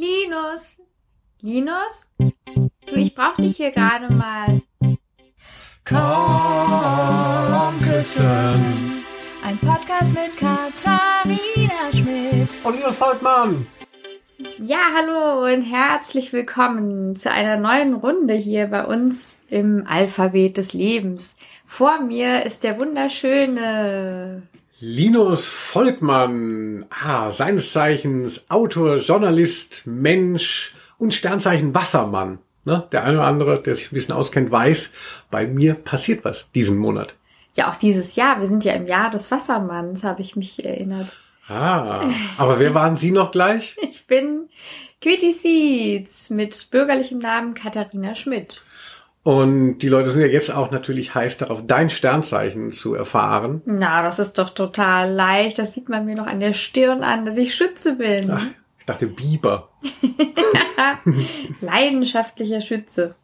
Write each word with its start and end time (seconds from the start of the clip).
Linus? 0.00 0.78
Linus? 1.40 2.06
Du, 2.18 2.94
ich 2.94 3.12
brauch 3.16 3.34
dich 3.34 3.56
hier 3.56 3.72
gerade 3.72 4.14
mal. 4.14 4.62
Komm 5.84 7.80
küssen. 7.82 9.02
Ein 9.42 9.58
Podcast 9.58 10.12
mit 10.14 10.36
Katharina 10.36 11.90
Schmidt. 11.92 12.48
Und 12.62 12.76
Linus 12.76 12.96
Volkmann. 12.96 13.66
Ja, 14.60 14.78
hallo 14.94 15.52
und 15.52 15.62
herzlich 15.62 16.32
willkommen 16.32 17.16
zu 17.16 17.32
einer 17.32 17.56
neuen 17.56 17.94
Runde 17.94 18.34
hier 18.34 18.68
bei 18.68 18.84
uns 18.84 19.40
im 19.48 19.84
Alphabet 19.84 20.58
des 20.58 20.72
Lebens. 20.74 21.34
Vor 21.66 21.98
mir 21.98 22.46
ist 22.46 22.62
der 22.62 22.78
wunderschöne 22.78 24.44
Linus 24.80 25.48
Volkmann, 25.48 26.86
ah, 26.90 27.32
seines 27.32 27.72
Zeichens 27.72 28.48
Autor, 28.48 28.98
Journalist, 28.98 29.82
Mensch 29.86 30.72
und 30.98 31.12
Sternzeichen 31.12 31.74
Wassermann. 31.74 32.38
Ne? 32.64 32.86
Der 32.92 33.02
eine 33.04 33.18
oder 33.18 33.26
andere, 33.26 33.60
der 33.60 33.74
sich 33.74 33.90
ein 33.90 33.96
bisschen 33.96 34.14
auskennt, 34.14 34.52
weiß, 34.52 34.90
bei 35.32 35.48
mir 35.48 35.74
passiert 35.74 36.24
was 36.24 36.52
diesen 36.52 36.78
Monat. 36.78 37.16
Ja, 37.56 37.72
auch 37.72 37.76
dieses 37.76 38.14
Jahr. 38.14 38.38
Wir 38.38 38.46
sind 38.46 38.62
ja 38.64 38.74
im 38.74 38.86
Jahr 38.86 39.10
des 39.10 39.32
Wassermanns, 39.32 40.04
habe 40.04 40.22
ich 40.22 40.36
mich 40.36 40.64
erinnert. 40.64 41.10
Ah, 41.48 42.08
aber 42.36 42.60
wer 42.60 42.72
waren 42.72 42.94
Sie 42.94 43.10
noch 43.10 43.32
gleich? 43.32 43.76
Ich 43.82 44.06
bin 44.06 44.48
Quitty 45.00 45.32
Seeds 45.32 46.30
mit 46.30 46.70
bürgerlichem 46.70 47.18
Namen 47.18 47.54
Katharina 47.54 48.14
Schmidt. 48.14 48.60
Und 49.22 49.78
die 49.78 49.88
Leute 49.88 50.10
sind 50.10 50.22
ja 50.22 50.26
jetzt 50.26 50.54
auch 50.54 50.70
natürlich 50.70 51.14
heiß 51.14 51.38
darauf, 51.38 51.66
dein 51.66 51.90
Sternzeichen 51.90 52.72
zu 52.72 52.94
erfahren. 52.94 53.62
Na, 53.66 54.02
das 54.02 54.18
ist 54.18 54.38
doch 54.38 54.50
total 54.50 55.12
leicht. 55.12 55.58
Das 55.58 55.74
sieht 55.74 55.88
man 55.88 56.06
mir 56.06 56.14
noch 56.14 56.26
an 56.26 56.40
der 56.40 56.54
Stirn 56.54 57.02
an, 57.02 57.26
dass 57.26 57.36
ich 57.36 57.54
Schütze 57.54 57.96
bin. 57.96 58.30
Ach, 58.30 58.46
ich 58.78 58.86
dachte 58.86 59.06
Biber. 59.06 59.68
Leidenschaftlicher 61.60 62.60
Schütze. 62.60 63.16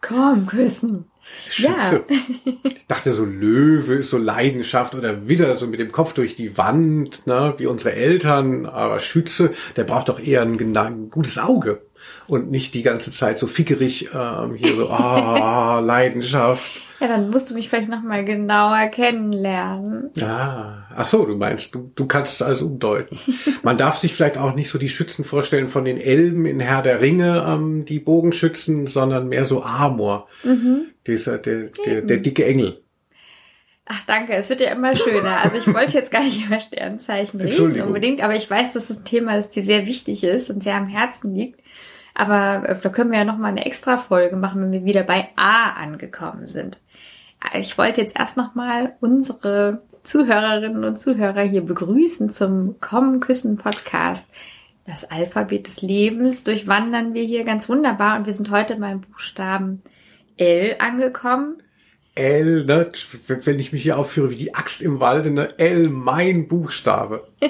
Komm, 0.00 0.46
küssen. 0.46 1.04
Schütze. 1.48 2.04
Ja. 2.08 2.54
Ich 2.64 2.86
dachte 2.88 3.12
so 3.12 3.24
Löwe 3.24 3.94
ist 3.94 4.10
so 4.10 4.18
Leidenschaft 4.18 4.94
oder 4.94 5.28
Widder 5.28 5.56
so 5.56 5.66
mit 5.66 5.80
dem 5.80 5.92
Kopf 5.92 6.14
durch 6.14 6.36
die 6.36 6.56
Wand, 6.56 7.26
ne, 7.26 7.54
wie 7.58 7.66
unsere 7.66 7.92
Eltern. 7.92 8.66
Aber 8.66 9.00
Schütze, 9.00 9.52
der 9.76 9.84
braucht 9.84 10.08
doch 10.08 10.18
eher 10.18 10.42
ein, 10.42 10.76
ein 10.76 11.10
gutes 11.10 11.38
Auge 11.38 11.82
und 12.28 12.50
nicht 12.50 12.74
die 12.74 12.82
ganze 12.82 13.10
Zeit 13.12 13.38
so 13.38 13.46
fickerig 13.46 14.10
ähm, 14.14 14.54
hier 14.54 14.74
so 14.74 14.88
ah 14.88 15.80
Leidenschaft. 15.84 16.82
Ja, 17.00 17.08
dann 17.08 17.28
musst 17.28 17.50
du 17.50 17.54
mich 17.54 17.68
vielleicht 17.68 17.90
noch 17.90 18.02
mal 18.02 18.24
genauer 18.24 18.86
kennenlernen. 18.86 20.10
Ah, 20.22 20.86
ach 20.94 21.06
so, 21.06 21.26
du 21.26 21.36
meinst, 21.36 21.74
du, 21.74 21.92
du 21.94 22.06
kannst 22.06 22.34
es 22.34 22.42
alles 22.42 22.62
umdeuten. 22.62 23.18
Man 23.62 23.76
darf 23.76 23.98
sich 23.98 24.14
vielleicht 24.14 24.38
auch 24.38 24.54
nicht 24.54 24.70
so 24.70 24.78
die 24.78 24.88
Schützen 24.88 25.24
vorstellen 25.24 25.68
von 25.68 25.84
den 25.84 25.98
Elben 25.98 26.46
in 26.46 26.58
Herr 26.58 26.82
der 26.82 27.02
Ringe, 27.02 27.44
ähm, 27.48 27.84
die 27.84 28.00
Bogenschützen, 28.00 28.86
sondern 28.86 29.28
mehr 29.28 29.44
so 29.44 29.62
Amor. 29.62 30.28
Dieser, 31.06 31.38
der, 31.38 31.70
der, 31.84 32.00
der 32.00 32.16
dicke 32.16 32.46
Engel. 32.46 32.80
Ach, 33.88 34.02
danke. 34.04 34.32
Es 34.32 34.48
wird 34.48 34.60
ja 34.60 34.72
immer 34.72 34.96
schöner. 34.96 35.42
Also 35.42 35.58
ich 35.58 35.72
wollte 35.72 35.94
jetzt 35.94 36.10
gar 36.10 36.24
nicht 36.24 36.44
über 36.44 36.58
Sternzeichen 36.58 37.40
reden 37.40 37.82
unbedingt, 37.82 38.20
aber 38.20 38.34
ich 38.34 38.50
weiß, 38.50 38.72
dass 38.72 38.90
es 38.90 38.98
ein 38.98 39.04
Thema 39.04 39.36
ist, 39.36 39.50
die 39.50 39.62
sehr 39.62 39.86
wichtig 39.86 40.24
ist 40.24 40.50
und 40.50 40.62
sehr 40.62 40.74
am 40.74 40.88
Herzen 40.88 41.34
liegt. 41.34 41.60
Aber 42.18 42.66
äh, 42.66 42.80
da 42.80 42.88
können 42.88 43.10
wir 43.10 43.18
ja 43.18 43.24
noch 43.24 43.36
mal 43.36 43.48
eine 43.48 43.66
extra 43.66 43.98
Folge 43.98 44.36
machen, 44.36 44.62
wenn 44.62 44.72
wir 44.72 44.84
wieder 44.84 45.02
bei 45.02 45.28
A 45.36 45.72
angekommen 45.72 46.46
sind. 46.46 46.80
Ich 47.54 47.76
wollte 47.76 48.00
jetzt 48.00 48.18
erst 48.18 48.38
noch 48.38 48.54
mal 48.54 48.96
unsere 49.00 49.82
Zuhörerinnen 50.02 50.82
und 50.82 50.98
Zuhörer 50.98 51.42
hier 51.42 51.60
begrüßen 51.60 52.30
zum 52.30 52.80
Kommen 52.80 53.20
Küssen 53.20 53.58
Podcast. 53.58 54.28
Das 54.86 55.04
Alphabet 55.04 55.66
des 55.66 55.82
Lebens 55.82 56.42
durchwandern 56.42 57.12
wir 57.12 57.22
hier 57.22 57.44
ganz 57.44 57.68
wunderbar 57.68 58.18
und 58.18 58.24
wir 58.24 58.32
sind 58.32 58.50
heute 58.50 58.76
beim 58.76 59.02
Buchstaben 59.02 59.82
L 60.38 60.76
angekommen. 60.78 61.62
L, 62.14 62.64
ne, 62.64 62.90
wenn 63.26 63.58
ich 63.58 63.72
mich 63.72 63.82
hier 63.82 63.98
aufführe 63.98 64.30
wie 64.30 64.36
die 64.36 64.54
Axt 64.54 64.80
im 64.80 65.00
Walde, 65.00 65.30
ne, 65.30 65.58
L, 65.58 65.90
mein 65.90 66.48
Buchstabe. 66.48 67.28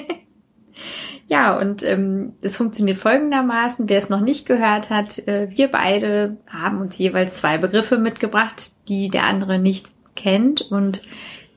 Ja, 1.29 1.57
und 1.59 1.83
ähm, 1.83 2.33
es 2.41 2.55
funktioniert 2.55 2.97
folgendermaßen, 2.97 3.89
wer 3.89 3.97
es 3.99 4.09
noch 4.09 4.21
nicht 4.21 4.45
gehört 4.45 4.89
hat, 4.89 5.27
äh, 5.27 5.49
wir 5.51 5.69
beide 5.69 6.37
haben 6.47 6.79
uns 6.79 6.97
jeweils 6.97 7.39
zwei 7.39 7.57
Begriffe 7.57 7.97
mitgebracht, 7.97 8.71
die 8.87 9.09
der 9.09 9.25
andere 9.25 9.59
nicht 9.59 9.87
kennt 10.15 10.61
und 10.61 11.01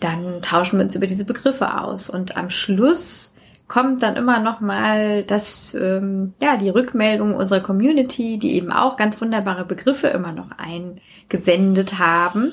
dann 0.00 0.42
tauschen 0.42 0.78
wir 0.78 0.84
uns 0.84 0.97
über 0.97 1.06
diese 1.06 1.25
Begriffe 1.25 1.78
aus 1.78 2.10
und 2.10 2.36
am 2.36 2.50
Schluss 2.50 3.36
kommt 3.69 4.03
dann 4.03 4.16
immer 4.16 4.41
noch 4.41 4.60
mal 4.60 5.22
das 5.22 5.72
ähm, 5.75 6.34
ja 6.41 6.56
die 6.56 6.70
Rückmeldung 6.70 7.37
unserer 7.37 7.60
Community, 7.60 8.38
die 8.38 8.54
eben 8.54 8.72
auch 8.72 8.97
ganz 8.97 9.20
wunderbare 9.20 9.64
Begriffe 9.64 10.08
immer 10.08 10.32
noch 10.32 10.48
eingesendet 10.58 12.00
haben. 12.00 12.52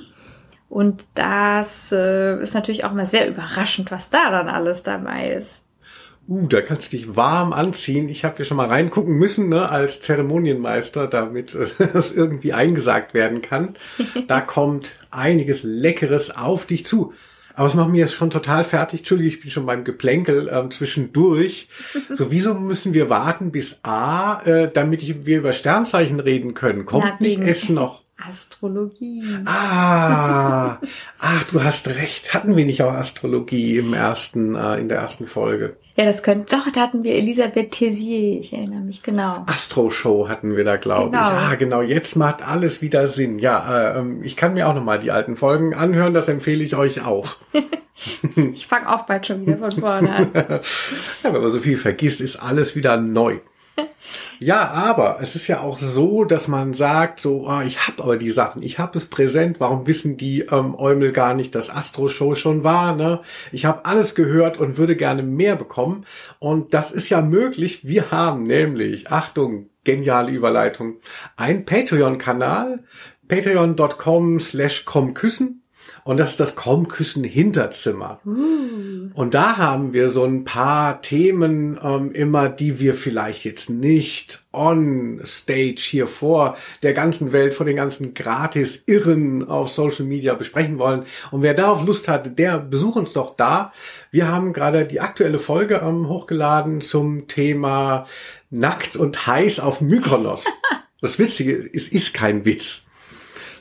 Und 0.70 1.06
das 1.16 1.92
äh, 1.92 2.40
ist 2.40 2.54
natürlich 2.54 2.84
auch 2.84 2.94
mal 2.94 3.08
sehr 3.08 3.28
überraschend, 3.28 3.90
was 3.90 4.12
da 4.12 4.30
dann 4.30 4.50
alles 4.50 4.84
dabei 4.84 5.32
ist. 5.32 5.67
Uh, 6.28 6.46
da 6.48 6.62
kannst 6.62 6.92
du 6.92 6.98
dich 6.98 7.16
warm 7.16 7.54
anziehen. 7.54 8.10
Ich 8.10 8.26
habe 8.26 8.36
hier 8.38 8.46
schon 8.46 8.58
mal 8.58 8.68
reingucken 8.68 9.14
müssen, 9.16 9.48
ne, 9.50 9.70
als 9.70 10.02
Zeremonienmeister, 10.02 11.08
damit 11.08 11.56
äh, 11.56 11.66
es 11.94 12.14
irgendwie 12.14 12.54
eingesagt 12.54 13.14
werden 13.14 13.42
kann. 13.42 13.76
Da 14.28 14.42
kommt 14.42 14.92
einiges 15.10 15.64
Leckeres 15.64 16.36
auf 16.36 16.66
dich 16.66 16.86
zu. 16.86 17.14
Aber 17.56 17.68
es 17.68 17.74
macht 17.76 17.90
mir 17.90 18.00
jetzt 18.00 18.14
schon 18.14 18.30
total 18.30 18.64
fertig. 18.64 19.00
Entschuldige, 19.00 19.30
ich 19.30 19.42
bin 19.42 19.50
schon 19.50 19.66
beim 19.66 19.84
Geplänkel 19.84 20.50
ähm, 20.52 20.70
zwischendurch. 20.72 21.70
So, 22.14 22.30
wieso 22.32 22.54
müssen 22.56 22.94
wir 22.94 23.10
warten 23.10 23.52
bis 23.52 23.80
A, 23.84 24.42
äh, 24.44 24.70
damit 24.72 25.02
ich, 25.04 25.26
wir 25.26 25.38
über 25.40 25.54
Sternzeichen 25.54 26.20
reden 26.20 26.54
können? 26.54 26.86
Kommt 26.86 27.06
Na, 27.06 27.16
nicht 27.20 27.40
wegen- 27.40 27.48
es 27.50 27.70
noch? 27.70 28.04
Astrologie. 28.18 29.24
Ah, 29.46 30.80
ach, 31.20 31.44
du 31.52 31.64
hast 31.64 31.88
recht. 31.88 32.34
Hatten 32.34 32.56
wir 32.58 32.66
nicht 32.66 32.82
auch 32.82 32.92
Astrologie 32.94 33.78
im 33.78 33.94
ersten, 33.94 34.56
äh, 34.56 34.80
in 34.80 34.90
der 34.90 34.98
ersten 35.00 35.28
Folge? 35.28 35.78
Ja, 35.98 36.06
das 36.06 36.22
könnte, 36.22 36.56
doch, 36.56 36.72
da 36.72 36.82
hatten 36.82 37.04
wir 37.04 37.16
Elisabeth 37.16 37.72
Tessier, 37.72 38.40
ich 38.40 38.54
erinnere 38.54 38.82
mich, 38.82 39.02
genau. 39.02 39.44
Astro-Show 39.48 40.30
hatten 40.30 40.56
wir 40.56 40.64
da, 40.64 40.76
glaube 40.78 41.10
Genau. 41.10 41.24
ich. 41.24 41.28
Ah, 41.28 41.56
genau, 41.56 41.82
jetzt 41.82 42.16
macht 42.16 42.48
alles 42.48 42.84
wieder 42.84 43.08
Sinn. 43.08 43.40
Ja, 43.40 43.94
äh, 43.96 44.00
ähm, 44.00 44.24
ich 44.24 44.36
kann 44.36 44.54
mir 44.54 44.68
auch 44.70 44.76
nochmal 44.76 45.00
die 45.00 45.10
alten 45.12 45.36
Folgen 45.36 45.74
anhören, 45.74 46.14
das 46.14 46.28
empfehle 46.28 46.64
ich 46.64 46.76
euch 46.76 47.04
auch. 47.06 47.36
Ich 48.54 48.68
fange 48.68 48.94
auch 48.94 49.08
bald 49.08 49.26
schon 49.26 49.42
wieder 49.42 49.58
von 49.58 49.72
vorne 49.72 50.14
an. 50.16 50.30
Ja, 51.24 51.34
wenn 51.34 51.42
man 51.42 51.50
so 51.50 51.60
viel 51.60 51.78
vergisst, 51.78 52.22
ist 52.22 52.36
alles 52.36 52.76
wieder 52.76 52.96
neu. 52.98 53.40
Ja, 54.40 54.70
aber 54.70 55.18
es 55.22 55.36
ist 55.36 55.48
ja 55.48 55.62
auch 55.62 55.80
so, 55.80 56.24
dass 56.24 56.48
man 56.48 56.74
sagt, 56.74 57.20
so, 57.20 57.48
ah, 57.48 57.64
ich 57.64 57.88
habe 57.88 58.04
aber 58.04 58.18
die 58.18 58.30
Sachen, 58.30 58.62
ich 58.62 58.78
habe 58.78 58.98
es 58.98 59.08
präsent, 59.08 59.60
warum 59.60 59.88
wissen 59.88 60.18
die 60.18 60.42
ähm, 60.42 60.76
Eumel 60.78 61.12
gar 61.12 61.34
nicht, 61.34 61.56
dass 61.56 61.70
Astro-Show 61.70 62.36
schon 62.36 62.64
war, 62.64 62.96
ne? 62.96 63.22
Ich 63.52 63.66
habe 63.66 63.86
alles 63.86 64.14
gehört 64.14 64.58
und 64.58 64.78
würde 64.78 64.96
gerne 64.96 65.24
mehr 65.24 65.56
bekommen. 65.56 66.06
Und 66.40 66.74
das 66.74 66.92
ist 66.92 67.10
ja 67.10 67.22
möglich. 67.22 67.88
Wir 67.88 68.12
haben 68.12 68.44
nämlich, 68.44 69.12
Achtung, 69.12 69.70
geniale 69.84 70.32
Überleitung, 70.32 70.98
ein 71.36 71.66
Patreon-Kanal, 71.66 72.84
patreon.com 73.28 74.40
slash 74.40 74.86
komküssen. 74.86 75.64
Und 76.08 76.16
das 76.16 76.30
ist 76.30 76.40
das 76.40 76.56
Komküssen 76.56 77.26
Hinterzimmer. 77.26 78.22
Und 78.24 79.34
da 79.34 79.58
haben 79.58 79.92
wir 79.92 80.08
so 80.08 80.24
ein 80.24 80.46
paar 80.46 81.02
Themen 81.02 81.78
ähm, 81.84 82.14
immer, 82.14 82.48
die 82.48 82.80
wir 82.80 82.94
vielleicht 82.94 83.44
jetzt 83.44 83.70
nicht 83.70 84.42
on 84.54 85.20
stage 85.26 85.82
hier 85.82 86.08
vor 86.08 86.56
der 86.82 86.94
ganzen 86.94 87.34
Welt, 87.34 87.54
vor 87.54 87.66
den 87.66 87.76
ganzen 87.76 88.14
gratis 88.14 88.84
Irren 88.86 89.50
auf 89.50 89.68
Social 89.68 90.06
Media 90.06 90.34
besprechen 90.36 90.80
wollen. 90.80 91.04
Und 91.32 91.42
wer 91.42 91.54
darauf 91.54 91.86
Lust 91.86 92.08
hat, 92.08 92.40
der 92.40 92.60
besucht 92.60 92.96
uns 92.96 93.12
doch 93.12 93.36
da. 93.36 93.74
Wir 94.10 94.30
haben 94.30 94.54
gerade 94.54 94.86
die 94.86 95.02
aktuelle 95.02 95.40
Folge 95.40 95.82
ähm, 95.86 96.08
hochgeladen 96.08 96.80
zum 96.80 97.28
Thema 97.28 98.06
Nackt 98.50 98.96
und 98.96 99.28
heiß 99.28 99.60
auf 99.60 99.82
Mykonos. 99.82 100.46
Das 101.00 101.20
Witzige, 101.20 101.70
es 101.74 101.90
ist 101.90 102.16
kein 102.16 102.44
Witz. 102.44 102.87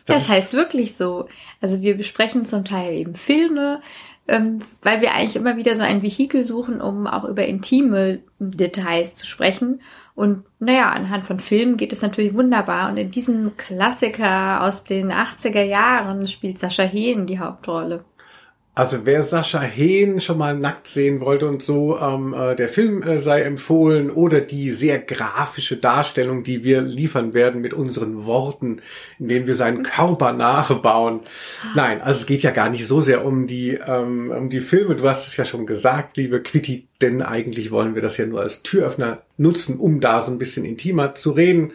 Das 0.06 0.28
heißt 0.28 0.52
wirklich 0.52 0.96
so. 0.96 1.28
Also 1.60 1.82
wir 1.82 1.96
besprechen 1.96 2.44
zum 2.44 2.64
Teil 2.64 2.94
eben 2.94 3.14
Filme, 3.14 3.80
ähm, 4.28 4.60
weil 4.82 5.00
wir 5.00 5.12
eigentlich 5.12 5.36
immer 5.36 5.56
wieder 5.56 5.74
so 5.74 5.82
ein 5.82 6.02
Vehikel 6.02 6.44
suchen, 6.44 6.80
um 6.80 7.06
auch 7.06 7.24
über 7.24 7.44
intime 7.46 8.20
Details 8.38 9.14
zu 9.14 9.26
sprechen. 9.26 9.80
Und 10.14 10.44
naja, 10.58 10.90
anhand 10.90 11.26
von 11.26 11.40
Filmen 11.40 11.76
geht 11.76 11.92
es 11.92 12.02
natürlich 12.02 12.34
wunderbar. 12.34 12.90
Und 12.90 12.96
in 12.96 13.10
diesem 13.10 13.56
Klassiker 13.56 14.62
aus 14.62 14.84
den 14.84 15.12
80er 15.12 15.62
Jahren 15.62 16.26
spielt 16.26 16.58
Sascha 16.58 16.84
Hehn 16.84 17.26
die 17.26 17.38
Hauptrolle. 17.38 18.04
Also 18.78 19.06
wer 19.06 19.24
Sascha 19.24 19.62
Hehn 19.62 20.20
schon 20.20 20.36
mal 20.36 20.54
nackt 20.54 20.86
sehen 20.86 21.20
wollte 21.20 21.48
und 21.48 21.62
so, 21.62 21.98
ähm, 21.98 22.34
äh, 22.34 22.54
der 22.54 22.68
Film 22.68 23.02
äh, 23.02 23.16
sei 23.16 23.40
empfohlen 23.40 24.10
oder 24.10 24.42
die 24.42 24.70
sehr 24.70 24.98
grafische 24.98 25.78
Darstellung, 25.78 26.44
die 26.44 26.62
wir 26.62 26.82
liefern 26.82 27.32
werden 27.32 27.62
mit 27.62 27.72
unseren 27.72 28.26
Worten, 28.26 28.82
in 29.18 29.28
denen 29.28 29.46
wir 29.46 29.54
seinen 29.54 29.82
Körper 29.82 30.34
nachbauen. 30.34 31.20
Nein, 31.74 32.02
also 32.02 32.20
es 32.20 32.26
geht 32.26 32.42
ja 32.42 32.50
gar 32.50 32.68
nicht 32.68 32.86
so 32.86 33.00
sehr 33.00 33.24
um 33.24 33.46
die 33.46 33.70
ähm, 33.70 34.30
um 34.30 34.50
die 34.50 34.60
Filme. 34.60 34.94
Du 34.94 35.08
hast 35.08 35.26
es 35.26 35.38
ja 35.38 35.46
schon 35.46 35.64
gesagt, 35.64 36.18
liebe 36.18 36.42
Quitty, 36.42 36.86
denn 37.00 37.22
eigentlich 37.22 37.70
wollen 37.70 37.94
wir 37.94 38.02
das 38.02 38.18
ja 38.18 38.26
nur 38.26 38.42
als 38.42 38.62
Türöffner 38.62 39.22
nutzen, 39.38 39.78
um 39.78 40.00
da 40.00 40.22
so 40.22 40.30
ein 40.30 40.38
bisschen 40.38 40.66
intimer 40.66 41.14
zu 41.14 41.30
reden. 41.30 41.72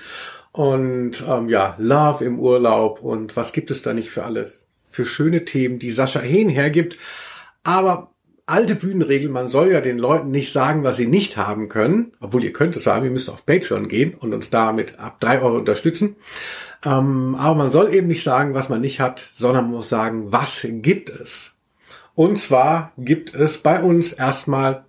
Und 0.51 1.23
ähm, 1.27 1.49
ja, 1.49 1.75
Love 1.79 2.23
im 2.25 2.39
Urlaub 2.39 3.01
und 3.01 3.35
was 3.35 3.53
gibt 3.53 3.71
es 3.71 3.81
da 3.81 3.91
nicht 3.91 4.11
für 4.11 4.23
alles? 4.23 4.60
Für 4.91 5.05
schöne 5.05 5.45
Themen, 5.45 5.79
die 5.79 5.89
Sascha 5.89 6.19
Hehn 6.19 6.49
hergibt. 6.49 6.97
Aber 7.63 8.11
alte 8.45 8.75
Bühnenregel, 8.75 9.29
man 9.29 9.47
soll 9.47 9.71
ja 9.71 9.81
den 9.81 9.97
Leuten 9.97 10.29
nicht 10.29 10.51
sagen, 10.51 10.83
was 10.83 10.97
sie 10.97 11.07
nicht 11.07 11.37
haben 11.37 11.69
können. 11.69 12.11
Obwohl 12.19 12.43
ihr 12.43 12.53
könnt 12.53 12.75
es 12.75 12.83
sagen, 12.83 13.05
ihr 13.05 13.11
müsst 13.11 13.29
auf 13.29 13.45
Patreon 13.45 13.87
gehen 13.87 14.13
und 14.13 14.33
uns 14.33 14.49
damit 14.49 14.99
ab 14.99 15.19
drei 15.19 15.41
Euro 15.41 15.57
unterstützen. 15.57 16.15
Ähm, 16.83 17.35
aber 17.35 17.55
man 17.55 17.71
soll 17.71 17.93
eben 17.93 18.07
nicht 18.07 18.23
sagen, 18.23 18.53
was 18.53 18.69
man 18.69 18.81
nicht 18.81 18.99
hat, 18.99 19.31
sondern 19.33 19.65
man 19.65 19.75
muss 19.75 19.89
sagen, 19.89 20.31
was 20.31 20.65
gibt 20.65 21.09
es? 21.09 21.51
Und 22.15 22.37
zwar 22.37 22.91
gibt 22.97 23.33
es 23.35 23.57
bei 23.59 23.81
uns 23.81 24.11
erstmal 24.11 24.85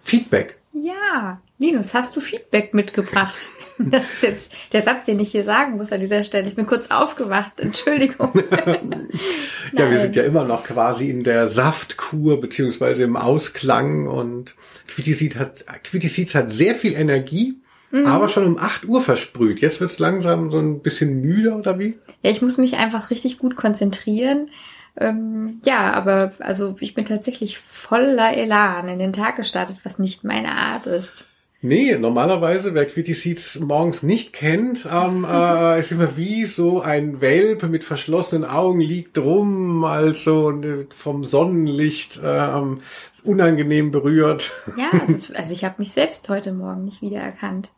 Feedback. 0.00 0.58
Ja, 0.72 1.40
Linus, 1.58 1.94
hast 1.94 2.16
du 2.16 2.20
Feedback 2.20 2.74
mitgebracht? 2.74 3.36
Das 3.78 4.04
ist 4.04 4.22
jetzt 4.22 4.52
der 4.72 4.82
Satz, 4.82 5.04
den 5.04 5.18
ich 5.18 5.30
hier 5.30 5.44
sagen 5.44 5.76
muss 5.76 5.92
an 5.92 6.00
dieser 6.00 6.24
Stelle. 6.24 6.48
Ich 6.48 6.54
bin 6.54 6.66
kurz 6.66 6.90
aufgewacht. 6.90 7.58
Entschuldigung. 7.58 8.32
ja, 9.72 9.90
wir 9.90 10.00
sind 10.00 10.16
ja 10.16 10.22
immer 10.22 10.44
noch 10.44 10.64
quasi 10.64 11.10
in 11.10 11.24
der 11.24 11.48
Saftkur 11.48 12.40
beziehungsweise 12.40 13.02
im 13.02 13.16
Ausklang 13.16 14.06
und 14.06 14.54
Quittiseeds 14.88 15.36
hat, 15.36 15.64
Quittiseeds 15.82 16.34
hat 16.34 16.50
sehr 16.50 16.74
viel 16.74 16.94
Energie. 16.94 17.56
Mhm. 17.90 18.06
Aber 18.06 18.28
schon 18.28 18.44
um 18.44 18.58
8 18.58 18.86
Uhr 18.86 19.00
versprüht. 19.00 19.60
Jetzt 19.60 19.80
wird's 19.80 19.98
langsam 19.98 20.50
so 20.50 20.58
ein 20.58 20.80
bisschen 20.80 21.20
müde 21.20 21.54
oder 21.54 21.78
wie? 21.78 21.98
Ja, 22.22 22.30
ich 22.30 22.42
muss 22.42 22.58
mich 22.58 22.76
einfach 22.76 23.10
richtig 23.10 23.38
gut 23.38 23.54
konzentrieren. 23.54 24.50
Ähm, 24.96 25.60
ja, 25.64 25.92
aber 25.92 26.32
also 26.38 26.76
ich 26.80 26.94
bin 26.94 27.04
tatsächlich 27.04 27.58
voller 27.58 28.36
Elan 28.36 28.88
in 28.88 28.98
den 28.98 29.12
Tag 29.12 29.36
gestartet, 29.36 29.78
was 29.84 29.98
nicht 29.98 30.24
meine 30.24 30.52
Art 30.52 30.86
ist. 30.86 31.26
Nee, 31.64 31.96
normalerweise, 31.96 32.74
wer 32.74 32.84
Quitty 32.84 33.14
Seeds 33.14 33.58
morgens 33.58 34.02
nicht 34.02 34.34
kennt, 34.34 34.86
ähm, 34.92 35.24
äh, 35.30 35.78
ist 35.78 35.92
immer 35.92 36.14
wie 36.14 36.44
so 36.44 36.82
ein 36.82 37.22
Welpe 37.22 37.68
mit 37.68 37.84
verschlossenen 37.84 38.44
Augen 38.44 38.82
liegt 38.82 39.16
rum, 39.16 39.82
also 39.82 40.52
vom 40.94 41.24
Sonnenlicht 41.24 42.20
ähm, 42.22 42.80
unangenehm 43.24 43.90
berührt. 43.92 44.52
Ja, 44.76 44.98
ist, 45.04 45.34
also 45.34 45.54
ich 45.54 45.64
habe 45.64 45.76
mich 45.78 45.92
selbst 45.92 46.28
heute 46.28 46.52
Morgen 46.52 46.84
nicht 46.84 47.00
wiedererkannt. 47.00 47.70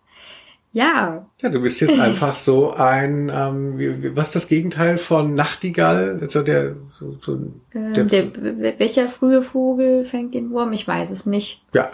Ja. 0.73 1.27
Ja, 1.41 1.49
du 1.49 1.61
bist 1.61 1.81
jetzt 1.81 2.00
einfach 2.00 2.35
so 2.35 2.73
ein, 2.73 3.31
ähm, 3.33 3.79
wie, 3.79 4.17
was 4.17 4.29
ist 4.29 4.35
das 4.35 4.49
Gegenteil 4.49 4.99
von 4.99 5.35
Nachtigall? 5.35 6.19
Also 6.21 6.43
der, 6.43 6.75
so, 6.99 7.19
so, 7.23 7.38
der, 7.73 7.99
ähm, 7.99 8.09
der, 8.09 8.79
welcher 8.81 9.09
frühe 9.09 9.43
Vogel 9.43 10.05
fängt 10.05 10.35
den 10.35 10.50
Wurm? 10.50 10.73
Ich 10.73 10.88
weiß 10.88 11.11
es 11.11 11.25
nicht. 11.25 11.62
Ja, 11.73 11.91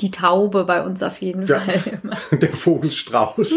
die 0.00 0.10
Taube 0.10 0.64
bei 0.64 0.82
uns 0.82 1.02
auf 1.02 1.20
jeden 1.20 1.46
ja, 1.46 1.60
Fall. 1.60 2.00
Der 2.38 2.52
Vogelstrauß. 2.52 3.52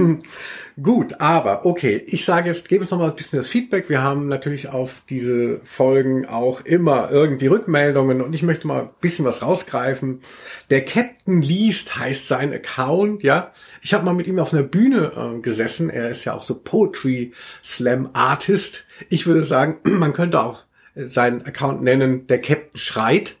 Gut, 0.82 1.20
aber 1.20 1.66
okay, 1.66 2.02
ich 2.06 2.24
sage 2.24 2.48
jetzt, 2.48 2.68
gebe 2.68 2.82
uns 2.82 2.90
noch 2.90 2.98
mal 2.98 3.10
ein 3.10 3.16
bisschen 3.16 3.38
das 3.38 3.48
Feedback. 3.48 3.90
Wir 3.90 4.00
haben 4.00 4.28
natürlich 4.28 4.68
auf 4.68 5.02
diese 5.08 5.60
Folgen 5.64 6.26
auch 6.26 6.62
immer 6.62 7.10
irgendwie 7.10 7.48
Rückmeldungen 7.48 8.22
und 8.22 8.32
ich 8.32 8.42
möchte 8.42 8.66
mal 8.66 8.82
ein 8.82 8.90
bisschen 9.00 9.26
was 9.26 9.42
rausgreifen. 9.42 10.22
Der 10.70 10.82
Captain 10.84 11.42
liest 11.42 11.98
heißt 11.98 12.26
sein 12.26 12.54
Account, 12.54 13.22
ja. 13.22 13.52
Ich 13.82 13.92
habe 13.92 14.04
mal 14.04 14.14
mit 14.14 14.26
ihm 14.26 14.38
auf 14.38 14.54
einer 14.54 14.62
Bühne 14.62 15.12
äh, 15.14 15.40
gesessen. 15.40 15.90
Er 15.90 16.08
ist 16.08 16.24
ja 16.24 16.32
auch 16.32 16.42
so 16.42 16.54
Poetry 16.54 17.32
Slam 17.62 18.10
Artist. 18.14 18.86
Ich 19.10 19.26
würde 19.26 19.42
sagen, 19.42 19.78
man 19.84 20.14
könnte 20.14 20.40
auch 20.40 20.62
seinen 20.94 21.44
Account 21.44 21.82
nennen, 21.82 22.26
der 22.26 22.38
Captain 22.38 22.78
schreit. 22.78 23.36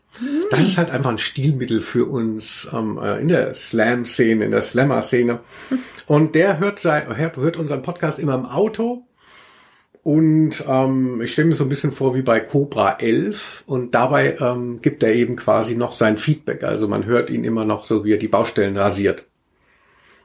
Das 0.50 0.60
ist 0.60 0.76
halt 0.76 0.90
einfach 0.90 1.10
ein 1.10 1.18
Stilmittel 1.18 1.80
für 1.80 2.04
uns 2.04 2.68
ähm, 2.72 2.98
äh, 3.02 3.20
in 3.20 3.28
der 3.28 3.54
Slam-Szene, 3.54 4.44
in 4.44 4.50
der 4.50 4.60
Slammer-Szene. 4.60 5.40
Und 6.06 6.34
der 6.34 6.58
hört, 6.58 6.80
sein, 6.80 7.16
hört, 7.16 7.36
hört 7.36 7.56
unseren 7.56 7.82
Podcast 7.82 8.18
immer 8.18 8.34
im 8.34 8.44
Auto. 8.44 9.06
Und 10.02 10.64
ähm, 10.66 11.22
ich 11.22 11.32
stelle 11.32 11.48
mir 11.48 11.54
so 11.54 11.64
ein 11.64 11.68
bisschen 11.68 11.92
vor 11.92 12.14
wie 12.14 12.22
bei 12.22 12.40
Cobra 12.40 12.96
11. 12.98 13.64
Und 13.66 13.94
dabei 13.94 14.36
ähm, 14.40 14.82
gibt 14.82 15.02
er 15.02 15.14
eben 15.14 15.36
quasi 15.36 15.76
noch 15.76 15.92
sein 15.92 16.18
Feedback. 16.18 16.64
Also 16.64 16.88
man 16.88 17.06
hört 17.06 17.30
ihn 17.30 17.44
immer 17.44 17.64
noch 17.64 17.86
so, 17.86 18.04
wie 18.04 18.12
er 18.12 18.18
die 18.18 18.28
Baustellen 18.28 18.76
rasiert. 18.76 19.24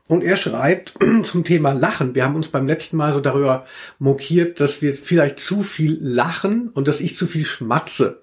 Und 0.10 0.24
er 0.24 0.36
schreibt 0.36 0.96
zum 1.24 1.44
Thema 1.44 1.74
Lachen. 1.74 2.16
Wir 2.16 2.26
haben 2.26 2.36
uns 2.36 2.48
beim 2.48 2.68
letzten 2.68 2.98
Mal 2.98 3.14
so 3.14 3.20
darüber 3.20 3.66
mokiert, 4.00 4.60
dass 4.60 4.82
wir 4.82 4.96
vielleicht 4.96 5.40
zu 5.40 5.64
viel 5.64 5.98
lachen 6.02 6.70
und 6.74 6.88
dass 6.88 7.00
ich 7.00 7.16
zu 7.16 7.28
viel 7.28 7.46
schmatze. 7.46 8.22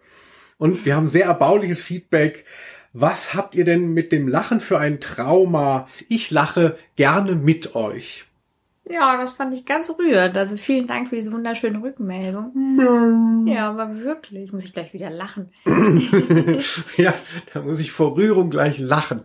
Und 0.59 0.85
wir 0.85 0.97
haben 0.97 1.09
sehr 1.09 1.27
erbauliches 1.27 1.81
Feedback. 1.81 2.45
Was 2.93 3.35
habt 3.35 3.55
ihr 3.55 3.65
denn 3.65 3.93
mit 3.93 4.13
dem 4.13 4.29
Lachen 4.29 4.61
für 4.61 4.79
ein 4.79 5.01
Trauma? 5.01 5.89
Ich 6.09 6.31
lache 6.31 6.79
gerne 6.97 7.35
mit 7.35 7.75
euch. 7.75 8.27
Ja, 8.89 9.17
das 9.17 9.33
fand 9.33 9.55
ich 9.55 9.65
ganz 9.65 9.91
rührend. 9.99 10.37
Also 10.37 10.57
vielen 10.57 10.87
Dank 10.87 11.09
für 11.09 11.17
diese 11.17 11.33
wunderschöne 11.33 11.83
Rückmeldung. 11.83 13.47
Ja, 13.47 13.71
aber 13.71 13.97
wirklich, 14.03 14.53
muss 14.53 14.65
ich 14.65 14.75
gleich 14.75 14.93
wieder 14.93 15.11
lachen. 15.11 15.51
ja, 16.97 17.15
da 17.53 17.63
muss 17.63 17.81
ich 17.81 17.93
vor 17.93 18.17
Rührung 18.17 18.51
gleich 18.51 18.79
lachen. 18.79 19.23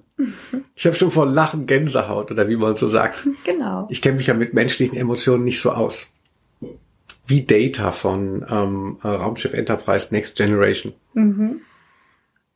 Ich 0.75 0.85
habe 0.85 0.95
schon 0.95 1.11
vor 1.11 1.27
Lachen 1.27 1.65
Gänsehaut 1.67 2.31
oder 2.31 2.47
wie 2.47 2.55
man 2.55 2.75
so 2.75 2.87
sagt. 2.87 3.27
Genau. 3.43 3.87
Ich 3.89 4.01
kenne 4.01 4.17
mich 4.17 4.27
ja 4.27 4.33
mit 4.33 4.53
menschlichen 4.53 4.97
Emotionen 4.97 5.43
nicht 5.43 5.59
so 5.59 5.71
aus 5.71 6.09
wie 7.29 7.45
Data 7.45 7.91
von 7.91 8.45
ähm, 8.49 8.97
äh, 9.03 9.07
Raumschiff 9.07 9.53
Enterprise 9.53 10.07
Next 10.11 10.35
Generation. 10.35 10.93
Mhm. 11.13 11.61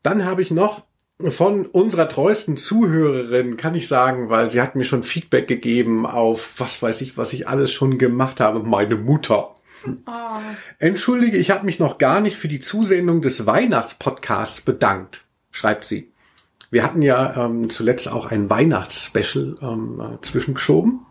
Dann 0.01 0.25
habe 0.25 0.41
ich 0.41 0.51
noch 0.51 0.83
von 1.29 1.67
unserer 1.67 2.09
treuesten 2.09 2.57
Zuhörerin, 2.57 3.55
kann 3.55 3.75
ich 3.75 3.87
sagen, 3.87 4.29
weil 4.29 4.49
sie 4.49 4.61
hat 4.61 4.75
mir 4.75 4.83
schon 4.83 5.03
Feedback 5.03 5.47
gegeben 5.47 6.05
auf 6.05 6.59
was 6.59 6.81
weiß 6.81 7.01
ich, 7.01 7.17
was 7.17 7.33
ich 7.33 7.47
alles 7.47 7.71
schon 7.71 7.97
gemacht 7.97 8.39
habe, 8.39 8.59
meine 8.63 8.95
Mutter. 8.95 9.51
Oh. 9.85 10.11
Entschuldige, 10.79 11.37
ich 11.37 11.51
habe 11.51 11.65
mich 11.65 11.79
noch 11.79 11.97
gar 11.97 12.19
nicht 12.19 12.35
für 12.35 12.47
die 12.47 12.59
Zusendung 12.59 13.21
des 13.21 13.45
Weihnachtspodcasts 13.45 14.61
bedankt, 14.61 15.23
schreibt 15.51 15.85
sie. 15.85 16.11
Wir 16.71 16.83
hatten 16.83 17.03
ja 17.03 17.45
ähm, 17.45 17.69
zuletzt 17.69 18.07
auch 18.11 18.25
ein 18.25 18.49
Weihnachtsspecial 18.49 19.57
ähm, 19.61 20.01
äh, 20.01 20.25
zwischengeschoben. 20.25 21.05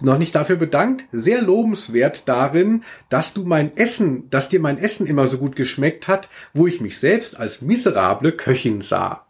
Noch 0.00 0.18
nicht 0.18 0.34
dafür 0.34 0.56
bedankt. 0.56 1.04
Sehr 1.12 1.40
lobenswert 1.40 2.28
darin, 2.28 2.84
dass 3.08 3.34
du 3.34 3.44
mein 3.44 3.76
Essen, 3.76 4.28
dass 4.30 4.48
dir 4.48 4.60
mein 4.60 4.78
Essen 4.78 5.06
immer 5.06 5.26
so 5.26 5.38
gut 5.38 5.56
geschmeckt 5.56 6.08
hat, 6.08 6.28
wo 6.52 6.66
ich 6.66 6.80
mich 6.80 6.98
selbst 6.98 7.38
als 7.38 7.62
miserable 7.62 8.32
Köchin 8.32 8.80
sah. 8.80 9.26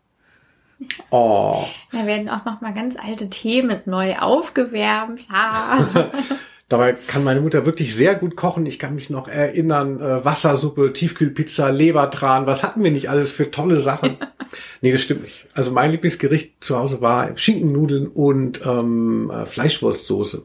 Oh. 1.10 1.64
Da 1.92 2.06
werden 2.06 2.28
auch 2.28 2.44
noch 2.44 2.60
mal 2.60 2.72
ganz 2.74 2.96
alte 2.96 3.30
Themen 3.30 3.80
neu 3.86 4.16
aufgewärmt. 4.16 5.28
Dabei 6.68 6.92
kann 6.92 7.24
meine 7.24 7.40
Mutter 7.40 7.64
wirklich 7.64 7.94
sehr 7.94 8.14
gut 8.14 8.36
kochen. 8.36 8.66
Ich 8.66 8.78
kann 8.78 8.94
mich 8.94 9.08
noch 9.08 9.26
erinnern, 9.26 10.00
äh, 10.00 10.24
Wassersuppe, 10.24 10.92
Tiefkühlpizza, 10.92 11.70
Lebertran, 11.70 12.46
was 12.46 12.62
hatten 12.62 12.84
wir 12.84 12.90
nicht 12.90 13.08
alles 13.08 13.30
für 13.30 13.50
tolle 13.50 13.80
Sachen? 13.80 14.18
nee, 14.82 14.92
das 14.92 15.00
stimmt 15.00 15.22
nicht. 15.22 15.46
Also 15.54 15.70
mein 15.70 15.90
Lieblingsgericht 15.90 16.62
zu 16.62 16.78
Hause 16.78 17.00
war 17.00 17.34
Schinkennudeln 17.38 18.06
und 18.06 18.60
ähm, 18.66 19.30
äh, 19.30 19.46
Fleischwurstsoße. 19.46 20.44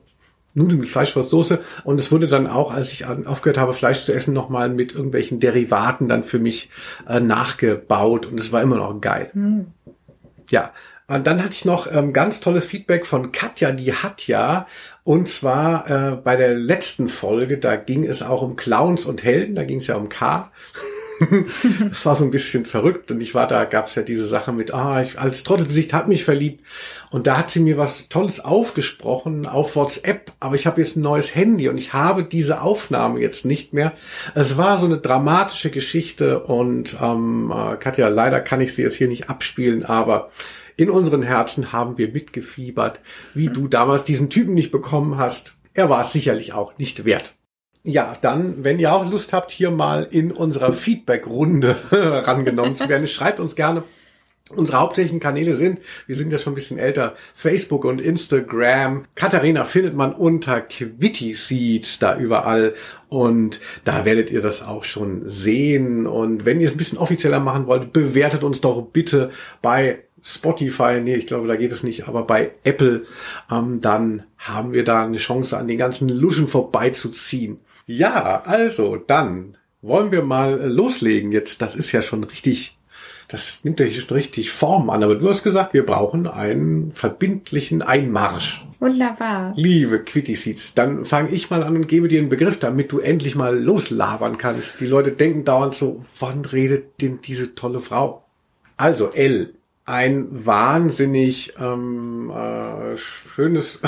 Nudeln 0.56 0.80
mit 0.80 0.90
Fleischwurstsoße 0.90 1.60
und 1.84 2.00
es 2.00 2.12
wurde 2.12 2.28
dann 2.28 2.48
auch, 2.48 2.72
als 2.72 2.92
ich 2.92 3.06
aufgehört 3.06 3.58
habe, 3.58 3.74
Fleisch 3.74 4.04
zu 4.04 4.14
essen, 4.14 4.36
nochmal 4.36 4.70
mit 4.70 4.94
irgendwelchen 4.94 5.40
Derivaten 5.40 6.08
dann 6.08 6.24
für 6.24 6.38
mich 6.38 6.70
äh, 7.10 7.20
nachgebaut 7.20 8.28
und 8.28 8.40
es 8.40 8.52
war 8.52 8.62
immer 8.62 8.76
noch 8.76 9.02
geil. 9.02 9.32
Mhm. 9.34 9.66
Ja, 10.52 10.72
und 11.08 11.28
dann 11.28 11.44
hatte 11.44 11.54
ich 11.54 11.66
noch 11.66 11.92
ähm, 11.92 12.14
ganz 12.14 12.40
tolles 12.40 12.66
Feedback 12.66 13.06
von 13.06 13.32
Katja, 13.32 13.72
die 13.72 13.94
hat 13.94 14.26
ja, 14.28 14.68
und 15.04 15.28
zwar 15.28 15.90
äh, 15.90 16.16
bei 16.16 16.36
der 16.36 16.54
letzten 16.54 17.10
Folge, 17.10 17.58
da 17.58 17.76
ging 17.76 18.06
es 18.06 18.24
auch 18.24 18.42
um 18.42 18.56
Clowns 18.56 19.06
und 19.06 19.24
Helden, 19.24 19.56
da 19.56 19.64
ging 19.64 19.80
es 19.80 19.88
ja 19.88 19.96
um 19.96 20.10
K. 20.10 20.52
das 21.90 22.06
war 22.06 22.16
so 22.16 22.24
ein 22.24 22.32
bisschen 22.32 22.66
verrückt 22.66 23.12
und 23.12 23.22
ich 23.22 23.36
war 23.36 23.48
da, 23.48 23.66
gab 23.66 23.88
es 23.88 23.96
ja 23.96 24.02
diese 24.02 24.26
Sache 24.26 24.52
mit, 24.52 24.74
ah, 24.74 25.02
ich 25.02 25.20
als 25.20 25.44
Trottelgesicht 25.44 25.94
hat 25.94 26.08
mich 26.08 26.24
verliebt 26.24 26.66
und 27.12 27.28
da 27.28 27.38
hat 27.38 27.52
sie 27.52 27.60
mir 27.60 27.78
was 27.78 28.08
Tolles 28.10 28.40
aufgesprochen 28.40 29.46
auf 29.46 29.76
WhatsApp, 29.76 30.32
aber 30.40 30.56
ich 30.56 30.66
habe 30.66 30.82
jetzt 30.82 30.96
ein 30.96 31.02
neues 31.02 31.36
Handy 31.36 31.70
und 31.70 31.78
ich 31.78 31.94
habe 31.94 32.24
diese 32.24 32.62
Aufnahme 32.62 33.20
jetzt 33.20 33.46
nicht 33.46 33.74
mehr. 33.74 33.94
Es 34.36 34.58
war 34.58 34.80
so 34.80 34.86
eine 34.86 34.98
dramatische 34.98 35.70
Geschichte 35.70 36.40
und 36.40 36.96
ähm, 37.02 37.54
äh, 37.56 37.76
Katja, 37.76 38.08
leider 38.08 38.40
kann 38.40 38.62
ich 38.62 38.74
sie 38.74 38.82
jetzt 38.82 38.96
hier 38.96 39.08
nicht 39.08 39.30
abspielen, 39.30 39.86
aber 39.86 40.32
in 40.76 40.90
unseren 40.90 41.22
Herzen 41.22 41.72
haben 41.72 41.98
wir 41.98 42.10
mitgefiebert, 42.10 43.00
wie 43.34 43.48
du 43.48 43.68
damals 43.68 44.04
diesen 44.04 44.30
Typen 44.30 44.54
nicht 44.54 44.72
bekommen 44.72 45.18
hast. 45.18 45.56
Er 45.74 45.90
war 45.90 46.02
es 46.02 46.14
sicherlich 46.14 46.54
auch 46.54 46.78
nicht 46.78 47.06
wert. 47.06 47.34
Ja, 47.84 48.18
dann, 48.22 48.64
wenn 48.64 48.80
ihr 48.80 48.94
auch 48.94 49.10
Lust 49.10 49.34
habt, 49.34 49.52
hier 49.52 49.70
mal 49.70 50.08
in 50.10 50.32
unserer 50.32 50.72
Feedback-Runde 50.72 51.76
rangenommen 51.92 52.78
zu 52.78 52.88
werden, 52.88 53.08
schreibt 53.08 53.40
uns 53.42 53.56
gerne. 53.56 53.84
Unsere 54.50 54.80
hauptsächlichen 54.80 55.22
Kanäle 55.22 55.56
sind, 55.56 55.80
wir 56.06 56.16
sind 56.16 56.32
ja 56.32 56.38
schon 56.38 56.52
ein 56.52 56.56
bisschen 56.56 56.78
älter, 56.78 57.16
Facebook 57.34 57.86
und 57.86 58.00
Instagram. 58.00 59.06
Katharina 59.16 59.64
findet 59.64 59.96
man 59.96 60.14
unter 60.14 60.60
Quitty 60.60 61.34
Seeds 61.34 61.98
da 62.00 62.18
überall 62.18 62.76
und 63.08 63.62
da 63.86 64.04
werdet 64.04 64.32
ihr 64.32 64.42
das 64.42 64.62
auch 64.62 64.84
schon 64.84 65.30
sehen. 65.30 66.08
Und 66.08 66.46
wenn 66.46 66.60
ihr 66.60 66.68
es 66.68 66.74
ein 66.74 66.78
bisschen 66.78 66.98
offizieller 66.98 67.40
machen 67.40 67.68
wollt, 67.68 67.94
bewertet 67.94 68.44
uns 68.44 68.60
doch 68.60 68.82
bitte 68.82 69.32
bei 69.62 70.04
Spotify, 70.24 71.02
nee, 71.04 71.16
ich 71.16 71.28
glaube, 71.28 71.48
da 71.48 71.58
geht 71.58 71.74
es 71.74 71.84
nicht, 71.84 72.08
aber 72.08 72.24
bei 72.24 72.54
Apple, 72.64 73.06
ähm, 73.52 73.82
dann 73.82 74.24
haben 74.38 74.72
wir 74.72 74.86
da 74.86 75.04
eine 75.04 75.18
Chance, 75.18 75.58
an 75.58 75.68
den 75.68 75.78
ganzen 75.78 76.08
Luschen 76.08 76.48
vorbeizuziehen. 76.48 77.60
Ja, 77.86 78.42
also 78.46 78.96
dann 78.96 79.58
wollen 79.82 80.14
wir 80.14 80.24
mal 80.24 80.72
loslegen 80.72 81.34
jetzt. 81.34 81.62
Das 81.62 81.76
ist 81.76 81.92
ja 81.92 82.02
schon 82.02 82.24
richtig, 82.24 82.78
das 83.28 83.66
nimmt 83.66 83.82
ja 83.82 83.90
schon 83.90 84.16
richtig 84.16 84.52
Form 84.52 84.90
an. 84.90 85.04
Aber 85.04 85.16
du 85.16 85.28
hast 85.28 85.44
gesagt, 85.44 85.74
wir 85.74 85.86
brauchen 85.86 86.26
einen 86.26 86.94
verbindlichen 86.94 87.82
Einmarsch. 87.82 88.66
Wunderbar. 88.80 89.54
Liebe 89.58 90.00
Quitty 90.00 90.36
Seeds, 90.36 90.74
dann 90.74 91.04
fange 91.04 91.32
ich 91.32 91.50
mal 91.50 91.64
an 91.64 91.76
und 91.76 91.88
gebe 91.90 92.08
dir 92.08 92.20
einen 92.20 92.30
Begriff, 92.30 92.60
damit 92.60 92.94
du 92.94 93.00
endlich 93.00 93.36
mal 93.36 93.58
loslabern 93.58 94.38
kannst. 94.38 94.80
Die 94.80 94.88
Leute 94.88 95.12
denken 95.12 95.44
dauernd 95.44 95.76
so, 95.76 96.02
wann 96.20 96.46
redet 96.46 97.02
denn 97.02 97.20
diese 97.22 97.56
tolle 97.56 97.82
Frau? 97.82 98.24
Also 98.78 99.10
L 99.12 99.54
ein 99.86 100.46
wahnsinnig 100.46 101.54
ähm, 101.60 102.32
äh, 102.32 102.96
schönes 102.96 103.80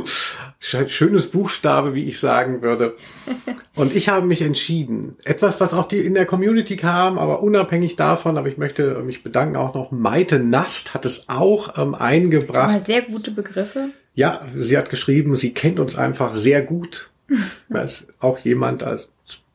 schönes 0.60 1.30
Buchstabe, 1.30 1.94
wie 1.94 2.04
ich 2.04 2.20
sagen 2.20 2.62
würde. 2.62 2.94
Und 3.74 3.94
ich 3.94 4.08
habe 4.08 4.26
mich 4.26 4.42
entschieden, 4.42 5.16
etwas, 5.24 5.60
was 5.60 5.74
auch 5.74 5.88
die 5.88 5.98
in 5.98 6.14
der 6.14 6.26
Community 6.26 6.76
kam, 6.76 7.18
aber 7.18 7.42
unabhängig 7.42 7.96
davon, 7.96 8.38
aber 8.38 8.48
ich 8.48 8.58
möchte 8.58 9.00
mich 9.02 9.24
bedanken 9.24 9.56
auch 9.56 9.74
noch. 9.74 9.90
Maite 9.90 10.38
Nast 10.38 10.94
hat 10.94 11.04
es 11.06 11.28
auch 11.28 11.76
ähm, 11.76 11.94
eingebracht. 11.94 12.70
Aber 12.70 12.80
sehr 12.80 13.02
gute 13.02 13.32
Begriffe. 13.32 13.88
Ja, 14.14 14.42
sie 14.56 14.76
hat 14.76 14.90
geschrieben, 14.90 15.34
sie 15.36 15.54
kennt 15.54 15.80
uns 15.80 15.96
einfach 15.96 16.34
sehr 16.34 16.62
gut. 16.62 17.10
ist 17.70 18.06
auch 18.20 18.38
jemand 18.38 18.82
als 18.82 19.08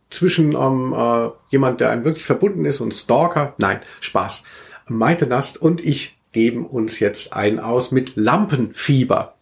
zwischen 0.09 0.53
ähm, 0.53 0.93
äh, 0.97 1.29
jemand, 1.49 1.81
der 1.81 1.89
einem 1.91 2.05
wirklich 2.05 2.25
verbunden 2.25 2.65
ist 2.65 2.81
und 2.81 2.93
Stalker. 2.93 3.53
Nein, 3.57 3.79
Spaß. 3.99 4.43
Maite 4.89 5.27
Nast 5.27 5.57
und 5.57 5.83
ich 5.83 6.17
geben 6.31 6.65
uns 6.65 6.99
jetzt 6.99 7.33
ein 7.33 7.59
aus 7.59 7.91
mit 7.91 8.15
Lampenfieber. 8.15 9.35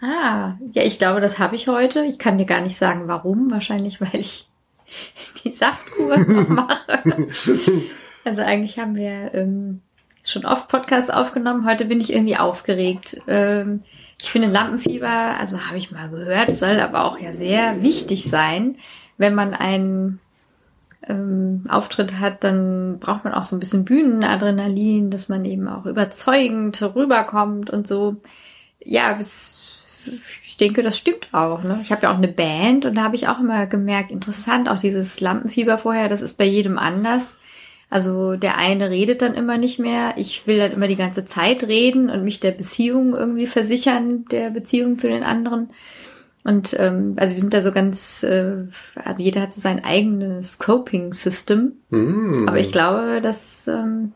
Ah, 0.00 0.54
ja, 0.72 0.82
ich 0.82 0.98
glaube, 0.98 1.20
das 1.20 1.38
habe 1.38 1.56
ich 1.56 1.68
heute. 1.68 2.04
Ich 2.04 2.18
kann 2.18 2.38
dir 2.38 2.44
gar 2.44 2.60
nicht 2.60 2.76
sagen, 2.76 3.08
warum. 3.08 3.50
Wahrscheinlich, 3.50 4.00
weil 4.00 4.14
ich 4.14 4.46
die 5.44 5.52
Saftkur 5.52 6.18
mache. 6.48 7.02
also 8.24 8.42
eigentlich 8.42 8.78
haben 8.78 8.94
wir 8.94 9.32
ähm, 9.34 9.80
schon 10.22 10.44
oft 10.44 10.68
Podcasts 10.68 11.10
aufgenommen. 11.10 11.66
Heute 11.66 11.86
bin 11.86 12.00
ich 12.00 12.12
irgendwie 12.12 12.36
aufgeregt. 12.36 13.22
Ähm, 13.26 13.82
ich 14.20 14.30
finde 14.30 14.48
Lampenfieber, 14.48 15.38
also 15.38 15.60
habe 15.66 15.78
ich 15.78 15.90
mal 15.90 16.08
gehört, 16.08 16.54
soll 16.54 16.80
aber 16.80 17.04
auch 17.04 17.18
ja 17.18 17.32
sehr 17.32 17.82
wichtig 17.82 18.24
sein, 18.24 18.76
wenn 19.18 19.34
man 19.34 19.54
einen 19.54 20.20
ähm, 21.08 21.64
Auftritt 21.68 22.18
hat, 22.18 22.44
dann 22.44 22.98
braucht 22.98 23.24
man 23.24 23.34
auch 23.34 23.42
so 23.42 23.56
ein 23.56 23.60
bisschen 23.60 23.84
Bühnenadrenalin, 23.84 25.10
dass 25.10 25.28
man 25.28 25.44
eben 25.44 25.68
auch 25.68 25.86
überzeugend 25.86 26.80
rüberkommt 26.82 27.70
und 27.70 27.86
so. 27.86 28.16
Ja, 28.84 29.12
bis, 29.14 29.82
ich 30.44 30.56
denke, 30.56 30.82
das 30.82 30.98
stimmt 30.98 31.28
auch. 31.32 31.62
Ne? 31.62 31.80
Ich 31.82 31.92
habe 31.92 32.02
ja 32.02 32.12
auch 32.12 32.18
eine 32.18 32.28
Band 32.28 32.84
und 32.84 32.94
da 32.96 33.02
habe 33.02 33.16
ich 33.16 33.28
auch 33.28 33.40
immer 33.40 33.66
gemerkt, 33.66 34.10
interessant, 34.10 34.68
auch 34.68 34.80
dieses 34.80 35.20
Lampenfieber 35.20 35.78
vorher, 35.78 36.08
das 36.08 36.22
ist 36.22 36.38
bei 36.38 36.44
jedem 36.44 36.78
anders. 36.78 37.38
Also 37.88 38.34
der 38.34 38.58
eine 38.58 38.90
redet 38.90 39.22
dann 39.22 39.34
immer 39.34 39.58
nicht 39.58 39.78
mehr. 39.78 40.14
Ich 40.16 40.46
will 40.48 40.58
dann 40.58 40.72
immer 40.72 40.88
die 40.88 40.96
ganze 40.96 41.24
Zeit 41.24 41.64
reden 41.64 42.10
und 42.10 42.24
mich 42.24 42.40
der 42.40 42.50
Beziehung 42.50 43.14
irgendwie 43.14 43.46
versichern, 43.46 44.24
der 44.26 44.50
Beziehung 44.50 44.98
zu 44.98 45.08
den 45.08 45.22
anderen. 45.22 45.70
Und 46.46 46.78
ähm, 46.78 47.16
also 47.16 47.34
wir 47.34 47.40
sind 47.40 47.52
da 47.54 47.60
so 47.60 47.72
ganz, 47.72 48.22
äh, 48.22 48.66
also 48.94 49.22
jeder 49.22 49.40
hat 49.40 49.52
so 49.52 49.60
sein 49.60 49.84
eigenes 49.84 50.58
Coping-System. 50.58 51.72
Mm. 51.90 52.46
Aber 52.46 52.60
ich 52.60 52.70
glaube, 52.70 53.20
dass 53.20 53.66
ähm, 53.66 54.12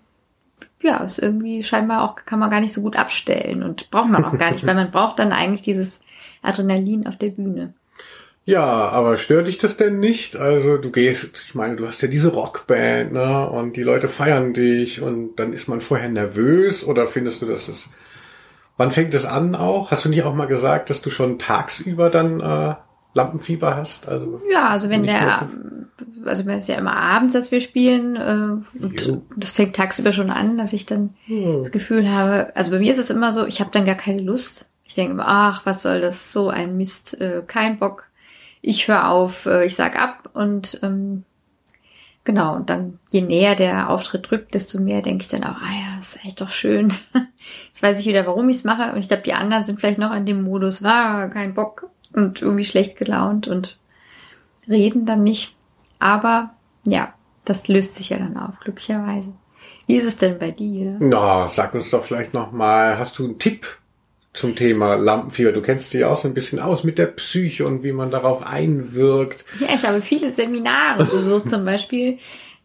ja, 0.80 0.98
ist 0.98 1.18
irgendwie 1.18 1.64
scheinbar 1.64 2.04
auch, 2.04 2.14
kann 2.14 2.38
man 2.38 2.50
gar 2.50 2.60
nicht 2.60 2.72
so 2.72 2.82
gut 2.82 2.94
abstellen 2.94 3.64
und 3.64 3.90
braucht 3.90 4.10
man 4.10 4.24
auch 4.24 4.38
gar 4.38 4.52
nicht, 4.52 4.64
weil 4.66 4.76
man 4.76 4.92
braucht 4.92 5.18
dann 5.18 5.32
eigentlich 5.32 5.62
dieses 5.62 6.02
Adrenalin 6.40 7.08
auf 7.08 7.16
der 7.16 7.30
Bühne. 7.30 7.74
Ja, 8.44 8.62
aber 8.62 9.16
stört 9.16 9.48
dich 9.48 9.58
das 9.58 9.76
denn 9.76 9.98
nicht? 9.98 10.36
Also 10.36 10.78
du 10.78 10.92
gehst, 10.92 11.42
ich 11.48 11.56
meine, 11.56 11.74
du 11.74 11.88
hast 11.88 12.00
ja 12.00 12.08
diese 12.08 12.28
Rockband, 12.28 13.12
ne? 13.12 13.50
Und 13.50 13.76
die 13.76 13.82
Leute 13.82 14.08
feiern 14.08 14.54
dich 14.54 15.02
und 15.02 15.34
dann 15.36 15.52
ist 15.52 15.66
man 15.66 15.80
vorher 15.80 16.08
nervös 16.08 16.84
oder 16.84 17.08
findest 17.08 17.42
du, 17.42 17.46
dass 17.46 17.66
es 17.66 17.90
Wann 18.80 18.92
fängt 18.92 19.12
es 19.12 19.26
an 19.26 19.54
auch? 19.56 19.90
Hast 19.90 20.06
du 20.06 20.08
nicht 20.08 20.22
auch 20.22 20.32
mal 20.32 20.46
gesagt, 20.46 20.88
dass 20.88 21.02
du 21.02 21.10
schon 21.10 21.38
tagsüber 21.38 22.08
dann 22.08 22.40
äh, 22.40 22.76
Lampenfieber 23.12 23.76
hast? 23.76 24.08
Also 24.08 24.40
ja, 24.50 24.68
also 24.68 24.88
wenn 24.88 25.02
der, 25.02 25.50
also 26.24 26.48
es 26.48 26.62
ist 26.62 26.68
ja 26.70 26.76
immer 26.76 26.96
abends, 26.96 27.34
dass 27.34 27.52
wir 27.52 27.60
spielen 27.60 28.16
äh, 28.16 28.82
und 28.82 29.06
jo. 29.06 29.22
das 29.36 29.50
fängt 29.50 29.76
tagsüber 29.76 30.14
schon 30.14 30.30
an, 30.30 30.56
dass 30.56 30.72
ich 30.72 30.86
dann 30.86 31.12
hm. 31.26 31.58
das 31.58 31.72
Gefühl 31.72 32.10
habe, 32.10 32.56
also 32.56 32.70
bei 32.70 32.78
mir 32.78 32.90
ist 32.90 32.98
es 32.98 33.10
immer 33.10 33.32
so, 33.32 33.44
ich 33.44 33.60
habe 33.60 33.68
dann 33.70 33.84
gar 33.84 33.96
keine 33.96 34.22
Lust. 34.22 34.70
Ich 34.84 34.94
denke 34.94 35.12
immer, 35.12 35.26
ach, 35.28 35.66
was 35.66 35.82
soll 35.82 36.00
das, 36.00 36.32
so 36.32 36.48
ein 36.48 36.78
Mist, 36.78 37.20
äh, 37.20 37.42
kein 37.46 37.78
Bock. 37.78 38.04
Ich 38.62 38.88
höre 38.88 39.10
auf, 39.10 39.44
äh, 39.44 39.66
ich 39.66 39.76
sag 39.76 40.00
ab 40.00 40.30
und 40.32 40.80
ähm, 40.82 41.24
Genau, 42.24 42.54
und 42.54 42.68
dann 42.68 42.98
je 43.08 43.22
näher 43.22 43.54
der 43.54 43.88
Auftritt 43.88 44.30
rückt, 44.30 44.54
desto 44.54 44.80
mehr 44.80 45.00
denke 45.00 45.22
ich 45.22 45.30
dann 45.30 45.42
auch, 45.42 45.56
ah 45.56 45.72
ja, 45.72 45.98
ist 46.00 46.18
eigentlich 46.18 46.34
doch 46.34 46.50
schön. 46.50 46.92
Jetzt 47.68 47.82
weiß 47.82 47.98
ich 47.98 48.06
wieder, 48.06 48.26
warum 48.26 48.48
ich 48.50 48.58
es 48.58 48.64
mache. 48.64 48.92
Und 48.92 48.98
ich 48.98 49.08
glaube, 49.08 49.22
die 49.22 49.32
anderen 49.32 49.64
sind 49.64 49.80
vielleicht 49.80 49.98
noch 49.98 50.14
in 50.14 50.26
dem 50.26 50.42
Modus, 50.42 50.82
war 50.82 51.28
kein 51.30 51.54
Bock 51.54 51.88
und 52.12 52.42
irgendwie 52.42 52.64
schlecht 52.64 52.98
gelaunt 52.98 53.48
und 53.48 53.78
reden 54.68 55.06
dann 55.06 55.22
nicht. 55.22 55.56
Aber 55.98 56.50
ja, 56.84 57.14
das 57.44 57.68
löst 57.68 57.94
sich 57.94 58.10
ja 58.10 58.18
dann 58.18 58.36
auf, 58.36 58.60
glücklicherweise. 58.60 59.32
Wie 59.86 59.96
ist 59.96 60.06
es 60.06 60.18
denn 60.18 60.38
bei 60.38 60.50
dir? 60.50 60.96
Na, 61.00 61.48
sag 61.48 61.74
uns 61.74 61.90
doch 61.90 62.04
vielleicht 62.04 62.34
noch 62.34 62.52
mal, 62.52 62.98
hast 62.98 63.18
du 63.18 63.24
einen 63.24 63.38
Tipp 63.38 63.79
zum 64.32 64.54
Thema 64.54 64.94
Lampenfieber. 64.94 65.52
Du 65.52 65.62
kennst 65.62 65.92
dich 65.92 66.04
auch 66.04 66.16
so 66.16 66.28
ein 66.28 66.34
bisschen 66.34 66.60
aus 66.60 66.84
mit 66.84 66.98
der 66.98 67.06
Psyche 67.06 67.66
und 67.66 67.82
wie 67.82 67.92
man 67.92 68.10
darauf 68.10 68.46
einwirkt. 68.46 69.44
Ja, 69.60 69.74
ich 69.74 69.84
habe 69.84 70.02
viele 70.02 70.30
Seminare 70.30 71.04
besucht. 71.04 71.50
zum 71.50 71.64
Beispiel 71.64 72.18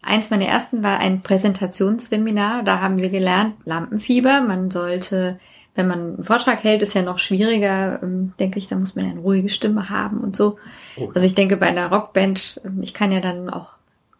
eins 0.05 0.29
meiner 0.29 0.45
ersten 0.45 0.83
war 0.83 0.99
ein 0.99 1.21
Präsentationsseminar. 1.23 2.63
Da 2.63 2.79
haben 2.79 2.99
wir 2.99 3.09
gelernt, 3.09 3.55
Lampenfieber. 3.65 4.41
Man 4.41 4.69
sollte, 4.69 5.39
wenn 5.73 5.87
man 5.87 5.99
einen 5.99 6.23
Vortrag 6.23 6.63
hält, 6.63 6.83
ist 6.83 6.93
ja 6.93 7.01
noch 7.01 7.17
schwieriger, 7.17 8.01
ähm, 8.03 8.33
denke 8.39 8.59
ich, 8.59 8.67
da 8.67 8.75
muss 8.75 8.95
man 8.95 9.05
eine 9.05 9.19
ruhige 9.19 9.49
Stimme 9.49 9.89
haben 9.89 10.19
und 10.19 10.35
so. 10.35 10.57
Oh. 10.97 11.11
Also 11.15 11.25
ich 11.25 11.33
denke, 11.33 11.57
bei 11.57 11.67
einer 11.67 11.89
Rockband, 11.89 12.61
ähm, 12.63 12.79
ich 12.83 12.93
kann 12.93 13.11
ja 13.11 13.21
dann 13.21 13.49
auch 13.49 13.69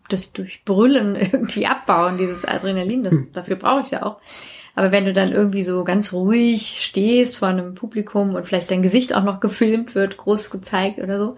das 0.10 0.34
durch 0.34 0.64
Brüllen 0.66 1.16
irgendwie 1.32 1.68
abbauen, 1.68 2.18
dieses 2.18 2.44
Adrenalin. 2.44 3.04
Das, 3.04 3.14
hm. 3.14 3.32
dafür 3.34 3.56
brauche 3.56 3.82
ich 3.82 3.86
es 3.86 3.92
ja 3.92 4.04
auch. 4.04 4.18
Aber 4.76 4.92
wenn 4.92 5.06
du 5.06 5.14
dann 5.14 5.32
irgendwie 5.32 5.64
so 5.64 5.84
ganz 5.84 6.12
ruhig 6.12 6.80
stehst 6.82 7.38
vor 7.38 7.48
einem 7.48 7.76
Publikum 7.76 8.36
und 8.36 8.46
vielleicht 8.46 8.72
dein 8.72 8.82
Gesicht 8.82 9.16
auch 9.16 9.24
noch 9.24 9.40
gefilmt 9.40 9.96
wird, 9.96 10.18
groß 10.18 10.50
gezeigt 10.50 11.00
oder 11.00 11.18
so, 11.18 11.38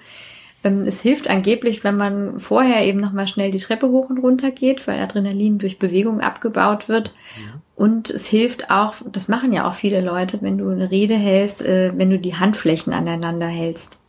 ähm, 0.63 0.81
es 0.81 1.01
hilft 1.01 1.29
angeblich, 1.29 1.83
wenn 1.83 1.97
man 1.97 2.39
vorher 2.39 2.83
eben 2.85 2.99
nochmal 2.99 3.27
schnell 3.27 3.51
die 3.51 3.59
Treppe 3.59 3.89
hoch 3.89 4.09
und 4.09 4.17
runter 4.17 4.51
geht, 4.51 4.87
weil 4.87 4.99
Adrenalin 4.99 5.59
durch 5.59 5.79
Bewegung 5.79 6.21
abgebaut 6.21 6.89
wird. 6.89 7.13
Ja. 7.37 7.61
Und 7.75 8.09
es 8.09 8.25
hilft 8.25 8.71
auch, 8.71 8.95
das 9.11 9.27
machen 9.27 9.53
ja 9.53 9.67
auch 9.67 9.75
viele 9.75 10.01
Leute, 10.01 10.39
wenn 10.41 10.57
du 10.57 10.69
eine 10.69 10.89
Rede 10.89 11.15
hältst, 11.15 11.61
äh, 11.61 11.93
wenn 11.95 12.09
du 12.09 12.17
die 12.17 12.35
Handflächen 12.35 12.91
aneinander 12.91 13.47
hältst 13.47 13.99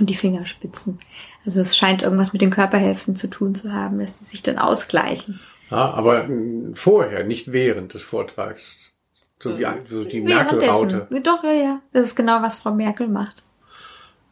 und 0.00 0.10
die 0.10 0.16
Fingerspitzen. 0.16 0.98
Also 1.44 1.60
es 1.60 1.76
scheint 1.76 2.02
irgendwas 2.02 2.32
mit 2.32 2.42
den 2.42 2.50
Körperhälften 2.50 3.14
zu 3.14 3.28
tun 3.28 3.54
zu 3.54 3.72
haben, 3.72 4.00
dass 4.00 4.18
sie 4.18 4.24
sich 4.24 4.42
dann 4.42 4.58
ausgleichen. 4.58 5.38
Ja, 5.72 5.90
aber 5.94 6.28
vorher, 6.74 7.24
nicht 7.24 7.50
während 7.50 7.94
des 7.94 8.02
Vortrags. 8.02 8.92
So 9.40 9.58
wie 9.58 9.66
so 9.88 10.04
die 10.04 10.20
Merkel-Raute. 10.20 11.08
Doch, 11.24 11.42
ja, 11.42 11.52
ja. 11.52 11.80
Das 11.92 12.08
ist 12.08 12.14
genau, 12.14 12.42
was 12.42 12.56
Frau 12.56 12.72
Merkel 12.72 13.08
macht. 13.08 13.42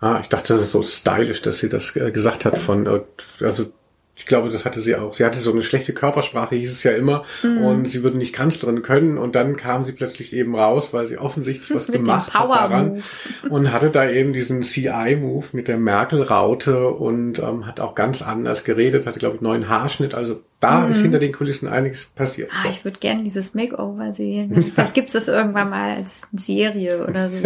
Ah, 0.00 0.18
ich 0.20 0.28
dachte, 0.28 0.52
das 0.52 0.62
ist 0.62 0.72
so 0.72 0.82
stylisch, 0.82 1.40
dass 1.40 1.58
sie 1.58 1.70
das 1.70 1.96
äh, 1.96 2.10
gesagt 2.10 2.44
hat 2.44 2.58
von, 2.58 2.86
äh, 2.86 3.00
also 3.40 3.72
ich 4.20 4.26
glaube, 4.26 4.50
das 4.50 4.66
hatte 4.66 4.82
sie 4.82 4.94
auch. 4.96 5.14
Sie 5.14 5.24
hatte 5.24 5.38
so 5.38 5.50
eine 5.50 5.62
schlechte 5.62 5.94
Körpersprache, 5.94 6.54
hieß 6.54 6.70
es 6.70 6.82
ja 6.82 6.92
immer, 6.92 7.24
mhm. 7.42 7.64
und 7.64 7.88
sie 7.88 8.04
würde 8.04 8.18
nicht 8.18 8.34
Kanzlerin 8.34 8.82
können. 8.82 9.16
Und 9.16 9.34
dann 9.34 9.56
kam 9.56 9.84
sie 9.84 9.92
plötzlich 9.92 10.34
eben 10.34 10.54
raus, 10.54 10.92
weil 10.92 11.06
sie 11.06 11.16
offensichtlich 11.16 11.74
was 11.74 11.86
gemacht 11.90 12.34
hat 12.34 12.50
daran 12.50 13.02
und 13.48 13.72
hatte 13.72 13.88
da 13.88 14.08
eben 14.08 14.34
diesen 14.34 14.62
CI-Move 14.62 15.46
mit 15.52 15.68
der 15.68 15.78
Merkel-Raute 15.78 16.88
und 16.88 17.38
ähm, 17.38 17.66
hat 17.66 17.80
auch 17.80 17.94
ganz 17.94 18.20
anders 18.20 18.64
geredet, 18.64 19.06
hatte 19.06 19.18
glaube 19.18 19.36
ich 19.36 19.40
neuen 19.40 19.70
Haarschnitt. 19.70 20.14
Also 20.14 20.42
da 20.60 20.82
mhm. 20.82 20.90
ist 20.90 21.00
hinter 21.00 21.18
den 21.18 21.32
Kulissen 21.32 21.66
einiges 21.66 22.04
passiert. 22.04 22.50
Ah, 22.52 22.68
ich 22.70 22.84
würde 22.84 22.98
gerne 22.98 23.22
dieses 23.22 23.54
Makeover 23.54 24.12
sehen. 24.12 24.72
Vielleicht 24.74 24.94
gibt 24.94 25.06
es 25.06 25.14
das 25.14 25.28
irgendwann 25.28 25.70
mal 25.70 25.96
als 25.96 26.28
Serie 26.34 27.06
oder 27.06 27.30
so. 27.30 27.38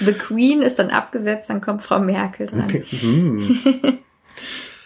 The 0.00 0.14
Queen 0.14 0.62
ist 0.62 0.78
dann 0.78 0.88
abgesetzt, 0.88 1.50
dann 1.50 1.60
kommt 1.60 1.82
Frau 1.82 2.00
Merkel 2.00 2.46
dran. 2.46 2.82
Mhm. 3.02 3.58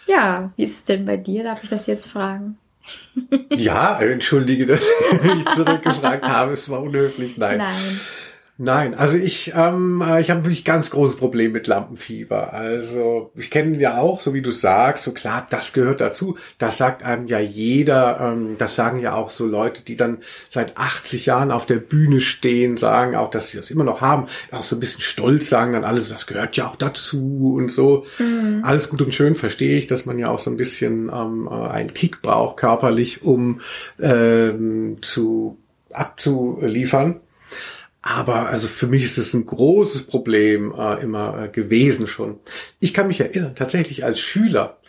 Ja, 0.09 0.51
wie 0.55 0.63
ist 0.63 0.75
es 0.77 0.85
denn 0.85 1.05
bei 1.05 1.17
dir? 1.17 1.43
Darf 1.43 1.63
ich 1.63 1.69
das 1.69 1.85
jetzt 1.85 2.07
fragen? 2.07 2.57
ja, 3.51 3.99
entschuldige, 4.01 4.65
dass 4.65 4.81
ich 5.11 5.45
zurückgefragt 5.55 6.27
habe. 6.27 6.53
Es 6.53 6.67
war 6.67 6.81
unhöflich. 6.81 7.37
Nein. 7.37 7.59
Nein. 7.59 7.99
Nein, 8.61 8.93
also 8.93 9.15
ich, 9.15 9.53
ähm, 9.55 10.03
äh, 10.05 10.19
ich 10.19 10.29
habe 10.29 10.43
wirklich 10.43 10.65
ganz 10.65 10.89
großes 10.89 11.15
Problem 11.15 11.53
mit 11.53 11.65
Lampenfieber. 11.65 12.51
Also 12.51 13.31
ich 13.35 13.51
kenne 13.51 13.77
ja 13.77 13.99
auch, 13.99 14.19
so 14.19 14.33
wie 14.33 14.41
du 14.41 14.51
sagst, 14.51 15.05
so 15.05 15.13
klar, 15.13 15.47
das 15.49 15.71
gehört 15.71 16.01
dazu. 16.01 16.37
Das 16.57 16.77
sagt 16.77 17.01
einem 17.01 17.27
ja 17.27 17.39
jeder. 17.39 18.19
Ähm, 18.19 18.57
das 18.57 18.75
sagen 18.75 18.99
ja 18.99 19.13
auch 19.13 19.29
so 19.29 19.45
Leute, 19.45 19.83
die 19.83 19.95
dann 19.95 20.17
seit 20.49 20.77
80 20.77 21.25
Jahren 21.25 21.51
auf 21.51 21.67
der 21.67 21.77
Bühne 21.77 22.19
stehen, 22.19 22.75
sagen 22.75 23.15
auch, 23.15 23.29
dass 23.29 23.49
sie 23.49 23.57
das 23.57 23.71
immer 23.71 23.85
noch 23.85 24.01
haben. 24.01 24.27
Auch 24.51 24.65
so 24.65 24.75
ein 24.75 24.81
bisschen 24.81 24.99
stolz 24.99 25.47
sagen 25.47 25.71
dann 25.71 25.85
alles, 25.85 26.09
das 26.09 26.27
gehört 26.27 26.57
ja 26.57 26.67
auch 26.67 26.75
dazu 26.75 27.53
und 27.55 27.71
so. 27.71 28.05
Mhm. 28.17 28.59
Alles 28.65 28.89
gut 28.89 29.01
und 29.01 29.13
schön 29.13 29.35
verstehe 29.35 29.77
ich, 29.77 29.87
dass 29.87 30.05
man 30.05 30.19
ja 30.19 30.29
auch 30.29 30.39
so 30.39 30.51
ein 30.51 30.57
bisschen 30.57 31.09
ähm, 31.15 31.47
äh, 31.49 31.69
einen 31.69 31.93
Kick 31.93 32.21
braucht 32.21 32.57
körperlich, 32.57 33.23
um 33.23 33.61
ähm, 34.01 34.97
zu 35.01 35.57
abzuliefern. 35.93 37.21
Aber 38.01 38.47
also 38.47 38.67
für 38.67 38.87
mich 38.87 39.03
ist 39.03 39.17
es 39.17 39.33
ein 39.33 39.45
großes 39.45 40.03
Problem 40.03 40.73
äh, 40.77 41.01
immer 41.01 41.43
äh, 41.43 41.47
gewesen 41.49 42.07
schon. 42.07 42.39
Ich 42.79 42.93
kann 42.93 43.07
mich 43.07 43.19
erinnern, 43.19 43.55
tatsächlich 43.55 44.05
als 44.05 44.19
Schüler, 44.19 44.79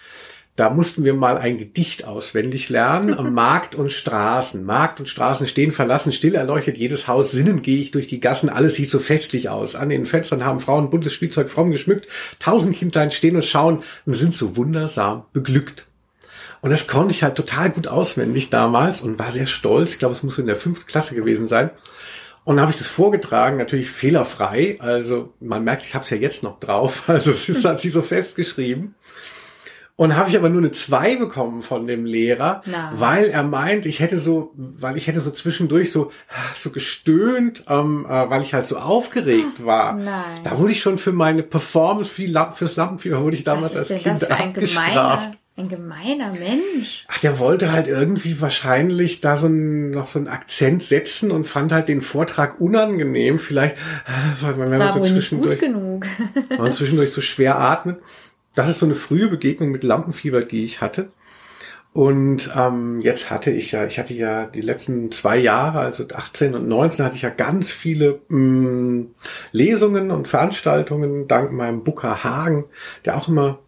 da 0.61 0.69
mussten 0.69 1.05
wir 1.05 1.15
mal 1.15 1.39
ein 1.39 1.59
Gedicht 1.59 2.05
auswendig 2.05 2.69
lernen. 2.69 3.33
Markt 3.35 3.75
und 3.75 3.91
Straßen. 3.91 4.63
Markt 4.63 5.01
und 5.01 5.09
Straßen 5.09 5.47
stehen 5.47 5.73
verlassen, 5.73 6.13
still 6.13 6.35
erleuchtet 6.35 6.77
jedes 6.77 7.09
Haus. 7.09 7.31
Sinnen 7.31 7.63
gehe 7.63 7.81
ich 7.81 7.93
durch 7.93 8.09
die 8.09 8.21
Gassen, 8.21 8.51
alles 8.51 8.75
sieht 8.75 8.91
so 8.91 8.99
festlich 8.99 9.49
aus. 9.49 9.75
An 9.75 9.89
den 9.89 10.07
Fenstern 10.07 10.45
haben 10.45 10.61
Frauen 10.61 10.91
buntes 10.91 11.15
Spielzeug 11.15 11.51
fromm 11.51 11.71
geschmückt. 11.71 12.09
Tausend 12.39 12.77
Kindlein 12.77 13.11
stehen 13.11 13.37
und 13.37 13.45
schauen 13.45 13.83
und 14.07 14.15
sind 14.15 14.35
so 14.35 14.57
wundersam 14.57 15.25
beglückt. 15.33 15.87
Und 16.61 16.71
das 16.71 16.87
konnte 16.87 17.15
ich 17.15 17.23
halt 17.23 17.37
total 17.37 17.71
gut 17.71 17.89
auswendig 17.89 18.51
damals 18.51 19.01
und 19.01 19.19
war 19.19 19.33
sehr 19.33 19.47
stolz. 19.47 19.93
Ich 19.93 19.99
glaube, 19.99 20.15
es 20.15 20.23
muss 20.23 20.39
in 20.39 20.47
der 20.47 20.57
fünften 20.57 20.87
Klasse 20.87 21.15
gewesen 21.15 21.49
sein. 21.49 21.71
Und 22.45 22.57
dann 22.57 22.63
habe 22.63 22.73
ich 22.73 22.79
das 22.79 22.89
vorgetragen, 22.89 23.59
natürlich 23.59 23.91
fehlerfrei. 23.91 24.77
Also 24.81 25.35
man 25.41 25.63
merkt, 25.63 25.85
ich 25.85 25.95
habe 25.95 26.05
es 26.05 26.11
ja 26.11 26.17
jetzt 26.17 26.43
noch 26.43 26.59
drauf. 26.61 27.05
Also 27.09 27.31
es 27.33 27.49
ist, 27.49 27.65
hat 27.65 27.81
sich 27.81 27.93
so 27.93 28.03
festgeschrieben. 28.03 28.95
Und 29.97 30.17
habe 30.17 30.31
ich 30.31 30.37
aber 30.39 30.49
nur 30.49 30.63
eine 30.63 30.71
zwei 30.71 31.17
bekommen 31.17 31.61
von 31.63 31.87
dem 31.87 32.07
Lehrer, 32.07 32.63
Na. 32.65 32.91
weil 32.95 33.27
er 33.27 33.43
meint, 33.43 33.85
ich 33.85 34.01
hätte 34.01 34.19
so, 34.19 34.55
weil 34.57 34.97
ich 34.97 35.07
hätte 35.07 35.21
so 35.21 35.31
zwischendurch 35.31 35.93
so 35.93 36.11
so 36.57 36.71
gestöhnt, 36.71 37.65
ähm, 37.69 38.07
äh, 38.09 38.31
weil 38.31 38.41
ich 38.41 38.55
halt 38.55 38.65
so 38.65 38.79
aufgeregt 38.79 39.67
war. 39.67 39.93
Nein. 39.93 40.23
Da 40.43 40.57
wurde 40.57 40.73
ich 40.73 40.81
schon 40.81 40.97
für 40.97 41.13
meine 41.13 41.43
Performance 41.43 42.11
für 42.11 42.25
Lamp 42.25 42.57
fürs 42.57 42.77
Lampenfieber 42.77 43.23
wurde 43.23 43.37
ich 43.37 43.45
damals 43.45 43.77
als 43.77 43.89
Kind 43.89 44.31
abgestraft. 44.31 45.37
Ein 45.57 45.69
gemeiner 45.69 46.33
Mensch. 46.33 47.05
Ach, 47.09 47.19
der 47.19 47.39
wollte 47.39 47.73
halt 47.73 47.87
irgendwie 47.87 48.41
wahrscheinlich 48.41 49.21
da 49.21 49.37
so 49.37 49.47
ein, 49.47 49.91
noch 49.91 50.07
so 50.07 50.19
einen 50.19 50.29
Akzent 50.29 50.83
setzen 50.83 51.31
und 51.31 51.47
fand 51.47 51.73
halt 51.73 51.89
den 51.89 52.01
Vortrag 52.01 52.61
unangenehm. 52.61 53.39
Vielleicht, 53.39 53.77
äh, 53.77 54.43
weil 54.43 54.55
man 54.55 54.79
war 54.79 54.95
so 54.95 55.01
wohl 55.01 55.11
nicht 55.11 55.31
gut 55.31 55.59
genug. 55.59 56.07
man 56.59 56.73
zwischendurch 56.73 57.11
so 57.13 57.21
schwer 57.21 57.59
atmet. 57.59 57.99
Das 58.55 58.69
ist 58.69 58.79
so 58.79 58.87
eine 58.87 58.95
frühe 58.95 59.29
Begegnung 59.29 59.71
mit 59.71 59.83
Lampenfieber, 59.83 60.43
die 60.43 60.65
ich 60.65 60.81
hatte. 60.81 61.11
Und 61.93 62.51
ähm, 62.57 63.01
jetzt 63.01 63.31
hatte 63.31 63.51
ich 63.51 63.73
ja, 63.73 63.85
ich 63.85 63.99
hatte 63.99 64.15
ja 64.15 64.47
die 64.47 64.61
letzten 64.61 65.11
zwei 65.11 65.37
Jahre, 65.37 65.81
also 65.81 66.05
18 66.09 66.55
und 66.55 66.69
19, 66.69 67.05
hatte 67.05 67.17
ich 67.17 67.23
ja 67.23 67.31
ganz 67.31 67.69
viele 67.71 68.21
mh, 68.29 68.39
mm, 68.39 69.15
Lesungen 69.51 70.13
und 70.13 70.29
Veranstaltungen 70.29 71.27
dank 71.27 71.51
meinem 71.51 71.83
Booker 71.83 72.23
Hagen, 72.23 72.67
der 73.05 73.17
auch 73.17 73.27
immer 73.27 73.59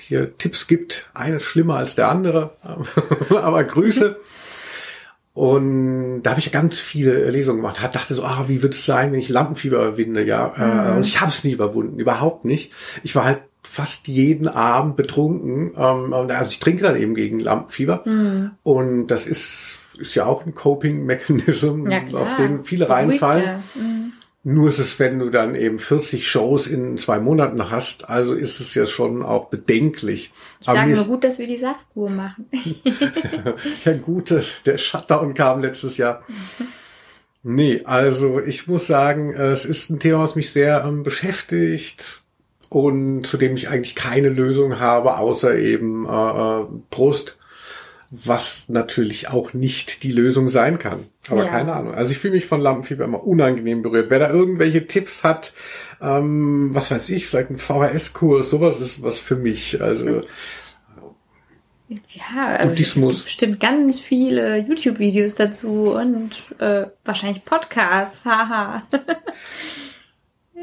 hier 0.00 0.36
Tipps 0.38 0.66
gibt. 0.66 1.10
Eines 1.14 1.42
schlimmer 1.42 1.76
als 1.76 1.94
der 1.94 2.08
andere, 2.08 2.54
aber 3.30 3.64
Grüße. 3.64 4.16
Und 5.32 6.22
da 6.22 6.30
habe 6.30 6.40
ich 6.40 6.50
ganz 6.50 6.78
viele 6.78 7.30
Lesungen 7.30 7.62
gemacht. 7.62 7.80
Hat 7.80 7.94
dachte 7.94 8.14
so, 8.14 8.24
ah, 8.24 8.44
wie 8.48 8.62
wird 8.62 8.74
es 8.74 8.84
sein, 8.84 9.12
wenn 9.12 9.20
ich 9.20 9.28
Lampenfieber 9.28 9.78
überwinde? 9.78 10.24
Ja, 10.24 10.52
äh, 10.56 10.90
mhm. 10.90 10.96
und 10.96 11.06
ich 11.06 11.20
habe 11.20 11.30
es 11.30 11.44
nie 11.44 11.52
überwunden, 11.52 11.98
überhaupt 11.98 12.44
nicht. 12.44 12.72
Ich 13.02 13.14
war 13.14 13.24
halt 13.24 13.40
fast 13.62 14.08
jeden 14.08 14.48
Abend 14.48 14.96
betrunken. 14.96 15.72
Ähm, 15.76 16.12
also 16.12 16.50
ich 16.50 16.58
trinke 16.58 16.82
dann 16.82 16.96
eben 16.96 17.14
gegen 17.14 17.38
Lampenfieber. 17.40 18.02
Mhm. 18.04 18.50
Und 18.62 19.06
das 19.06 19.26
ist 19.26 19.78
ist 20.00 20.14
ja 20.14 20.24
auch 20.24 20.46
ein 20.46 20.54
Coping-Mechanism, 20.54 21.88
ja, 21.88 22.00
auf 22.14 22.34
den 22.36 22.62
viele 22.62 22.88
reinfallen. 22.88 23.62
Mhm. 23.74 24.09
Nur 24.42 24.68
ist 24.68 24.78
es, 24.78 24.98
wenn 24.98 25.18
du 25.18 25.28
dann 25.28 25.54
eben 25.54 25.78
40 25.78 26.26
Shows 26.26 26.66
in 26.66 26.96
zwei 26.96 27.18
Monaten 27.20 27.70
hast, 27.70 28.08
also 28.08 28.34
ist 28.34 28.58
es 28.58 28.74
ja 28.74 28.86
schon 28.86 29.22
auch 29.22 29.48
bedenklich. 29.48 30.32
Ich 30.60 30.68
Aber 30.68 30.78
sage 30.78 30.94
nur 30.94 31.04
gut, 31.04 31.24
dass 31.24 31.38
wir 31.38 31.46
die 31.46 31.58
Saftkur 31.58 32.08
machen. 32.08 32.46
ja, 33.84 33.92
gut, 33.98 34.30
dass 34.30 34.62
der 34.62 34.78
Shutdown 34.78 35.34
kam 35.34 35.60
letztes 35.60 35.98
Jahr. 35.98 36.24
Nee, 37.42 37.82
also 37.84 38.40
ich 38.40 38.66
muss 38.66 38.86
sagen, 38.86 39.34
es 39.34 39.66
ist 39.66 39.90
ein 39.90 40.00
Thema, 40.00 40.20
was 40.20 40.36
mich 40.36 40.52
sehr 40.52 40.84
ähm, 40.86 41.02
beschäftigt 41.02 42.22
und 42.70 43.26
zu 43.26 43.36
dem 43.36 43.56
ich 43.56 43.68
eigentlich 43.68 43.94
keine 43.94 44.30
Lösung 44.30 44.78
habe, 44.78 45.18
außer 45.18 45.54
eben 45.56 46.06
äh, 46.06 46.10
äh 46.10 46.64
Prost 46.90 47.39
was 48.10 48.64
natürlich 48.68 49.28
auch 49.28 49.54
nicht 49.54 50.02
die 50.02 50.10
Lösung 50.10 50.48
sein 50.48 50.78
kann. 50.78 51.04
Aber 51.28 51.44
ja. 51.44 51.50
keine 51.50 51.74
Ahnung. 51.74 51.94
Also 51.94 52.10
ich 52.10 52.18
fühle 52.18 52.34
mich 52.34 52.46
von 52.46 52.60
Lampenfieber 52.60 53.04
immer 53.04 53.24
unangenehm 53.24 53.82
berührt. 53.82 54.10
Wer 54.10 54.18
da 54.18 54.30
irgendwelche 54.30 54.86
Tipps 54.88 55.22
hat, 55.22 55.52
ähm, 56.02 56.70
was 56.72 56.90
weiß 56.90 57.08
ich, 57.10 57.26
vielleicht 57.26 57.50
ein 57.50 57.58
VHS-Kurs, 57.58 58.50
sowas 58.50 58.80
ist 58.80 59.02
was 59.02 59.20
für 59.20 59.36
mich. 59.36 59.80
Also 59.80 60.22
ja, 61.88 62.46
also 62.46 62.80
es 62.80 62.94
gibt 62.94 63.06
bestimmt 63.06 63.60
ganz 63.60 63.98
viele 63.98 64.58
YouTube-Videos 64.58 65.34
dazu 65.34 65.92
und 65.92 66.42
äh, 66.58 66.86
wahrscheinlich 67.04 67.44
Podcasts, 67.44 68.24
haha. 68.24 68.84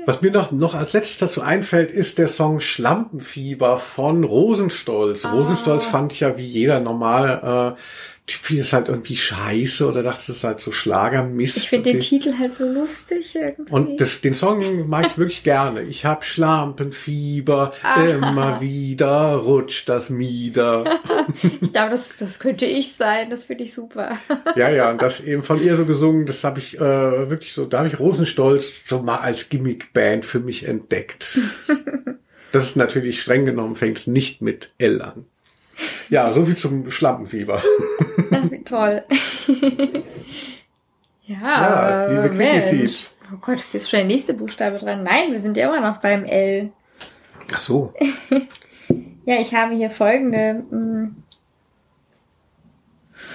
Was 0.07 0.21
mir 0.21 0.31
noch, 0.31 0.53
noch 0.53 0.73
als 0.73 0.93
letztes 0.93 1.17
dazu 1.17 1.41
einfällt, 1.41 1.91
ist 1.91 2.17
der 2.17 2.29
Song 2.29 2.61
Schlampenfieber 2.61 3.77
von 3.77 4.23
Rosenstolz. 4.23 5.25
Ah. 5.25 5.33
Rosenstolz 5.33 5.83
fand 5.83 6.13
ich 6.13 6.21
ja 6.21 6.37
wie 6.37 6.45
jeder 6.45 6.79
normal 6.79 7.75
äh, 7.75 7.81
Typ 8.27 8.59
ist 8.59 8.73
halt 8.73 8.89
irgendwie 8.89 9.15
scheiße 9.15 9.87
oder 9.87 10.03
das 10.03 10.27
ist 10.27 10.43
halt 10.43 10.59
so 10.59 10.73
Schlagermist. 10.73 11.55
Ich 11.55 11.69
finde 11.69 11.93
den 11.93 12.01
Titel 12.01 12.37
halt 12.37 12.53
so 12.53 12.69
lustig 12.69 13.33
irgendwie. 13.33 13.71
Und 13.71 14.01
das, 14.01 14.19
den 14.19 14.33
Song 14.33 14.89
mag 14.89 15.05
ich 15.05 15.17
wirklich 15.17 15.43
gerne. 15.43 15.83
Ich 15.83 16.03
hab 16.03 16.25
Schlampenfieber, 16.25 17.71
Aha. 17.81 18.03
immer 18.03 18.59
wieder 18.59 19.33
rutscht 19.35 19.87
das 19.87 20.09
Mieder. 20.09 20.99
ich 21.61 21.71
glaube, 21.71 21.91
das, 21.91 22.17
das 22.17 22.37
könnte 22.39 22.65
ich 22.65 22.93
sein, 22.93 23.29
das 23.29 23.45
finde 23.45 23.63
ich 23.63 23.73
super. 23.73 24.19
ja, 24.57 24.69
ja, 24.71 24.91
und 24.91 25.01
das 25.01 25.21
eben 25.21 25.41
von 25.41 25.63
ihr 25.63 25.77
so 25.77 25.85
gesungen, 25.85 26.25
das 26.25 26.43
habe 26.43 26.59
ich 26.59 26.75
äh, 26.75 27.29
wirklich 27.29 27.53
so, 27.53 27.65
da 27.65 27.77
habe 27.77 27.87
ich 27.87 27.97
Rosenstolz 27.97 28.87
so 28.87 29.01
mal 29.01 29.19
als 29.19 29.47
Gimmickband 29.47 30.25
für 30.25 30.41
mich 30.41 30.67
entdeckt. 30.67 31.39
das 32.51 32.63
ist 32.65 32.75
natürlich 32.75 33.21
streng 33.21 33.45
genommen, 33.45 33.77
fängt 33.77 33.99
es 33.99 34.07
nicht 34.07 34.41
mit 34.41 34.73
L 34.79 35.01
an. 35.01 35.25
Ja, 36.09 36.31
so 36.31 36.45
viel 36.45 36.55
zum 36.55 36.89
Schlampenfieber. 36.89 37.61
Ach, 38.31 38.51
wie 38.51 38.63
toll. 38.63 39.03
ja, 41.25 41.37
ja 41.37 42.07
liebe 42.07 42.35
Mensch. 42.35 43.07
Oh 43.33 43.37
Gott, 43.41 43.59
ist 43.73 43.89
schon 43.89 43.99
der 43.99 44.07
nächste 44.07 44.33
Buchstabe 44.33 44.77
dran. 44.77 45.03
Nein, 45.03 45.31
wir 45.31 45.39
sind 45.39 45.57
ja 45.57 45.67
immer 45.67 45.81
noch 45.81 45.97
beim 45.97 46.23
L. 46.23 46.71
Ach 47.53 47.59
so. 47.59 47.93
ja, 49.25 49.39
ich 49.39 49.53
habe 49.53 49.75
hier 49.75 49.89
folgende 49.89 50.63
mm, 50.71 51.15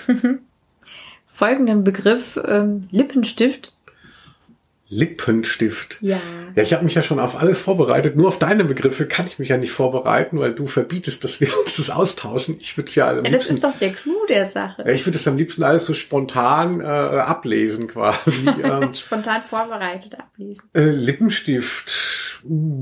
folgenden 1.27 1.85
Begriff 1.85 2.41
ähm, 2.45 2.89
Lippenstift 2.91 3.75
Lippenstift. 4.93 5.97
Ja. 6.03 6.21
Ja, 6.55 6.63
ich 6.63 6.75
habe 6.75 6.85
mich 6.85 6.95
ja 6.95 7.03
schon 7.03 7.19
auf 7.19 7.41
alles 7.41 7.59
vorbereitet. 7.59 8.15
Nur 8.15 8.29
auf 8.29 8.39
deine 8.39 8.63
Begriffe 8.63 9.07
kann 9.07 9.27
ich 9.27 9.39
mich 9.39 9.49
ja 9.49 9.57
nicht 9.57 9.73
vorbereiten, 9.73 10.39
weil 10.39 10.53
du 10.53 10.67
verbietest, 10.67 11.25
dass 11.25 11.41
wir 11.41 11.49
uns 11.65 11.79
das 11.79 11.89
austauschen. 11.89 12.59
Ich 12.61 12.77
würde 12.77 12.91
ja, 12.93 13.09
am 13.09 13.25
ja, 13.25 13.31
das 13.31 13.47
ist 13.47 13.65
doch 13.65 13.79
der 13.79 13.95
Clou 13.95 14.27
der 14.29 14.45
Sache. 14.45 14.85
Ich 14.91 15.07
würde 15.07 15.17
es 15.17 15.27
am 15.27 15.39
liebsten 15.39 15.63
alles 15.63 15.87
so 15.87 15.95
spontan 15.95 16.83
äh, 16.83 16.85
ablesen 16.85 17.89
quasi. 17.89 18.49
Ähm, 18.63 18.95
spontan 18.95 19.43
vorbereitet 19.49 20.15
ablesen. 20.19 20.63
Äh, 20.75 20.91
Lippenstift, 20.91 21.91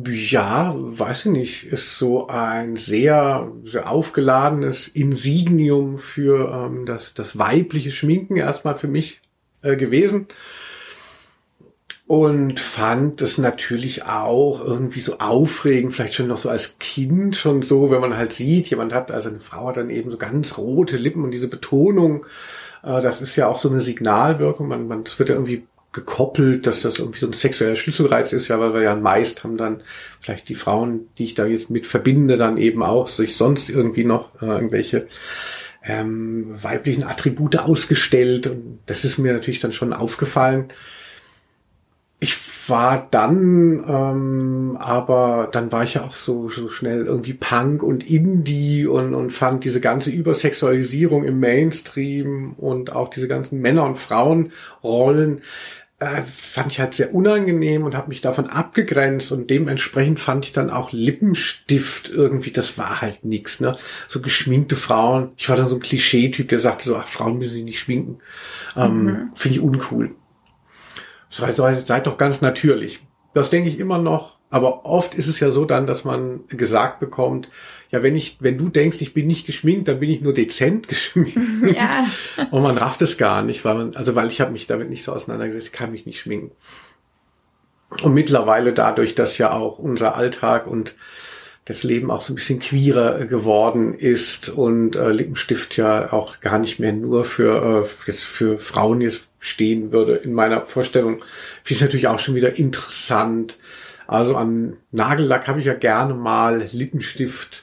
ja, 0.07 0.75
weiß 0.77 1.27
ich 1.27 1.33
nicht, 1.33 1.65
ist 1.65 1.97
so 1.97 2.27
ein 2.27 2.77
sehr, 2.77 3.51
sehr 3.65 3.89
aufgeladenes 3.89 4.89
Insignium 4.89 5.99
für 5.99 6.51
ähm, 6.53 6.87
das, 6.87 7.15
das 7.15 7.39
weibliche 7.39 7.93
Schminken 7.93 8.37
erstmal 8.37 8.75
für 8.75 8.89
mich 8.89 9.21
äh, 9.63 9.77
gewesen 9.77 10.27
und 12.11 12.59
fand 12.59 13.23
es 13.23 13.39
natürlich 13.39 14.05
auch 14.05 14.65
irgendwie 14.65 14.99
so 14.99 15.21
aufregend, 15.21 15.95
vielleicht 15.95 16.15
schon 16.15 16.27
noch 16.27 16.39
so 16.39 16.49
als 16.49 16.77
Kind 16.81 17.37
schon 17.37 17.63
so, 17.63 17.93
wenn 17.93 18.01
man 18.01 18.17
halt 18.17 18.33
sieht, 18.33 18.67
jemand 18.67 18.93
hat, 18.93 19.13
also 19.13 19.29
eine 19.29 19.39
Frau 19.39 19.69
hat 19.69 19.77
dann 19.77 19.91
eben 19.91 20.11
so 20.11 20.19
ganz 20.19 20.59
rote 20.59 20.97
Lippen 20.97 21.23
und 21.23 21.31
diese 21.31 21.47
Betonung, 21.47 22.27
äh, 22.83 23.01
das 23.01 23.21
ist 23.21 23.37
ja 23.37 23.47
auch 23.47 23.59
so 23.59 23.71
eine 23.71 23.81
Signalwirkung, 23.81 24.67
man, 24.67 24.89
man 24.89 25.05
es 25.05 25.21
wird 25.21 25.29
ja 25.29 25.37
irgendwie 25.37 25.69
gekoppelt, 25.93 26.67
dass 26.67 26.83
das 26.83 26.99
irgendwie 26.99 27.21
so 27.21 27.29
ein 27.29 27.33
sexueller 27.33 27.77
Schlüsselreiz 27.77 28.33
ist, 28.33 28.49
ja, 28.49 28.59
weil 28.59 28.75
wir 28.75 28.83
ja 28.83 28.97
meist 28.97 29.45
haben 29.45 29.57
dann 29.57 29.83
vielleicht 30.21 30.49
die 30.49 30.57
Frauen, 30.57 31.07
die 31.17 31.23
ich 31.23 31.35
da 31.35 31.47
jetzt 31.47 31.71
mit 31.71 31.87
verbinde, 31.87 32.37
dann 32.37 32.57
eben 32.57 32.83
auch 32.83 33.07
sich 33.07 33.37
sonst 33.37 33.71
irgendwie 33.71 34.03
noch 34.03 34.43
äh, 34.43 34.47
irgendwelche 34.47 35.07
ähm, 35.85 36.61
weiblichen 36.61 37.05
Attribute 37.05 37.61
ausgestellt. 37.61 38.49
Und 38.49 38.81
das 38.87 39.05
ist 39.05 39.19
mir 39.19 39.33
natürlich 39.33 39.61
dann 39.61 39.73
schon 39.73 39.93
aufgefallen. 39.93 40.73
Ich 42.23 42.37
war 42.69 43.09
dann, 43.11 43.83
ähm, 43.89 44.77
aber 44.79 45.49
dann 45.51 45.73
war 45.73 45.85
ich 45.85 45.95
ja 45.95 46.05
auch 46.05 46.13
so, 46.13 46.51
so 46.51 46.69
schnell 46.69 47.07
irgendwie 47.07 47.33
Punk 47.33 47.83
und 47.83 48.09
Indie 48.09 48.87
und, 48.87 49.15
und 49.15 49.33
fand 49.33 49.65
diese 49.65 49.81
ganze 49.81 50.11
Übersexualisierung 50.11 51.25
im 51.25 51.41
Mainstream 51.41 52.53
und 52.59 52.93
auch 52.93 53.09
diese 53.09 53.27
ganzen 53.27 53.61
Männer- 53.63 53.87
und 53.87 53.97
Frauenrollen 53.97 55.41
äh, 56.01 56.23
fand 56.23 56.73
ich 56.73 56.81
halt 56.81 56.95
sehr 56.95 57.15
unangenehm 57.15 57.85
und 57.85 57.95
habe 57.95 58.09
mich 58.09 58.23
davon 58.23 58.47
abgegrenzt 58.49 59.33
und 59.33 59.51
dementsprechend 59.51 60.19
fand 60.19 60.47
ich 60.47 60.53
dann 60.53 60.71
auch 60.71 60.93
Lippenstift 60.93 62.09
irgendwie, 62.09 62.51
das 62.51 62.79
war 62.79 63.03
halt 63.03 63.25
nix, 63.25 63.61
ne? 63.61 63.77
So 64.09 64.21
geschminkte 64.21 64.77
Frauen. 64.77 65.33
Ich 65.37 65.49
war 65.51 65.57
dann 65.57 65.69
so 65.69 65.77
ein 65.77 65.83
Klischee-Typ, 65.83 66.49
der 66.49 66.59
sagte 66.59 66.89
so, 66.89 66.97
ach, 66.97 67.07
Frauen 67.07 67.39
müssen 67.39 67.53
sich 67.53 67.65
nicht 67.65 67.81
schminken. 67.81 68.19
Ähm, 68.77 69.05
mhm. 69.05 69.31
Finde 69.35 69.59
ich 69.59 69.63
uncool. 69.63 70.15
Seid, 71.31 71.57
seid 71.57 72.07
doch 72.07 72.19
ganz 72.19 72.41
natürlich. 72.41 73.01
Das 73.33 73.51
denke 73.51 73.69
ich 73.69 73.79
immer 73.79 73.99
noch. 73.99 74.39
Aber 74.53 74.85
oft 74.85 75.15
ist 75.15 75.29
es 75.29 75.39
ja 75.39 75.53
so 75.53 75.65
dann, 75.65 75.87
dass 75.87 76.05
man 76.05 76.41
gesagt 76.49 76.99
bekommt, 76.99 77.49
ja, 77.91 78.03
wenn 78.03 78.17
ich, 78.17 78.39
wenn 78.41 78.59
du 78.59 78.69
denkst, 78.69 79.01
ich 79.01 79.15
bin 79.15 79.29
nicht 79.29 79.47
geschminkt, 79.47 79.87
dann 79.87 80.01
bin 80.01 80.11
ich 80.11 80.21
nur 80.21 80.35
dezent 80.35 80.89
geschminkt. 80.89 81.37
Ja. 81.75 82.07
Und 82.51 82.63
man 82.63 82.77
rafft 82.77 83.01
es 83.03 83.17
gar 83.17 83.43
nicht, 83.43 83.65
weil 83.65 83.77
man, 83.77 83.97
also 83.97 84.17
weil 84.17 84.29
ich 84.29 84.41
habe 84.41 84.51
mich 84.51 84.67
damit 84.67 84.91
nicht 84.91 85.05
so 85.05 85.13
auseinandergesetzt, 85.13 85.69
ich 85.69 85.73
kann 85.73 85.93
mich 85.93 86.05
nicht 86.05 86.21
schminken. 86.21 86.51
Und 88.03 88.15
mittlerweile 88.15 88.73
dadurch, 88.73 89.15
dass 89.15 89.39
ja 89.39 89.53
auch 89.53 89.79
unser 89.79 90.17
Alltag 90.17 90.67
und 90.67 90.95
das 91.65 91.83
Leben 91.83 92.11
auch 92.11 92.23
so 92.23 92.33
ein 92.33 92.37
bisschen 92.37 92.59
queerer 92.59 93.27
geworden 93.27 93.95
ist 93.95 94.49
und 94.49 94.97
äh, 94.97 95.11
Lippenstift 95.11 95.77
ja 95.77 96.13
auch 96.13 96.41
gar 96.41 96.59
nicht 96.59 96.81
mehr 96.81 96.93
nur 96.93 97.25
für, 97.25 97.85
äh, 97.85 98.11
jetzt 98.11 98.25
für 98.25 98.59
Frauen 98.59 99.01
jetzt 99.01 99.30
stehen 99.41 99.91
würde 99.91 100.17
in 100.17 100.33
meiner 100.33 100.61
Vorstellung, 100.67 101.23
finde 101.65 101.75
ich 101.75 101.81
natürlich 101.81 102.09
auch 102.09 102.21
schon 102.21 102.37
wieder 102.37 102.57
interessant, 102.57 103.57
also 104.11 104.35
an 104.35 104.77
Nagellack 104.91 105.47
habe 105.47 105.61
ich 105.61 105.67
ja 105.67 105.75
gerne 105.75 106.15
mal, 106.15 106.69
Lippenstift. 106.73 107.63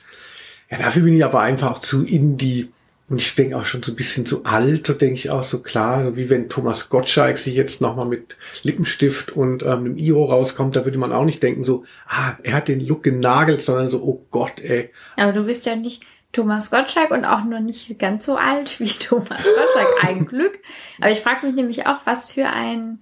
Ja, 0.72 0.78
dafür 0.78 1.04
bin 1.04 1.18
ich 1.18 1.26
aber 1.26 1.42
einfach 1.42 1.72
auch 1.72 1.82
zu 1.82 2.06
indie. 2.06 2.70
Und 3.10 3.20
ich 3.20 3.36
denke 3.36 3.58
auch 3.58 3.66
schon 3.66 3.84
so 3.84 3.92
ein 3.92 3.98
bisschen 3.98 4.26
zu 4.26 4.46
alt, 4.46 4.88
so 4.88 4.94
denke 4.94 5.16
ich 5.16 5.30
auch 5.30 5.44
so 5.44 5.60
klar, 5.60 6.06
so 6.06 6.16
wie 6.16 6.30
wenn 6.30 6.48
Thomas 6.48 6.88
Gottschalk 6.88 7.38
sich 7.38 7.54
jetzt 7.56 7.82
nochmal 7.82 8.06
mit 8.06 8.38
Lippenstift 8.64 9.32
und 9.32 9.62
ähm, 9.64 9.70
einem 9.70 9.98
Iro 9.98 10.24
rauskommt, 10.24 10.78
da 10.78 10.86
würde 10.86 10.98
man 10.98 11.12
auch 11.12 11.26
nicht 11.26 11.44
denken 11.44 11.64
so, 11.64 11.84
ah, 12.08 12.38
er 12.44 12.54
hat 12.54 12.70
den 12.70 12.80
Look 12.80 13.04
genagelt, 13.04 13.60
sondern 13.60 13.90
so, 13.90 14.02
oh 14.02 14.26
Gott, 14.32 14.62
ey. 14.62 14.90
Aber 15.18 15.34
du 15.34 15.44
bist 15.44 15.66
ja 15.66 15.76
nicht 15.76 16.04
Thomas 16.38 16.70
Gottschalk 16.70 17.10
und 17.10 17.26
auch 17.26 17.44
noch 17.44 17.60
nicht 17.60 17.98
ganz 17.98 18.26
so 18.26 18.36
alt 18.36 18.80
wie 18.80 18.88
Thomas 19.00 19.44
Gottschalk, 19.44 20.04
ein 20.04 20.26
Glück. 20.28 20.60
Aber 21.02 21.10
ich 21.10 21.22
frage 21.22 21.48
mich 21.48 21.56
nämlich 21.56 21.88
auch, 21.88 22.00
was 22.06 22.32
für 22.32 22.48
ein, 22.48 23.02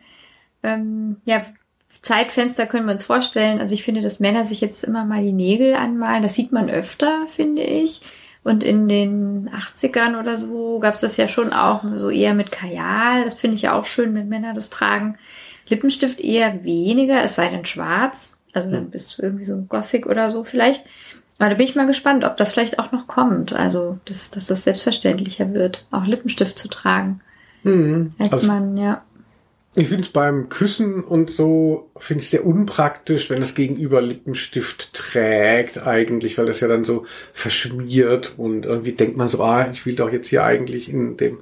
ähm, 0.64 1.18
ja, 1.26 1.46
Zeitfenster 2.02 2.66
können 2.66 2.86
wir 2.86 2.94
uns 2.94 3.04
vorstellen. 3.04 3.60
Also 3.60 3.74
ich 3.74 3.84
finde, 3.84 4.02
dass 4.02 4.20
Männer 4.20 4.46
sich 4.46 4.62
jetzt 4.62 4.84
immer 4.84 5.04
mal 5.06 5.22
die 5.22 5.34
Nägel 5.34 5.76
anmalen. 5.76 6.24
Das 6.24 6.36
sieht 6.36 6.52
man 6.52 6.70
öfter, 6.70 7.26
finde 7.28 7.64
ich. 7.64 8.02
Und 8.44 8.64
in 8.64 8.88
den 8.88 9.50
80ern 9.50 10.20
oder 10.20 10.38
so 10.38 10.80
gab 10.80 10.94
es 10.94 11.02
das 11.02 11.18
ja 11.18 11.28
schon 11.28 11.52
auch 11.52 11.84
so 11.96 12.10
eher 12.12 12.36
mit 12.36 12.52
Kajal. 12.52 13.26
Das 13.26 13.36
finde 13.36 13.56
ich 13.56 13.64
ja 13.64 13.74
auch 13.74 13.86
schön, 13.86 14.14
wenn 14.16 14.30
Männer 14.30 14.54
das 14.54 14.70
tragen. 14.70 15.18
Lippenstift 15.68 16.22
eher 16.22 16.64
weniger, 16.64 17.24
es 17.24 17.36
sei 17.36 17.50
denn 17.50 17.66
schwarz. 17.66 18.40
Also 18.54 18.72
dann 18.72 18.92
bist 18.92 19.18
du 19.18 19.24
irgendwie 19.24 19.44
so 19.44 19.64
Gothic 19.64 20.06
oder 20.06 20.30
so 20.30 20.44
vielleicht. 20.44 20.86
Aber 21.38 21.50
da 21.50 21.56
bin 21.56 21.66
ich 21.66 21.76
mal 21.76 21.88
gespannt, 21.88 22.24
ob 22.24 22.38
das 22.38 22.54
vielleicht 22.54 22.80
auch 22.80 22.92
noch 22.92 23.08
kommt. 23.08 23.54
Also, 23.54 24.00
dass, 24.06 24.32
dass 24.32 24.48
das 24.48 24.64
selbstverständlicher 24.64 25.54
wird, 25.54 25.86
auch 25.92 26.06
Lippenstift 26.06 26.58
zu 26.58 26.70
tragen. 26.70 27.22
Mhm. 27.64 28.14
Als 28.20 28.34
also, 28.34 28.48
man, 28.48 28.78
ja. 28.78 29.04
Ich 29.76 29.90
finde 29.90 30.04
es 30.04 30.10
beim 30.10 30.48
Küssen 30.48 31.04
und 31.04 31.32
so, 31.32 31.90
finde 31.98 32.24
ich 32.24 32.30
sehr 32.30 32.46
unpraktisch, 32.46 33.30
wenn 33.30 33.42
das 33.42 33.56
Gegenüber 33.56 34.02
Lippenstift 34.02 34.94
trägt 34.94 35.86
eigentlich, 35.86 36.38
weil 36.38 36.46
das 36.46 36.62
ja 36.62 36.70
dann 36.70 36.86
so 36.86 37.06
verschmiert 37.34 38.36
und 38.38 38.66
irgendwie 38.66 38.94
denkt 38.94 39.18
man 39.18 39.28
so, 39.28 39.44
ah, 39.44 39.70
ich 39.70 39.86
will 39.86 39.96
doch 39.96 40.12
jetzt 40.14 40.28
hier 40.28 40.46
eigentlich 40.46 40.88
in 40.88 41.18
dem 41.18 41.40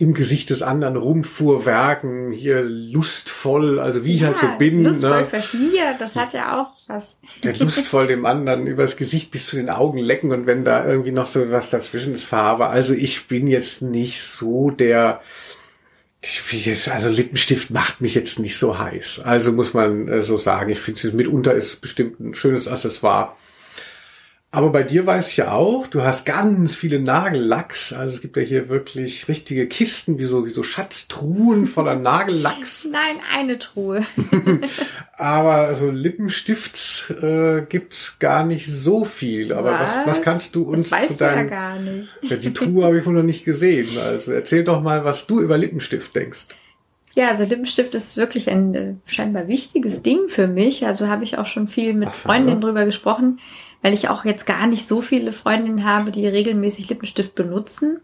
im 0.00 0.14
Gesicht 0.14 0.50
des 0.50 0.62
anderen 0.62 0.96
rumfuhrwerken, 0.96 2.30
hier 2.30 2.62
lustvoll, 2.62 3.80
also 3.80 4.04
wie 4.04 4.12
ja, 4.12 4.16
ich 4.16 4.24
halt 4.24 4.36
so 4.38 4.46
bin. 4.58 4.84
Lustvoll 4.84 5.22
ne? 5.22 5.26
verschmiert, 5.26 6.00
das 6.00 6.14
hat 6.14 6.32
ja 6.32 6.60
auch 6.60 6.68
was. 6.86 7.18
Der 7.42 7.56
lustvoll 7.56 8.06
dem 8.06 8.24
anderen 8.24 8.68
übers 8.68 8.96
Gesicht 8.96 9.32
bis 9.32 9.48
zu 9.48 9.56
den 9.56 9.70
Augen 9.70 9.98
lecken 9.98 10.30
und 10.30 10.46
wenn 10.46 10.64
da 10.64 10.86
irgendwie 10.86 11.10
noch 11.10 11.26
so 11.26 11.50
was 11.50 11.70
dazwischen 11.70 12.14
ist, 12.14 12.24
Farbe. 12.24 12.68
Also 12.68 12.94
ich 12.94 13.26
bin 13.26 13.48
jetzt 13.48 13.82
nicht 13.82 14.22
so 14.22 14.70
der 14.70 15.20
also 16.92 17.10
Lippenstift 17.10 17.70
macht 17.70 18.00
mich 18.00 18.14
jetzt 18.14 18.38
nicht 18.38 18.58
so 18.58 18.78
heiß. 18.78 19.22
Also 19.24 19.52
muss 19.52 19.72
man 19.72 20.08
äh, 20.08 20.22
so 20.22 20.36
sagen. 20.36 20.70
Ich 20.70 20.80
finde, 20.80 21.16
mitunter 21.16 21.54
ist 21.54 21.80
bestimmt 21.80 22.18
ein 22.18 22.34
schönes 22.34 22.66
Accessoire. 22.66 23.36
Aber 24.50 24.70
bei 24.70 24.82
dir 24.82 25.04
weiß 25.04 25.28
ich 25.28 25.36
ja 25.36 25.52
auch, 25.52 25.88
du 25.88 26.00
hast 26.00 26.24
ganz 26.24 26.74
viele 26.74 27.00
Nagellacks. 27.00 27.92
Also 27.92 28.14
es 28.14 28.22
gibt 28.22 28.38
ja 28.38 28.42
hier 28.42 28.70
wirklich 28.70 29.28
richtige 29.28 29.66
Kisten, 29.66 30.18
wie 30.18 30.24
so, 30.24 30.46
wie 30.46 30.50
so 30.50 30.62
Schatztruhen 30.62 31.66
voller 31.66 31.94
Nagellacks. 31.96 32.88
Nein, 32.90 33.16
eine 33.30 33.58
Truhe. 33.58 34.06
Aber 35.18 35.74
so 35.74 35.90
Lippenstifts 35.90 37.10
äh, 37.22 37.66
gibt's 37.68 38.18
gar 38.20 38.42
nicht 38.46 38.66
so 38.66 39.04
viel. 39.04 39.52
Aber 39.52 39.72
was, 39.72 39.90
was, 39.98 40.06
was 40.06 40.22
kannst 40.22 40.54
du 40.54 40.62
uns 40.62 40.88
das 40.88 40.98
weißt 40.98 41.12
zu 41.12 41.18
deinem... 41.18 41.38
ja 41.38 41.44
gar 41.44 41.78
nicht. 41.78 42.08
Ja, 42.22 42.36
die 42.36 42.54
Truhe 42.54 42.86
habe 42.86 42.98
ich 42.98 43.04
wohl 43.04 43.14
noch 43.14 43.22
nicht 43.22 43.44
gesehen. 43.44 43.98
Also 43.98 44.32
erzähl 44.32 44.64
doch 44.64 44.80
mal, 44.82 45.04
was 45.04 45.26
du 45.26 45.40
über 45.40 45.58
Lippenstift 45.58 46.16
denkst. 46.16 46.46
Ja, 47.14 47.28
also 47.28 47.44
Lippenstift 47.44 47.94
ist 47.94 48.16
wirklich 48.16 48.48
ein 48.48 48.74
äh, 48.74 48.94
scheinbar 49.04 49.46
wichtiges 49.46 50.00
Ding 50.00 50.28
für 50.28 50.46
mich. 50.46 50.86
Also 50.86 51.08
habe 51.08 51.24
ich 51.24 51.36
auch 51.36 51.46
schon 51.46 51.68
viel 51.68 51.92
mit 51.92 52.08
Aha. 52.08 52.16
Freundinnen 52.16 52.62
drüber 52.62 52.86
gesprochen 52.86 53.40
weil 53.82 53.92
ich 53.92 54.08
auch 54.08 54.24
jetzt 54.24 54.46
gar 54.46 54.66
nicht 54.66 54.86
so 54.86 55.00
viele 55.00 55.32
Freundinnen 55.32 55.84
habe, 55.84 56.10
die 56.10 56.26
regelmäßig 56.26 56.88
Lippenstift 56.88 57.34
benutzen. 57.34 58.00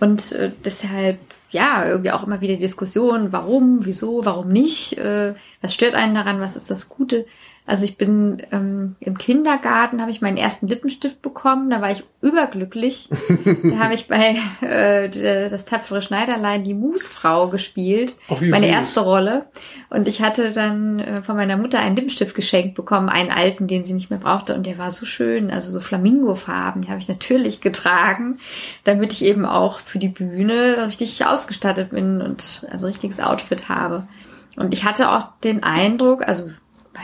Und 0.00 0.32
äh, 0.32 0.52
deshalb, 0.64 1.18
ja, 1.50 1.86
irgendwie 1.86 2.12
auch 2.12 2.22
immer 2.22 2.40
wieder 2.40 2.56
Diskussionen, 2.56 3.32
warum, 3.32 3.84
wieso, 3.84 4.24
warum 4.24 4.48
nicht, 4.48 4.96
äh, 4.96 5.34
was 5.60 5.74
stört 5.74 5.94
einen 5.94 6.14
daran, 6.14 6.40
was 6.40 6.56
ist 6.56 6.70
das 6.70 6.88
Gute. 6.88 7.26
Also 7.70 7.84
ich 7.84 7.96
bin 7.96 8.42
ähm, 8.50 8.96
im 8.98 9.16
Kindergarten, 9.16 10.00
habe 10.00 10.10
ich 10.10 10.20
meinen 10.20 10.36
ersten 10.36 10.66
Lippenstift 10.66 11.22
bekommen, 11.22 11.70
da 11.70 11.80
war 11.80 11.92
ich 11.92 12.02
überglücklich. 12.20 13.08
da 13.62 13.78
habe 13.78 13.94
ich 13.94 14.08
bei 14.08 14.38
äh, 14.60 15.08
das 15.48 15.66
tapfere 15.66 16.02
Schneiderlein 16.02 16.64
die 16.64 16.74
Musfrau 16.74 17.46
gespielt, 17.46 18.16
Ach, 18.28 18.40
meine 18.40 18.66
süß. 18.66 18.74
erste 18.74 19.00
Rolle. 19.02 19.44
Und 19.88 20.08
ich 20.08 20.20
hatte 20.20 20.50
dann 20.50 20.98
äh, 20.98 21.22
von 21.22 21.36
meiner 21.36 21.56
Mutter 21.56 21.78
einen 21.78 21.94
Lippenstift 21.94 22.34
geschenkt 22.34 22.74
bekommen, 22.74 23.08
einen 23.08 23.30
alten, 23.30 23.68
den 23.68 23.84
sie 23.84 23.92
nicht 23.92 24.10
mehr 24.10 24.18
brauchte. 24.18 24.56
Und 24.56 24.66
der 24.66 24.76
war 24.76 24.90
so 24.90 25.06
schön, 25.06 25.52
also 25.52 25.70
so 25.70 25.78
Flamingofarben, 25.78 26.82
die 26.82 26.88
habe 26.88 26.98
ich 26.98 27.06
natürlich 27.06 27.60
getragen, 27.60 28.40
damit 28.82 29.12
ich 29.12 29.24
eben 29.24 29.44
auch 29.44 29.78
für 29.78 30.00
die 30.00 30.08
Bühne 30.08 30.88
richtig 30.88 31.24
ausgestattet 31.24 31.90
bin 31.90 32.20
und 32.20 32.66
also 32.68 32.88
richtiges 32.88 33.20
Outfit 33.20 33.68
habe. 33.68 34.08
Und 34.56 34.74
ich 34.74 34.84
hatte 34.84 35.12
auch 35.12 35.28
den 35.44 35.62
Eindruck, 35.62 36.26
also 36.26 36.50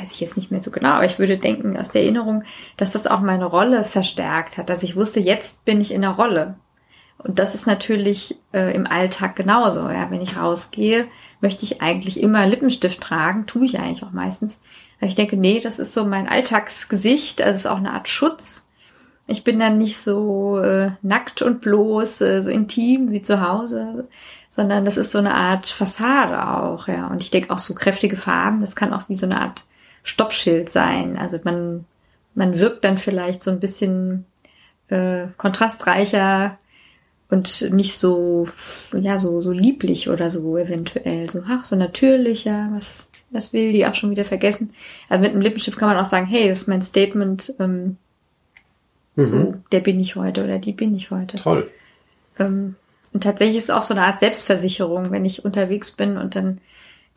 weiß 0.00 0.12
ich 0.12 0.20
jetzt 0.20 0.36
nicht 0.36 0.50
mehr 0.50 0.60
so 0.60 0.70
genau, 0.70 0.90
aber 0.90 1.06
ich 1.06 1.18
würde 1.18 1.38
denken 1.38 1.76
aus 1.76 1.88
der 1.88 2.02
Erinnerung, 2.02 2.44
dass 2.76 2.92
das 2.92 3.06
auch 3.06 3.20
meine 3.20 3.46
Rolle 3.46 3.84
verstärkt 3.84 4.56
hat, 4.56 4.68
dass 4.68 4.82
ich 4.82 4.96
wusste, 4.96 5.20
jetzt 5.20 5.64
bin 5.64 5.80
ich 5.80 5.92
in 5.92 6.02
der 6.02 6.10
Rolle. 6.10 6.56
Und 7.18 7.38
das 7.38 7.54
ist 7.54 7.66
natürlich 7.66 8.36
äh, 8.52 8.74
im 8.74 8.86
Alltag 8.86 9.36
genauso. 9.36 9.80
Ja, 9.88 10.10
wenn 10.10 10.20
ich 10.20 10.36
rausgehe, 10.36 11.08
möchte 11.40 11.64
ich 11.64 11.80
eigentlich 11.80 12.20
immer 12.20 12.46
Lippenstift 12.46 13.00
tragen, 13.00 13.46
tue 13.46 13.64
ich 13.64 13.78
eigentlich 13.78 14.02
auch 14.02 14.12
meistens. 14.12 14.60
Aber 14.98 15.08
ich 15.08 15.14
denke, 15.14 15.36
nee, 15.36 15.60
das 15.60 15.78
ist 15.78 15.92
so 15.92 16.04
mein 16.04 16.28
Alltagsgesicht, 16.28 17.42
also 17.42 17.56
ist 17.56 17.66
auch 17.66 17.78
eine 17.78 17.92
Art 17.92 18.08
Schutz. 18.08 18.68
Ich 19.26 19.44
bin 19.44 19.58
dann 19.58 19.78
nicht 19.78 19.98
so 19.98 20.58
äh, 20.58 20.92
nackt 21.02 21.42
und 21.42 21.60
bloß, 21.60 22.20
äh, 22.20 22.42
so 22.42 22.50
intim 22.50 23.10
wie 23.10 23.22
zu 23.22 23.40
Hause, 23.40 24.08
sondern 24.48 24.84
das 24.84 24.96
ist 24.96 25.10
so 25.10 25.18
eine 25.18 25.34
Art 25.34 25.66
Fassade 25.66 26.48
auch, 26.48 26.86
ja. 26.86 27.08
Und 27.08 27.22
ich 27.22 27.30
denke 27.30 27.50
auch 27.50 27.58
so 27.58 27.74
kräftige 27.74 28.16
Farben, 28.16 28.60
das 28.60 28.76
kann 28.76 28.92
auch 28.92 29.08
wie 29.08 29.16
so 29.16 29.26
eine 29.26 29.40
Art 29.40 29.64
Stoppschild 30.06 30.70
sein. 30.70 31.18
Also 31.18 31.38
man, 31.42 31.84
man 32.34 32.58
wirkt 32.58 32.84
dann 32.84 32.96
vielleicht 32.96 33.42
so 33.42 33.50
ein 33.50 33.60
bisschen 33.60 34.24
äh, 34.88 35.26
kontrastreicher 35.36 36.56
und 37.28 37.72
nicht 37.72 37.98
so, 37.98 38.48
ja, 38.98 39.18
so, 39.18 39.42
so 39.42 39.50
lieblich 39.50 40.08
oder 40.08 40.30
so 40.30 40.56
eventuell. 40.56 41.28
So, 41.28 41.42
ach, 41.48 41.64
so 41.64 41.74
natürlicher, 41.74 42.68
was, 42.72 43.10
was 43.30 43.52
will 43.52 43.72
die 43.72 43.84
auch 43.84 43.96
schon 43.96 44.12
wieder 44.12 44.24
vergessen. 44.24 44.72
Also 45.08 45.22
mit 45.22 45.32
einem 45.32 45.40
Lippenstift 45.40 45.76
kann 45.76 45.88
man 45.88 45.98
auch 45.98 46.04
sagen, 46.04 46.26
hey, 46.26 46.48
das 46.48 46.58
ist 46.58 46.68
mein 46.68 46.82
Statement, 46.82 47.52
ähm, 47.58 47.96
mhm. 49.16 49.26
so, 49.26 49.54
der 49.72 49.80
bin 49.80 49.98
ich 49.98 50.14
heute 50.14 50.44
oder 50.44 50.60
die 50.60 50.72
bin 50.72 50.94
ich 50.94 51.10
heute. 51.10 51.36
Toll. 51.38 51.68
Ähm, 52.38 52.76
und 53.12 53.24
tatsächlich 53.24 53.56
ist 53.56 53.64
es 53.64 53.70
auch 53.70 53.82
so 53.82 53.92
eine 53.92 54.04
Art 54.04 54.20
Selbstversicherung, 54.20 55.10
wenn 55.10 55.24
ich 55.24 55.44
unterwegs 55.44 55.90
bin 55.90 56.16
und 56.16 56.36
dann 56.36 56.60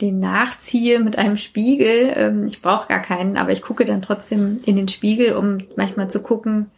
den 0.01 0.19
nachziehe 0.19 0.99
mit 0.99 1.17
einem 1.17 1.37
Spiegel. 1.37 2.13
Ähm, 2.15 2.45
ich 2.45 2.61
brauche 2.61 2.87
gar 2.87 3.01
keinen, 3.01 3.37
aber 3.37 3.51
ich 3.51 3.61
gucke 3.61 3.85
dann 3.85 4.01
trotzdem 4.01 4.59
in 4.65 4.75
den 4.75 4.87
Spiegel, 4.87 5.33
um 5.33 5.59
manchmal 5.75 6.09
zu 6.09 6.21
gucken, 6.21 6.71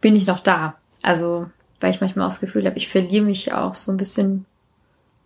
bin 0.00 0.16
ich 0.16 0.26
noch 0.26 0.40
da. 0.40 0.76
Also, 1.02 1.46
weil 1.80 1.90
ich 1.90 2.00
manchmal 2.00 2.26
auch 2.26 2.30
das 2.30 2.40
Gefühl 2.40 2.66
habe, 2.66 2.76
ich 2.76 2.88
verliere 2.88 3.24
mich 3.24 3.52
auch 3.52 3.74
so 3.74 3.90
ein 3.92 3.96
bisschen, 3.96 4.44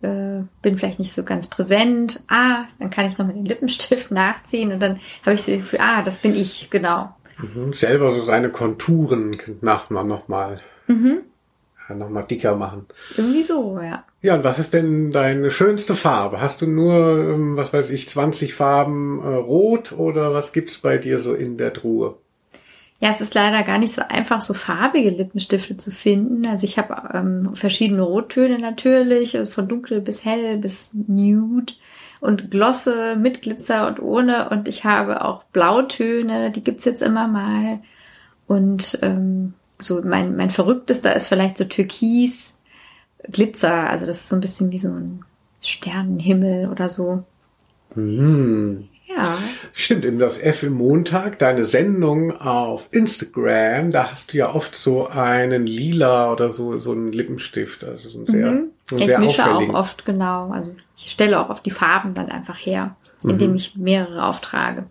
äh, 0.01 0.41
bin 0.61 0.77
vielleicht 0.77 0.99
nicht 0.99 1.13
so 1.13 1.23
ganz 1.23 1.47
präsent. 1.47 2.23
Ah, 2.29 2.65
dann 2.79 2.89
kann 2.89 3.05
ich 3.05 3.17
noch 3.17 3.27
mit 3.27 3.35
dem 3.35 3.45
Lippenstift 3.45 4.11
nachziehen 4.11 4.71
und 4.71 4.79
dann 4.79 4.99
habe 5.25 5.35
ich 5.35 5.43
so 5.43 5.51
das 5.51 5.61
Gefühl, 5.61 5.79
ah, 5.81 6.01
das 6.01 6.19
bin 6.19 6.35
ich, 6.35 6.69
genau. 6.69 7.13
Mhm. 7.37 7.73
Selber 7.73 8.11
so 8.11 8.21
seine 8.21 8.49
Konturen 8.49 9.31
nach 9.61 9.89
nochmal. 9.89 10.61
Mhm. 10.87 11.19
Ja, 11.89 11.95
nochmal 11.95 12.23
dicker 12.23 12.55
machen. 12.55 12.85
Irgendwie 13.17 13.41
so, 13.41 13.79
ja. 13.79 14.05
Ja, 14.25 14.33
und 14.33 14.43
was 14.43 14.57
ist 14.57 14.73
denn 14.73 15.11
deine 15.11 15.51
schönste 15.51 15.93
Farbe? 15.93 16.41
Hast 16.41 16.59
du 16.59 16.65
nur, 16.65 16.95
ähm, 17.19 17.57
was 17.57 17.73
weiß 17.73 17.91
ich, 17.91 18.09
20 18.09 18.55
Farben 18.55 19.21
äh, 19.23 19.27
rot 19.27 19.91
oder 19.91 20.33
was 20.33 20.51
gibt's 20.51 20.79
bei 20.79 20.97
dir 20.97 21.19
so 21.19 21.35
in 21.35 21.57
der 21.57 21.73
Truhe? 21.73 22.17
Ja, 22.99 23.11
es 23.11 23.21
ist 23.21 23.35
leider 23.35 23.61
gar 23.61 23.77
nicht 23.77 23.93
so 23.93 24.01
einfach, 24.01 24.41
so 24.41 24.55
farbige 24.55 25.11
Lippenstifte 25.11 25.77
zu 25.77 25.91
finden. 25.91 26.47
Also 26.47 26.65
ich 26.65 26.79
habe 26.79 26.95
ähm, 27.13 27.51
verschiedene 27.53 28.01
Rottöne 28.01 28.57
natürlich, 28.57 29.37
also 29.37 29.51
von 29.51 29.67
dunkel 29.67 30.01
bis 30.01 30.25
hell 30.25 30.57
bis 30.57 30.95
nude 30.95 31.73
und 32.19 32.49
Glosse 32.49 33.17
mit 33.17 33.43
Glitzer 33.43 33.85
und 33.85 34.01
ohne. 34.01 34.49
Und 34.49 34.67
ich 34.67 34.85
habe 34.85 35.23
auch 35.23 35.43
Blautöne, 35.53 36.49
die 36.49 36.63
gibt's 36.63 36.85
jetzt 36.85 37.03
immer 37.03 37.27
mal. 37.27 37.79
Und 38.47 38.97
ähm, 39.03 39.53
so 39.77 40.01
mein, 40.03 40.35
mein 40.35 40.49
verrücktester 40.49 41.15
ist 41.15 41.27
vielleicht 41.27 41.59
so 41.59 41.65
Türkis, 41.65 42.54
Glitzer. 43.31 43.89
Also 43.89 44.05
das 44.05 44.17
ist 44.17 44.29
so 44.29 44.35
ein 44.35 44.41
bisschen 44.41 44.71
wie 44.71 44.79
so 44.79 44.89
ein 44.89 45.25
Sternenhimmel 45.61 46.69
oder 46.69 46.89
so. 46.89 47.23
Hm. 47.93 48.87
Ja. 49.07 49.37
Stimmt, 49.71 50.03
in 50.03 50.19
das 50.19 50.39
F 50.39 50.63
im 50.63 50.73
Montag, 50.73 51.39
deine 51.39 51.63
Sendung 51.65 52.35
auf 52.35 52.87
Instagram, 52.91 53.91
da 53.91 54.11
hast 54.11 54.33
du 54.33 54.37
ja 54.37 54.53
oft 54.53 54.75
so 54.75 55.07
einen 55.07 55.65
lila 55.65 56.31
oder 56.31 56.49
so, 56.49 56.79
so 56.79 56.91
einen 56.91 57.13
Lippenstift. 57.13 57.83
Also 57.83 58.09
so 58.09 58.19
ein 58.19 58.25
sehr, 58.25 58.51
mhm. 58.51 58.71
so 58.89 58.95
ein 58.95 59.01
ich 59.01 59.07
sehr 59.07 59.19
mische 59.19 59.45
auch 59.45 59.69
oft, 59.69 60.05
genau. 60.05 60.49
Also 60.51 60.75
ich 60.97 61.11
stelle 61.11 61.39
auch 61.39 61.49
auf 61.49 61.61
die 61.61 61.71
Farben 61.71 62.13
dann 62.13 62.29
einfach 62.29 62.57
her, 62.57 62.95
indem 63.23 63.51
mhm. 63.51 63.55
ich 63.55 63.75
mehrere 63.75 64.25
auftrage. 64.25 64.85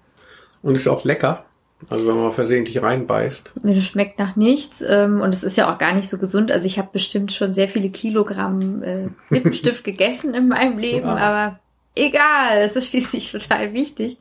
Und 0.62 0.76
ist 0.76 0.88
auch 0.88 1.04
lecker. 1.04 1.43
Also 1.90 2.06
wenn 2.06 2.16
man 2.16 2.32
versehentlich 2.32 2.82
reinbeißt. 2.82 3.52
Das 3.62 3.84
schmeckt 3.84 4.18
nach 4.18 4.36
nichts 4.36 4.82
ähm, 4.86 5.20
und 5.20 5.34
es 5.34 5.44
ist 5.44 5.56
ja 5.56 5.72
auch 5.72 5.78
gar 5.78 5.92
nicht 5.92 6.08
so 6.08 6.18
gesund. 6.18 6.50
Also 6.50 6.66
ich 6.66 6.78
habe 6.78 6.88
bestimmt 6.92 7.32
schon 7.32 7.54
sehr 7.54 7.68
viele 7.68 7.90
Kilogramm 7.90 8.82
äh, 8.82 9.08
Lippenstift 9.30 9.84
gegessen 9.84 10.34
in 10.34 10.48
meinem 10.48 10.78
Leben, 10.78 11.06
ja. 11.06 11.16
aber 11.16 11.60
egal, 11.94 12.58
es 12.58 12.76
ist 12.76 12.88
schließlich 12.88 13.32
total 13.32 13.72
wichtig. 13.72 14.18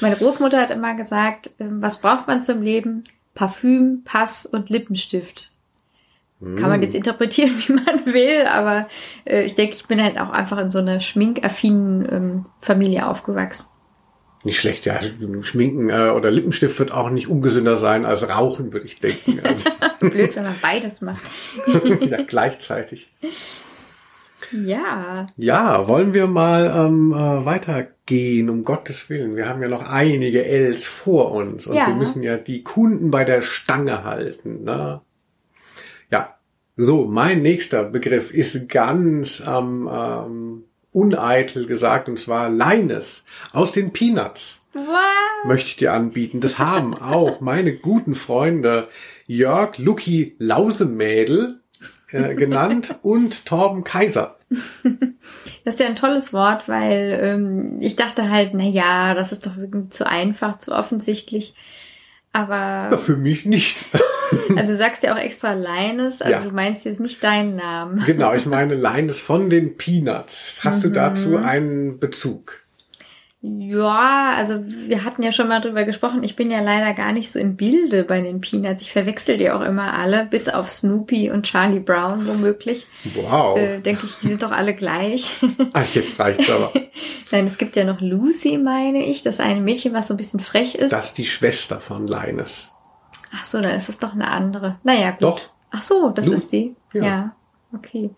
Meine 0.00 0.16
Großmutter 0.16 0.60
hat 0.60 0.70
immer 0.70 0.94
gesagt, 0.94 1.48
äh, 1.58 1.64
was 1.68 2.00
braucht 2.00 2.26
man 2.26 2.42
zum 2.42 2.62
Leben? 2.62 3.04
Parfüm, 3.34 4.02
Pass 4.04 4.46
und 4.46 4.68
Lippenstift. 4.68 5.52
Hm. 6.40 6.56
Kann 6.56 6.70
man 6.70 6.80
hm. 6.80 6.82
jetzt 6.82 6.94
interpretieren, 6.94 7.52
wie 7.66 7.72
man 7.72 8.06
will, 8.06 8.46
aber 8.46 8.88
äh, 9.24 9.42
ich 9.42 9.54
denke, 9.54 9.74
ich 9.74 9.86
bin 9.86 10.02
halt 10.02 10.18
auch 10.18 10.30
einfach 10.30 10.58
in 10.58 10.70
so 10.70 10.78
einer 10.78 11.00
schminkaffinen 11.00 12.08
ähm, 12.10 12.46
Familie 12.60 13.06
aufgewachsen. 13.06 13.68
Nicht 14.44 14.60
schlecht, 14.60 14.86
ja. 14.86 15.00
Schminken 15.42 15.90
äh, 15.90 16.10
oder 16.10 16.30
Lippenstift 16.30 16.78
wird 16.78 16.92
auch 16.92 17.10
nicht 17.10 17.28
ungesünder 17.28 17.76
sein 17.76 18.06
als 18.06 18.28
Rauchen, 18.28 18.72
würde 18.72 18.86
ich 18.86 19.00
denken. 19.00 19.40
Also. 19.48 19.70
Blöd, 20.00 20.36
wenn 20.36 20.44
man 20.44 20.54
beides 20.60 21.00
macht. 21.00 21.22
ja, 22.00 22.22
gleichzeitig. 22.22 23.10
Ja. 24.52 25.26
Ja, 25.36 25.88
wollen 25.88 26.14
wir 26.14 26.26
mal 26.26 26.72
ähm, 26.74 27.12
äh, 27.12 27.44
weitergehen, 27.44 28.48
um 28.50 28.64
Gottes 28.64 29.10
Willen. 29.10 29.36
Wir 29.36 29.48
haben 29.48 29.62
ja 29.62 29.68
noch 29.68 29.88
einige 29.88 30.44
Ls 30.44 30.84
vor 30.84 31.32
uns 31.32 31.66
und 31.66 31.76
ja. 31.76 31.88
wir 31.88 31.94
müssen 31.94 32.22
ja 32.22 32.36
die 32.36 32.62
Kunden 32.62 33.10
bei 33.10 33.24
der 33.24 33.42
Stange 33.42 34.04
halten. 34.04 34.64
Ne? 34.64 35.00
Ja, 36.10 36.36
so, 36.76 37.06
mein 37.06 37.42
nächster 37.42 37.84
Begriff 37.84 38.32
ist 38.32 38.68
ganz 38.68 39.42
ähm, 39.46 39.88
ähm, 39.92 40.64
uneitel 40.98 41.66
gesagt, 41.66 42.08
und 42.08 42.18
zwar 42.18 42.50
Leines 42.50 43.22
aus 43.52 43.72
den 43.72 43.92
Peanuts. 43.92 44.62
Wow. 44.74 45.44
Möchte 45.44 45.68
ich 45.68 45.76
dir 45.76 45.92
anbieten. 45.92 46.40
Das 46.40 46.58
haben 46.58 46.94
auch 46.94 47.40
meine 47.40 47.74
guten 47.74 48.14
Freunde 48.14 48.88
Jörg 49.26 49.78
Lucky 49.78 50.34
Lausemädel 50.38 51.60
äh, 52.10 52.34
genannt 52.34 52.96
und 53.02 53.46
Torben 53.46 53.84
Kaiser. 53.84 54.36
Das 55.64 55.74
ist 55.74 55.80
ja 55.80 55.86
ein 55.86 55.96
tolles 55.96 56.32
Wort, 56.32 56.68
weil 56.68 57.18
ähm, 57.20 57.78
ich 57.80 57.96
dachte 57.96 58.30
halt, 58.30 58.54
na 58.54 58.64
ja, 58.64 59.14
das 59.14 59.30
ist 59.30 59.46
doch 59.46 59.56
irgendwie 59.56 59.90
zu 59.90 60.06
einfach, 60.06 60.58
zu 60.58 60.72
offensichtlich. 60.72 61.54
Aber. 62.32 62.88
Ja, 62.90 62.96
für 62.96 63.16
mich 63.16 63.44
nicht. 63.44 63.76
Also 64.56 64.72
du 64.72 64.78
sagst 64.78 65.02
ja 65.02 65.14
auch 65.14 65.18
extra 65.18 65.52
Linus, 65.52 66.20
also 66.20 66.44
ja. 66.44 66.48
du 66.48 66.54
meinst 66.54 66.84
jetzt 66.84 67.00
nicht 67.00 67.22
deinen 67.22 67.56
Namen. 67.56 68.02
Genau, 68.06 68.34
ich 68.34 68.46
meine 68.46 68.74
Linus 68.74 69.18
von 69.18 69.50
den 69.50 69.76
Peanuts. 69.76 70.60
Hast 70.64 70.78
mhm. 70.78 70.82
du 70.82 70.90
dazu 70.90 71.36
einen 71.36 71.98
Bezug? 71.98 72.62
Ja, 73.40 74.34
also 74.36 74.64
wir 74.66 75.04
hatten 75.04 75.22
ja 75.22 75.30
schon 75.30 75.46
mal 75.46 75.60
drüber 75.60 75.84
gesprochen. 75.84 76.24
Ich 76.24 76.34
bin 76.34 76.50
ja 76.50 76.60
leider 76.60 76.92
gar 76.92 77.12
nicht 77.12 77.30
so 77.30 77.38
im 77.38 77.54
Bilde 77.54 78.02
bei 78.02 78.20
den 78.20 78.40
Peanuts. 78.40 78.82
Ich 78.82 78.90
verwechsel 78.90 79.36
die 79.36 79.50
auch 79.50 79.60
immer 79.60 79.94
alle, 79.94 80.26
bis 80.26 80.48
auf 80.48 80.72
Snoopy 80.72 81.30
und 81.30 81.44
Charlie 81.44 81.78
Brown 81.78 82.26
womöglich. 82.26 82.86
Wow. 83.14 83.56
Äh, 83.56 83.80
Denke 83.80 84.06
ich, 84.06 84.16
die 84.16 84.28
sind 84.28 84.42
doch 84.42 84.50
alle 84.50 84.74
gleich. 84.74 85.36
Ach, 85.72 85.94
jetzt 85.94 86.18
reicht's 86.18 86.50
aber. 86.50 86.72
Nein, 87.30 87.46
es 87.46 87.58
gibt 87.58 87.76
ja 87.76 87.84
noch 87.84 88.00
Lucy, 88.00 88.58
meine 88.58 89.06
ich. 89.06 89.22
Das 89.22 89.38
eine 89.38 89.60
Mädchen, 89.60 89.92
was 89.92 90.08
so 90.08 90.14
ein 90.14 90.16
bisschen 90.16 90.40
frech 90.40 90.74
ist. 90.74 90.92
Das 90.92 91.04
ist 91.04 91.18
die 91.18 91.26
Schwester 91.26 91.80
von 91.80 92.08
Linus. 92.08 92.72
Ach 93.34 93.44
so, 93.44 93.60
dann 93.60 93.74
ist 93.74 93.88
es 93.88 93.98
doch 93.98 94.12
eine 94.12 94.28
andere. 94.28 94.78
Naja, 94.82 95.10
gut. 95.12 95.22
Doch. 95.22 95.40
Ach 95.70 95.82
so, 95.82 96.10
das 96.10 96.26
Lu 96.26 96.32
ist 96.32 96.52
die. 96.52 96.74
Ja. 96.92 97.02
ja. 97.04 97.36
Okay. 97.74 98.10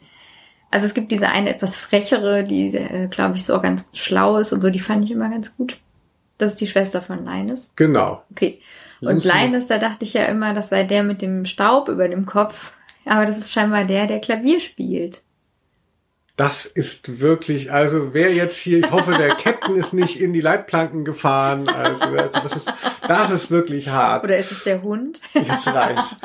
Also 0.71 0.87
es 0.87 0.95
gibt 0.95 1.11
diese 1.11 1.29
eine 1.29 1.55
etwas 1.55 1.75
frechere, 1.75 2.45
die, 2.45 2.75
äh, 2.75 3.09
glaube 3.09 3.37
ich, 3.37 3.45
so 3.45 3.57
auch 3.57 3.63
ganz 3.63 3.91
schlau 3.95 4.37
ist 4.37 4.53
und 4.53 4.61
so, 4.61 4.71
die 4.71 4.79
fand 4.79 5.05
ich 5.05 5.11
immer 5.11 5.29
ganz 5.29 5.57
gut. 5.57 5.79
Das 6.39 6.53
ist 6.53 6.61
die 6.61 6.69
Schwester 6.69 7.03
von 7.03 7.25
Linus. 7.25 7.73
Genau. 7.77 8.23
Okay. 8.31 8.61
Und 9.01 9.25
Lucy. 9.25 9.29
Linus, 9.29 9.67
da 9.67 9.79
dachte 9.79 10.05
ich 10.05 10.13
ja 10.13 10.25
immer, 10.25 10.55
das 10.55 10.69
sei 10.69 10.85
der 10.85 11.03
mit 11.03 11.23
dem 11.23 11.45
Staub 11.45 11.89
über 11.89 12.09
dem 12.09 12.25
Kopf. 12.25 12.73
Aber 13.05 13.27
das 13.27 13.39
ist 13.39 13.53
scheinbar 13.53 13.85
der, 13.85 14.07
der 14.07 14.21
Klavier 14.21 14.61
spielt. 14.61 15.23
Das 16.41 16.65
ist 16.65 17.21
wirklich, 17.21 17.71
also 17.71 18.15
wer 18.15 18.33
jetzt 18.33 18.57
hier, 18.57 18.79
ich 18.79 18.91
hoffe, 18.91 19.13
der 19.13 19.29
Captain 19.35 19.77
ist 19.77 19.93
nicht 19.93 20.19
in 20.19 20.33
die 20.33 20.41
Leitplanken 20.41 21.05
gefahren. 21.05 21.69
Also 21.69 22.07
das 22.17 22.57
ist, 22.57 22.73
das 23.07 23.31
ist 23.31 23.51
wirklich 23.51 23.91
hart. 23.91 24.25
Oder 24.25 24.39
ist 24.39 24.51
es 24.51 24.65
der 24.65 24.81
Hund? 24.81 25.21
Jetzt 25.35 25.67
reicht's. 25.67 26.17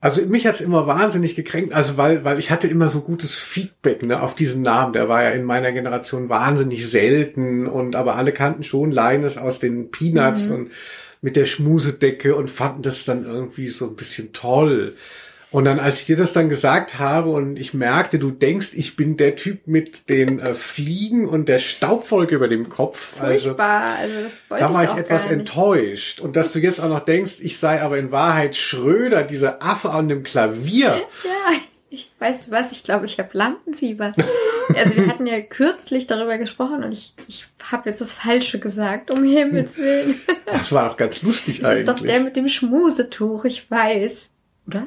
Also 0.00 0.22
mich 0.22 0.48
hat's 0.48 0.60
immer 0.60 0.88
wahnsinnig 0.88 1.36
gekränkt, 1.36 1.72
also 1.72 1.96
weil, 1.96 2.24
weil 2.24 2.40
ich 2.40 2.50
hatte 2.50 2.66
immer 2.66 2.88
so 2.88 3.02
gutes 3.02 3.36
Feedback 3.36 4.02
ne, 4.02 4.20
auf 4.20 4.34
diesen 4.34 4.62
Namen. 4.62 4.94
Der 4.94 5.08
war 5.08 5.22
ja 5.22 5.30
in 5.30 5.44
meiner 5.44 5.70
Generation 5.70 6.28
wahnsinnig 6.28 6.90
selten 6.90 7.68
und 7.68 7.94
aber 7.94 8.16
alle 8.16 8.32
kannten 8.32 8.64
schon 8.64 8.90
Linus 8.90 9.36
aus 9.36 9.60
den 9.60 9.92
Peanuts 9.92 10.46
mhm. 10.46 10.54
und 10.54 10.70
mit 11.22 11.36
der 11.36 11.44
Schmusedecke 11.44 12.34
und 12.34 12.50
fanden 12.50 12.82
das 12.82 13.04
dann 13.04 13.24
irgendwie 13.24 13.68
so 13.68 13.86
ein 13.86 13.94
bisschen 13.94 14.32
toll. 14.32 14.96
Und 15.50 15.64
dann, 15.64 15.78
als 15.78 16.00
ich 16.00 16.06
dir 16.06 16.16
das 16.16 16.32
dann 16.32 16.48
gesagt 16.48 16.98
habe 16.98 17.30
und 17.30 17.56
ich 17.56 17.72
merkte, 17.72 18.18
du 18.18 18.30
denkst, 18.30 18.70
ich 18.74 18.96
bin 18.96 19.16
der 19.16 19.36
Typ 19.36 19.66
mit 19.66 20.08
den 20.08 20.40
äh, 20.40 20.54
Fliegen 20.54 21.28
und 21.28 21.48
der 21.48 21.60
Staubfolge 21.60 22.34
über 22.34 22.48
dem 22.48 22.68
Kopf. 22.68 23.16
Furchtbar. 23.18 23.96
Also, 23.96 24.14
also 24.16 24.28
das 24.48 24.60
da 24.60 24.74
war 24.74 24.84
ich, 24.84 24.90
ich 24.90 24.96
etwas 24.96 25.26
enttäuscht. 25.26 26.20
Und 26.20 26.36
dass 26.36 26.52
du 26.52 26.58
jetzt 26.58 26.80
auch 26.80 26.88
noch 26.88 27.04
denkst, 27.04 27.36
ich 27.40 27.58
sei 27.58 27.80
aber 27.80 27.96
in 27.96 28.10
Wahrheit 28.10 28.56
Schröder, 28.56 29.22
dieser 29.22 29.62
Affe 29.62 29.90
an 29.90 30.08
dem 30.08 30.24
Klavier. 30.24 31.00
Ja, 31.24 31.60
ich, 31.90 32.10
weißt 32.18 32.48
du 32.48 32.50
was, 32.50 32.72
ich 32.72 32.82
glaube, 32.82 33.06
ich 33.06 33.18
habe 33.18 33.30
Lampenfieber. 33.32 34.14
also 34.74 34.96
wir 34.96 35.06
hatten 35.06 35.26
ja 35.26 35.40
kürzlich 35.40 36.08
darüber 36.08 36.38
gesprochen 36.38 36.82
und 36.82 36.90
ich, 36.90 37.14
ich 37.28 37.46
habe 37.70 37.88
jetzt 37.88 38.00
das 38.00 38.14
Falsche 38.14 38.58
gesagt, 38.58 39.10
um 39.12 39.22
Himmels 39.22 39.78
Willen. 39.78 40.20
Das 40.46 40.72
war 40.72 40.88
doch 40.88 40.96
ganz 40.96 41.22
lustig 41.22 41.60
das 41.60 41.70
eigentlich. 41.70 41.86
Das 41.86 41.94
ist 41.94 42.00
doch 42.00 42.06
der 42.06 42.20
mit 42.20 42.36
dem 42.36 42.48
Schmusetuch, 42.48 43.44
ich 43.44 43.70
weiß. 43.70 44.28
Oder? 44.66 44.86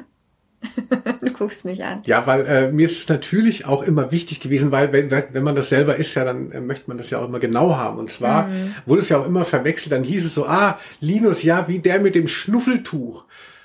Du 1.20 1.32
guckst 1.32 1.64
mich 1.64 1.84
an. 1.84 2.02
Ja, 2.04 2.26
weil 2.26 2.46
äh, 2.46 2.72
mir 2.72 2.86
ist 2.86 2.98
es 2.98 3.08
natürlich 3.08 3.66
auch 3.66 3.82
immer 3.82 4.12
wichtig 4.12 4.40
gewesen, 4.40 4.70
weil 4.72 4.92
wenn, 4.92 5.10
wenn 5.10 5.42
man 5.42 5.54
das 5.54 5.68
selber 5.68 5.96
ist, 5.96 6.14
ja, 6.14 6.24
dann 6.24 6.52
äh, 6.52 6.60
möchte 6.60 6.88
man 6.88 6.98
das 6.98 7.10
ja 7.10 7.18
auch 7.18 7.28
immer 7.28 7.40
genau 7.40 7.76
haben. 7.76 7.98
Und 7.98 8.10
zwar 8.10 8.48
mhm. 8.48 8.74
wurde 8.86 9.02
es 9.02 9.08
ja 9.08 9.18
auch 9.18 9.26
immer 9.26 9.44
verwechselt. 9.44 9.92
Dann 9.92 10.04
hieß 10.04 10.26
es 10.26 10.34
so, 10.34 10.46
ah, 10.46 10.78
Linus, 11.00 11.42
ja, 11.42 11.68
wie 11.68 11.78
der 11.78 12.00
mit 12.00 12.14
dem 12.14 12.28
Schnuffeltuch. 12.28 13.24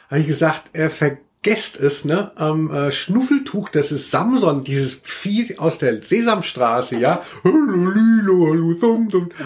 Habe 0.10 0.22
ich 0.22 0.28
gesagt, 0.28 0.70
er 0.74 0.90
vergesst 0.90 1.78
es, 1.80 2.06
ne? 2.06 2.32
Ähm, 2.38 2.72
äh, 2.72 2.92
Schnuffeltuch, 2.92 3.70
das 3.70 3.92
ist 3.92 4.12
Samson, 4.12 4.64
dieses 4.64 5.00
Vieh 5.04 5.58
aus 5.58 5.78
der 5.78 6.02
Sesamstraße, 6.02 6.98
ja. 6.98 7.24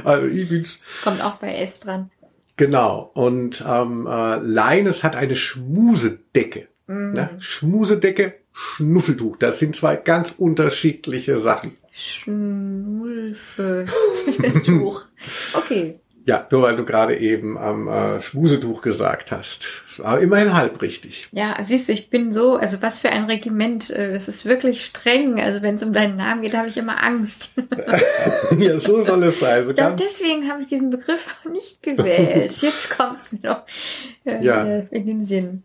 also, 0.03 0.27
ich 0.27 0.79
Kommt 1.03 1.23
auch 1.23 1.35
bei 1.35 1.55
S 1.55 1.79
dran. 1.79 2.11
Genau. 2.57 3.09
Und 3.13 3.63
ähm, 3.65 4.05
äh, 4.05 4.37
Linus 4.39 5.03
hat 5.03 5.15
eine 5.15 5.35
Schmusedecke. 5.35 6.67
Mhm. 6.89 7.13
Ne? 7.13 7.29
Schmusedecke, 7.39 8.33
Schnuffeltuch. 8.51 9.37
Das 9.37 9.59
sind 9.59 9.75
zwei 9.75 9.95
ganz 9.95 10.33
unterschiedliche 10.37 11.37
Sachen. 11.37 11.77
Schnulfe. 11.93 13.85
Tuch. 14.65 15.05
Okay. 15.53 15.99
Ja, 16.25 16.47
nur 16.51 16.61
weil 16.61 16.75
du 16.75 16.85
gerade 16.85 17.17
eben 17.17 17.57
am 17.57 17.87
äh, 17.87 18.21
Schmusetuch 18.21 18.81
gesagt 18.81 19.31
hast. 19.31 19.63
Das 19.87 19.99
war 19.99 20.19
immerhin 20.21 20.53
halb 20.53 20.81
richtig. 20.81 21.27
Ja, 21.31 21.57
siehst 21.61 21.89
du, 21.89 21.93
ich 21.93 22.09
bin 22.09 22.31
so, 22.31 22.55
also 22.55 22.81
was 22.81 22.99
für 22.99 23.09
ein 23.09 23.25
Regiment. 23.25 23.89
äh, 23.89 24.13
Es 24.13 24.27
ist 24.27 24.45
wirklich 24.45 24.85
streng. 24.85 25.39
Also 25.41 25.61
wenn 25.61 25.75
es 25.75 25.83
um 25.83 25.91
deinen 25.91 26.15
Namen 26.17 26.41
geht, 26.41 26.53
habe 26.55 26.67
ich 26.69 26.77
immer 26.77 27.03
Angst. 27.03 27.51
ja, 28.59 28.79
so 28.79 29.03
soll 29.03 29.23
es 29.23 29.39
sein. 29.39 29.63
So 29.65 29.69
Ich 29.71 29.75
ganz- 29.75 30.01
deswegen 30.01 30.49
habe 30.49 30.61
ich 30.61 30.67
diesen 30.67 30.89
Begriff 30.89 31.35
nicht 31.51 31.81
gewählt. 31.83 32.53
Jetzt 32.61 32.95
kommt's 32.95 33.33
mir 33.33 33.39
noch 33.43 33.63
äh, 34.25 34.43
Ja. 34.43 34.63
in 34.91 35.05
den 35.07 35.25
Sinn. 35.25 35.63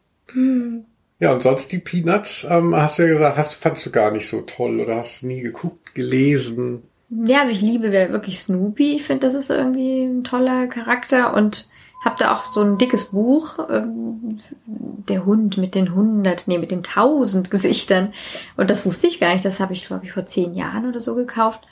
Ja, 1.24 1.32
und 1.32 1.42
sonst 1.42 1.72
die 1.72 1.78
Peanuts, 1.78 2.46
ähm, 2.50 2.76
hast 2.76 2.98
du 2.98 3.04
ja 3.04 3.14
gesagt, 3.14 3.38
hast, 3.38 3.54
fandst 3.54 3.86
du 3.86 3.90
gar 3.90 4.10
nicht 4.10 4.28
so 4.28 4.42
toll 4.42 4.78
oder 4.78 4.96
hast 4.96 5.22
nie 5.22 5.40
geguckt, 5.40 5.94
gelesen. 5.94 6.82
Ja, 7.08 7.40
also 7.40 7.52
ich 7.52 7.62
liebe 7.62 7.92
wirklich 7.92 8.40
Snoopy. 8.40 8.96
Ich 8.96 9.04
finde, 9.04 9.26
das 9.26 9.34
ist 9.34 9.48
irgendwie 9.48 10.04
ein 10.04 10.22
toller 10.22 10.66
Charakter 10.66 11.32
und 11.32 11.66
habe 12.04 12.16
da 12.18 12.34
auch 12.34 12.52
so 12.52 12.60
ein 12.60 12.76
dickes 12.76 13.12
Buch, 13.12 13.58
ähm, 13.70 14.38
der 14.66 15.24
Hund 15.24 15.56
mit 15.56 15.74
den 15.74 15.94
hundert, 15.94 16.46
nee, 16.46 16.58
mit 16.58 16.70
den 16.70 16.82
tausend 16.82 17.50
Gesichtern. 17.50 18.12
Und 18.58 18.68
das 18.68 18.84
wusste 18.84 19.06
ich 19.06 19.18
gar 19.18 19.32
nicht. 19.32 19.46
Das 19.46 19.60
habe 19.60 19.72
ich, 19.72 19.86
glaube 19.86 20.04
ich, 20.04 20.12
vor 20.12 20.26
zehn 20.26 20.54
Jahren 20.54 20.86
oder 20.86 21.00
so 21.00 21.14
gekauft. 21.14 21.62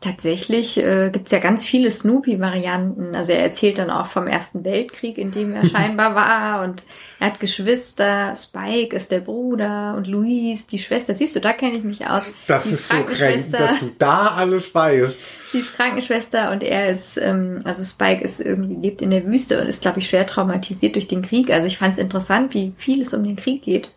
Tatsächlich 0.00 0.78
äh, 0.78 1.10
gibt's 1.12 1.30
ja 1.30 1.40
ganz 1.40 1.62
viele 1.62 1.90
Snoopy-Varianten. 1.90 3.14
Also 3.14 3.32
er 3.32 3.42
erzählt 3.42 3.76
dann 3.76 3.90
auch 3.90 4.06
vom 4.06 4.26
Ersten 4.26 4.64
Weltkrieg, 4.64 5.18
in 5.18 5.30
dem 5.30 5.54
er 5.54 5.64
scheinbar 5.68 6.14
war. 6.14 6.64
Und 6.64 6.84
er 7.18 7.26
hat 7.26 7.38
Geschwister. 7.38 8.34
Spike 8.34 8.96
ist 8.96 9.10
der 9.10 9.20
Bruder 9.20 9.94
und 9.98 10.06
Louise 10.06 10.64
die 10.70 10.78
Schwester. 10.78 11.12
Siehst 11.12 11.36
du, 11.36 11.40
da 11.40 11.52
kenne 11.52 11.76
ich 11.76 11.84
mich 11.84 12.06
aus. 12.06 12.32
Das 12.46 12.64
Die 12.64 12.70
ist 12.70 12.88
so 12.88 12.94
kränkend, 12.94 13.18
Krankenschwester. 13.18 13.58
dass 13.58 13.78
du 13.80 13.90
da 13.98 14.26
alles 14.28 14.74
weißt. 14.74 15.20
Sie 15.52 15.58
ist 15.58 15.74
Krankenschwester 15.74 16.50
und 16.50 16.62
er 16.62 16.88
ist, 16.88 17.18
ähm, 17.18 17.60
also 17.64 17.82
Spike 17.82 18.24
ist 18.24 18.40
irgendwie, 18.40 18.76
lebt 18.76 19.02
in 19.02 19.10
der 19.10 19.26
Wüste 19.26 19.60
und 19.60 19.66
ist, 19.66 19.82
glaube 19.82 19.98
ich, 19.98 20.08
schwer 20.08 20.26
traumatisiert 20.26 20.94
durch 20.94 21.08
den 21.08 21.20
Krieg. 21.20 21.50
Also 21.50 21.66
ich 21.68 21.76
fand 21.76 21.92
es 21.92 21.98
interessant, 21.98 22.54
wie 22.54 22.72
viel 22.78 23.02
es 23.02 23.12
um 23.12 23.22
den 23.22 23.36
Krieg 23.36 23.62
geht. 23.62 23.90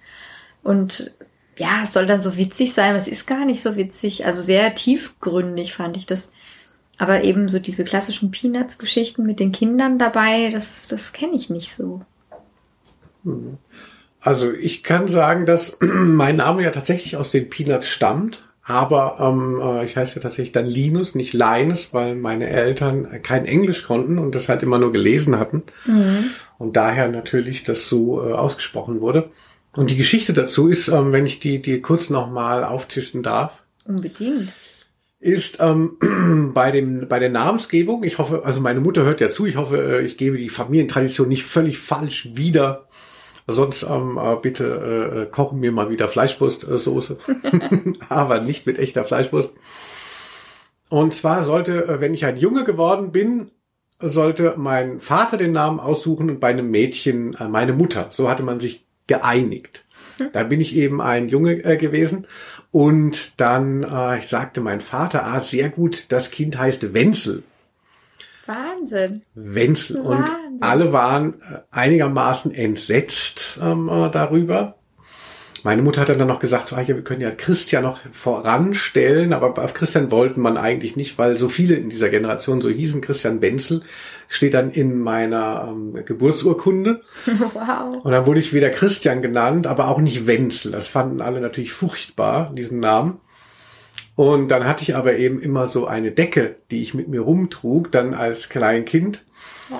Und 0.63 1.11
ja, 1.57 1.81
es 1.83 1.93
soll 1.93 2.07
dann 2.07 2.21
so 2.21 2.37
witzig 2.37 2.73
sein, 2.73 2.89
aber 2.89 2.97
es 2.97 3.07
ist 3.07 3.27
gar 3.27 3.45
nicht 3.45 3.61
so 3.61 3.75
witzig. 3.75 4.25
Also 4.25 4.41
sehr 4.41 4.73
tiefgründig 4.75 5.73
fand 5.73 5.97
ich 5.97 6.05
das. 6.05 6.33
Aber 6.97 7.23
eben 7.23 7.47
so 7.47 7.59
diese 7.59 7.83
klassischen 7.83 8.31
Peanuts-Geschichten 8.31 9.25
mit 9.25 9.39
den 9.39 9.51
Kindern 9.51 9.97
dabei, 9.97 10.49
das, 10.51 10.87
das 10.87 11.11
kenne 11.11 11.35
ich 11.35 11.49
nicht 11.49 11.73
so. 11.73 12.01
Also 14.19 14.51
ich 14.51 14.83
kann 14.83 15.07
sagen, 15.07 15.45
dass 15.45 15.77
mein 15.81 16.37
Name 16.37 16.63
ja 16.63 16.71
tatsächlich 16.71 17.17
aus 17.17 17.31
den 17.31 17.49
Peanuts 17.49 17.89
stammt. 17.89 18.43
Aber 18.65 19.17
ähm, 19.19 19.59
äh, 19.61 19.83
ich 19.83 19.97
heiße 19.97 20.15
ja 20.15 20.21
tatsächlich 20.21 20.53
dann 20.53 20.67
Linus, 20.67 21.15
nicht 21.15 21.33
Linus, 21.33 21.93
weil 21.93 22.15
meine 22.15 22.49
Eltern 22.49 23.21
kein 23.21 23.45
Englisch 23.45 23.83
konnten 23.83 24.17
und 24.17 24.35
das 24.35 24.47
halt 24.47 24.63
immer 24.63 24.79
nur 24.79 24.93
gelesen 24.93 25.37
hatten. 25.37 25.63
Und 26.59 26.77
daher 26.77 27.09
natürlich 27.09 27.65
das 27.65 27.89
so 27.89 28.25
äh, 28.25 28.31
ausgesprochen 28.31 29.01
wurde. 29.01 29.29
Und 29.75 29.89
die 29.89 29.97
Geschichte 29.97 30.33
dazu 30.33 30.67
ist, 30.67 30.87
ähm, 30.87 31.11
wenn 31.11 31.25
ich 31.25 31.39
die, 31.39 31.61
die 31.61 31.81
kurz 31.81 32.09
nochmal 32.09 32.63
auftischen 32.63 33.23
darf, 33.23 33.63
Unbedingt. 33.85 34.53
ist 35.19 35.59
ähm, 35.61 36.51
bei 36.53 36.71
dem 36.71 37.07
bei 37.07 37.19
der 37.19 37.29
Namensgebung. 37.29 38.03
Ich 38.03 38.17
hoffe, 38.17 38.43
also 38.45 38.61
meine 38.61 38.81
Mutter 38.81 39.03
hört 39.03 39.21
ja 39.21 39.29
zu. 39.29 39.45
Ich 39.45 39.57
hoffe, 39.57 39.99
äh, 39.99 40.05
ich 40.05 40.17
gebe 40.17 40.37
die 40.37 40.49
Familientradition 40.49 41.27
nicht 41.27 41.43
völlig 41.43 41.79
falsch 41.79 42.29
wieder. 42.33 42.87
Sonst 43.47 43.83
ähm, 43.83 44.17
äh, 44.21 44.35
bitte 44.41 45.25
äh, 45.27 45.31
kochen 45.31 45.59
mir 45.59 45.71
mal 45.71 45.89
wieder 45.89 46.07
Fleischwurstsoße, 46.07 47.17
aber 48.09 48.39
nicht 48.39 48.65
mit 48.65 48.79
echter 48.79 49.03
Fleischwurst. 49.03 49.53
Und 50.89 51.13
zwar 51.13 51.43
sollte, 51.43 51.85
äh, 51.85 51.99
wenn 51.99 52.13
ich 52.13 52.25
ein 52.25 52.37
Junge 52.37 52.63
geworden 52.63 53.11
bin, 53.11 53.51
sollte 53.99 54.53
mein 54.57 54.99
Vater 54.99 55.37
den 55.37 55.51
Namen 55.51 55.79
aussuchen 55.79 56.29
und 56.29 56.39
bei 56.39 56.49
einem 56.49 56.69
Mädchen 56.71 57.33
äh, 57.33 57.47
meine 57.47 57.73
Mutter. 57.73 58.07
So 58.11 58.29
hatte 58.29 58.43
man 58.43 58.59
sich 58.59 58.85
geeinigt. 59.13 59.85
Da 60.31 60.43
bin 60.43 60.61
ich 60.61 60.75
eben 60.75 61.01
ein 61.01 61.27
Junge 61.27 61.63
äh, 61.63 61.77
gewesen 61.77 62.27
und 62.71 63.39
dann 63.39 63.83
äh, 63.83 64.21
sagte 64.21 64.61
mein 64.61 64.81
Vater, 64.81 65.25
ah, 65.25 65.41
sehr 65.41 65.69
gut, 65.69 66.05
das 66.09 66.31
Kind 66.31 66.57
heißt 66.57 66.93
Wenzel. 66.93 67.43
Wahnsinn. 68.45 69.21
Wenzel. 69.33 70.01
Und 70.01 70.19
Wahnsinn. 70.19 70.57
alle 70.61 70.93
waren 70.93 71.33
äh, 71.41 71.59
einigermaßen 71.71 72.53
entsetzt 72.53 73.59
ähm, 73.61 73.89
äh, 73.89 74.09
darüber. 74.09 74.75
Meine 75.63 75.81
Mutter 75.81 76.01
hat 76.01 76.09
dann 76.09 76.27
noch 76.27 76.41
gesagt, 76.41 76.67
so, 76.67 76.75
ah, 76.75 76.85
wir 76.85 77.01
können 77.03 77.21
ja 77.21 77.31
Christian 77.31 77.83
noch 77.83 77.99
voranstellen, 78.11 79.31
aber 79.31 79.63
auf 79.63 79.73
Christian 79.73 80.11
wollten 80.11 80.41
man 80.41 80.57
eigentlich 80.57 80.97
nicht, 80.97 81.17
weil 81.17 81.37
so 81.37 81.47
viele 81.47 81.75
in 81.75 81.89
dieser 81.89 82.09
Generation 82.09 82.59
so 82.59 82.69
hießen. 82.69 82.99
Christian 82.99 83.41
Wenzel 83.41 83.81
steht 84.27 84.55
dann 84.55 84.71
in 84.71 84.99
meiner 84.99 85.69
ähm, 85.69 86.03
Geburtsurkunde. 86.05 87.01
Wow. 87.53 88.03
Und 88.03 88.11
dann 88.11 88.25
wurde 88.25 88.39
ich 88.39 88.53
wieder 88.53 88.69
Christian 88.69 89.21
genannt, 89.21 89.67
aber 89.67 89.87
auch 89.87 89.99
nicht 89.99 90.27
Wenzel. 90.27 90.71
Das 90.71 90.87
fanden 90.87 91.21
alle 91.21 91.39
natürlich 91.39 91.71
furchtbar, 91.71 92.51
diesen 92.53 92.79
Namen. 92.79 93.19
Und 94.15 94.49
dann 94.49 94.65
hatte 94.65 94.83
ich 94.83 94.95
aber 94.95 95.17
eben 95.17 95.41
immer 95.41 95.67
so 95.67 95.87
eine 95.87 96.11
Decke, 96.11 96.55
die 96.71 96.81
ich 96.81 96.93
mit 96.93 97.07
mir 97.07 97.21
rumtrug, 97.21 97.91
dann 97.91 98.13
als 98.13 98.49
Kleinkind. 98.49 99.23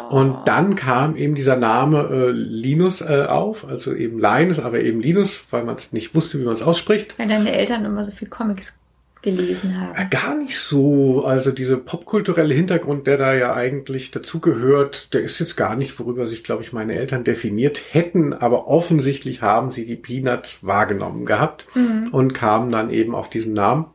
Und 0.10 0.38
dann 0.46 0.76
kam 0.76 1.16
eben 1.16 1.36
dieser 1.36 1.56
Name 1.56 2.10
äh, 2.12 2.32
Linus 2.32 3.02
äh, 3.02 3.26
auf, 3.30 3.68
also 3.68 3.94
eben 3.94 4.20
Linus, 4.20 4.60
aber 4.60 4.80
eben 4.82 5.02
Linus, 5.02 5.46
weil 5.52 5.64
man 5.64 5.76
es 5.76 5.92
nicht 5.92 6.16
wusste, 6.16 6.40
wie 6.40 6.46
man 6.46 6.54
es 6.54 6.62
ausspricht. 6.62 7.18
Weil 7.20 7.28
deine 7.28 7.52
Eltern 7.52 7.86
immer 7.86 8.04
so 8.04 8.12
viel 8.12 8.28
Comics 8.28 8.80
gelesen 9.22 9.72
Äh, 9.72 9.74
haben. 9.74 10.10
Gar 10.10 10.36
nicht 10.36 10.60
so. 10.60 11.26
Also 11.26 11.52
dieser 11.52 11.78
popkulturelle 11.78 12.54
Hintergrund, 12.54 13.08
der 13.08 13.18
da 13.18 13.34
ja 13.34 13.54
eigentlich 13.54 14.12
dazugehört, 14.12 15.14
der 15.14 15.22
ist 15.22 15.40
jetzt 15.40 15.58
gar 15.58 15.76
nicht, 15.76 15.98
worüber 16.00 16.28
sich, 16.28 16.44
glaube 16.44 16.64
ich, 16.64 16.74
meine 16.74 16.96
Eltern 16.96 17.24
definiert 17.24 17.82
hätten. 17.92 18.34
Aber 18.34 18.68
offensichtlich 18.68 19.42
haben 19.42 19.72
sie 19.72 19.86
die 19.86 19.96
Peanuts 19.96 20.60
wahrgenommen 20.62 21.26
gehabt 21.26 21.66
und 22.12 22.34
kamen 22.34 22.72
dann 22.72 22.90
eben 22.90 23.16
auf 23.16 23.30
diesen 23.30 23.54
Namen. 23.54 23.86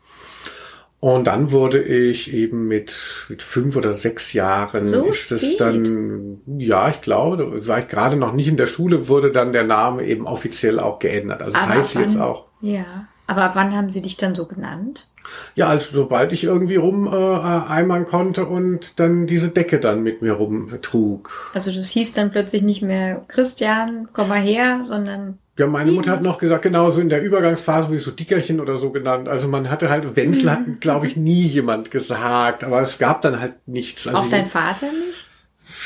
Und 1.01 1.29
dann 1.29 1.53
wurde 1.53 1.81
ich 1.81 2.33
eben 2.33 2.67
mit, 2.67 2.97
mit 3.29 3.43
fünf 3.45 3.77
oder 3.77 3.95
sechs 3.95 4.33
Jahren, 4.33 4.87
So 4.87 5.05
ist 5.05 5.31
es 5.31 5.57
dann, 5.57 6.41
ja, 6.59 6.89
ich 6.91 7.01
glaube, 7.03 7.37
da 7.37 7.69
war 7.69 7.79
ich 7.79 7.87
gerade 7.89 8.17
noch 8.17 8.33
nicht 8.33 8.49
in 8.49 8.57
der 8.57 8.67
Schule, 8.67 9.07
wurde 9.07 9.31
dann 9.31 9.53
der 9.53 9.63
Name 9.63 10.05
eben 10.05 10.27
offiziell 10.27 10.81
auch 10.81 10.99
geändert. 10.99 11.41
Also 11.41 11.57
Aber 11.57 11.69
heißt 11.69 11.95
jetzt 11.95 12.17
wann- 12.17 12.23
auch 12.23 12.47
Ja. 12.61 13.07
Aber 13.29 13.43
ab 13.45 13.53
wann 13.55 13.77
haben 13.77 13.93
sie 13.93 14.03
dich 14.03 14.17
dann 14.17 14.35
so 14.35 14.47
genannt? 14.47 15.09
Ja, 15.55 15.69
also 15.69 15.89
sobald 15.93 16.33
ich 16.33 16.45
irgendwie 16.45 16.77
rum 16.77 17.07
äh, 17.07 17.11
eimern 17.11 18.07
konnte 18.07 18.47
und 18.47 18.99
dann 19.01 19.27
diese 19.27 19.49
Decke 19.49 19.79
dann 19.79 20.03
mit 20.03 20.23
mir 20.23 20.33
rumtrug. 20.33 21.51
Also 21.55 21.71
das 21.73 21.91
hieß 21.91 22.13
dann 22.15 22.31
plötzlich 22.31 22.63
nicht 22.63 22.83
mehr 22.83 23.25
Christian, 23.29 24.09
komm 24.13 24.29
mal 24.29 24.41
her, 24.41 24.81
sondern 24.83 25.39
Ja, 25.57 25.67
meine 25.67 25.93
Mutter 25.93 26.13
hat 26.13 26.23
noch 26.23 26.39
gesagt, 26.39 26.63
genau 26.63 26.91
so 26.91 27.01
in 27.01 27.09
der 27.09 27.23
Übergangsphase, 27.23 27.91
wie 27.93 27.99
so 27.99 28.11
Dickerchen 28.11 28.61
oder 28.61 28.77
so 28.77 28.91
genannt. 28.91 29.29
Also 29.29 29.49
man 29.49 29.71
hatte 29.71 29.91
halt, 29.91 30.17
Wenzel 30.17 30.51
hat, 30.51 30.81
glaube 30.81 31.07
ich, 31.07 31.17
nie 31.17 31.43
jemand 31.43 31.91
gesagt, 31.91 32.65
aber 32.65 32.81
es 32.81 32.99
gab 32.99 33.23
dann 33.23 33.41
halt 33.41 33.55
nichts. 33.67 34.07
Also 34.07 34.21
auch 34.21 34.31
dein 34.31 34.47
Vater 34.47 34.87
nicht? 34.87 35.28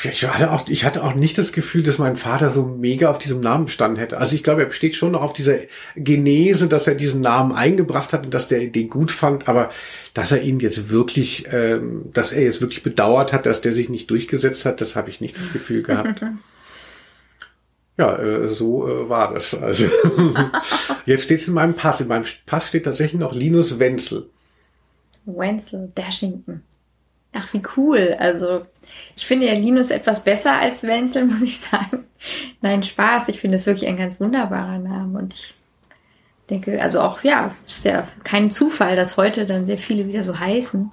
Ich, 0.03 0.23
hatte 0.25 0.51
auch, 0.51 0.67
ich 0.67 0.85
hatte 0.85 1.03
auch 1.03 1.13
nicht 1.13 1.37
das 1.37 1.51
Gefühl, 1.51 1.83
dass 1.83 1.97
mein 1.97 2.15
Vater 2.15 2.49
so 2.49 2.65
mega 2.65 3.09
auf 3.09 3.19
diesem 3.19 3.41
Namen 3.41 3.65
bestanden 3.65 3.97
hätte. 3.97 4.17
Also 4.17 4.35
ich 4.35 4.43
glaube, 4.43 4.61
er 4.61 4.67
besteht 4.67 4.95
schon 4.95 5.11
noch 5.11 5.21
auf 5.21 5.33
dieser 5.33 5.55
Genese, 5.95 6.67
dass 6.67 6.87
er 6.87 6.95
diesen 6.95 7.21
Namen 7.21 7.51
eingebracht 7.51 8.13
hat 8.13 8.25
und 8.25 8.33
dass 8.33 8.47
der 8.47 8.67
den 8.67 8.89
gut 8.89 9.11
fand, 9.11 9.47
aber 9.47 9.71
dass 10.13 10.31
er 10.31 10.41
ihn 10.41 10.59
jetzt 10.59 10.89
wirklich, 10.89 11.47
ähm, 11.51 12.05
dass 12.13 12.31
er 12.31 12.43
jetzt 12.43 12.61
wirklich 12.61 12.83
bedauert 12.83 13.33
hat, 13.33 13.45
dass 13.45 13.61
der 13.61 13.73
sich 13.73 13.89
nicht 13.89 14.09
durchgesetzt 14.09 14.65
hat, 14.65 14.81
das 14.81 14.95
habe 14.95 15.09
ich 15.09 15.21
nicht 15.21 15.37
das 15.37 15.51
Gefühl 15.51 15.83
gehabt. 15.83 16.21
Ja, 17.95 18.17
äh, 18.17 18.49
so 18.49 18.87
äh, 18.87 19.07
war 19.07 19.35
das. 19.35 19.53
Also 19.53 19.85
jetzt 21.05 21.25
steht 21.25 21.41
es 21.41 21.47
in 21.47 21.53
meinem 21.53 21.75
Pass. 21.75 22.01
In 22.01 22.07
meinem 22.07 22.25
Pass 22.47 22.67
steht 22.67 22.85
tatsächlich 22.85 23.19
noch 23.19 23.35
Linus 23.35 23.77
Wenzel. 23.77 24.31
Wenzel 25.25 25.91
Dashington. 25.93 26.63
Ach, 27.33 27.51
wie 27.53 27.63
cool. 27.75 28.15
Also, 28.19 28.65
ich 29.15 29.25
finde 29.25 29.47
ja 29.47 29.53
Linus 29.53 29.89
etwas 29.89 30.23
besser 30.23 30.59
als 30.59 30.83
Wenzel, 30.83 31.25
muss 31.27 31.41
ich 31.41 31.59
sagen. 31.59 32.05
Nein, 32.61 32.83
Spaß. 32.83 33.29
Ich 33.29 33.39
finde 33.39 33.57
es 33.57 33.65
wirklich 33.65 33.87
ein 33.87 33.97
ganz 33.97 34.19
wunderbarer 34.19 34.79
Name. 34.79 35.17
Und 35.17 35.33
ich 35.33 35.53
denke, 36.49 36.81
also 36.81 37.01
auch, 37.01 37.23
ja, 37.23 37.55
ist 37.65 37.85
ja 37.85 38.07
kein 38.23 38.51
Zufall, 38.51 38.95
dass 38.95 39.17
heute 39.17 39.45
dann 39.45 39.65
sehr 39.65 39.77
viele 39.77 40.07
wieder 40.07 40.23
so 40.23 40.39
heißen. 40.39 40.91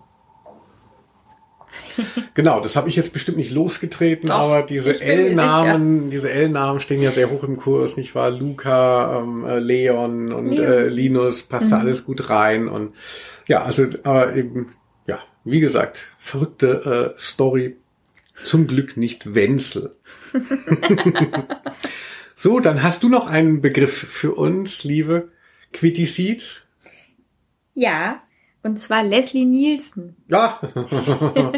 Genau, 2.34 2.60
das 2.60 2.76
habe 2.76 2.88
ich 2.88 2.96
jetzt 2.96 3.12
bestimmt 3.12 3.36
nicht 3.36 3.50
losgetreten, 3.50 4.28
Doch, 4.28 4.36
aber 4.36 4.62
diese 4.62 5.00
L-Namen, 5.00 6.10
diese 6.10 6.30
L-Namen 6.30 6.80
stehen 6.80 7.02
ja 7.02 7.10
sehr 7.10 7.30
hoch 7.30 7.44
im 7.44 7.58
Kurs, 7.58 7.96
nicht 7.96 8.14
wahr? 8.14 8.30
Luca, 8.30 9.18
ähm, 9.18 9.44
äh, 9.44 9.58
Leon 9.58 10.32
und 10.32 10.50
Leon. 10.50 10.72
Äh, 10.72 10.88
Linus 10.88 11.42
passt 11.42 11.72
da 11.72 11.78
alles 11.78 12.04
gut 12.04 12.30
rein 12.30 12.68
und 12.68 12.94
ja, 13.46 13.62
also 13.62 13.86
aber 14.04 14.34
eben 14.36 14.72
wie 15.44 15.60
gesagt, 15.60 16.08
verrückte 16.18 17.14
äh, 17.14 17.18
Story. 17.18 17.76
Zum 18.44 18.66
Glück 18.66 18.96
nicht 18.96 19.34
Wenzel. 19.34 19.96
so, 22.34 22.60
dann 22.60 22.82
hast 22.82 23.02
du 23.02 23.08
noch 23.08 23.26
einen 23.26 23.60
Begriff 23.60 23.92
für 23.92 24.34
uns, 24.34 24.82
liebe 24.84 25.28
Quitty 25.72 26.06
Seed. 26.06 26.66
Ja, 27.74 28.22
Und 28.62 28.78
zwar 28.78 29.02
Leslie 29.02 29.44
Nielsen. 29.44 30.16
Ja. 30.28 30.60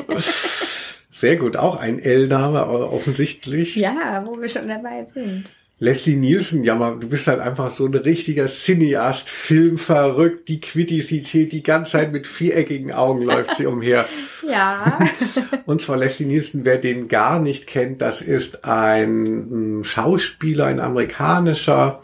Sehr 1.11 1.37
gut, 1.37 1.57
auch 1.57 1.77
ein 1.77 1.99
L-Name 1.99 2.67
offensichtlich. 2.67 3.77
Ja, 3.77 4.25
wo 4.27 4.41
wir 4.41 4.49
schon 4.49 4.67
dabei 4.67 5.05
sind. 5.05 5.45
Leslie 5.83 6.15
Nielsen, 6.15 6.63
ja 6.63 6.77
mal, 6.77 7.01
du 7.01 7.09
bist 7.09 7.27
halt 7.27 7.41
einfach 7.41 7.69
so 7.71 7.87
ein 7.87 7.95
richtiger 7.95 8.47
Cineast, 8.47 9.29
filmverrückt, 9.29 10.47
die 10.47 10.61
Quitty, 10.61 11.03
sie 11.03 11.23
zählt 11.23 11.51
die 11.51 11.65
ganze 11.65 11.93
Zeit 11.93 12.13
mit 12.13 12.29
viereckigen 12.29 12.93
Augen 12.93 13.23
läuft 13.23 13.57
sie 13.57 13.67
umher. 13.67 14.07
ja. 14.49 15.01
Und 15.67 15.81
zwar 15.81 15.97
Leslie 15.97 16.27
Nielsen, 16.27 16.65
wer 16.65 16.79
den 16.79 17.09
gar 17.09 17.41
nicht 17.41 17.67
kennt, 17.67 18.01
das 18.01 18.23
ist 18.23 18.65
ein 18.65 19.81
Schauspieler, 19.83 20.67
ein 20.67 20.79
amerikanischer, 20.79 22.01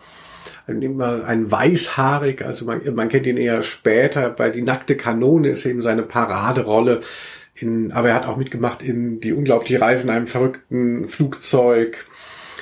immer 0.66 1.24
ein 1.24 1.48
weißhaarig, 1.48 2.44
also 2.44 2.64
man, 2.64 2.80
man 2.96 3.08
kennt 3.08 3.28
ihn 3.28 3.36
eher 3.36 3.62
später, 3.62 4.36
weil 4.40 4.50
die 4.50 4.62
nackte 4.62 4.96
Kanone 4.96 5.50
ist 5.50 5.64
eben 5.64 5.82
seine 5.82 6.02
Paraderolle. 6.02 7.02
In, 7.54 7.92
aber 7.92 8.08
er 8.08 8.14
hat 8.16 8.26
auch 8.26 8.38
mitgemacht 8.38 8.82
in 8.82 9.20
die 9.20 9.32
unglaubliche 9.32 9.80
Reise 9.80 10.02
in 10.02 10.10
einem 10.10 10.26
verrückten 10.26 11.06
Flugzeug 11.06 12.08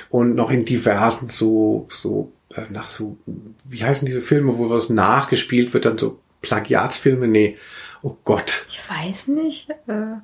und 0.09 0.35
noch 0.35 0.51
in 0.51 0.65
diversen 0.65 1.29
so, 1.29 1.87
so, 1.89 2.31
äh, 2.53 2.71
nach 2.71 2.89
so, 2.89 3.17
wie 3.65 3.83
heißen 3.83 4.05
diese 4.05 4.21
Filme, 4.21 4.57
wo 4.57 4.69
was 4.69 4.89
nachgespielt 4.89 5.73
wird, 5.73 5.85
dann 5.85 5.97
so 5.97 6.19
Plagiatsfilme? 6.41 7.27
Nee. 7.27 7.57
Oh 8.03 8.15
Gott. 8.23 8.65
Ich 8.69 8.81
weiß 8.89 9.27
nicht. 9.27 9.69
Äh, 9.87 10.17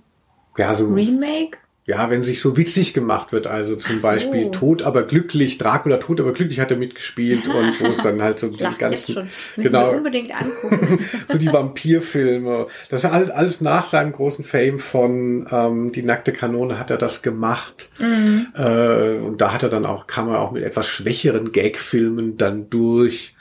ja, 0.58 0.76
so. 0.76 0.88
Remake? 0.94 1.58
Ja, 1.86 2.10
wenn 2.10 2.24
sich 2.24 2.40
so 2.40 2.56
witzig 2.56 2.94
gemacht 2.94 3.34
wird, 3.34 3.46
also 3.46 3.76
zum 3.76 4.00
so. 4.00 4.08
Beispiel 4.08 4.52
Tod 4.52 4.84
aber 4.84 5.04
glücklich, 5.04 5.58
Dracula 5.58 5.98
Tod 5.98 6.22
aber 6.22 6.32
glücklich 6.32 6.62
hat 6.62 6.72
er 6.72 6.78
mitgespielt 6.78 7.46
und 7.50 7.78
wo 7.82 7.88
es 7.88 7.98
dann 7.98 8.22
halt 8.22 8.40
so 8.40 8.48
die 8.48 8.64
ganzen 8.78 9.30
genau 9.58 9.92
unbedingt 9.92 10.34
angucken. 10.34 11.00
so 11.28 11.38
die 11.38 11.52
Vampirfilme. 11.52 12.68
Das 12.90 13.04
ist 13.04 13.10
alles, 13.10 13.30
alles 13.32 13.60
nach 13.60 13.88
seinem 13.88 14.14
großen 14.14 14.46
Fame 14.46 14.80
von 14.80 15.46
ähm, 15.52 15.92
die 15.92 16.04
nackte 16.04 16.32
Kanone 16.32 16.80
hat 16.80 16.90
er 16.90 16.98
das 16.98 17.22
gemacht. 17.22 17.90
Mhm. 18.00 18.48
Äh, 18.56 19.16
und 19.18 19.42
da 19.42 19.52
hat 19.52 19.64
er 19.64 19.70
dann 19.70 19.86
auch 19.86 20.08
kam 20.08 20.30
er 20.30 20.40
auch 20.40 20.52
mit 20.52 20.64
etwas 20.64 20.88
schwächeren 20.88 21.52
Gagfilmen 21.52 22.38
dann 22.38 22.70
durch, 22.70 23.36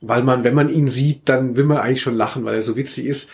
weil 0.00 0.24
man 0.24 0.42
wenn 0.42 0.54
man 0.54 0.68
ihn 0.68 0.88
sieht, 0.88 1.28
dann 1.28 1.56
will 1.56 1.64
man 1.64 1.78
eigentlich 1.78 2.02
schon 2.02 2.16
lachen, 2.16 2.44
weil 2.44 2.56
er 2.56 2.62
so 2.62 2.74
witzig 2.74 3.06
ist 3.06 3.30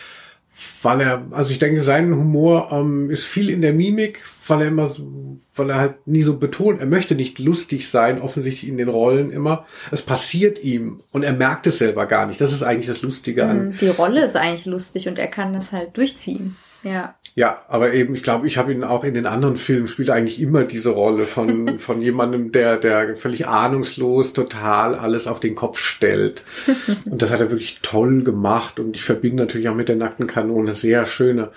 weil 0.83 1.01
er, 1.01 1.27
also 1.31 1.51
ich 1.51 1.59
denke, 1.59 1.83
sein 1.83 2.15
Humor 2.15 2.71
ähm, 2.73 3.11
ist 3.11 3.25
viel 3.25 3.51
in 3.51 3.63
der 3.63 3.73
Mimik, 3.73 4.23
weil 4.47 4.63
er 4.63 4.69
immer 4.69 4.89
so, 4.89 5.39
weil 5.55 5.71
er 5.71 5.77
halt 5.77 6.07
nie 6.07 6.23
so 6.23 6.37
betont, 6.37 6.81
er 6.81 6.87
möchte 6.87 7.15
nicht 7.15 7.39
lustig 7.39 7.89
sein, 7.89 8.21
offensichtlich 8.21 8.69
in 8.69 8.77
den 8.77 8.89
Rollen 8.89 9.31
immer. 9.31 9.67
Es 9.91 10.03
passiert 10.03 10.63
ihm 10.63 11.01
und 11.13 11.23
er 11.23 11.33
merkt 11.33 11.67
es 11.67 11.79
selber 11.79 12.07
gar 12.07 12.27
nicht. 12.27 12.41
Das 12.41 12.53
ist 12.53 12.63
eigentlich 12.63 12.87
das 12.87 13.03
Lustige 13.03 13.47
an. 13.47 13.69
Mhm, 13.69 13.79
die 13.79 13.89
Rolle 13.89 14.25
ist 14.25 14.37
eigentlich 14.37 14.67
lustig 14.67 15.09
und 15.09 15.19
er 15.19 15.29
kann 15.29 15.53
das 15.53 15.73
halt 15.73 15.97
durchziehen. 15.97 16.57
Ja. 16.83 17.15
Ja, 17.35 17.63
aber 17.69 17.95
eben, 17.95 18.15
ich 18.15 18.23
glaube, 18.23 18.47
ich 18.47 18.59
habe 18.59 18.73
ihn 18.73 18.83
auch 18.85 19.05
in 19.05 19.15
den 19.15 19.27
anderen 19.27 19.57
Filmen 19.57 19.87
spielt 19.87 20.11
eigentlich 20.11 20.41
immer 20.41 20.65
diese 20.65 20.91
Rolle 20.91 21.25
von, 21.25 21.79
von 21.79 22.03
jemandem, 22.03 22.53
der, 22.53 22.77
der 22.77 23.17
völlig 23.17 23.47
ahnungslos 23.47 24.33
total 24.33 24.95
alles 24.95 25.27
auf 25.27 25.41
den 25.41 25.55
Kopf 25.55 25.79
stellt. 25.79 26.45
Und 27.05 27.23
das 27.23 27.31
hat 27.31 27.41
er 27.41 27.51
wirklich 27.51 27.81
toll 27.83 28.23
gemacht. 28.25 28.81
Und 28.81 28.97
ich 28.97 29.05
verbinde 29.05 29.45
natürlich 29.45 29.69
auch 29.69 29.75
mit 29.75 29.89
der 29.89 29.97
nackten 29.97 30.27
Kanone 30.27 30.75
sehr 30.75 31.07
schöne 31.07 31.53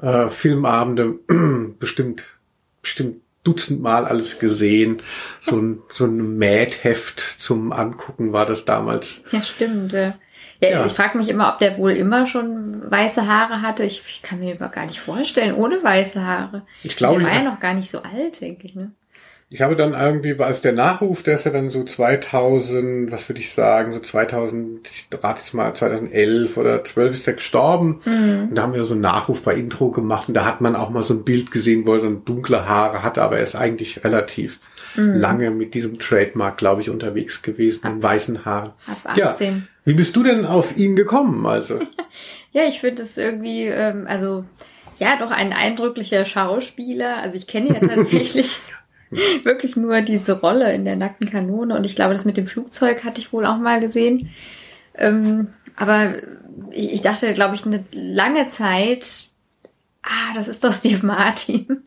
äh, 0.00 0.28
Filmabende, 0.28 1.14
bestimmt, 1.78 2.24
bestimmt 2.82 3.16
dutzendmal 3.44 4.06
alles 4.06 4.38
gesehen. 4.38 5.02
So 5.40 5.56
ein, 5.56 5.82
so 5.90 6.06
ein 6.06 6.38
Mätheft 6.38 7.20
zum 7.20 7.72
Angucken 7.72 8.32
war 8.32 8.46
das 8.46 8.64
damals. 8.64 9.22
Ja, 9.30 9.40
stimmt. 9.40 9.92
Ja. 9.92 10.14
Ja, 10.64 10.78
ja. 10.78 10.86
Ich 10.86 10.92
frage 10.92 11.18
mich 11.18 11.28
immer, 11.28 11.48
ob 11.48 11.58
der 11.58 11.78
wohl 11.78 11.92
immer 11.92 12.26
schon 12.26 12.90
weiße 12.90 13.26
Haare 13.26 13.62
hatte. 13.62 13.84
Ich, 13.84 14.02
ich 14.06 14.22
kann 14.22 14.40
mir 14.40 14.54
aber 14.54 14.68
gar 14.68 14.86
nicht 14.86 15.00
vorstellen, 15.00 15.54
ohne 15.54 15.82
weiße 15.82 16.24
Haare. 16.24 16.62
Ich 16.82 16.96
glaube, 16.96 17.20
der 17.20 17.28
war 17.28 17.36
ja 17.36 17.42
noch 17.44 17.60
gar 17.60 17.74
nicht 17.74 17.90
so 17.90 18.02
alt, 18.02 18.40
denke 18.40 18.66
ich. 18.66 18.74
Ne? 18.74 18.92
Ich 19.50 19.62
habe 19.62 19.76
dann 19.76 19.92
irgendwie, 19.92 20.36
als 20.42 20.62
der 20.62 20.72
Nachruf, 20.72 21.22
der 21.22 21.36
ist 21.36 21.44
ja 21.44 21.52
dann 21.52 21.70
so 21.70 21.84
2000, 21.84 23.12
was 23.12 23.28
würde 23.28 23.40
ich 23.40 23.52
sagen, 23.52 23.92
so 23.92 24.00
2000, 24.00 24.88
ich 24.88 25.06
rate 25.22 25.40
jetzt 25.40 25.54
mal 25.54 25.74
2011 25.74 26.56
oder 26.56 26.82
12 26.82 27.14
ist 27.14 27.28
er 27.28 27.34
gestorben. 27.34 28.00
Mhm. 28.04 28.48
Und 28.48 28.54
da 28.54 28.62
haben 28.62 28.74
wir 28.74 28.84
so 28.84 28.94
einen 28.94 29.02
Nachruf 29.02 29.44
bei 29.44 29.54
Intro 29.54 29.90
gemacht 29.90 30.28
und 30.28 30.34
da 30.34 30.44
hat 30.44 30.60
man 30.60 30.74
auch 30.74 30.90
mal 30.90 31.04
so 31.04 31.14
ein 31.14 31.24
Bild 31.24 31.50
gesehen, 31.50 31.86
wo 31.86 31.94
er 31.94 32.00
dann 32.00 32.24
dunkle 32.24 32.66
Haare 32.66 33.02
hatte, 33.02 33.22
aber 33.22 33.36
er 33.36 33.44
ist 33.44 33.54
eigentlich 33.54 34.02
relativ 34.02 34.58
mhm. 34.96 35.14
lange 35.14 35.50
mit 35.50 35.74
diesem 35.74 35.98
Trademark, 35.98 36.56
glaube 36.56 36.80
ich, 36.80 36.90
unterwegs 36.90 37.42
gewesen, 37.42 37.86
in 37.86 38.02
weißen 38.02 38.44
Haaren. 38.44 38.72
Ab 38.86 39.16
18. 39.20 39.54
Ja. 39.54 39.62
Wie 39.84 39.94
bist 39.94 40.16
du 40.16 40.22
denn 40.22 40.46
auf 40.46 40.76
ihn 40.76 40.96
gekommen, 40.96 41.44
also? 41.46 41.78
ja, 42.52 42.64
ich 42.64 42.80
finde 42.80 43.02
es 43.02 43.18
irgendwie, 43.18 43.64
ähm, 43.64 44.06
also, 44.08 44.44
ja, 44.98 45.16
doch 45.18 45.30
ein 45.30 45.52
eindrücklicher 45.52 46.24
Schauspieler. 46.24 47.18
Also 47.18 47.36
ich 47.36 47.46
kenne 47.46 47.74
ja 47.74 47.80
tatsächlich 47.86 48.58
wirklich 49.42 49.76
nur 49.76 50.00
diese 50.00 50.40
Rolle 50.40 50.72
in 50.72 50.84
der 50.84 50.96
nackten 50.96 51.28
Kanone 51.28 51.76
und 51.76 51.84
ich 51.84 51.96
glaube, 51.96 52.14
das 52.14 52.24
mit 52.24 52.36
dem 52.36 52.46
Flugzeug 52.46 53.04
hatte 53.04 53.20
ich 53.20 53.32
wohl 53.32 53.46
auch 53.46 53.58
mal 53.58 53.80
gesehen. 53.80 54.30
Ähm, 54.96 55.48
aber 55.76 56.14
ich, 56.70 56.94
ich 56.94 57.02
dachte, 57.02 57.34
glaube 57.34 57.54
ich, 57.54 57.66
eine 57.66 57.84
lange 57.92 58.46
Zeit, 58.46 59.28
ah, 60.02 60.34
das 60.34 60.48
ist 60.48 60.64
doch 60.64 60.72
Steve 60.72 61.04
Martin. 61.04 61.82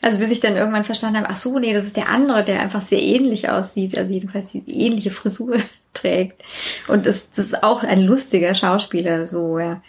Also 0.00 0.18
bis 0.18 0.30
ich 0.30 0.40
dann 0.40 0.56
irgendwann 0.56 0.84
verstanden 0.84 1.18
habe, 1.18 1.30
ach 1.30 1.36
so, 1.36 1.58
nee, 1.58 1.72
das 1.72 1.86
ist 1.86 1.96
der 1.96 2.08
andere, 2.08 2.42
der 2.42 2.60
einfach 2.60 2.82
sehr 2.82 3.00
ähnlich 3.00 3.48
aussieht, 3.48 3.96
also 3.96 4.12
jedenfalls 4.12 4.52
die 4.52 4.64
ähnliche 4.66 5.12
Frisur 5.12 5.56
trägt. 5.94 6.42
Und 6.88 7.06
das, 7.06 7.30
das 7.30 7.46
ist 7.46 7.62
auch 7.62 7.82
ein 7.82 8.00
lustiger 8.00 8.54
Schauspieler, 8.54 9.26
so, 9.26 9.58
ja. 9.58 9.82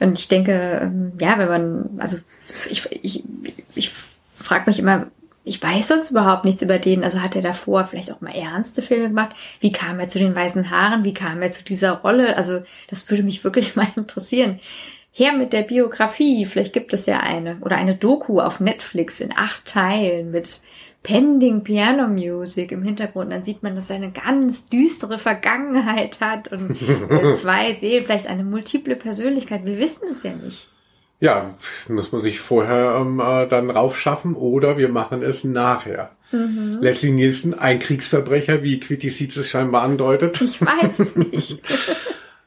Und 0.00 0.18
ich 0.18 0.28
denke, 0.28 0.80
ähm, 0.82 1.12
ja, 1.20 1.38
wenn 1.38 1.48
man, 1.48 1.90
also 1.98 2.18
ich, 2.68 2.90
ich, 2.90 3.22
ich 3.74 3.90
frage 4.34 4.64
mich 4.66 4.78
immer, 4.78 5.06
ich 5.44 5.62
weiß 5.62 5.88
sonst 5.88 6.10
überhaupt 6.10 6.44
nichts 6.44 6.62
über 6.62 6.78
den. 6.78 7.02
Also 7.02 7.20
hat 7.20 7.34
er 7.34 7.42
davor 7.42 7.86
vielleicht 7.86 8.12
auch 8.12 8.20
mal 8.20 8.34
ernste 8.34 8.82
Filme 8.82 9.08
gemacht? 9.08 9.34
Wie 9.60 9.72
kam 9.72 9.98
er 9.98 10.08
zu 10.08 10.18
den 10.18 10.34
weißen 10.34 10.70
Haaren? 10.70 11.04
Wie 11.04 11.14
kam 11.14 11.42
er 11.42 11.52
zu 11.52 11.64
dieser 11.64 11.92
Rolle? 11.92 12.36
Also 12.36 12.62
das 12.88 13.08
würde 13.10 13.22
mich 13.22 13.42
wirklich 13.42 13.76
mal 13.76 13.88
interessieren. 13.96 14.60
Her 15.10 15.32
mit 15.32 15.52
der 15.52 15.62
Biografie. 15.62 16.46
Vielleicht 16.46 16.72
gibt 16.72 16.92
es 16.92 17.06
ja 17.06 17.20
eine. 17.20 17.58
Oder 17.60 17.76
eine 17.76 17.96
Doku 17.96 18.40
auf 18.40 18.60
Netflix 18.60 19.20
in 19.20 19.36
acht 19.36 19.66
Teilen 19.66 20.30
mit 20.30 20.60
Pending 21.02 21.64
Piano 21.64 22.06
Music 22.06 22.70
im 22.70 22.82
Hintergrund. 22.82 23.32
Dann 23.32 23.42
sieht 23.42 23.62
man, 23.62 23.74
dass 23.74 23.90
er 23.90 23.96
eine 23.96 24.10
ganz 24.10 24.68
düstere 24.68 25.18
Vergangenheit 25.18 26.20
hat 26.20 26.52
und 26.52 26.76
zwei 27.34 27.74
Seelen, 27.74 28.04
vielleicht 28.04 28.28
eine 28.28 28.44
multiple 28.44 28.96
Persönlichkeit. 28.96 29.64
Wir 29.64 29.78
wissen 29.78 30.08
es 30.10 30.22
ja 30.22 30.34
nicht. 30.34 30.68
Ja, 31.20 31.54
muss 31.88 32.10
man 32.10 32.20
sich 32.20 32.40
vorher 32.40 32.96
ähm, 33.00 33.20
äh, 33.20 33.46
dann 33.46 33.70
raufschaffen 33.70 34.34
oder 34.34 34.76
wir 34.76 34.88
machen 34.88 35.22
es 35.22 35.44
nachher. 35.44 36.10
Mhm. 36.32 36.78
Leslie 36.80 37.12
Nielsen, 37.12 37.56
ein 37.56 37.78
Kriegsverbrecher, 37.78 38.62
wie 38.62 38.80
Quitty 38.80 39.10
Seeds 39.10 39.36
es 39.36 39.48
scheinbar 39.48 39.82
andeutet. 39.82 40.40
Ich 40.40 40.60
weiß 40.60 40.98
es 40.98 41.16
nicht. 41.16 41.60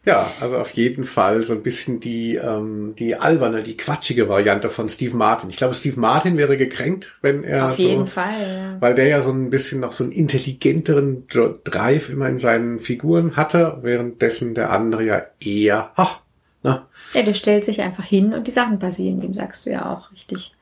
Ja, 0.06 0.32
also 0.40 0.58
auf 0.58 0.72
jeden 0.72 1.04
Fall 1.04 1.44
so 1.44 1.54
ein 1.54 1.64
bisschen 1.64 2.00
die, 2.00 2.36
ähm, 2.36 2.94
die 2.98 3.16
alberne, 3.16 3.64
die 3.64 3.76
quatschige 3.76 4.30
Variante 4.30 4.70
von 4.70 4.88
Steve 4.88 5.16
Martin. 5.16 5.50
Ich 5.50 5.58
glaube, 5.58 5.74
Steve 5.74 6.00
Martin 6.00 6.38
wäre 6.38 6.58
gekränkt, 6.58 7.18
wenn 7.22 7.44
er. 7.44 7.66
Auf 7.66 7.78
so, 7.78 7.84
jeden 7.84 8.08
Fall, 8.08 8.48
ja. 8.48 8.82
Weil 8.82 8.96
der 8.96 9.08
ja 9.08 9.22
so 9.22 9.32
ein 9.32 9.50
bisschen 9.50 9.82
noch 9.82 9.92
so 9.92 10.04
einen 10.04 10.14
intelligenteren 10.14 11.28
Drive 11.64 12.10
immer 12.10 12.30
in 12.30 12.38
seinen 12.38 12.80
Figuren 12.80 13.36
hatte, 13.36 13.80
währenddessen 13.82 14.54
der 14.54 14.72
andere 14.72 15.04
ja 15.04 15.24
eher, 15.40 15.92
ach, 15.96 16.22
na, 16.64 16.88
ja, 17.14 17.22
der 17.22 17.34
stellt 17.34 17.64
sich 17.64 17.82
einfach 17.82 18.04
hin 18.04 18.34
und 18.34 18.48
die 18.48 18.52
Sachen 18.52 18.80
passieren 18.80 19.22
ihm, 19.22 19.34
sagst 19.34 19.66
du 19.66 19.72
ja 19.72 19.92
auch, 19.92 20.12
richtig. 20.12 20.55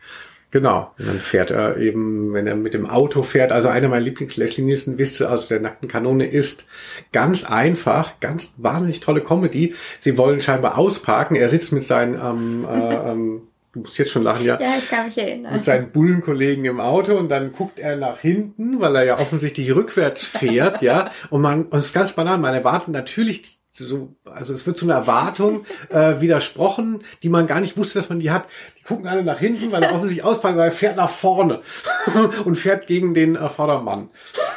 Genau. 0.54 0.92
Und 1.00 1.08
dann 1.08 1.18
fährt 1.18 1.50
er 1.50 1.78
eben, 1.78 2.32
wenn 2.32 2.46
er 2.46 2.56
mit 2.56 2.76
dem 2.76 2.88
Auto 2.88 3.24
fährt, 3.24 3.52
also 3.52 3.70
einer 3.70 3.88
meiner 3.88 4.06
Lieblings-Leslie 4.06 5.00
Witze 5.00 5.32
aus 5.32 5.48
der 5.48 5.60
nackten 5.60 5.90
Kanone 5.90 6.28
ist 6.28 6.66
ganz 7.12 7.44
einfach, 7.44 8.20
ganz 8.20 8.54
wahnsinnig 8.58 9.00
tolle 9.00 9.22
Comedy. 9.22 9.74
Sie 10.00 10.16
wollen 10.16 10.42
scheinbar 10.42 10.78
ausparken. 10.78 11.36
Er 11.36 11.50
sitzt 11.50 11.72
mit 11.72 11.86
seinen, 11.86 12.22
ähm, 12.22 12.68
äh, 12.70 12.94
ähm, 13.12 13.42
du 13.74 13.80
musst 13.80 13.98
jetzt 13.98 14.12
schon 14.12 14.22
lachen, 14.22 14.46
ja. 14.46 14.62
Ja, 14.62 14.76
ich 14.78 14.88
kann 14.88 15.08
mich 15.08 15.18
erinnern. 15.18 15.56
Mit 15.56 15.66
seinen 15.66 15.90
Bullenkollegen 15.90 16.66
im 16.66 16.80
Auto 16.80 17.18
und 17.18 17.30
dann 17.30 17.52
guckt 17.52 17.80
er 17.80 17.96
nach 17.96 18.20
hinten, 18.20 18.80
weil 18.80 18.96
er 18.96 19.06
ja 19.06 19.18
offensichtlich 19.18 19.74
rückwärts 19.74 20.24
fährt, 20.24 20.84
ja. 20.84 21.10
Und 21.32 21.42
man, 21.42 21.64
und 21.64 21.80
es 21.80 21.88
ist 21.88 21.94
ganz 21.94 22.14
banal, 22.14 22.38
man 22.38 22.54
erwartet 22.54 22.90
natürlich 22.90 23.58
so, 23.74 24.16
also 24.26 24.54
es 24.54 24.68
wird 24.68 24.78
zu 24.78 24.86
einer 24.86 24.96
Erwartung 24.96 25.66
äh, 25.90 26.22
widersprochen, 26.22 27.04
die 27.24 27.30
man 27.30 27.48
gar 27.48 27.60
nicht 27.60 27.76
wusste, 27.76 27.98
dass 27.98 28.10
man 28.10 28.20
die 28.20 28.30
hat. 28.30 28.46
Die 28.78 28.84
gucken 28.84 29.08
alle 29.08 29.24
nach 29.24 29.40
hinten, 29.40 29.72
weil 29.72 29.82
er 29.82 29.94
offensichtlich 29.94 30.24
auspackt, 30.24 30.58
weil 30.58 30.70
er 30.70 30.72
fährt 30.72 30.98
nach 30.98 31.10
vorne 31.10 31.62
und 32.46 32.56
fährt 32.56 32.86
gegen 32.86 33.14
den 33.14 33.36
äh, 33.36 33.50
Vordermann. 33.50 34.10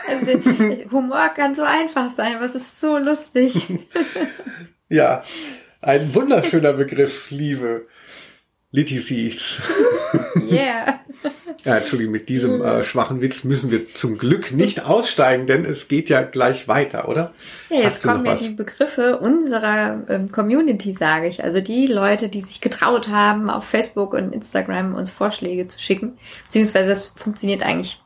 Also 0.09 0.33
Humor 0.93 1.31
kann 1.35 1.55
so 1.55 1.63
einfach 1.63 2.11
sein, 2.11 2.43
es 2.43 2.55
ist 2.55 2.81
so 2.81 2.99
lustig. 2.99 3.67
ja, 4.89 5.23
ein 5.81 6.15
wunderschöner 6.15 6.75
Begriff, 6.75 7.31
liebe 7.31 7.87
Litty 8.71 8.99
Seeds. 8.99 9.63
Yeah. 10.51 11.01
Ja, 11.65 11.79
Entschuldigung, 11.79 12.13
mit 12.13 12.29
diesem 12.29 12.63
äh, 12.63 12.85
schwachen 12.85 13.21
Witz 13.21 13.43
müssen 13.43 13.71
wir 13.71 13.93
zum 13.95 14.19
Glück 14.19 14.53
nicht 14.53 14.87
aussteigen, 14.87 15.47
denn 15.47 15.65
es 15.65 15.89
geht 15.89 16.09
ja 16.09 16.23
gleich 16.23 16.69
weiter, 16.69 17.09
oder? 17.09 17.33
Ja, 17.71 17.81
jetzt 17.81 18.03
kommen 18.03 18.25
ja 18.25 18.35
die 18.35 18.51
Begriffe 18.51 19.19
unserer 19.19 20.05
ähm, 20.09 20.31
Community, 20.31 20.93
sage 20.93 21.27
ich. 21.27 21.43
Also 21.43 21.61
die 21.61 21.87
Leute, 21.87 22.29
die 22.29 22.41
sich 22.41 22.61
getraut 22.61 23.09
haben, 23.09 23.51
auf 23.51 23.65
Facebook 23.65 24.15
und 24.15 24.33
Instagram 24.33 24.95
uns 24.95 25.11
Vorschläge 25.11 25.67
zu 25.67 25.81
schicken. 25.81 26.19
Beziehungsweise 26.45 26.89
das 26.91 27.07
funktioniert 27.07 27.63
eigentlich 27.63 28.01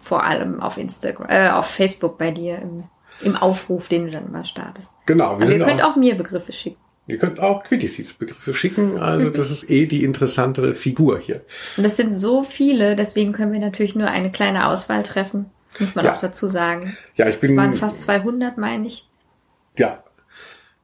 vor 0.00 0.22
allem 0.22 0.60
auf 0.60 0.76
Instagram, 0.76 1.28
äh, 1.30 1.50
auf 1.50 1.66
Facebook 1.66 2.18
bei 2.18 2.30
dir 2.30 2.58
im, 2.58 2.84
im 3.22 3.36
Aufruf, 3.36 3.88
den 3.88 4.06
du 4.06 4.12
dann 4.12 4.26
immer 4.26 4.44
startest. 4.44 4.92
Genau. 5.06 5.38
Wir 5.38 5.46
Aber 5.46 5.56
ihr 5.56 5.64
könnt 5.64 5.82
auch, 5.82 5.92
auch 5.92 5.96
mir 5.96 6.14
Begriffe 6.14 6.52
schicken. 6.52 6.83
Ihr 7.06 7.18
könnt 7.18 7.38
auch 7.38 7.64
Quintessence-Begriffe 7.64 8.54
schicken, 8.54 8.98
also 8.98 9.28
das 9.28 9.50
ist 9.50 9.70
eh 9.70 9.84
die 9.84 10.04
interessantere 10.04 10.74
Figur 10.74 11.18
hier. 11.18 11.42
Und 11.76 11.84
es 11.84 11.96
sind 11.96 12.14
so 12.14 12.44
viele, 12.44 12.96
deswegen 12.96 13.32
können 13.32 13.52
wir 13.52 13.60
natürlich 13.60 13.94
nur 13.94 14.08
eine 14.08 14.32
kleine 14.32 14.68
Auswahl 14.68 15.02
treffen, 15.02 15.46
muss 15.78 15.94
man 15.94 16.06
ja. 16.06 16.14
auch 16.14 16.20
dazu 16.20 16.46
sagen. 16.46 16.96
Ja, 17.16 17.28
ich 17.28 17.40
bin. 17.40 17.50
Es 17.50 17.56
waren 17.56 17.74
fast 17.74 18.00
200, 18.00 18.56
meine 18.56 18.86
ich. 18.86 19.06
Ja, 19.76 20.02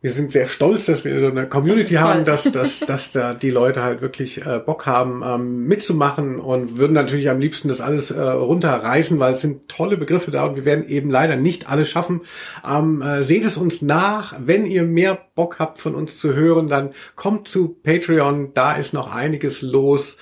wir 0.02 0.12
sind 0.12 0.32
sehr 0.32 0.46
stolz, 0.46 0.86
dass 0.86 1.04
wir 1.04 1.20
so 1.20 1.26
eine 1.26 1.46
Community 1.46 1.94
das 1.94 2.02
haben, 2.02 2.24
dass, 2.24 2.44
dass, 2.44 2.80
dass 2.86 3.12
da 3.12 3.34
die 3.34 3.50
Leute 3.50 3.82
halt 3.82 4.00
wirklich 4.00 4.44
äh, 4.46 4.58
Bock 4.58 4.86
haben, 4.86 5.22
ähm, 5.24 5.66
mitzumachen 5.66 6.40
und 6.40 6.78
würden 6.78 6.94
natürlich 6.94 7.28
am 7.28 7.38
liebsten 7.38 7.68
das 7.68 7.82
alles 7.82 8.10
äh, 8.10 8.20
runterreißen, 8.22 9.20
weil 9.20 9.34
es 9.34 9.42
sind 9.42 9.68
tolle 9.68 9.98
Begriffe 9.98 10.30
da 10.30 10.46
und 10.46 10.56
wir 10.56 10.64
werden 10.64 10.88
eben 10.88 11.10
leider 11.10 11.36
nicht 11.36 11.68
alles 11.68 11.90
schaffen. 11.90 12.22
Ähm, 12.66 13.02
äh, 13.02 13.22
seht 13.22 13.44
es 13.44 13.58
uns 13.58 13.82
nach. 13.82 14.34
Wenn 14.38 14.64
ihr 14.64 14.84
mehr 14.84 15.18
Bock 15.34 15.58
habt 15.58 15.80
von 15.80 15.94
uns 15.94 16.18
zu 16.18 16.34
hören, 16.34 16.68
dann 16.68 16.94
kommt 17.14 17.48
zu 17.48 17.68
Patreon. 17.68 18.54
Da 18.54 18.76
ist 18.76 18.94
noch 18.94 19.12
einiges 19.12 19.60
los. 19.60 20.16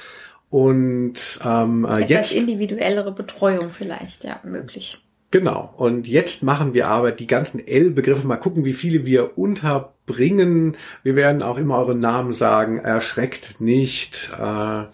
Und 0.51 1.39
ähm, 1.45 1.85
äh, 1.85 2.03
Etwas 2.03 2.09
jetzt 2.09 2.33
individuellere 2.33 3.13
Betreuung 3.13 3.71
vielleicht, 3.71 4.25
ja, 4.25 4.41
möglich. 4.43 4.99
Genau. 5.31 5.75
Und 5.77 6.09
jetzt 6.09 6.43
machen 6.43 6.73
wir 6.73 6.89
aber 6.89 7.13
die 7.13 7.27
ganzen 7.27 7.67
L-Begriffe. 7.67 8.27
Mal 8.27 8.37
gucken, 8.37 8.65
wie 8.65 8.73
viele 8.73 9.05
wir 9.05 9.37
unterbringen. 9.37 10.77
Wir 11.03 11.17
werden 11.17 11.43
auch 11.43 11.59
immer 11.59 11.79
eure 11.79 11.95
Namen 11.95 12.33
sagen. 12.33 12.79
Erschreckt 12.79 13.61
nicht. 13.61 14.31
Äh, 14.39 14.85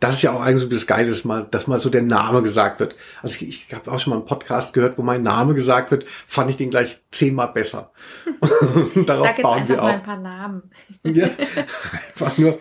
das 0.00 0.16
ist 0.16 0.22
ja 0.22 0.32
auch 0.32 0.42
eigentlich 0.42 0.62
so 0.62 0.68
das 0.68 0.86
Geile, 0.86 1.08
dass 1.08 1.24
mal, 1.24 1.46
dass 1.50 1.66
mal 1.66 1.80
so 1.80 1.88
der 1.88 2.02
Name 2.02 2.42
gesagt 2.42 2.78
wird. 2.80 2.94
Also 3.22 3.36
ich, 3.36 3.48
ich 3.48 3.74
habe 3.74 3.90
auch 3.90 3.98
schon 3.98 4.10
mal 4.10 4.16
einen 4.16 4.26
Podcast 4.26 4.74
gehört, 4.74 4.98
wo 4.98 5.02
mein 5.02 5.22
Name 5.22 5.54
gesagt 5.54 5.90
wird, 5.90 6.04
fand 6.26 6.50
ich 6.50 6.58
den 6.58 6.68
gleich 6.68 7.00
zehnmal 7.10 7.48
besser. 7.48 7.90
Darauf 9.06 9.26
Sag 9.26 9.38
jetzt 9.38 9.42
bauen 9.42 9.68
wir 9.68 9.82
auch. 9.82 9.86
Mal 9.86 9.94
ein 9.94 10.02
paar 10.02 10.20
Namen. 10.20 10.70
ja, 11.04 11.30
einfach 12.08 12.36
nur, 12.36 12.58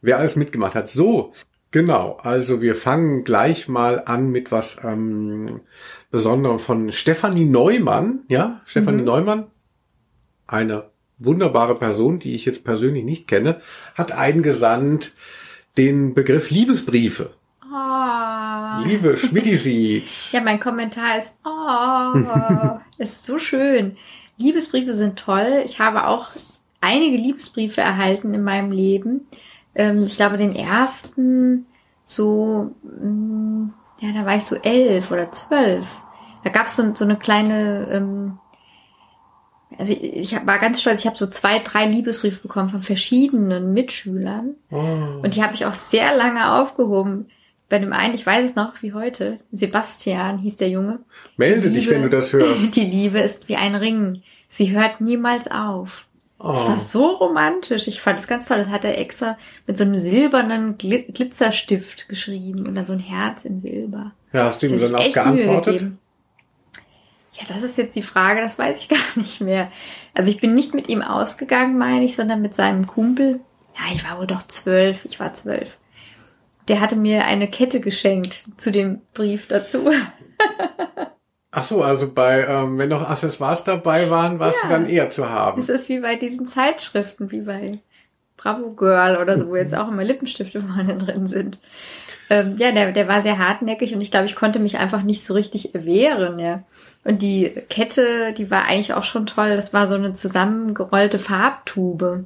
wer 0.00 0.18
alles 0.18 0.36
mitgemacht 0.36 0.76
hat. 0.76 0.88
So, 0.88 1.32
genau. 1.72 2.18
Also 2.22 2.60
wir 2.60 2.76
fangen 2.76 3.24
gleich 3.24 3.66
mal 3.66 4.02
an 4.04 4.30
mit 4.30 4.52
was 4.52 4.76
ähm, 4.84 5.62
Besonderem 6.10 6.58
von 6.58 6.92
Stefanie 6.92 7.44
Neumann. 7.44 8.20
Ja, 8.28 8.60
Stefanie 8.66 8.98
mhm. 8.98 9.04
Neumann, 9.04 9.46
eine 10.46 10.90
wunderbare 11.18 11.78
Person, 11.78 12.18
die 12.18 12.34
ich 12.34 12.44
jetzt 12.44 12.64
persönlich 12.64 13.04
nicht 13.04 13.28
kenne, 13.28 13.60
hat 13.94 14.12
eingesandt 14.12 15.12
den 15.76 16.14
Begriff 16.14 16.50
Liebesbriefe. 16.50 17.30
Oh. 17.62 18.84
Liebe 18.84 19.16
Schmittiseeds. 19.16 20.32
Ja, 20.32 20.40
mein 20.40 20.58
Kommentar 20.58 21.18
ist, 21.18 21.38
oh, 21.44 22.78
ist 22.98 23.24
so 23.24 23.38
schön. 23.38 23.96
Liebesbriefe 24.36 24.94
sind 24.94 25.18
toll. 25.18 25.62
Ich 25.64 25.78
habe 25.78 26.06
auch 26.06 26.28
einige 26.80 27.16
Liebesbriefe 27.16 27.80
erhalten 27.80 28.34
in 28.34 28.42
meinem 28.42 28.72
Leben. 28.72 29.26
Ähm, 29.74 30.04
ich 30.04 30.16
glaube, 30.16 30.38
den 30.38 30.56
ersten 30.56 31.66
so 32.06 32.74
mm, 32.82 33.68
ja, 34.00 34.12
da 34.12 34.26
war 34.26 34.36
ich 34.36 34.44
so 34.44 34.56
elf 34.56 35.10
oder 35.10 35.30
zwölf. 35.30 36.00
Da 36.42 36.50
gab 36.50 36.66
es 36.66 36.76
so, 36.76 36.94
so 36.94 37.04
eine 37.04 37.16
kleine, 37.16 37.88
ähm, 37.90 38.38
also 39.78 39.92
ich, 39.92 40.32
ich 40.32 40.46
war 40.46 40.58
ganz 40.58 40.80
stolz, 40.80 41.00
ich 41.00 41.06
habe 41.06 41.16
so 41.16 41.26
zwei, 41.26 41.58
drei 41.58 41.86
Liebesbriefe 41.86 42.40
bekommen 42.40 42.70
von 42.70 42.82
verschiedenen 42.82 43.72
Mitschülern. 43.72 44.56
Oh. 44.70 45.20
Und 45.22 45.34
die 45.34 45.42
habe 45.42 45.54
ich 45.54 45.66
auch 45.66 45.74
sehr 45.74 46.16
lange 46.16 46.52
aufgehoben. 46.52 47.26
Bei 47.68 47.78
dem 47.78 47.92
einen, 47.92 48.14
ich 48.14 48.26
weiß 48.26 48.50
es 48.50 48.56
noch 48.56 48.82
wie 48.82 48.94
heute, 48.94 49.38
Sebastian 49.52 50.38
hieß 50.38 50.56
der 50.56 50.70
Junge. 50.70 51.00
Melde 51.36 51.68
Liebe, 51.68 51.74
dich, 51.74 51.90
wenn 51.90 52.02
du 52.02 52.10
das 52.10 52.32
hörst. 52.32 52.74
Die 52.76 52.84
Liebe 52.84 53.20
ist 53.20 53.48
wie 53.48 53.56
ein 53.56 53.76
Ring. 53.76 54.22
Sie 54.48 54.72
hört 54.72 55.00
niemals 55.00 55.48
auf. 55.48 56.06
Oh. 56.42 56.52
Das 56.52 56.66
war 56.66 56.78
so 56.78 57.06
romantisch. 57.10 57.86
Ich 57.86 58.00
fand 58.00 58.18
es 58.18 58.26
ganz 58.26 58.48
toll. 58.48 58.58
Das 58.58 58.68
hat 58.68 58.84
er 58.84 58.96
extra 58.96 59.36
mit 59.66 59.76
so 59.76 59.84
einem 59.84 59.96
silbernen 59.96 60.78
Gl 60.78 61.02
Glitzerstift 61.02 62.08
geschrieben 62.08 62.66
und 62.66 62.74
dann 62.74 62.86
so 62.86 62.94
ein 62.94 62.98
Herz 62.98 63.44
in 63.44 63.60
Silber. 63.60 64.12
Ja, 64.32 64.44
hast 64.44 64.62
du 64.62 64.66
ihm 64.66 64.80
dann 64.80 64.94
auch 64.94 65.12
geantwortet? 65.12 65.92
Ja, 67.34 67.42
das 67.46 67.62
ist 67.62 67.76
jetzt 67.76 67.94
die 67.94 68.02
Frage, 68.02 68.40
das 68.40 68.58
weiß 68.58 68.82
ich 68.82 68.88
gar 68.88 68.98
nicht 69.16 69.42
mehr. 69.42 69.70
Also 70.14 70.30
ich 70.30 70.40
bin 70.40 70.54
nicht 70.54 70.74
mit 70.74 70.88
ihm 70.88 71.02
ausgegangen, 71.02 71.76
meine 71.76 72.06
ich, 72.06 72.16
sondern 72.16 72.40
mit 72.40 72.54
seinem 72.54 72.86
Kumpel. 72.86 73.40
Ja, 73.76 73.94
ich 73.94 74.08
war 74.08 74.18
wohl 74.18 74.26
doch 74.26 74.42
zwölf. 74.42 75.04
Ich 75.04 75.20
war 75.20 75.34
zwölf. 75.34 75.76
Der 76.68 76.80
hatte 76.80 76.96
mir 76.96 77.26
eine 77.26 77.48
Kette 77.48 77.80
geschenkt 77.80 78.44
zu 78.56 78.72
dem 78.72 79.02
Brief 79.12 79.46
dazu. 79.46 79.90
Ach 81.52 81.62
so, 81.62 81.82
also 81.82 82.10
bei, 82.10 82.46
ähm, 82.46 82.78
wenn 82.78 82.88
noch 82.88 83.08
Accessoires 83.08 83.64
dabei 83.64 84.08
waren, 84.08 84.38
warst 84.38 84.58
ja. 84.62 84.68
du 84.68 84.74
dann 84.74 84.88
eher 84.88 85.10
zu 85.10 85.28
haben. 85.28 85.60
Es 85.60 85.68
ist 85.68 85.88
wie 85.88 86.00
bei 86.00 86.14
diesen 86.14 86.46
Zeitschriften, 86.46 87.32
wie 87.32 87.40
bei 87.40 87.72
Bravo 88.36 88.70
Girl 88.70 89.16
oder 89.20 89.38
so, 89.38 89.48
wo 89.48 89.56
jetzt 89.56 89.74
auch 89.76 89.88
immer 89.88 90.04
Lippenstifte 90.04 90.60
vorne 90.74 90.98
drin 90.98 91.26
sind. 91.26 91.58
Ähm, 92.28 92.56
ja, 92.58 92.70
der, 92.70 92.92
der 92.92 93.08
war 93.08 93.22
sehr 93.22 93.38
hartnäckig 93.38 93.92
und 93.92 94.00
ich 94.00 94.12
glaube, 94.12 94.26
ich 94.26 94.36
konnte 94.36 94.60
mich 94.60 94.78
einfach 94.78 95.02
nicht 95.02 95.24
so 95.24 95.34
richtig 95.34 95.70
wehren, 95.72 96.38
ja. 96.38 96.62
Und 97.02 97.22
die 97.22 97.50
Kette, 97.68 98.32
die 98.34 98.50
war 98.50 98.66
eigentlich 98.66 98.94
auch 98.94 99.04
schon 99.04 99.26
toll. 99.26 99.56
Das 99.56 99.72
war 99.72 99.88
so 99.88 99.94
eine 99.94 100.14
zusammengerollte 100.14 101.18
Farbtube. 101.18 102.24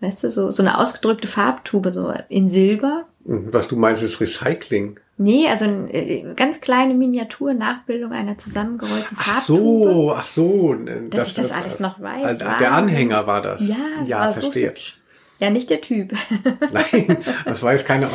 Weißt 0.00 0.24
du, 0.24 0.30
so, 0.30 0.50
so 0.50 0.62
eine 0.62 0.78
ausgedrückte 0.78 1.28
Farbtube, 1.28 1.90
so 1.90 2.14
in 2.28 2.48
Silber. 2.48 3.04
Mhm, 3.24 3.52
was 3.52 3.68
du 3.68 3.76
meinst, 3.76 4.02
ist 4.02 4.20
Recycling. 4.20 4.98
Nee, 5.22 5.48
also 5.48 5.66
eine 5.66 5.92
äh, 5.92 6.34
ganz 6.34 6.62
kleine 6.62 6.94
Miniatur-Nachbildung 6.94 8.10
einer 8.12 8.38
zusammengerollten 8.38 9.18
Ach 9.20 9.42
so, 9.42 10.14
ach 10.16 10.26
so. 10.26 10.72
Dass 10.72 11.10
das, 11.10 11.28
ich 11.28 11.34
das, 11.34 11.48
das 11.48 11.56
alles 11.56 11.78
noch 11.78 12.00
weiß. 12.00 12.24
Also 12.24 12.44
der 12.58 12.72
Anhänger 12.72 13.26
war 13.26 13.42
das. 13.42 13.60
Ja, 13.60 13.76
das 13.98 14.08
ja 14.08 14.18
war 14.20 14.32
verstehe. 14.32 14.72
So 14.74 14.92
ja, 15.38 15.50
nicht 15.50 15.68
der 15.68 15.82
Typ. 15.82 16.14
Nein, 16.72 17.18
das 17.44 17.62
war 17.62 17.72
jetzt 17.72 17.84
keine 17.84 18.08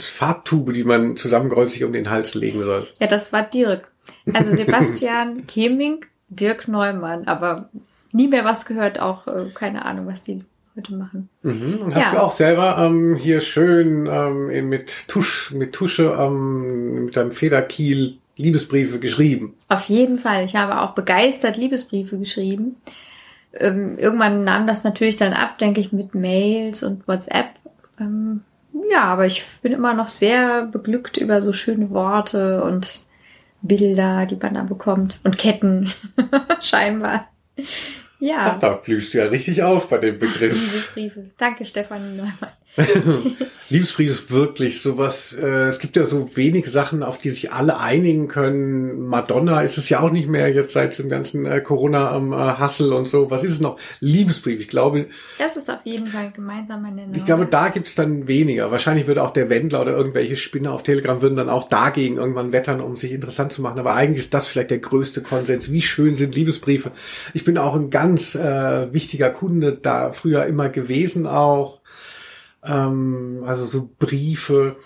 Farbtube, 0.00 0.72
die 0.72 0.82
man 0.82 1.16
zusammengerollt 1.16 1.70
sich 1.70 1.84
um 1.84 1.92
den 1.92 2.10
Hals 2.10 2.34
legen 2.34 2.64
soll. 2.64 2.88
Ja, 2.98 3.06
das 3.06 3.32
war 3.32 3.44
Dirk. 3.44 3.92
Also 4.32 4.56
Sebastian 4.56 5.46
Keming, 5.46 6.06
Dirk 6.28 6.66
Neumann, 6.66 7.28
aber 7.28 7.68
nie 8.10 8.26
mehr 8.26 8.44
was 8.44 8.66
gehört, 8.66 8.98
auch 8.98 9.28
äh, 9.28 9.50
keine 9.54 9.84
Ahnung, 9.84 10.08
was 10.08 10.22
die 10.22 10.44
heute 10.78 10.94
machen. 10.94 11.28
Mhm. 11.42 11.76
Und 11.82 11.94
hast 11.94 12.12
ja. 12.12 12.12
du 12.12 12.22
auch 12.22 12.30
selber 12.30 12.78
ähm, 12.78 13.16
hier 13.16 13.40
schön 13.40 14.08
ähm, 14.10 14.68
mit 14.68 15.08
Tusch, 15.08 15.52
mit 15.52 15.72
Tusche, 15.74 16.16
ähm, 16.18 17.06
mit 17.06 17.16
deinem 17.16 17.32
Federkiel 17.32 18.18
Liebesbriefe 18.36 19.00
geschrieben? 19.00 19.54
Auf 19.68 19.88
jeden 19.88 20.18
Fall. 20.18 20.44
Ich 20.44 20.56
habe 20.56 20.80
auch 20.80 20.92
begeistert 20.92 21.56
Liebesbriefe 21.56 22.16
geschrieben. 22.18 22.76
Ähm, 23.52 23.98
irgendwann 23.98 24.44
nahm 24.44 24.66
das 24.66 24.84
natürlich 24.84 25.16
dann 25.16 25.32
ab, 25.32 25.58
denke 25.58 25.80
ich, 25.80 25.92
mit 25.92 26.14
Mails 26.14 26.82
und 26.82 27.06
WhatsApp. 27.08 27.50
Ähm, 27.98 28.42
ja, 28.90 29.04
aber 29.04 29.26
ich 29.26 29.44
bin 29.60 29.72
immer 29.72 29.94
noch 29.94 30.08
sehr 30.08 30.66
beglückt 30.66 31.16
über 31.16 31.42
so 31.42 31.52
schöne 31.52 31.90
Worte 31.90 32.62
und 32.62 33.00
Bilder, 33.60 34.24
die 34.26 34.36
man 34.36 34.54
da 34.54 34.62
bekommt. 34.62 35.20
Und 35.24 35.36
Ketten, 35.36 35.92
scheinbar. 36.60 37.28
Ja. 38.20 38.44
Ach, 38.46 38.58
da 38.58 38.70
blühst 38.70 39.14
du 39.14 39.18
ja 39.18 39.26
richtig 39.26 39.62
auf 39.62 39.88
bei 39.88 39.98
dem 39.98 40.18
Begriff. 40.18 40.52
Liebesbriefe. 40.60 41.30
Danke, 41.36 41.64
Stefanie 41.64 42.16
Neumann. 42.16 42.52
Liebesbrief 43.70 44.10
ist 44.10 44.30
wirklich 44.30 44.80
sowas, 44.80 45.34
äh, 45.34 45.66
es 45.66 45.78
gibt 45.78 45.96
ja 45.96 46.06
so 46.06 46.34
wenig 46.36 46.66
Sachen, 46.70 47.02
auf 47.02 47.18
die 47.18 47.28
sich 47.28 47.52
alle 47.52 47.78
einigen 47.78 48.26
können. 48.26 49.06
Madonna 49.06 49.60
ist 49.60 49.76
es 49.76 49.90
ja 49.90 50.00
auch 50.00 50.10
nicht 50.10 50.26
mehr 50.26 50.48
jetzt 50.48 50.72
seit 50.72 50.98
dem 50.98 51.10
ganzen 51.10 51.44
äh, 51.44 51.60
Corona-Hassel 51.60 52.94
und 52.94 53.08
so. 53.08 53.30
Was 53.30 53.44
ist 53.44 53.52
es 53.52 53.60
noch? 53.60 53.78
Liebesbrief, 54.00 54.60
ich 54.60 54.68
glaube. 54.68 55.08
Das 55.38 55.58
ist 55.58 55.70
auf 55.70 55.80
jeden 55.84 56.06
Fall 56.06 56.32
gemeinsamer 56.32 56.90
Nenner. 56.90 57.14
Ich 57.14 57.26
glaube, 57.26 57.44
da 57.44 57.68
gibt's 57.68 57.94
dann 57.94 58.26
weniger. 58.26 58.70
Wahrscheinlich 58.70 59.06
würde 59.06 59.22
auch 59.22 59.32
der 59.32 59.50
Wendler 59.50 59.82
oder 59.82 59.94
irgendwelche 59.94 60.36
Spinner 60.36 60.72
auf 60.72 60.82
Telegram 60.82 61.20
würden 61.20 61.36
dann 61.36 61.50
auch 61.50 61.68
dagegen 61.68 62.16
irgendwann 62.16 62.52
wettern, 62.52 62.80
um 62.80 62.96
sich 62.96 63.12
interessant 63.12 63.52
zu 63.52 63.60
machen. 63.60 63.78
Aber 63.78 63.94
eigentlich 63.94 64.24
ist 64.24 64.34
das 64.34 64.46
vielleicht 64.46 64.70
der 64.70 64.78
größte 64.78 65.20
Konsens. 65.20 65.70
Wie 65.70 65.82
schön 65.82 66.16
sind 66.16 66.34
Liebesbriefe. 66.34 66.90
Ich 67.34 67.44
bin 67.44 67.58
auch 67.58 67.74
ein 67.74 67.90
ganz 67.90 68.34
äh, 68.34 68.90
wichtiger 68.94 69.28
Kunde 69.28 69.74
da 69.74 70.12
früher 70.12 70.46
immer 70.46 70.70
gewesen 70.70 71.26
auch 71.26 71.77
ähm, 72.64 73.42
also 73.44 73.64
so 73.64 73.90
Briefe. 73.98 74.76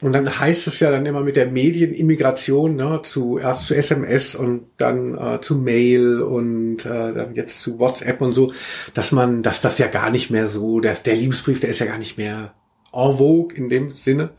Und 0.00 0.12
dann 0.12 0.38
heißt 0.38 0.66
es 0.66 0.80
ja 0.80 0.90
dann 0.90 1.06
immer 1.06 1.20
mit 1.20 1.36
der 1.36 1.46
Medienimmigration, 1.46 2.76
ne, 2.76 3.00
zu 3.04 3.38
erst 3.38 3.66
zu 3.66 3.74
SMS 3.74 4.34
und 4.34 4.66
dann 4.76 5.16
äh, 5.16 5.40
zu 5.40 5.56
Mail 5.56 6.20
und 6.20 6.84
äh, 6.84 7.14
dann 7.14 7.34
jetzt 7.34 7.60
zu 7.60 7.78
WhatsApp 7.78 8.20
und 8.20 8.32
so, 8.32 8.52
dass 8.92 9.12
man, 9.12 9.42
dass 9.42 9.60
das 9.60 9.78
ja 9.78 9.86
gar 9.86 10.10
nicht 10.10 10.30
mehr 10.30 10.48
so, 10.48 10.80
dass 10.80 11.04
der 11.04 11.14
Liebesbrief, 11.14 11.60
der 11.60 11.70
ist 11.70 11.78
ja 11.78 11.86
gar 11.86 11.98
nicht 11.98 12.18
mehr 12.18 12.54
en 12.92 13.16
vogue 13.16 13.54
in 13.54 13.68
dem 13.68 13.94
Sinne. 13.94 14.30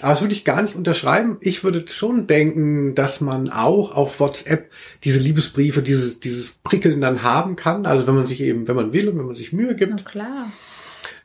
Aber 0.00 0.10
das 0.10 0.20
würde 0.20 0.34
ich 0.34 0.44
gar 0.44 0.62
nicht 0.62 0.74
unterschreiben. 0.74 1.38
Ich 1.40 1.62
würde 1.62 1.84
schon 1.86 2.26
denken, 2.26 2.96
dass 2.96 3.20
man 3.20 3.50
auch 3.50 3.94
auf 3.94 4.18
WhatsApp 4.18 4.68
diese 5.04 5.20
Liebesbriefe, 5.20 5.80
dieses, 5.80 6.18
dieses 6.18 6.50
Prickeln 6.64 7.00
dann 7.00 7.22
haben 7.22 7.54
kann. 7.54 7.86
Also 7.86 8.08
wenn 8.08 8.16
man 8.16 8.26
sich 8.26 8.40
eben, 8.40 8.66
wenn 8.66 8.74
man 8.74 8.92
will 8.92 9.08
und 9.08 9.18
wenn 9.18 9.26
man 9.26 9.36
sich 9.36 9.52
Mühe 9.52 9.76
gibt. 9.76 9.92
Na 9.94 10.02
klar. 10.02 10.52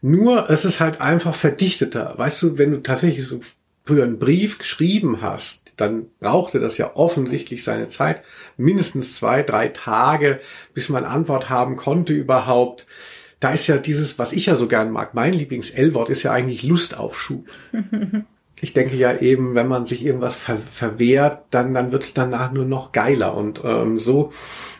Nur, 0.01 0.49
es 0.49 0.65
ist 0.65 0.79
halt 0.79 1.01
einfach 1.01 1.35
verdichteter. 1.35 2.13
Weißt 2.17 2.41
du, 2.41 2.57
wenn 2.57 2.71
du 2.71 2.81
tatsächlich 2.81 3.27
so 3.27 3.39
früher 3.85 4.03
einen 4.03 4.19
Brief 4.19 4.59
geschrieben 4.59 5.21
hast, 5.21 5.63
dann 5.77 6.07
brauchte 6.19 6.59
das 6.59 6.77
ja 6.77 6.95
offensichtlich 6.95 7.63
seine 7.63 7.87
Zeit. 7.87 8.23
Mindestens 8.57 9.15
zwei, 9.15 9.43
drei 9.43 9.69
Tage, 9.69 10.39
bis 10.73 10.89
man 10.89 11.05
Antwort 11.05 11.49
haben 11.49 11.77
konnte 11.77 12.13
überhaupt. 12.13 12.87
Da 13.39 13.51
ist 13.51 13.67
ja 13.67 13.77
dieses, 13.77 14.17
was 14.17 14.33
ich 14.33 14.47
ja 14.47 14.55
so 14.55 14.67
gern 14.67 14.91
mag, 14.91 15.13
mein 15.13 15.33
Lieblings-L-Wort 15.33 16.09
ist 16.09 16.23
ja 16.23 16.31
eigentlich 16.31 16.63
Lustaufschub. 16.63 17.47
ich 18.59 18.73
denke 18.73 18.95
ja 18.95 19.15
eben, 19.15 19.53
wenn 19.53 19.67
man 19.67 19.85
sich 19.85 20.03
irgendwas 20.03 20.33
ver 20.33 20.57
verwehrt, 20.57 21.45
dann, 21.51 21.73
dann 21.73 21.91
wird 21.91 22.03
es 22.03 22.13
danach 22.13 22.51
nur 22.51 22.65
noch 22.65 22.91
geiler. 22.91 23.35
Und 23.35 23.61
ähm, 23.63 23.99
so 23.99 24.33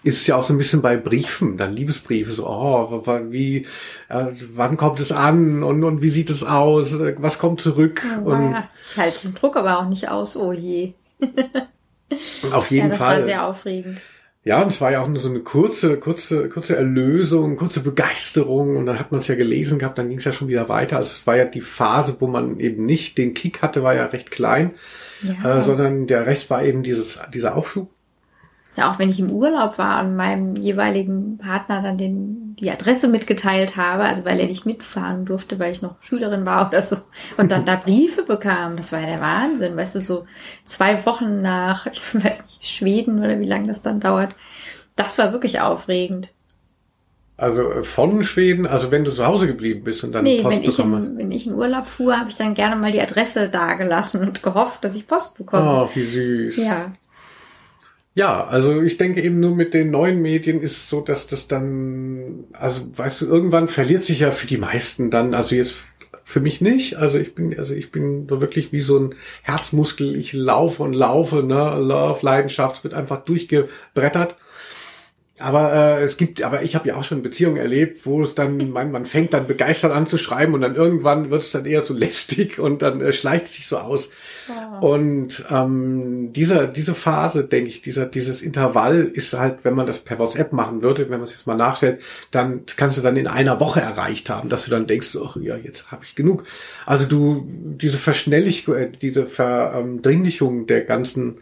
ist 0.04 0.22
es 0.22 0.28
ja 0.28 0.36
auch 0.36 0.44
so 0.44 0.54
ein 0.54 0.58
bisschen 0.58 0.82
bei 0.82 0.98
Briefen, 0.98 1.58
dann 1.58 1.76
Liebesbriefe, 1.76 2.32
so, 2.32 2.48
oh, 2.48 3.04
wie, 3.30 3.68
äh, 4.10 4.26
wann 4.56 4.78
kommt 4.78 5.00
es 5.00 5.12
an 5.12 5.64
und, 5.64 5.84
und 5.84 6.02
wie 6.02 6.10
sieht 6.10 6.30
es 6.30 6.44
aus, 6.44 6.98
was 7.18 7.38
kommt 7.38 7.62
zurück? 7.62 8.02
Oh, 8.24 8.32
und 8.32 8.56
ich 8.90 8.98
halte 8.98 9.28
den 9.28 9.36
Druck 9.36 9.56
aber 9.56 9.80
auch 9.80 9.88
nicht 9.88 10.10
aus, 10.10 10.38
oh 10.38 10.54
je. 10.54 10.94
auf 12.52 12.72
jeden 12.72 12.86
ja, 12.86 12.90
das 12.90 12.98
Fall. 12.98 13.20
war 13.20 13.26
sehr 13.26 13.46
aufregend. 13.46 14.02
Ja, 14.48 14.62
und 14.62 14.70
es 14.72 14.80
war 14.80 14.92
ja 14.92 15.02
auch 15.02 15.08
nur 15.10 15.20
so 15.20 15.30
eine 15.30 15.42
kurze, 15.42 15.98
kurze, 15.98 16.48
kurze 16.48 16.78
Erlösung, 16.78 17.58
kurze 17.58 17.82
Begeisterung 17.82 18.78
und 18.78 18.86
dann 18.86 18.98
hat 18.98 19.12
man 19.12 19.20
es 19.20 19.28
ja 19.28 19.36
gelesen 19.36 19.78
gehabt, 19.78 19.98
dann 19.98 20.08
ging 20.08 20.20
es 20.20 20.24
ja 20.24 20.32
schon 20.32 20.48
wieder 20.48 20.70
weiter. 20.70 20.96
Also 20.98 21.10
es 21.12 21.28
war 21.28 21.36
ja 21.36 21.44
die 21.44 21.60
Phase, 21.62 22.16
wo 22.20 22.28
man 22.28 22.60
eben 22.62 22.86
nicht 22.86 23.18
den 23.18 23.34
Kick 23.34 23.62
hatte, 23.62 23.84
war 23.84 23.94
ja 23.94 24.06
recht 24.06 24.32
klein, 24.32 24.72
Ja. 25.22 25.58
äh, 25.58 25.62
sondern 25.62 26.08
der 26.08 26.26
Rest 26.26 26.50
war 26.50 26.64
eben 26.64 26.82
dieses, 26.82 27.20
dieser 27.34 27.56
Aufschub. 27.58 27.90
Ja, 28.78 28.92
auch 28.92 29.00
wenn 29.00 29.10
ich 29.10 29.20
im 29.20 29.32
Urlaub 29.32 29.80
war 29.80 30.04
und 30.04 30.16
meinem 30.16 30.56
jeweiligen 30.56 31.40
Partner 31.40 31.82
dann 31.82 31.98
den, 31.98 32.56
die 32.58 32.70
Adresse 32.70 33.08
mitgeteilt 33.08 33.76
habe, 33.76 34.04
also 34.04 34.24
weil 34.24 34.40
er 34.40 34.46
nicht 34.46 34.68
mitfahren 34.68 35.26
durfte, 35.26 35.58
weil 35.58 35.72
ich 35.72 35.82
noch 35.82 35.96
Schülerin 36.02 36.46
war 36.46 36.68
oder 36.68 36.84
so, 36.84 36.98
und 37.38 37.52
dann 37.52 37.66
da 37.66 37.76
Briefe 37.84 38.22
bekam, 38.22 38.78
das 38.78 38.92
war 38.92 39.02
ja 39.02 39.08
der 39.08 39.22
Wahnsinn, 39.22 39.76
weißt 39.76 39.96
du, 39.96 40.00
so 40.00 40.26
zwei 40.64 41.04
Wochen 41.08 41.42
nach, 41.42 41.88
ich 41.92 42.14
weiß 42.14 42.46
nicht, 42.46 42.66
Schweden 42.66 43.18
oder 43.18 43.40
wie 43.40 43.48
lange 43.48 43.68
das 43.68 43.82
dann 43.82 44.00
dauert. 44.00 44.36
Das 44.96 45.18
war 45.18 45.34
wirklich 45.34 45.60
aufregend. 45.60 46.30
Also 47.36 47.72
äh, 47.72 47.84
von 47.84 48.24
Schweden, 48.24 48.68
also 48.68 48.92
wenn 48.92 49.06
du 49.06 49.12
zu 49.12 49.26
Hause 49.26 49.48
geblieben 49.48 49.84
bist 49.84 50.04
und 50.04 50.12
dann 50.12 50.24
Nee, 50.24 50.42
Post 50.44 50.56
wenn 50.56 50.64
ich, 50.64 50.78
bekommen 50.78 51.12
in, 51.12 51.18
wenn 51.18 51.32
ich 51.32 51.48
in 51.48 51.54
Urlaub 51.56 51.88
fuhr, 51.88 52.20
habe 52.20 52.30
ich 52.30 52.36
dann 52.36 52.54
gerne 52.54 52.76
mal 52.76 52.92
die 52.92 53.02
Adresse 53.02 53.50
dagelassen 53.50 54.22
und 54.22 54.44
gehofft, 54.44 54.84
dass 54.84 54.94
ich 54.94 55.08
Post 55.08 55.38
bekomme. 55.38 55.86
Oh, 55.86 55.90
wie 55.96 56.04
süß. 56.04 56.58
Ja, 56.58 56.92
Ja, 58.18 58.46
also 58.46 58.82
ich 58.82 58.98
denke 58.98 59.22
eben 59.22 59.40
nur 59.40 59.56
mit 59.56 59.76
den 59.76 59.92
neuen 59.92 60.24
Medien 60.24 60.60
ist 60.60 60.90
so, 60.90 61.02
dass 61.02 61.28
das 61.28 61.48
dann, 61.48 62.46
also 62.52 62.90
weißt 62.98 63.22
du, 63.22 63.28
irgendwann 63.28 63.68
verliert 63.68 64.02
sich 64.02 64.22
ja 64.22 64.32
für 64.32 64.48
die 64.48 64.58
meisten 64.58 65.12
dann, 65.12 65.36
also 65.36 65.54
jetzt 65.54 65.76
für 66.24 66.40
mich 66.40 66.60
nicht, 66.60 66.96
also 66.96 67.20
ich 67.20 67.36
bin, 67.36 67.56
also 67.60 67.76
ich 67.76 67.92
bin 67.92 68.26
so 68.28 68.42
wirklich 68.42 68.72
wie 68.72 68.80
so 68.80 68.98
ein 68.98 69.16
Herzmuskel, 69.44 70.16
ich 70.16 70.34
laufe 70.34 70.82
und 70.82 70.94
laufe, 70.94 71.44
ne, 71.44 71.78
Love, 71.80 72.26
Leidenschaft, 72.26 72.84
wird 72.84 72.96
einfach 72.96 73.24
durchgebrettert. 73.24 74.36
Aber 75.40 75.74
äh, 75.74 76.04
es 76.04 76.18
gibt, 76.18 76.42
aber 76.42 76.64
ich 76.64 76.76
habe 76.76 76.88
ja 76.88 76.96
auch 76.96 77.04
schon 77.04 77.22
Beziehungen 77.22 77.58
erlebt, 77.58 78.06
wo 78.06 78.22
es 78.22 78.34
dann, 78.34 78.58
man, 78.72 78.92
man 78.92 79.06
fängt 79.06 79.34
dann 79.34 79.48
begeistert 79.48 79.92
an 79.92 80.08
zu 80.08 80.18
schreiben 80.18 80.54
und 80.54 80.62
dann 80.62 80.76
irgendwann 80.76 81.30
wird 81.30 81.44
es 81.44 81.52
dann 81.52 81.66
eher 81.66 81.84
so 81.84 81.94
lästig 81.96 82.60
und 82.60 82.82
dann 82.82 83.02
äh, 83.02 83.14
schleicht 83.14 83.46
es 83.46 83.54
sich 83.54 83.68
so 83.68 83.78
aus. 83.78 84.10
Und 84.80 85.46
ähm, 85.50 86.32
dieser, 86.32 86.68
diese 86.68 86.96
Phase, 86.96 87.44
denke 87.44 87.70
ich, 87.70 87.82
dieser, 87.82 88.06
dieses 88.06 88.42
Intervall 88.42 89.04
ist 89.14 89.34
halt, 89.34 89.60
wenn 89.64 89.74
man 89.74 89.86
das 89.86 90.00
per 90.00 90.20
WhatsApp 90.20 90.54
machen 90.54 90.82
würde, 90.84 91.10
wenn 91.10 91.20
man 91.20 91.24
es 91.24 91.32
jetzt 91.32 91.48
mal 91.48 91.56
nachstellt, 91.56 92.02
dann 92.32 92.62
kannst 92.78 92.98
du 92.98 93.02
dann 93.02 93.18
in 93.18 93.28
einer 93.28 93.60
Woche 93.60 93.82
erreicht 93.82 94.30
haben, 94.30 94.48
dass 94.50 94.66
du 94.66 94.72
dann 94.72 94.88
denkst, 94.88 95.18
ach 95.22 95.36
ja, 95.38 95.58
jetzt 95.58 95.92
habe 95.92 96.06
ich 96.06 96.16
genug. 96.16 96.46
Also 96.86 97.06
du, 97.06 97.46
diese 97.50 97.98
Verschnelligung, 97.98 98.76
äh, 98.76 98.90
diese 98.90 99.26
Verdringlichung 99.28 100.66
der 100.66 100.82
ganzen, 100.82 101.40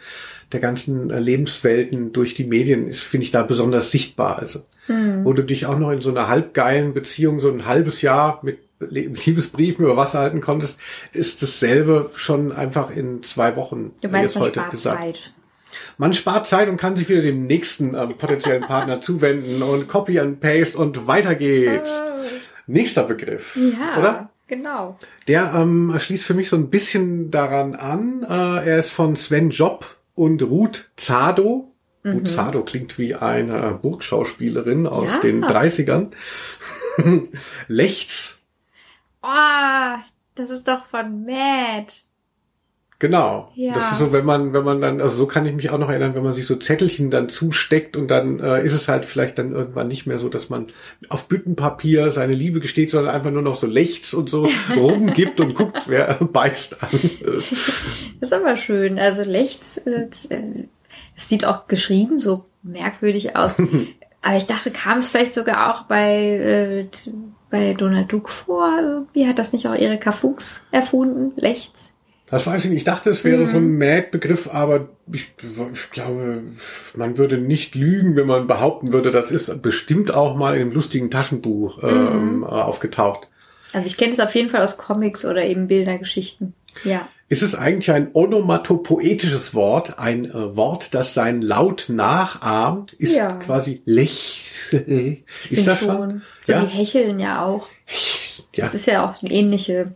der 0.56 0.62
ganzen 0.62 1.10
äh, 1.12 1.20
Lebenswelten 1.20 2.14
durch 2.14 2.34
die 2.34 2.46
Medien 2.46 2.88
ist, 2.88 3.02
finde 3.04 3.26
ich, 3.26 3.32
da 3.32 3.44
besonders 3.44 3.92
sichtbar. 3.92 4.40
Also, 4.40 4.62
wo 4.88 5.34
du 5.34 5.42
dich 5.42 5.66
auch 5.66 5.80
noch 5.80 5.90
in 5.92 6.02
so 6.02 6.12
einer 6.12 6.28
halbgeilen 6.28 6.94
Beziehung 6.94 7.40
so 7.40 7.50
ein 7.52 7.66
halbes 7.66 8.04
Jahr 8.04 8.40
mit 8.44 8.60
Liebesbriefen 8.80 9.84
über 9.84 9.98
Wasser 9.98 10.20
halten 10.20 10.42
konntest, 10.42 10.78
ist 11.12 11.42
dasselbe 11.42 12.12
schon 12.16 12.52
einfach 12.52 12.92
in 12.92 13.24
zwei 13.24 13.56
Wochen 13.56 13.94
du 14.02 14.10
meinst, 14.10 14.36
jetzt 14.36 14.36
man 14.36 14.44
heute 14.44 14.60
spart 14.60 14.72
gesagt. 14.72 15.00
Zeit. 15.00 15.32
Man 15.98 16.14
spart 16.14 16.46
Zeit 16.46 16.70
und 16.70 16.78
kann 16.78 16.96
sich 16.96 17.10
wieder 17.10 17.22
dem 17.24 17.48
nächsten 17.48 17.96
ähm, 17.96 18.16
potenziellen 18.18 18.62
Partner 18.64 19.02
zuwenden 19.08 19.64
und 19.64 19.88
Copy 19.88 20.20
and 20.20 20.40
Paste 20.40 20.78
und 20.78 21.08
weiter 21.08 21.36
geht's. 21.36 21.92
Nächster 22.68 23.04
Begriff, 23.04 23.56
Ja, 23.58 24.00
oder? 24.00 24.30
genau. 24.48 25.00
Der 25.28 25.54
ähm, 25.56 25.96
schließt 25.98 26.24
für 26.26 26.34
mich 26.36 26.50
so 26.50 26.56
ein 26.58 26.70
bisschen 26.70 27.32
daran 27.32 27.76
an. 27.76 28.24
Äh, 28.24 28.70
er 28.70 28.80
ist 28.80 28.92
von 28.92 29.16
Sven 29.16 29.50
Job 29.50 29.86
und 30.16 30.42
Ruth 30.44 30.90
Zado. 30.96 31.72
Ruth 32.06 32.28
Zado 32.28 32.64
klingt 32.64 32.98
wie 33.00 33.16
eine 33.16 33.80
Burgschauspielerin 33.82 34.86
aus 34.88 35.16
Ja. 35.16 35.20
den 35.22 35.44
30ern. 35.44 36.12
Lechts, 37.68 38.42
Oh, 39.24 39.98
das 40.36 40.52
ist 40.52 40.68
doch 40.68 40.86
von 40.86 41.26
Mad. 41.26 41.92
Genau. 43.00 43.52
Ja. 43.56 43.74
Das 43.74 43.92
ist 43.94 44.00
so, 44.00 44.14
wenn 44.14 44.26
man, 44.26 44.54
wenn 44.54 44.64
man 44.64 44.82
dann, 44.82 45.02
also 45.02 45.18
so 45.18 45.28
kann 45.28 45.46
ich 45.46 45.54
mich 45.54 45.70
auch 45.70 45.78
noch 45.78 45.90
erinnern, 45.90 46.16
wenn 46.16 46.24
man 46.24 46.34
sich 46.34 46.46
so 46.46 46.56
Zettelchen 46.56 47.10
dann 47.10 47.30
zusteckt 47.30 47.98
und 47.98 48.10
dann 48.10 48.40
äh, 48.40 48.64
ist 48.64 48.74
es 48.74 48.88
halt 48.88 49.06
vielleicht 49.06 49.38
dann 49.38 49.54
irgendwann 49.54 49.88
nicht 49.88 50.06
mehr 50.06 50.20
so, 50.20 50.30
dass 50.30 50.50
man 50.50 50.68
auf 51.10 51.28
Büttenpapier 51.28 52.12
seine 52.12 52.34
Liebe 52.34 52.60
gesteht, 52.60 52.90
sondern 52.90 53.14
einfach 53.14 53.32
nur 53.32 53.42
noch 53.42 53.56
so 53.56 53.68
Lechts 53.68 54.14
und 54.14 54.30
so 54.30 54.50
rumgibt 54.76 55.40
und 55.40 55.56
guckt, 55.56 55.84
wer 55.88 56.16
beißt 56.16 56.84
an. 56.84 56.90
Das 56.92 57.52
ist 58.32 58.34
aber 58.34 58.56
schön. 58.56 59.00
Also 59.00 59.24
Lechts, 59.24 59.78
äh, 59.78 60.08
es 61.16 61.30
sieht 61.30 61.46
auch 61.46 61.68
geschrieben 61.68 62.20
so 62.20 62.46
merkwürdig 62.64 63.36
aus. 63.36 63.58
aber 64.22 64.38
ich 64.38 64.46
dachte, 64.46 64.72
kam 64.72 65.00
es 65.00 65.10
vielleicht 65.10 65.34
sogar 65.34 65.74
auch 65.74 65.84
bei, 65.84 66.14
äh, 66.14 66.88
bei 67.50 67.74
Donald 67.74 68.12
Duck 68.12 68.30
vor? 68.30 68.78
Irgendwie 68.80 69.28
hat 69.28 69.40
das 69.40 69.54
nicht 69.54 69.68
auch 69.68 69.76
Erika 69.76 70.12
Fuchs 70.12 70.68
erfunden? 70.72 71.34
Lechts? 71.36 71.95
Das 72.30 72.48
weiß 72.48 72.66
ich 72.66 72.72
nicht. 72.72 72.80
Ich 72.80 72.84
dachte, 72.86 73.12
es 73.12 73.24
wäre 73.24 73.46
so 73.46 73.58
ein 73.58 73.78
Mad-Begriff, 73.78 74.50
aber 74.52 74.90
ich, 75.12 75.34
ich 75.74 75.92
glaube, 75.92 76.42
man 76.96 77.18
würde 77.18 77.38
nicht 77.38 77.76
lügen, 77.76 78.16
wenn 78.16 78.26
man 78.26 78.48
behaupten 78.48 78.92
würde, 78.94 79.12
das 79.12 79.30
ist 79.30 79.62
bestimmt 79.62 80.12
auch 80.14 80.36
mal 80.36 80.56
in 80.56 80.62
einem 80.62 80.72
lustigen 80.72 81.12
Taschenbuch 81.12 81.84
ähm, 81.84 82.44
äh, 82.44 82.48
aufgetaucht. 82.48 83.28
Also 83.74 83.88
ich 83.88 83.98
kenne 83.98 84.14
es 84.14 84.20
auf 84.20 84.34
jeden 84.34 84.50
Fall 84.50 84.64
aus 84.64 84.78
Comics 84.78 85.24
oder 85.26 85.44
eben 85.44 85.68
Bildergeschichten. 85.68 86.54
Ja. 86.84 87.08
Ist 87.30 87.42
es 87.44 87.56
eigentlich 87.56 87.92
ein 87.92 88.10
onomatopoetisches 88.14 89.54
Wort, 89.54 90.00
ein 90.00 90.26
äh, 90.26 90.56
Wort, 90.56 90.94
das 90.94 91.14
seinen 91.14 91.42
Laut 91.42 91.86
nachahmt? 91.90 92.94
Ist 92.94 93.16
Ja. 93.16 93.34
quasi 93.34 93.82
lech. 93.86 94.44
Ist 95.50 95.68
das 95.68 95.80
schon. 95.80 96.22
So 96.44 96.54
Ja. 96.54 96.62
die 96.62 96.68
hecheln 96.68 97.20
ja 97.20 97.44
auch. 97.46 97.68
Ja. 98.56 98.66
Das 98.66 98.74
ist 98.74 98.88
ja 98.88 99.06
auch 99.06 99.22
eine 99.22 99.32
ähnliche, 99.32 99.96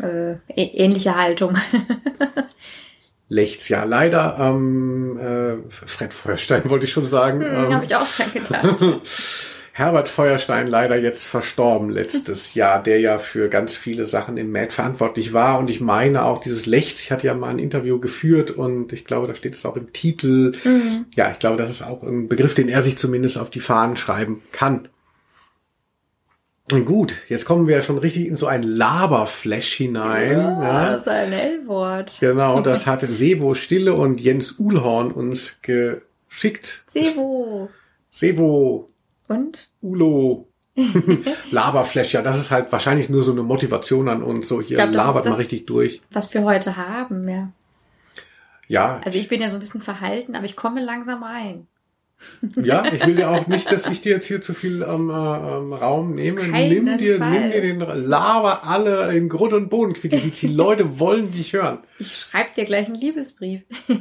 äh, 0.00 0.36
ähnliche 0.48 1.16
Haltung. 1.16 1.56
Lechts, 3.28 3.68
ja, 3.68 3.84
leider, 3.84 4.36
ähm, 4.38 5.18
äh, 5.18 5.70
Fred 5.70 6.14
Feuerstein 6.14 6.70
wollte 6.70 6.84
ich 6.84 6.92
schon 6.92 7.06
sagen. 7.06 7.40
Hm, 7.40 7.54
ähm, 7.54 7.74
Habe 7.74 7.84
ich 7.84 7.96
auch 7.96 8.06
dran 8.06 8.32
gedacht. 8.32 9.00
Herbert 9.72 10.08
Feuerstein 10.08 10.68
leider 10.68 10.96
jetzt 10.96 11.22
verstorben 11.24 11.90
letztes 11.90 12.54
Jahr, 12.54 12.82
der 12.82 12.98
ja 12.98 13.18
für 13.18 13.50
ganz 13.50 13.74
viele 13.74 14.06
Sachen 14.06 14.38
im 14.38 14.50
MAD 14.50 14.72
verantwortlich 14.72 15.34
war. 15.34 15.58
Und 15.58 15.68
ich 15.68 15.82
meine 15.82 16.24
auch 16.24 16.40
dieses 16.40 16.64
Lechts, 16.64 17.02
ich 17.02 17.12
hatte 17.12 17.26
ja 17.26 17.34
mal 17.34 17.50
ein 17.50 17.58
Interview 17.58 18.00
geführt 18.00 18.50
und 18.50 18.94
ich 18.94 19.04
glaube, 19.04 19.26
da 19.26 19.34
steht 19.34 19.54
es 19.54 19.66
auch 19.66 19.76
im 19.76 19.92
Titel. 19.92 20.52
Ja, 21.14 21.30
ich 21.30 21.38
glaube, 21.40 21.58
das 21.58 21.70
ist 21.70 21.82
auch 21.82 22.02
ein 22.02 22.26
Begriff, 22.26 22.54
den 22.54 22.70
er 22.70 22.80
sich 22.80 22.96
zumindest 22.96 23.36
auf 23.36 23.50
die 23.50 23.60
Fahnen 23.60 23.98
schreiben 23.98 24.40
kann. 24.50 24.88
Gut, 26.68 27.14
jetzt 27.28 27.44
kommen 27.44 27.68
wir 27.68 27.76
ja 27.76 27.82
schon 27.82 27.98
richtig 27.98 28.26
in 28.26 28.34
so 28.34 28.46
ein 28.46 28.62
Laberflash 28.64 29.72
hinein. 29.74 30.32
Ja, 30.38 30.62
Ja. 30.62 30.90
das 30.92 31.02
ist 31.02 31.08
ein 31.08 31.32
L-Wort. 31.32 32.16
Genau, 32.18 32.60
das 32.62 32.86
hatte 32.86 33.12
Sevo 33.12 33.54
Stille 33.54 33.94
und 33.94 34.20
Jens 34.20 34.58
Uhlhorn 34.58 35.12
uns 35.12 35.58
geschickt. 35.62 36.82
Sevo. 36.88 37.68
Sevo, 38.10 38.90
Und? 39.28 39.68
Ulo, 39.80 40.48
Laberflash, 41.52 42.14
ja, 42.14 42.22
das 42.22 42.38
ist 42.38 42.50
halt 42.50 42.72
wahrscheinlich 42.72 43.08
nur 43.08 43.22
so 43.22 43.30
eine 43.32 43.42
Motivation 43.44 44.08
an 44.08 44.22
uns, 44.24 44.48
so 44.48 44.60
hier 44.60 44.76
glaub, 44.76 44.88
das 44.88 44.96
labert 44.96 45.16
ist 45.18 45.24
mal 45.24 45.30
das- 45.30 45.38
richtig 45.40 45.66
durch. 45.66 46.00
Was 46.10 46.32
wir 46.34 46.42
heute 46.42 46.76
haben, 46.76 47.28
ja. 47.28 47.48
Ja, 48.68 49.00
Also 49.04 49.16
ich 49.18 49.28
bin 49.28 49.40
ja 49.40 49.48
so 49.48 49.56
ein 49.56 49.60
bisschen 49.60 49.80
verhalten, 49.80 50.34
aber 50.34 50.46
ich 50.46 50.56
komme 50.56 50.82
langsam 50.84 51.22
rein. 51.22 51.68
Ja, 52.62 52.92
ich 52.92 53.06
will 53.06 53.14
dir 53.16 53.30
auch 53.30 53.46
nicht, 53.46 53.70
dass 53.70 53.86
ich 53.86 54.00
dir 54.00 54.12
jetzt 54.12 54.26
hier 54.26 54.40
zu 54.40 54.54
viel 54.54 54.82
ähm, 54.82 55.10
ähm, 55.10 55.72
Raum 55.72 56.14
nehme. 56.14 56.46
Nimm 56.48 56.96
dir, 56.98 57.18
Fall. 57.18 57.30
nimm 57.30 57.52
dir 57.52 57.60
den 57.60 57.80
Lava 57.80 58.60
alle 58.64 59.14
in 59.14 59.28
Grund 59.28 59.52
und 59.52 59.68
Boden. 59.68 59.94
Die, 60.02 60.08
die 60.08 60.46
Leute 60.48 60.98
wollen 60.98 61.32
dich 61.32 61.52
hören. 61.52 61.78
Ich 61.98 62.16
schreibe 62.16 62.50
dir 62.54 62.64
gleich 62.64 62.86
einen 62.86 62.96
Liebesbrief. 62.96 63.62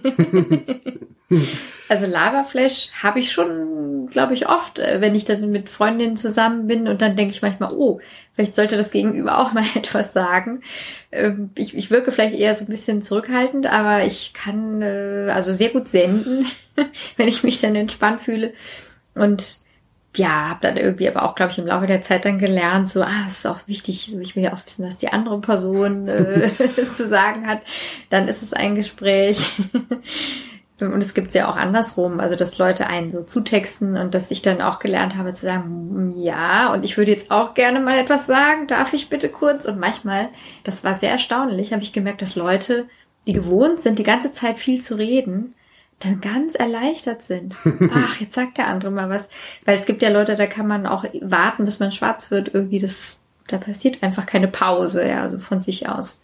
also 1.90 2.06
Lavaflash 2.06 2.92
habe 3.02 3.20
ich 3.20 3.32
schon, 3.32 4.08
glaube 4.08 4.34
ich, 4.34 4.48
oft, 4.48 4.80
äh, 4.80 5.02
wenn 5.02 5.16
ich 5.16 5.26
dann 5.26 5.52
mit 5.52 5.70
Freundinnen 5.70 6.16
zusammen 6.18 6.68
bin 6.68 6.88
und 6.88 7.02
dann 7.02 7.16
denke 7.16 7.34
ich 7.34 7.42
manchmal, 7.42 7.74
oh, 7.74 8.00
vielleicht 8.34 8.54
sollte 8.56 8.78
das 8.78 8.92
Gegenüber 8.92 9.40
auch 9.40 9.54
mal 9.54 9.64
etwas 9.76 10.14
sagen. 10.14 10.62
Ähm, 11.12 11.52
Ich, 11.56 11.76
ich 11.76 11.92
wirke 11.92 12.12
vielleicht 12.12 12.36
eher 12.36 12.54
so 12.56 12.66
ein 12.66 12.70
bisschen 12.70 13.02
zurückhaltend, 13.02 13.66
aber 13.66 14.06
ich 14.06 14.34
kann 14.34 14.82
äh, 14.82 15.30
also 15.34 15.52
sehr 15.52 15.70
gut 15.70 15.90
senden, 15.90 16.46
wenn 17.18 17.28
ich 17.28 17.44
mich 17.44 17.62
dann 17.62 17.76
entspannt 17.76 18.22
fühle. 18.22 18.54
Und 19.14 19.58
ja, 20.18 20.50
habe 20.50 20.60
dann 20.62 20.78
irgendwie 20.78 21.10
aber 21.10 21.24
auch, 21.24 21.36
glaube 21.36 21.52
ich, 21.52 21.58
im 21.58 21.68
Laufe 21.68 21.88
der 21.88 22.02
Zeit 22.02 22.26
dann 22.26 22.40
gelernt, 22.40 22.90
so, 22.90 23.02
ah, 23.02 23.26
es 23.28 23.40
ist 23.40 23.48
auch 23.48 23.68
wichtig, 23.68 24.08
so 24.10 24.20
ich 24.20 24.36
will 24.36 24.44
ja 24.44 24.54
auch 24.54 24.66
wissen, 24.66 24.88
was 24.88 24.98
die 24.98 25.12
andere 25.12 25.40
Person 25.42 26.08
äh, 26.08 26.52
zu 26.98 27.08
sagen 27.08 27.48
hat. 27.48 27.62
Dann 28.10 28.28
ist 28.28 28.42
es 28.42 28.54
ein 28.54 28.76
Gespräch. 28.76 29.56
Und 30.82 31.02
es 31.02 31.14
gibt's 31.14 31.34
ja 31.34 31.50
auch 31.50 31.56
andersrum, 31.56 32.20
also 32.20 32.36
dass 32.36 32.58
Leute 32.58 32.88
einen 32.88 33.10
so 33.10 33.24
zutexten 33.24 33.96
und 33.96 34.14
dass 34.14 34.30
ich 34.30 34.42
dann 34.42 34.62
auch 34.62 34.80
gelernt 34.80 35.16
habe 35.16 35.34
zu 35.34 35.46
sagen, 35.46 35.64
"Hm, 35.64 36.22
ja, 36.22 36.74
und 36.74 36.84
ich 36.84 36.98
würde 36.98 37.12
jetzt 37.12 37.32
auch 37.32 37.54
gerne 37.54 37.80
mal 37.80 37.98
etwas 37.98 38.26
sagen, 38.26 38.68
darf 38.68 38.92
ich 38.94 39.10
bitte 39.10 39.30
kurz? 39.30 39.66
Und 39.66 39.80
manchmal, 39.80 40.30
das 40.66 40.84
war 40.84 40.94
sehr 40.94 41.12
erstaunlich, 41.12 41.72
habe 41.72 41.82
ich 41.82 41.94
gemerkt, 41.94 42.22
dass 42.22 42.36
Leute, 42.36 42.88
die 43.26 43.32
gewohnt 43.32 43.80
sind, 43.80 44.00
die 44.00 44.04
ganze 44.04 44.34
Zeit 44.34 44.60
viel 44.60 44.82
zu 44.82 44.96
reden, 44.98 45.56
dann 46.00 46.22
ganz 46.22 46.56
erleichtert 46.56 47.22
sind. 47.22 47.56
Ach, 47.94 48.20
jetzt 48.20 48.36
sagt 48.36 48.58
der 48.58 48.68
andere 48.68 48.92
mal 48.92 49.10
was. 49.10 49.30
Weil 49.66 49.76
es 49.78 49.86
gibt 49.86 50.02
ja 50.02 50.10
Leute, 50.10 50.36
da 50.36 50.46
kann 50.46 50.68
man 50.68 50.86
auch 50.86 51.06
warten, 51.22 51.66
bis 51.66 51.80
man 51.80 51.92
schwarz 51.92 52.32
wird. 52.32 52.54
Irgendwie, 52.54 52.80
das, 52.80 53.20
da 53.48 53.58
passiert 53.58 54.04
einfach 54.04 54.26
keine 54.26 54.48
Pause, 54.48 55.08
ja, 55.08 55.22
also 55.22 55.40
von 55.40 55.62
sich 55.62 55.88
aus. 55.88 56.22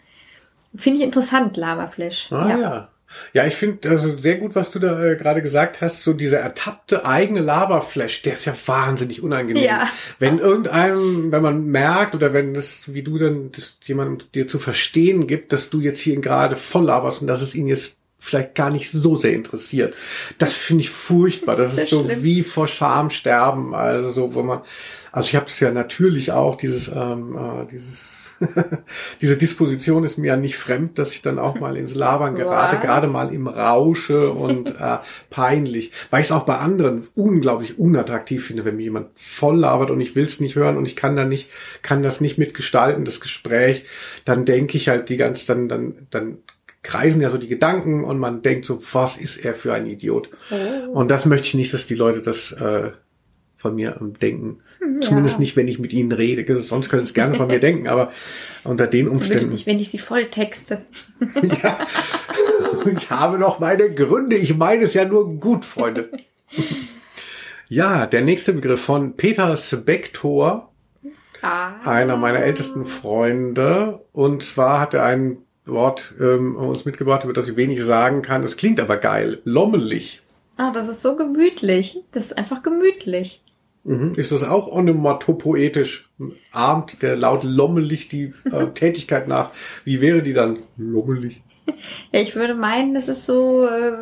Finde 0.76 0.98
ich 0.98 1.04
interessant, 1.04 1.56
Lavaflash. 1.56 2.32
Ah, 2.32 2.48
ja. 2.48 2.88
ja. 3.34 3.46
ich 3.46 3.54
finde 3.54 3.90
also 3.90 4.16
sehr 4.16 4.36
gut, 4.36 4.54
was 4.54 4.70
du 4.70 4.78
da 4.78 5.02
äh, 5.02 5.16
gerade 5.16 5.42
gesagt 5.42 5.80
hast. 5.80 6.02
So 6.02 6.12
dieser 6.12 6.40
ertappte 6.40 7.04
eigene 7.04 7.40
Lava-Flash, 7.40 8.22
der 8.22 8.34
ist 8.34 8.46
ja 8.46 8.54
wahnsinnig 8.66 9.22
unangenehm. 9.22 9.64
Ja. 9.64 9.88
Wenn 10.18 10.38
irgendeinem, 10.38 11.32
wenn 11.32 11.42
man 11.42 11.66
merkt 11.66 12.14
oder 12.14 12.32
wenn 12.32 12.54
das, 12.54 12.92
wie 12.94 13.02
du 13.02 13.18
dann 13.18 13.52
das 13.52 13.78
jemand 13.84 14.34
dir 14.34 14.48
zu 14.48 14.58
verstehen 14.58 15.26
gibt, 15.26 15.52
dass 15.52 15.68
du 15.68 15.80
jetzt 15.80 16.00
hier 16.00 16.18
gerade 16.20 16.56
voll 16.56 16.84
laberst 16.84 17.20
und 17.22 17.26
dass 17.26 17.42
es 17.42 17.54
ihn 17.54 17.66
jetzt 17.66 17.96
vielleicht 18.22 18.54
gar 18.54 18.70
nicht 18.70 18.90
so 18.90 19.16
sehr 19.16 19.32
interessiert. 19.32 19.94
Das 20.38 20.52
finde 20.54 20.82
ich 20.84 20.90
furchtbar. 20.90 21.56
Das, 21.56 21.74
Das 21.74 21.84
ist 21.84 21.90
so 21.90 22.04
schlimm. 22.04 22.22
wie 22.22 22.42
vor 22.42 22.68
Scham 22.68 23.10
sterben. 23.10 23.74
Also 23.74 24.10
so, 24.10 24.34
wo 24.34 24.42
man, 24.42 24.60
also 25.10 25.28
ich 25.28 25.34
habe 25.34 25.46
das 25.46 25.58
ja 25.58 25.72
natürlich 25.72 26.30
auch 26.30 26.56
dieses, 26.56 26.88
ähm, 26.88 27.36
äh, 27.36 27.66
dieses 27.70 28.12
diese 29.20 29.36
Disposition 29.36 30.02
ist 30.02 30.18
mir 30.18 30.28
ja 30.28 30.36
nicht 30.36 30.56
fremd, 30.56 30.98
dass 30.98 31.12
ich 31.12 31.22
dann 31.22 31.38
auch 31.38 31.60
mal 31.60 31.76
ins 31.76 31.94
Labern 31.94 32.34
gerate, 32.34 32.76
Was? 32.76 32.82
gerade 32.82 33.06
mal 33.06 33.32
im 33.32 33.46
Rausche 33.46 34.30
und 34.32 34.70
äh, 34.80 34.98
peinlich, 35.30 35.92
weil 36.10 36.20
ich 36.22 36.26
es 36.26 36.32
auch 36.32 36.44
bei 36.44 36.58
anderen 36.58 37.06
unglaublich 37.14 37.78
unattraktiv 37.78 38.46
finde, 38.46 38.64
wenn 38.64 38.76
mir 38.76 38.82
jemand 38.82 39.08
voll 39.14 39.60
labert 39.60 39.90
und 39.90 40.00
ich 40.00 40.16
will 40.16 40.24
es 40.24 40.40
nicht 40.40 40.56
hören 40.56 40.76
und 40.76 40.86
ich 40.86 40.96
kann 40.96 41.14
dann 41.14 41.28
nicht, 41.28 41.50
kann 41.82 42.02
das 42.02 42.20
nicht 42.20 42.36
mitgestalten, 42.36 43.04
das 43.04 43.20
Gespräch, 43.20 43.84
dann 44.24 44.44
denke 44.44 44.76
ich 44.76 44.88
halt 44.88 45.08
die 45.08 45.16
ganze, 45.16 45.46
dann, 45.46 45.68
dann, 45.68 46.06
dann 46.10 46.38
kreisen 46.82 47.20
ja 47.22 47.30
so 47.30 47.38
die 47.38 47.48
Gedanken 47.48 48.04
und 48.04 48.18
man 48.18 48.42
denkt 48.42 48.64
so, 48.64 48.82
was 48.92 49.16
ist 49.16 49.44
er 49.44 49.54
für 49.54 49.72
ein 49.74 49.86
Idiot? 49.86 50.28
Oh. 50.50 50.90
Und 50.90 51.10
das 51.10 51.26
möchte 51.26 51.46
ich 51.46 51.54
nicht, 51.54 51.72
dass 51.72 51.86
die 51.86 51.94
Leute 51.94 52.20
das 52.22 52.52
äh, 52.52 52.90
von 53.56 53.76
mir 53.76 53.96
denken. 54.20 54.60
Zumindest 55.00 55.38
nicht, 55.38 55.56
wenn 55.56 55.68
ich 55.68 55.78
mit 55.78 55.92
ihnen 55.92 56.10
rede. 56.10 56.60
Sonst 56.60 56.88
können 56.88 57.02
sie 57.02 57.10
es 57.10 57.14
gerne 57.14 57.36
von 57.36 57.46
mir 57.46 57.60
denken, 57.60 57.86
aber 57.86 58.12
unter 58.64 58.86
den 58.88 59.06
Zumindest 59.06 59.30
Umständen. 59.30 59.52
nicht, 59.52 59.66
wenn 59.66 59.78
ich 59.78 59.90
sie 59.90 59.98
voll 59.98 60.24
texte. 60.26 60.82
ja. 61.42 61.78
Ich 62.96 63.10
habe 63.10 63.38
noch 63.38 63.60
meine 63.60 63.94
Gründe. 63.94 64.34
Ich 64.36 64.56
meine 64.56 64.84
es 64.84 64.94
ja 64.94 65.04
nur 65.04 65.38
gut, 65.38 65.64
Freunde. 65.64 66.10
Ja, 67.68 68.04
der 68.06 68.20
nächste 68.20 68.52
Begriff 68.52 68.82
von 68.82 69.16
Peter 69.16 69.56
Spektor, 69.56 70.70
Ah. 71.40 71.72
einer 71.84 72.18
meiner 72.18 72.40
ältesten 72.40 72.84
Freunde. 72.84 74.00
Und 74.12 74.42
zwar 74.42 74.78
hat 74.78 74.92
er 74.92 75.04
ein 75.04 75.38
Wort 75.64 76.14
ähm, 76.20 76.56
uns 76.56 76.84
mitgebracht, 76.84 77.24
über 77.24 77.32
das 77.32 77.48
ich 77.48 77.56
wenig 77.56 77.82
sagen 77.82 78.22
kann. 78.22 78.42
Es 78.42 78.56
klingt 78.56 78.80
aber 78.80 78.96
geil. 78.96 79.40
Lommelig. 79.44 80.22
Ah, 80.56 80.72
das 80.72 80.88
ist 80.88 81.02
so 81.02 81.16
gemütlich. 81.16 82.00
Das 82.12 82.26
ist 82.26 82.38
einfach 82.38 82.62
gemütlich. 82.62 83.42
Mhm. 83.84 84.14
Ist 84.14 84.32
das 84.32 84.44
auch 84.44 84.68
onomatopoetisch? 84.68 86.08
Ahmt 86.52 87.02
der 87.02 87.16
Laut 87.16 87.42
lommelig 87.42 88.08
die 88.08 88.32
äh, 88.50 88.66
Tätigkeit 88.74 89.28
nach? 89.28 89.50
Wie 89.84 90.00
wäre 90.00 90.22
die 90.22 90.32
dann? 90.32 90.58
Lommelig. 90.76 91.42
Ja, 92.10 92.20
ich 92.20 92.34
würde 92.34 92.54
meinen, 92.54 92.94
das 92.94 93.08
ist 93.08 93.24
so 93.24 93.66
äh, 93.66 93.92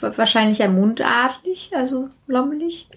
wahrscheinlich 0.00 0.58
ja 0.58 0.68
mundartlich, 0.68 1.70
also 1.74 2.08
lommelig. 2.26 2.88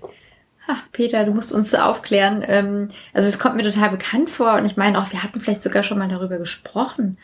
Ha, 0.68 0.78
Peter, 0.92 1.24
du 1.26 1.32
musst 1.32 1.52
uns 1.52 1.74
aufklären. 1.74 2.44
Ähm, 2.48 2.90
also 3.14 3.28
es 3.28 3.40
kommt 3.40 3.56
mir 3.56 3.64
total 3.64 3.90
bekannt 3.90 4.30
vor 4.30 4.54
und 4.54 4.66
ich 4.66 4.78
meine 4.78 5.00
auch, 5.00 5.12
wir 5.12 5.24
hatten 5.24 5.42
vielleicht 5.42 5.64
sogar 5.64 5.84
schon 5.84 5.98
mal 5.98 6.08
darüber 6.08 6.38
gesprochen. 6.38 7.18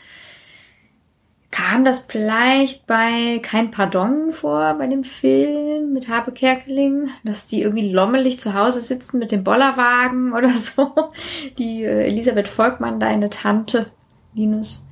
Kam 1.50 1.86
das 1.86 2.06
vielleicht 2.08 2.88
bei 2.88 3.40
Kein 3.42 3.72
Pardon 3.72 4.32
vor, 4.32 4.74
bei 4.78 4.88
dem 4.88 5.04
Film 5.04 5.94
mit 5.94 6.10
Habe 6.10 6.34
Kerkeling, 6.34 7.10
dass 7.24 7.48
die 7.48 7.62
irgendwie 7.62 7.90
lommelig 7.90 8.40
zu 8.40 8.54
Hause 8.54 8.82
sitzen 8.82 9.18
mit 9.18 9.32
dem 9.32 9.44
Bollerwagen 9.44 10.34
oder 10.38 10.50
so? 10.50 11.12
Die 11.58 11.84
äh, 11.84 12.06
Elisabeth 12.06 12.48
Volkmann, 12.50 13.00
deine 13.00 13.30
Tante, 13.30 13.88
Linus. 14.34 14.88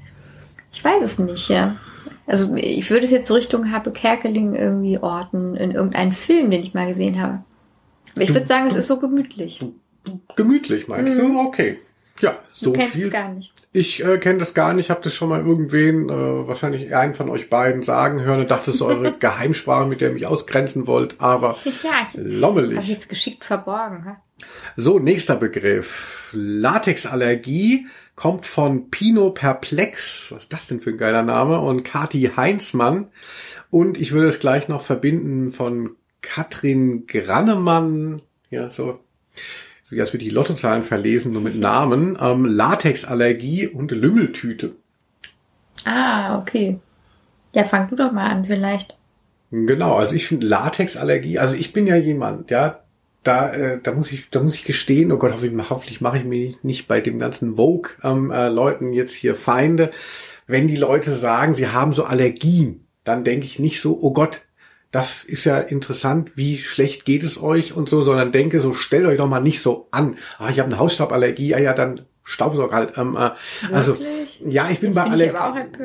Ich 0.72 0.84
weiß 0.84 1.04
es 1.04 1.20
nicht, 1.20 1.50
ja. 1.50 1.76
Also 2.28 2.56
ich 2.56 2.90
würde 2.90 3.06
es 3.06 3.12
jetzt 3.12 3.28
so 3.28 3.34
Richtung 3.34 3.72
Habe 3.72 3.92
Kerkeling 3.92 4.56
irgendwie 4.56 4.98
orten, 4.98 5.56
in 5.56 5.72
irgendeinen 5.72 6.12
Film, 6.12 6.50
den 6.50 6.62
ich 6.62 6.74
mal 6.74 6.88
gesehen 6.88 7.22
habe. 7.22 7.44
Aber 8.14 8.24
ich 8.24 8.34
würde 8.34 8.46
sagen, 8.46 8.68
es 8.68 8.76
ist 8.76 8.88
so 8.88 8.98
gemütlich. 9.00 9.64
Gemütlich, 10.36 10.88
meinst 10.88 11.18
du? 11.18 11.40
Okay. 11.40 11.80
Ja, 12.22 12.40
so 12.54 12.72
du 12.72 12.80
kennst 12.80 12.94
viel. 12.94 13.08
es 13.08 13.12
gar 13.12 13.30
nicht. 13.30 13.52
Ich 13.74 14.04
äh, 14.04 14.18
kenne 14.20 14.40
das 14.40 14.54
gar 14.54 14.74
nicht, 14.74 14.90
habe 14.90 15.02
das 15.04 15.14
schon 15.14 15.28
mal 15.28 15.46
irgendwen, 15.46 16.08
äh, 16.10 16.48
wahrscheinlich 16.48 16.96
einen 16.96 17.14
von 17.14 17.30
euch 17.30 17.50
beiden 17.50 17.84
sagen 17.84 18.22
hören 18.22 18.40
und 18.42 18.50
dachte, 18.52 18.68
das 18.68 18.76
ist 18.76 18.82
eure 18.82 19.12
Geheimsprache, 19.20 19.86
mit 19.86 20.00
der 20.00 20.10
ihr 20.10 20.14
mich 20.14 20.26
ausgrenzen 20.26 20.88
wollt, 20.88 21.16
aber 21.20 21.58
Ja, 21.84 22.08
ich 22.08 22.14
lommelig. 22.16 22.88
jetzt 22.88 23.10
geschickt 23.10 23.44
verborgen. 23.44 24.06
Ha? 24.06 24.22
So, 24.78 25.00
nächster 25.00 25.36
Begriff. 25.36 26.30
Latexallergie 26.34 27.88
kommt 28.16 28.46
von 28.46 28.90
Pino 28.90 29.32
Perplex. 29.32 30.32
Was 30.32 30.44
ist 30.44 30.54
das 30.54 30.68
denn 30.68 30.80
für 30.80 30.92
ein 30.92 30.98
geiler 30.98 31.24
Name? 31.24 31.60
Und 31.60 31.84
Kati 31.84 32.32
Heinzmann. 32.38 33.08
Und 33.72 34.00
ich 34.00 34.14
würde 34.14 34.28
es 34.30 34.40
gleich 34.40 34.70
noch 34.70 34.84
verbinden 34.84 35.50
von 35.50 35.96
Katrin 36.22 37.08
Grannemann. 37.08 38.22
Ja, 38.50 38.70
so. 38.70 39.00
Wie 39.96 40.02
als 40.02 40.12
würde 40.12 40.24
ich 40.24 40.30
die 40.30 40.36
Lottozahlen 40.36 40.84
verlesen, 40.84 41.32
nur 41.32 41.42
mit 41.42 41.56
Namen. 41.56 42.18
Ähm, 42.22 42.44
Latexallergie 42.44 43.68
und 43.68 43.92
Lümmeltüte. 43.92 44.72
Ah, 45.86 46.38
okay. 46.38 46.80
Ja, 47.54 47.64
fang 47.64 47.88
du 47.90 47.96
doch 47.96 48.12
mal 48.12 48.30
an 48.30 48.44
vielleicht. 48.44 48.98
Genau, 49.52 49.96
also 49.96 50.14
ich 50.14 50.28
finde 50.28 50.48
Latexallergie, 50.48 51.40
also 51.40 51.56
ich 51.56 51.72
bin 51.72 51.88
ja 51.88 51.96
jemand, 51.96 52.52
ja, 52.52 52.82
da, 53.24 53.54
äh, 53.54 53.80
da 53.82 53.94
muss 53.94 54.12
ich, 54.12 54.30
da 54.32 54.42
muss 54.42 54.56
ich 54.56 54.66
gestehen, 54.66 55.14
oh 55.14 55.18
Gott, 55.18 55.32
hoffentlich, 55.32 55.70
hoffentlich 55.70 56.02
mache 56.02 56.18
ich 56.18 56.26
mir 56.26 56.56
nicht 56.62 56.90
bei 56.90 57.00
dem 57.00 57.18
ganzen 57.18 57.56
Vogue-Leuten 57.56 58.32
äh, 58.32 58.50
Leuten 58.50 58.92
jetzt 58.92 59.14
hier 59.14 59.34
Feinde. 59.34 59.92
Wenn 60.46 60.68
die 60.68 60.76
Leute 60.76 61.12
sagen, 61.16 61.56
sie 61.56 61.70
haben 61.70 61.94
so 61.94 62.04
Allergien, 62.04 62.86
dann 63.06 63.24
denke 63.24 63.46
ich 63.46 63.60
nicht 63.60 63.80
so, 63.80 63.98
oh 64.02 64.12
Gott, 64.12 64.42
das 64.92 65.24
ist 65.24 65.44
ja 65.44 65.60
interessant, 65.60 66.32
wie 66.36 66.58
schlecht 66.58 67.06
geht 67.06 67.24
es 67.24 67.42
euch 67.42 67.74
und 67.76 67.90
so, 67.90 68.02
sondern 68.02 68.32
denke 68.32 68.60
so, 68.60 68.74
stellt 68.74 69.06
euch 69.06 69.18
doch 69.18 69.28
mal 69.28 69.40
nicht 69.42 69.62
so 69.62 69.88
an. 69.92 70.18
Ah, 70.38 70.50
ich 70.50 70.60
habe 70.60 70.70
eine 70.70 70.80
Hausstauballergie, 70.80 71.54
ah 71.56 71.60
ja, 71.60 71.74
dann 71.74 72.02
Staubsaug 72.28 72.74
halt. 72.74 72.98
Ähm, 72.98 73.16
äh, 73.16 73.30
also 73.72 73.98
ja, 74.48 74.68
ich 74.72 74.80
bin 74.80 74.90
Jetzt 74.90 74.96
bei 74.96 75.04
bin 75.04 75.14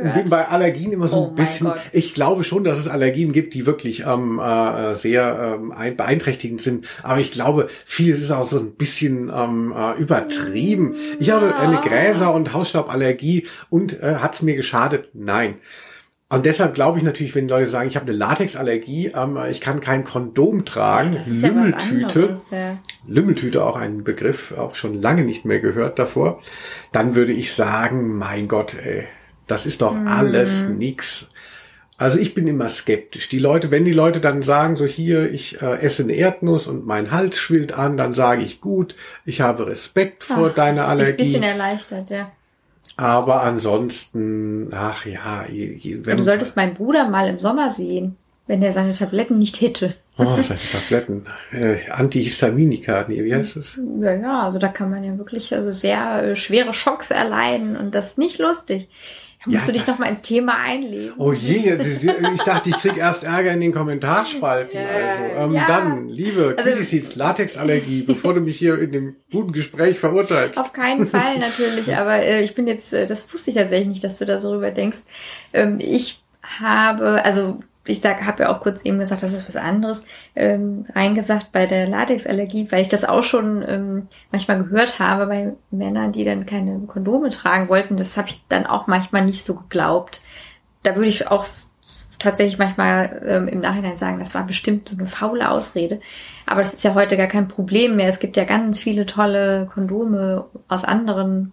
ich 0.09 0.14
bin 0.14 0.30
bei 0.30 0.48
Allergien 0.48 0.90
immer 0.90 1.07
so 1.07 1.16
Oh 1.16 1.26
ein 1.28 1.34
bisschen. 1.34 1.70
Ich 1.92 2.14
glaube 2.14 2.44
schon, 2.44 2.64
dass 2.64 2.78
es 2.78 2.88
Allergien 2.88 3.32
gibt, 3.32 3.53
die 3.53 3.66
wirklich 3.66 4.07
ähm, 4.07 4.38
äh, 4.38 4.94
sehr 4.94 5.59
ähm, 5.61 5.70
ein- 5.72 5.98
beeinträchtigend 5.98 6.62
sind. 6.62 6.86
Aber 7.03 7.20
ich 7.20 7.30
glaube, 7.30 7.68
vieles 7.84 8.20
ist 8.20 8.30
auch 8.30 8.48
so 8.48 8.59
ein 8.59 8.72
bisschen 8.72 9.30
ähm, 9.34 9.74
äh, 9.76 10.01
übertrieben. 10.01 10.94
Ich 11.18 11.30
habe 11.30 11.55
eine 11.57 11.80
Gräser- 11.82 12.32
und 12.32 12.55
Hausstauballergie 12.55 13.46
und 13.68 14.01
äh, 14.03 14.14
hat 14.16 14.34
es 14.34 14.40
mir 14.42 14.57
geschadet? 14.57 15.11
Nein. 15.12 15.57
Und 16.33 16.47
deshalb 16.47 16.74
glaube 16.74 16.97
ich 16.97 17.05
natürlich, 17.05 17.35
wenn 17.35 17.49
Leute 17.49 17.68
sagen, 17.68 17.89
ich 17.89 17.97
habe 17.97 18.07
eine 18.07 18.16
Latexallergie, 18.16 19.09
ähm, 19.09 19.37
ich 19.51 19.61
kann 19.61 19.81
kein 19.81 20.05
Kondom 20.05 20.64
tragen, 20.64 21.14
ja 21.14 21.22
Lümmeltüte, 21.26 22.20
anderes. 22.20 22.51
Ja. 22.51 22.78
Lümmeltüte 23.07 23.64
auch 23.64 23.74
ein 23.74 24.05
Begriff, 24.05 24.57
auch 24.57 24.76
schon 24.76 25.03
lange 25.03 25.24
nicht 25.24 25.45
mehr 25.45 25.59
gehört 25.59 25.99
davor, 25.99 26.41
dann 26.93 27.16
würde 27.16 27.33
ich 27.33 27.53
sagen, 27.53 28.16
mein 28.16 28.47
Gott, 28.47 28.74
ey, 28.74 29.07
das 29.49 29.66
ist 29.66 29.83
doch 29.83 29.97
alles 30.07 30.68
nix. 30.68 31.31
Also 31.97 32.20
ich 32.20 32.33
bin 32.33 32.47
immer 32.47 32.68
skeptisch. 32.68 33.28
Die 33.28 33.41
Leute, 33.41 33.72
wenn 33.72 33.85
die 33.85 33.93
Leute 33.93 34.20
dann 34.20 34.43
sagen, 34.43 34.76
so 34.76 34.87
hier, 34.87 35.33
ich 35.33 35.61
äh, 35.61 35.81
esse 35.81 36.05
eine 36.05 36.12
Erdnuss 36.12 36.68
und 36.68 36.87
mein 36.87 37.11
Hals 37.11 37.39
schwillt 37.39 37.72
an, 37.72 37.97
dann 37.97 38.14
sage 38.14 38.43
ich 38.43 38.61
gut, 38.61 38.95
ich 39.26 39.41
habe 39.41 39.66
Respekt 39.66 40.22
vor 40.22 40.51
Ach, 40.51 40.55
deiner 40.55 40.83
bin 40.83 40.85
ich 40.85 40.91
Allergie. 40.91 41.11
Ein 41.11 41.16
bisschen 41.16 41.43
erleichtert, 41.43 42.09
ja. 42.09 42.31
Aber 43.01 43.42
ansonsten, 43.42 44.68
ach 44.74 45.07
ja, 45.07 45.46
wenn 45.48 46.18
Du 46.18 46.22
solltest 46.22 46.55
meinen 46.57 46.74
Bruder 46.74 47.09
mal 47.09 47.30
im 47.30 47.38
Sommer 47.38 47.70
sehen, 47.70 48.16
wenn 48.46 48.61
der 48.61 48.74
seine 48.74 48.92
Tabletten 48.92 49.38
nicht 49.38 49.62
hätte. 49.62 49.94
oh, 50.18 50.36
seine 50.42 50.61
Tabletten, 50.70 51.24
äh, 51.51 51.88
Antihistaminika, 51.90 53.07
nee, 53.09 53.24
wie 53.24 53.34
heißt 53.34 53.57
es? 53.57 53.80
Ja, 54.01 54.12
ja, 54.12 54.42
also 54.42 54.59
da 54.59 54.68
kann 54.68 54.90
man 54.90 55.03
ja 55.03 55.16
wirklich 55.16 55.55
also 55.55 55.70
sehr 55.70 56.22
äh, 56.22 56.36
schwere 56.36 56.74
Schocks 56.74 57.11
erleiden 57.11 57.74
und 57.74 57.94
das 57.94 58.09
ist 58.09 58.18
nicht 58.18 58.38
lustig. 58.38 58.88
Da 59.45 59.51
musst 59.51 59.66
Ja, 59.66 59.66
du 59.68 59.72
dich 59.72 59.86
da- 59.86 59.93
noch 59.93 59.99
mal 59.99 60.07
ins 60.09 60.20
Thema 60.20 60.57
einlesen. 60.59 61.14
Oh 61.18 61.32
je, 61.32 61.78
ich 62.34 62.43
dachte, 62.43 62.68
ich 62.68 62.76
krieg 62.76 62.97
erst 62.99 63.24
Ärger 63.24 63.53
in 63.53 63.61
den 63.61 63.72
Kommentarspalten. 63.72 64.78
Ja, 64.78 64.86
Also 64.88 65.22
ähm, 65.24 65.53
ja. 65.55 65.66
dann, 65.66 66.09
liebe 66.09 66.55
Also- 66.59 66.70
Kitty 66.70 67.03
Latexallergie, 67.14 68.03
bevor 68.07 68.34
du 68.34 68.41
mich 68.41 68.59
hier 68.59 68.78
in 68.78 68.93
dem 68.93 69.16
guten 69.32 69.53
Gespräch 69.53 69.99
verurteilst. 69.99 70.59
Auf 70.59 70.72
keinen 70.74 71.07
Fall 71.07 71.38
natürlich, 71.41 71.95
aber 71.97 72.16
äh, 72.16 72.43
ich 72.43 72.55
bin 72.55 72.66
jetzt, 72.66 72.93
äh, 72.93 73.07
das 73.07 73.32
wusste 73.32 73.51
ich 73.51 73.57
tatsächlich 73.57 73.88
nicht, 73.88 74.05
dass 74.05 74.18
du 74.18 74.26
da 74.26 74.36
so 74.38 74.51
rüber 74.53 74.70
denkst. 74.72 74.99
Ähm, 75.55 75.78
ich 75.80 76.20
habe, 76.43 77.24
also 77.24 77.61
ich 77.91 78.01
sag, 78.01 78.24
habe 78.24 78.45
ja 78.45 78.55
auch 78.55 78.61
kurz 78.61 78.82
eben 78.82 78.99
gesagt, 78.99 79.22
das 79.22 79.32
ist 79.32 79.49
was 79.49 79.57
anderes 79.57 80.05
ähm, 80.34 80.86
reingesagt 80.95 81.53
bei 81.53 81.66
der 81.66 81.86
Latexallergie, 81.88 82.68
weil 82.70 82.82
ich 82.82 82.88
das 82.88 83.05
auch 83.05 83.22
schon 83.22 83.64
ähm, 83.66 84.09
manchmal 84.30 84.62
gehört 84.62 84.99
habe 84.99 85.26
bei 85.26 85.53
Männern, 85.70 86.12
die 86.12 86.24
dann 86.24 86.47
keine 86.47 86.80
Kondome 86.86 87.30
tragen 87.30 87.68
wollten. 87.68 87.97
Das 87.97 88.16
habe 88.16 88.28
ich 88.28 88.43
dann 88.49 88.66
auch 88.66 88.86
manchmal 88.86 89.24
nicht 89.24 89.45
so 89.45 89.57
geglaubt. 89.57 90.22
Da 90.82 90.97
würde 90.97 91.09
ich 91.09 91.28
auch 91.28 91.45
tatsächlich 92.18 92.59
manchmal 92.59 93.22
ähm, 93.26 93.49
im 93.49 93.61
Nachhinein 93.61 93.97
sagen, 93.97 94.18
das 94.18 94.34
war 94.34 94.47
bestimmt 94.47 94.88
so 94.88 94.97
eine 94.97 95.07
faule 95.07 95.51
Ausrede. 95.51 96.01
Aber 96.47 96.62
das 96.62 96.74
ist 96.74 96.84
ja 96.84 96.95
heute 96.95 97.16
gar 97.16 97.26
kein 97.26 97.49
Problem 97.49 97.97
mehr. 97.97 98.09
Es 98.09 98.20
gibt 98.20 98.36
ja 98.36 98.45
ganz 98.45 98.78
viele 98.78 99.07
tolle 99.07 99.68
Kondome 99.72 100.47
aus 100.68 100.84
anderen, 100.84 101.53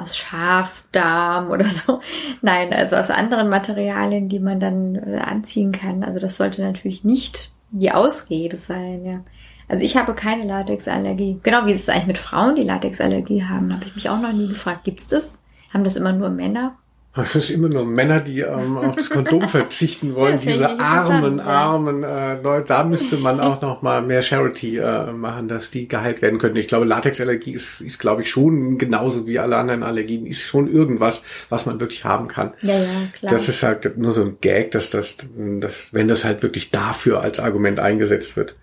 aus 0.00 0.16
Schafdarm 0.16 1.50
oder 1.50 1.68
so. 1.68 2.00
Nein, 2.42 2.72
also 2.72 2.96
aus 2.96 3.10
anderen 3.10 3.48
Materialien, 3.48 4.28
die 4.28 4.40
man 4.40 4.60
dann 4.60 4.96
äh, 4.96 5.18
anziehen 5.18 5.72
kann. 5.72 6.02
Also 6.02 6.18
das 6.18 6.36
sollte 6.36 6.62
natürlich 6.62 7.04
nicht 7.04 7.52
die 7.70 7.92
Ausrede 7.92 8.56
sein, 8.56 9.04
ja. 9.04 9.20
Also 9.68 9.84
ich 9.84 9.96
habe 9.96 10.14
keine 10.14 10.44
Latexallergie. 10.44 11.38
Genau 11.44 11.64
wie 11.64 11.70
ist 11.70 11.82
es 11.82 11.88
eigentlich 11.88 12.08
mit 12.08 12.18
Frauen, 12.18 12.56
die 12.56 12.64
Latexallergie 12.64 13.44
haben, 13.44 13.72
habe 13.72 13.84
ich 13.86 13.94
mich 13.94 14.08
auch 14.08 14.20
noch 14.20 14.32
nie 14.32 14.48
gefragt. 14.48 14.82
Gibt's 14.82 15.06
das? 15.06 15.40
Haben 15.72 15.84
das 15.84 15.94
immer 15.94 16.12
nur 16.12 16.28
Männer? 16.28 16.76
Das 17.12 17.34
ist 17.34 17.50
immer 17.50 17.68
nur 17.68 17.84
Männer, 17.84 18.20
die 18.20 18.40
ähm, 18.40 18.76
auf 18.78 18.94
das 18.94 19.10
Kondom 19.10 19.48
verzichten 19.48 20.14
wollen. 20.14 20.38
Diese 20.38 20.78
armen, 20.78 21.40
armen 21.40 22.04
äh, 22.04 22.40
Leute. 22.40 22.68
Da 22.68 22.84
müsste 22.84 23.16
man 23.16 23.40
auch 23.40 23.60
noch 23.60 23.82
mal 23.82 24.00
mehr 24.00 24.22
Charity 24.22 24.78
äh, 24.78 25.10
machen, 25.10 25.48
dass 25.48 25.72
die 25.72 25.88
geheilt 25.88 26.22
werden 26.22 26.38
könnten. 26.38 26.58
Ich 26.58 26.68
glaube, 26.68 26.84
Latexallergie 26.84 27.52
ist, 27.52 27.80
ist 27.80 27.98
glaube 27.98 28.22
ich, 28.22 28.30
schon 28.30 28.78
genauso 28.78 29.26
wie 29.26 29.40
alle 29.40 29.56
anderen 29.56 29.82
Allergien, 29.82 30.24
ist 30.24 30.42
schon 30.42 30.72
irgendwas, 30.72 31.24
was 31.48 31.66
man 31.66 31.80
wirklich 31.80 32.04
haben 32.04 32.28
kann. 32.28 32.52
Ja, 32.62 32.78
ja, 32.78 32.84
klar. 33.18 33.32
Das 33.32 33.48
ist 33.48 33.64
halt 33.64 33.98
nur 33.98 34.12
so 34.12 34.22
ein 34.22 34.38
Gag, 34.40 34.70
dass 34.70 34.90
das, 34.90 35.16
dass, 35.36 35.88
wenn 35.92 36.06
das 36.06 36.24
halt 36.24 36.44
wirklich 36.44 36.70
dafür 36.70 37.22
als 37.22 37.40
Argument 37.40 37.80
eingesetzt 37.80 38.36
wird. 38.36 38.54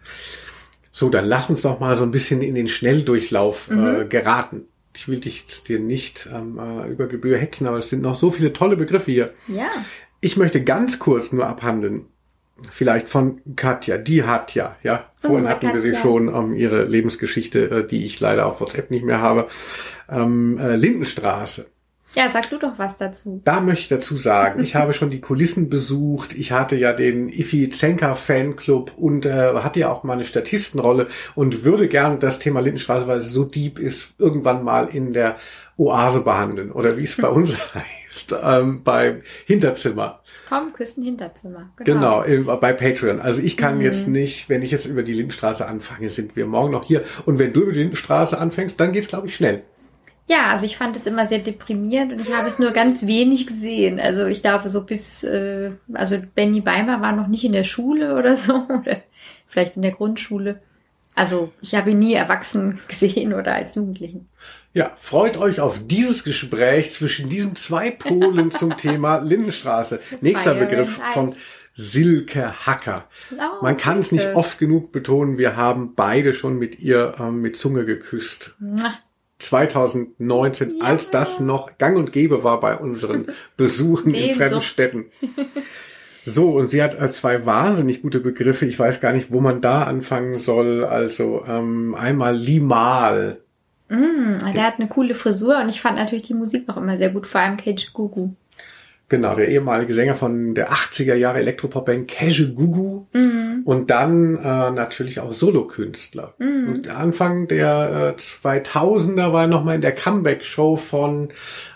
So, 0.93 1.09
dann 1.09 1.25
lass 1.25 1.49
uns 1.49 1.63
doch 1.63 1.81
mal 1.81 1.97
so 1.97 2.03
ein 2.03 2.11
bisschen 2.11 2.41
in 2.41 2.55
den 2.55 2.69
Schnelldurchlauf 2.69 3.69
äh, 3.69 4.05
geraten. 4.05 4.67
Ich 4.97 5.07
will 5.07 5.19
dich 5.19 5.45
dir 5.67 5.79
nicht 5.79 6.27
ähm, 6.33 6.59
äh, 6.59 6.87
über 6.89 7.07
Gebühr 7.07 7.37
hetzen, 7.37 7.67
aber 7.67 7.77
es 7.77 7.89
sind 7.89 8.01
noch 8.01 8.15
so 8.15 8.29
viele 8.31 8.51
tolle 8.53 8.75
Begriffe 8.75 9.11
hier. 9.11 9.33
ja. 9.47 9.67
Ich 10.19 10.35
möchte 10.35 10.63
ganz 10.63 10.97
kurz 10.97 11.31
nur 11.31 11.45
abhandeln. 11.45 12.05
Vielleicht 12.71 13.07
von 13.07 13.39
Katja. 13.55 13.99
Die 13.99 14.23
hat 14.23 14.55
ja, 14.55 14.75
ja. 14.81 15.11
Vorhin 15.15 15.45
Oh, 15.45 15.49
hatten 15.49 15.71
wir 15.71 15.79
sie 15.79 15.91
Katja. 15.91 16.01
schon, 16.01 16.27
um 16.27 16.55
ihre 16.55 16.85
Lebensgeschichte, 16.85 17.69
äh, 17.69 17.87
die 17.87 18.03
ich 18.03 18.19
leider 18.19 18.47
auf 18.47 18.59
WhatsApp 18.59 18.89
nicht 18.89 19.05
mehr 19.05 19.21
habe. 19.21 19.47
Ähm, 20.09 20.57
äh, 20.57 20.75
Lindenstraße. 20.75 21.67
Ja, 22.17 22.31
sag 22.31 22.49
du 22.49 22.57
doch 22.57 22.79
was 22.79 22.97
dazu. 22.97 23.41
Da 23.45 23.59
möchte 23.59 23.81
ich 23.83 23.87
dazu 23.89 24.17
sagen, 24.17 24.63
ich 24.63 24.73
habe 24.75 24.93
schon 24.93 25.11
die 25.11 25.21
Kulissen 25.21 25.69
besucht. 25.69 26.33
Ich 26.33 26.51
hatte 26.51 26.75
ja 26.75 26.91
den 26.91 27.29
Ifi 27.29 27.69
Zenker 27.69 28.15
Fanclub 28.15 28.93
und 28.97 29.27
äh, 29.27 29.53
hatte 29.57 29.81
ja 29.81 29.89
auch 29.91 30.03
mal 30.03 30.13
eine 30.13 30.23
Statistenrolle 30.23 31.09
und 31.35 31.63
würde 31.63 31.87
gerne 31.87 32.17
das 32.17 32.39
Thema 32.39 32.59
Lindenstraße, 32.61 33.05
weil 33.07 33.19
es 33.19 33.31
so 33.31 33.43
deep 33.43 33.77
ist, 33.77 34.15
irgendwann 34.17 34.63
mal 34.63 34.87
in 34.87 35.13
der 35.13 35.35
Oase 35.77 36.23
behandeln 36.23 36.71
oder 36.71 36.97
wie 36.97 37.03
es 37.03 37.15
bei 37.17 37.29
uns 37.29 37.55
heißt, 37.75 38.33
ähm, 38.43 38.81
beim 38.83 39.21
Hinterzimmer. 39.45 40.21
Komm, 40.49 40.73
küssen 40.73 41.03
Hinterzimmer. 41.03 41.69
Genau, 41.83 42.23
äh, 42.23 42.39
bei 42.39 42.73
Patreon. 42.73 43.21
Also 43.21 43.41
ich 43.43 43.57
Mhm. 43.57 43.61
kann 43.61 43.81
jetzt 43.81 44.07
nicht, 44.07 44.49
wenn 44.49 44.63
ich 44.63 44.71
jetzt 44.71 44.87
über 44.87 45.03
die 45.03 45.13
Lindenstraße 45.13 45.67
anfange, 45.67 46.09
sind 46.09 46.35
wir 46.35 46.47
morgen 46.47 46.71
noch 46.71 46.85
hier. 46.85 47.03
Und 47.27 47.37
wenn 47.37 47.53
du 47.53 47.61
über 47.61 47.73
die 47.73 47.79
Lindenstraße 47.79 48.39
anfängst, 48.39 48.79
dann 48.79 48.91
geht's, 48.91 49.07
glaube 49.07 49.27
ich, 49.27 49.35
schnell. 49.35 49.61
Ja, 50.27 50.49
also 50.49 50.65
ich 50.65 50.75
fand 50.75 50.95
es 50.97 51.07
immer 51.07 51.25
sehr 51.25 51.39
deprimierend 51.39 52.11
und 52.11 52.19
ich 52.19 52.33
habe 52.33 52.49
es 52.49 52.59
nur 52.59 52.71
ganz 52.71 53.07
wenig 53.07 53.47
gesehen. 53.47 53.97
Also 53.99 54.25
ich 54.25 54.41
glaube 54.41 54.67
so 54.67 54.85
bis, 54.85 55.23
äh, 55.23 55.71
also 55.93 56.17
Benny 56.35 56.59
Beimer 56.59 57.01
war 57.01 57.13
noch 57.13 57.27
nicht 57.27 57.45
in 57.45 57.53
der 57.53 57.63
Schule 57.63 58.15
oder 58.15 58.35
so 58.35 58.53
oder 58.81 58.97
vielleicht 59.47 59.77
in 59.77 59.83
der 59.83 59.91
Grundschule. 59.91 60.59
Also 61.15 61.53
ich 61.61 61.75
habe 61.75 61.91
ihn 61.91 61.99
nie 61.99 62.13
erwachsen 62.13 62.79
gesehen 62.89 63.33
oder 63.33 63.55
als 63.55 63.75
Jugendlichen. 63.75 64.27
Ja, 64.73 64.91
freut 64.99 65.37
euch 65.37 65.61
auf 65.61 65.79
dieses 65.87 66.25
Gespräch 66.25 66.91
zwischen 66.91 67.29
diesen 67.29 67.55
zwei 67.55 67.89
Polen 67.89 68.51
zum 68.51 68.77
Thema 68.77 69.19
Lindenstraße. 69.19 70.01
Nächster 70.21 70.55
Fire 70.55 70.65
Begriff 70.65 70.99
von. 71.13 71.35
Silke 71.79 72.65
Hacker. 72.65 73.07
Oh, 73.33 73.61
Man 73.63 73.77
kann 73.77 73.99
es 73.99 74.11
nicht 74.11 74.33
oft 74.33 74.57
genug 74.57 74.91
betonen, 74.91 75.37
wir 75.37 75.55
haben 75.55 75.93
beide 75.93 76.33
schon 76.33 76.57
mit 76.57 76.79
ihr 76.79 77.13
ähm, 77.19 77.41
mit 77.41 77.55
Zunge 77.55 77.85
geküsst. 77.85 78.55
Mua. 79.39 79.67
2019, 79.67 80.77
Ja. 80.77 80.85
als 80.85 81.11
das 81.11 81.39
noch 81.39 81.77
gang 81.77 81.97
und 81.97 82.11
gäbe 82.11 82.43
war 82.43 82.59
bei 82.59 82.77
unseren 82.77 83.27
Besuchen 83.57 84.13
in 84.13 84.35
fremden 84.35 84.61
Städten. 84.61 85.05
So, 86.29 86.57
und 86.57 86.69
sie 86.71 86.83
hat 86.83 86.99
äh, 86.99 87.09
zwei 87.13 87.45
wahnsinnig 87.45 88.01
gute 88.01 88.19
Begriffe. 88.19 88.65
Ich 88.65 88.77
weiß 88.77 88.99
gar 88.99 89.13
nicht, 89.13 89.31
wo 89.31 89.39
man 89.39 89.61
da 89.61 89.83
anfangen 89.83 90.39
soll. 90.39 90.83
Also 90.83 91.45
ähm, 91.47 91.95
einmal 91.95 92.35
Limal. 92.35 93.39
Mm, 93.87 94.33
der 94.53 94.63
hat 94.67 94.73
eine 94.77 94.89
coole 94.89 95.15
Frisur 95.15 95.57
und 95.57 95.69
ich 95.69 95.79
fand 95.79 95.97
natürlich 95.97 96.25
die 96.25 96.33
Musik 96.33 96.67
auch 96.67 96.75
immer 96.75 96.97
sehr 96.97 97.11
gut, 97.11 97.27
vor 97.27 97.39
allem 97.39 97.55
Cage 97.55 97.93
Gugu. 97.93 98.31
Genau, 99.09 99.35
der 99.35 99.47
ehemalige 99.47 99.93
Sänger 99.93 100.15
von 100.15 100.53
der 100.53 100.69
80er 100.71 101.15
Jahre 101.15 101.39
Elektropop-Band 101.39 102.09
Cache 102.09 102.53
Gugu. 102.53 103.03
Und 103.63 103.89
dann 103.89 104.35
äh, 104.37 104.71
natürlich 104.71 105.19
auch 105.19 105.31
Solokünstler. 105.31 106.33
Und 106.67 106.87
Anfang 106.89 107.47
der 107.47 108.15
äh, 108.17 108.19
2000er 108.19 109.31
war 109.31 109.43
er 109.43 109.47
nochmal 109.47 109.75
in 109.75 109.81
der 109.81 109.95
Comeback-Show 109.95 110.75
von 110.75 111.29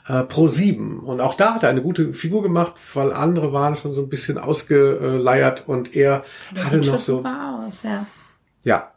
äh, 0.07 0.21
Pro7 0.21 0.99
und 0.99 1.21
auch 1.21 1.35
da 1.35 1.55
hat 1.55 1.63
er 1.63 1.69
eine 1.69 1.81
gute 1.81 2.13
Figur 2.13 2.43
gemacht, 2.43 2.73
weil 2.93 3.13
andere 3.13 3.53
waren 3.53 3.75
schon 3.75 3.93
so 3.93 4.01
ein 4.01 4.09
bisschen 4.09 4.37
ausgeleiert 4.37 5.67
und 5.67 5.95
er 5.95 6.23
Der 6.55 6.65
hatte 6.65 6.77
noch 6.79 6.99
so 6.99 7.23
aus, 7.23 7.83
ja. 7.83 8.05
ja, 8.63 8.91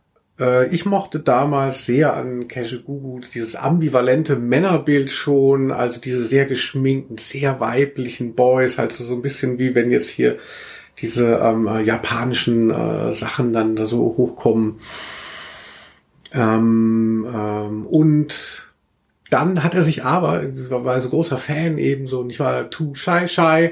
ich 0.70 0.84
mochte 0.84 1.20
damals 1.20 1.86
sehr 1.86 2.14
an 2.14 2.48
Cache 2.48 2.80
Gugu 2.80 3.20
dieses 3.20 3.54
ambivalente 3.54 4.34
Männerbild 4.34 5.12
schon, 5.12 5.70
also 5.70 6.00
diese 6.00 6.24
sehr 6.24 6.46
geschminkten, 6.46 7.18
sehr 7.18 7.60
weiblichen 7.60 8.34
Boys, 8.34 8.76
halt 8.76 8.92
so, 8.92 9.14
ein 9.14 9.22
bisschen 9.22 9.58
wie 9.60 9.76
wenn 9.76 9.92
jetzt 9.92 10.08
hier 10.08 10.38
diese 10.98 11.34
ähm, 11.36 11.66
äh, 11.66 11.82
japanischen 11.82 12.70
äh, 12.70 13.12
Sachen 13.12 13.52
dann 13.52 13.76
da 13.76 13.86
so 13.86 13.98
hochkommen. 14.16 14.80
Ähm, 16.32 17.26
ähm, 17.32 17.86
und 17.86 18.72
dann 19.30 19.62
hat 19.62 19.74
er 19.74 19.82
sich 19.82 20.04
aber, 20.04 20.44
war 20.70 21.00
so 21.00 21.10
großer 21.10 21.38
Fan 21.38 21.78
eben 21.78 22.06
so, 22.08 22.20
und 22.20 22.30
ich 22.30 22.40
war 22.40 22.70
too 22.70 22.94
shy 22.94 23.28
shy. 23.28 23.70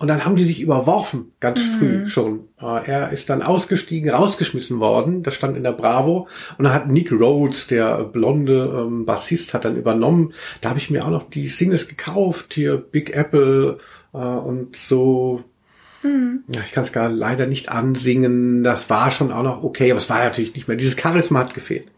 Und 0.00 0.06
dann 0.06 0.24
haben 0.24 0.36
die 0.36 0.44
sich 0.44 0.60
überworfen, 0.60 1.32
ganz 1.40 1.60
früh 1.60 2.06
schon. 2.06 2.48
Äh, 2.60 2.86
Er 2.86 3.10
ist 3.10 3.28
dann 3.30 3.42
ausgestiegen, 3.42 4.10
rausgeschmissen 4.10 4.78
worden. 4.78 5.24
Das 5.24 5.34
stand 5.34 5.56
in 5.56 5.64
der 5.64 5.72
Bravo. 5.72 6.28
Und 6.56 6.64
dann 6.64 6.72
hat 6.72 6.88
Nick 6.88 7.10
Rhodes, 7.10 7.66
der 7.66 8.04
blonde 8.04 8.84
ähm, 8.86 9.06
Bassist, 9.06 9.54
hat 9.54 9.64
dann 9.64 9.76
übernommen. 9.76 10.34
Da 10.60 10.68
habe 10.68 10.78
ich 10.78 10.90
mir 10.90 11.04
auch 11.04 11.10
noch 11.10 11.24
die 11.24 11.48
Singles 11.48 11.88
gekauft, 11.88 12.54
hier 12.54 12.76
Big 12.76 13.14
Apple 13.16 13.78
äh, 14.14 14.18
und 14.18 14.76
so. 14.76 15.42
Ja, 16.04 16.60
ich 16.64 16.70
kann 16.70 16.84
es 16.84 16.92
gar 16.92 17.08
leider 17.08 17.46
nicht 17.46 17.68
ansingen. 17.70 18.62
Das 18.62 18.88
war 18.88 19.10
schon 19.10 19.32
auch 19.32 19.42
noch 19.42 19.64
okay, 19.64 19.90
aber 19.90 19.98
es 19.98 20.08
war 20.08 20.20
natürlich 20.22 20.54
nicht 20.54 20.68
mehr. 20.68 20.76
Dieses 20.76 20.96
Charisma 20.96 21.40
hat 21.40 21.54
gefehlt. 21.54 21.88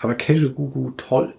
Aber 0.00 0.14
Casual 0.14 0.50
Gugu, 0.50 0.90
toll. 0.98 1.32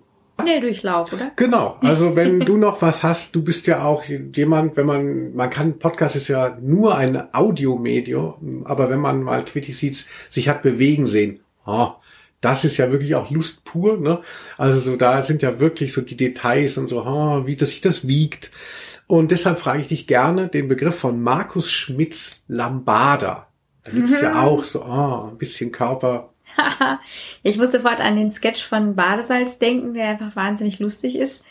Der 0.45 0.59
Durchlauf, 0.59 1.13
oder? 1.13 1.31
Genau. 1.36 1.77
Also 1.81 2.15
wenn 2.15 2.39
du 2.39 2.57
noch 2.57 2.81
was 2.81 3.03
hast, 3.03 3.36
du 3.36 3.43
bist 3.43 3.67
ja 3.67 3.84
auch 3.84 4.03
jemand, 4.05 4.75
wenn 4.77 4.86
man, 4.86 5.36
man 5.36 5.49
kann, 5.49 5.79
Podcast 5.79 6.15
ist 6.15 6.27
ja 6.27 6.57
nur 6.61 6.97
ein 6.97 7.34
Audiomedium, 7.34 8.63
aber 8.65 8.89
wenn 8.89 8.99
man 8.99 9.21
mal 9.21 9.45
Quitty 9.45 9.71
Seats 9.71 10.05
sich 10.29 10.49
hat 10.49 10.63
bewegen 10.63 11.07
sehen, 11.07 11.41
oh, 11.65 11.89
das 12.41 12.65
ist 12.65 12.77
ja 12.77 12.91
wirklich 12.91 13.15
auch 13.15 13.31
Lust 13.31 13.63
pur, 13.63 13.97
ne? 13.97 14.21
Also 14.57 14.79
so, 14.79 14.95
da 14.97 15.23
sind 15.23 15.41
ja 15.41 15.59
wirklich 15.59 15.93
so 15.93 16.01
die 16.01 16.17
Details 16.17 16.77
und 16.77 16.89
so, 16.89 17.03
oh, 17.05 17.45
wie 17.45 17.55
das 17.55 17.69
sich 17.69 17.81
das 17.81 18.07
wiegt. 18.07 18.51
Und 19.07 19.31
deshalb 19.31 19.59
frage 19.59 19.81
ich 19.81 19.88
dich 19.88 20.07
gerne 20.07 20.49
den 20.49 20.67
Begriff 20.67 20.95
von 20.95 21.21
Markus 21.21 21.71
Schmitz 21.71 22.41
Lambada. 22.47 23.47
Da 23.84 23.91
gibt's 23.91 24.11
mhm. 24.11 24.23
ja 24.23 24.41
auch 24.41 24.63
so 24.63 24.84
oh, 24.84 25.29
ein 25.29 25.38
bisschen 25.38 25.71
Körper. 25.71 26.32
ich 27.43 27.57
muss 27.57 27.71
sofort 27.71 27.99
an 27.99 28.15
den 28.15 28.29
Sketch 28.29 28.63
von 28.63 28.95
Badesalz 28.95 29.59
denken, 29.59 29.93
der 29.93 30.07
einfach 30.07 30.35
wahnsinnig 30.35 30.79
lustig 30.79 31.17
ist. 31.17 31.43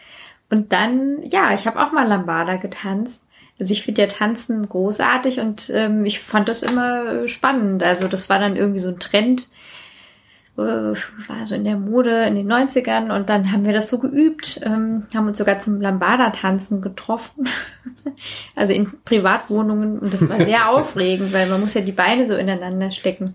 Und 0.50 0.72
dann, 0.72 1.22
ja, 1.22 1.54
ich 1.54 1.66
habe 1.66 1.80
auch 1.80 1.92
mal 1.92 2.06
Lambada 2.06 2.56
getanzt. 2.56 3.22
Also 3.58 3.72
ich 3.72 3.82
finde 3.82 4.02
ja 4.02 4.08
Tanzen 4.08 4.68
großartig 4.68 5.40
und 5.40 5.70
ähm, 5.72 6.04
ich 6.04 6.20
fand 6.20 6.48
das 6.48 6.62
immer 6.62 7.28
spannend. 7.28 7.82
Also 7.82 8.08
das 8.08 8.28
war 8.28 8.38
dann 8.38 8.56
irgendwie 8.56 8.80
so 8.80 8.88
ein 8.88 8.98
Trend, 8.98 9.48
äh, 10.58 10.60
war 10.60 11.46
so 11.46 11.54
in 11.54 11.64
der 11.64 11.76
Mode 11.76 12.24
in 12.24 12.34
den 12.34 12.50
90ern 12.50 13.14
und 13.14 13.28
dann 13.28 13.52
haben 13.52 13.64
wir 13.64 13.72
das 13.72 13.88
so 13.88 13.98
geübt, 13.98 14.60
ähm, 14.62 15.06
haben 15.14 15.28
uns 15.28 15.38
sogar 15.38 15.58
zum 15.58 15.80
Lambada-Tanzen 15.80 16.82
getroffen. 16.82 17.48
also 18.56 18.72
in 18.72 18.92
Privatwohnungen 19.04 19.98
und 19.98 20.12
das 20.12 20.28
war 20.28 20.44
sehr 20.44 20.70
aufregend, 20.70 21.32
weil 21.32 21.48
man 21.48 21.60
muss 21.60 21.74
ja 21.74 21.80
die 21.82 21.92
Beine 21.92 22.26
so 22.26 22.34
ineinander 22.34 22.90
stecken. 22.90 23.34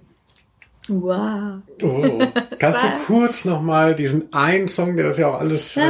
Wow. 0.88 1.62
Oh. 1.82 2.20
Kannst 2.60 2.84
du 2.84 2.88
kurz 3.06 3.46
nochmal 3.46 3.94
diesen 3.96 4.32
einen 4.34 4.68
Song, 4.68 4.96
der 4.96 5.08
das 5.08 5.18
ja 5.18 5.28
auch 5.28 5.40
alles. 5.40 5.76
Äh 5.76 5.82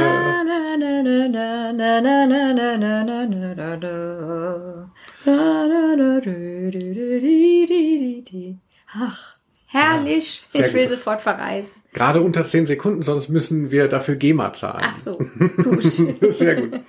Ach, 8.92 9.36
herrlich. 9.66 10.44
Ja, 10.52 10.66
ich 10.66 10.74
will 10.74 10.88
gut. 10.88 10.96
sofort 10.96 11.22
verreisen. 11.22 11.74
Gerade 11.92 12.20
unter 12.20 12.44
zehn 12.44 12.66
Sekunden, 12.66 13.02
sonst 13.02 13.28
müssen 13.28 13.70
wir 13.70 13.88
dafür 13.88 14.16
GEMA 14.16 14.52
zahlen. 14.52 14.84
Ach 14.88 14.98
so, 14.98 15.16
gut. 15.16 15.82
Sehr 15.84 16.62
gut. 16.62 16.80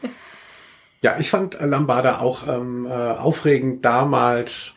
Ja, 1.02 1.18
ich 1.20 1.30
fand 1.30 1.58
Lambada 1.62 2.20
auch 2.20 2.48
ähm, 2.48 2.86
äh, 2.86 2.90
aufregend 2.90 3.86
damals 3.86 4.76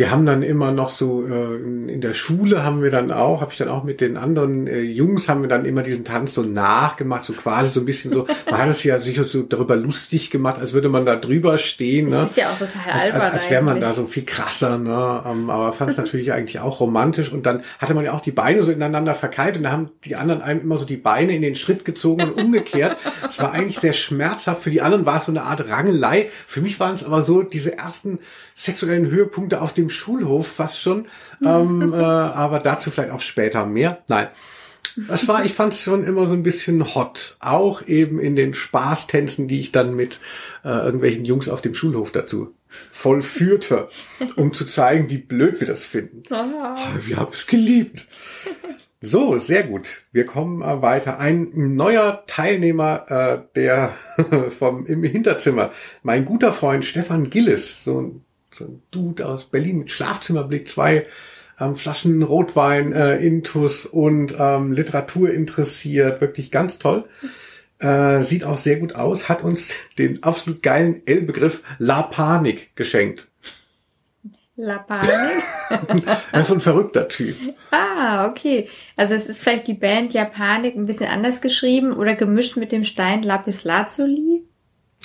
wir 0.00 0.10
haben 0.10 0.24
dann 0.24 0.42
immer 0.42 0.72
noch 0.72 0.88
so 0.88 1.26
äh, 1.26 1.56
in 1.56 2.00
der 2.00 2.14
Schule 2.14 2.64
haben 2.64 2.82
wir 2.82 2.90
dann 2.90 3.12
auch, 3.12 3.42
habe 3.42 3.52
ich 3.52 3.58
dann 3.58 3.68
auch 3.68 3.84
mit 3.84 4.00
den 4.00 4.16
anderen 4.16 4.66
äh, 4.66 4.80
Jungs 4.80 5.28
haben 5.28 5.42
wir 5.42 5.48
dann 5.50 5.66
immer 5.66 5.82
diesen 5.82 6.06
Tanz 6.06 6.32
so 6.32 6.40
nachgemacht, 6.40 7.22
so 7.22 7.34
quasi 7.34 7.70
so 7.70 7.80
ein 7.80 7.84
bisschen 7.84 8.10
so, 8.10 8.26
man 8.50 8.60
hat 8.60 8.68
es 8.70 8.82
ja 8.82 8.98
sich 9.02 9.20
so 9.20 9.42
darüber 9.42 9.76
lustig 9.76 10.30
gemacht, 10.30 10.58
als 10.58 10.72
würde 10.72 10.88
man 10.88 11.04
da 11.04 11.16
drüber 11.16 11.58
stehen. 11.58 12.08
Ne? 12.08 12.16
Das 12.16 12.30
ist 12.30 12.36
ja 12.38 12.50
auch 12.50 12.58
total 12.58 12.90
als, 12.90 13.02
albern. 13.02 13.20
Als, 13.20 13.32
als 13.34 13.50
wäre 13.50 13.62
man 13.62 13.78
da 13.78 13.92
so 13.92 14.06
viel 14.06 14.24
krasser, 14.24 14.78
ne? 14.78 15.22
Ähm, 15.26 15.50
aber 15.50 15.74
fand 15.74 15.90
es 15.90 15.98
natürlich 15.98 16.32
eigentlich 16.32 16.60
auch 16.60 16.80
romantisch 16.80 17.30
und 17.30 17.44
dann 17.44 17.62
hatte 17.78 17.92
man 17.92 18.02
ja 18.02 18.14
auch 18.14 18.22
die 18.22 18.32
Beine 18.32 18.62
so 18.62 18.72
ineinander 18.72 19.12
verkeilt 19.12 19.58
und 19.58 19.64
da 19.64 19.70
haben 19.70 19.90
die 20.06 20.16
anderen 20.16 20.40
einem 20.40 20.62
immer 20.62 20.78
so 20.78 20.86
die 20.86 20.96
Beine 20.96 21.36
in 21.36 21.42
den 21.42 21.56
Schritt 21.56 21.84
gezogen 21.84 22.22
und 22.22 22.42
umgekehrt. 22.42 22.96
Es 23.28 23.38
war 23.38 23.52
eigentlich 23.52 23.78
sehr 23.78 23.92
schmerzhaft. 23.92 24.62
Für 24.62 24.70
die 24.70 24.80
anderen 24.80 25.04
war 25.04 25.18
es 25.18 25.26
so 25.26 25.32
eine 25.32 25.42
Art 25.42 25.68
Rangelei. 25.68 26.30
Für 26.46 26.62
mich 26.62 26.80
waren 26.80 26.94
es 26.94 27.04
aber 27.04 27.20
so 27.20 27.42
diese 27.42 27.76
ersten 27.76 28.20
sexuellen 28.60 29.10
Höhepunkte 29.10 29.60
auf 29.60 29.72
dem 29.72 29.90
Schulhof 29.90 30.46
fast 30.46 30.80
schon. 30.80 31.06
ähm, 31.44 31.92
äh, 31.94 31.96
aber 31.96 32.60
dazu 32.60 32.90
vielleicht 32.90 33.12
auch 33.12 33.22
später 33.22 33.66
mehr. 33.66 34.02
Nein. 34.08 34.28
Das 35.08 35.28
war, 35.28 35.44
ich 35.44 35.54
fand 35.54 35.72
es 35.72 35.82
schon 35.82 36.04
immer 36.04 36.26
so 36.26 36.34
ein 36.34 36.42
bisschen 36.42 36.94
hot. 36.94 37.36
Auch 37.40 37.86
eben 37.86 38.18
in 38.18 38.34
den 38.34 38.54
Spaßtänzen, 38.54 39.46
die 39.46 39.60
ich 39.60 39.72
dann 39.72 39.94
mit 39.94 40.18
äh, 40.64 40.68
irgendwelchen 40.68 41.24
Jungs 41.24 41.48
auf 41.48 41.62
dem 41.62 41.74
Schulhof 41.74 42.12
dazu 42.12 42.54
vollführte, 42.70 43.88
um 44.36 44.54
zu 44.54 44.64
zeigen, 44.64 45.10
wie 45.10 45.18
blöd 45.18 45.60
wir 45.60 45.66
das 45.66 45.84
finden. 45.84 46.22
Oh. 46.32 46.76
Wir 47.06 47.16
haben 47.16 47.32
es 47.32 47.46
geliebt. 47.46 48.06
So, 49.00 49.38
sehr 49.38 49.64
gut. 49.64 49.86
Wir 50.12 50.26
kommen 50.26 50.62
äh, 50.62 50.82
weiter. 50.82 51.18
Ein 51.18 51.74
neuer 51.74 52.24
Teilnehmer, 52.26 53.10
äh, 53.10 53.38
der 53.54 53.94
vom 54.58 54.86
im 54.86 55.02
Hinterzimmer, 55.02 55.72
mein 56.02 56.24
guter 56.24 56.52
Freund 56.52 56.84
Stefan 56.84 57.30
Gillis, 57.30 57.84
so 57.84 58.00
ein 58.00 58.24
so 58.52 58.64
ein 58.64 58.82
Dude 58.90 59.26
aus 59.26 59.46
Berlin 59.46 59.78
mit 59.78 59.90
Schlafzimmerblick, 59.90 60.68
zwei 60.68 61.06
ähm, 61.58 61.76
Flaschen 61.76 62.22
Rotwein, 62.22 62.92
äh, 62.92 63.16
Intus 63.18 63.86
und 63.86 64.34
ähm, 64.38 64.72
Literatur 64.72 65.30
interessiert, 65.30 66.20
wirklich 66.20 66.50
ganz 66.50 66.78
toll. 66.78 67.04
Äh, 67.78 68.22
sieht 68.22 68.44
auch 68.44 68.58
sehr 68.58 68.78
gut 68.78 68.94
aus, 68.94 69.28
hat 69.28 69.42
uns 69.42 69.70
den 69.98 70.22
absolut 70.22 70.62
geilen 70.62 71.02
L-Begriff 71.06 71.62
La 71.78 72.02
Panik 72.02 72.76
geschenkt. 72.76 73.26
La 74.56 74.78
Panik? 74.78 75.42
er 76.32 76.40
ist 76.40 76.48
so 76.48 76.54
ein 76.54 76.60
verrückter 76.60 77.08
Typ. 77.08 77.36
Ah, 77.70 78.26
okay. 78.28 78.68
Also 78.96 79.14
es 79.14 79.26
ist 79.26 79.40
vielleicht 79.40 79.66
die 79.66 79.74
Band 79.74 80.12
Japanik 80.12 80.76
ein 80.76 80.84
bisschen 80.84 81.08
anders 81.08 81.40
geschrieben 81.40 81.92
oder 81.94 82.14
gemischt 82.14 82.58
mit 82.58 82.70
dem 82.70 82.84
Stein 82.84 83.22
Lapis 83.22 83.64
Lazuli. 83.64 84.42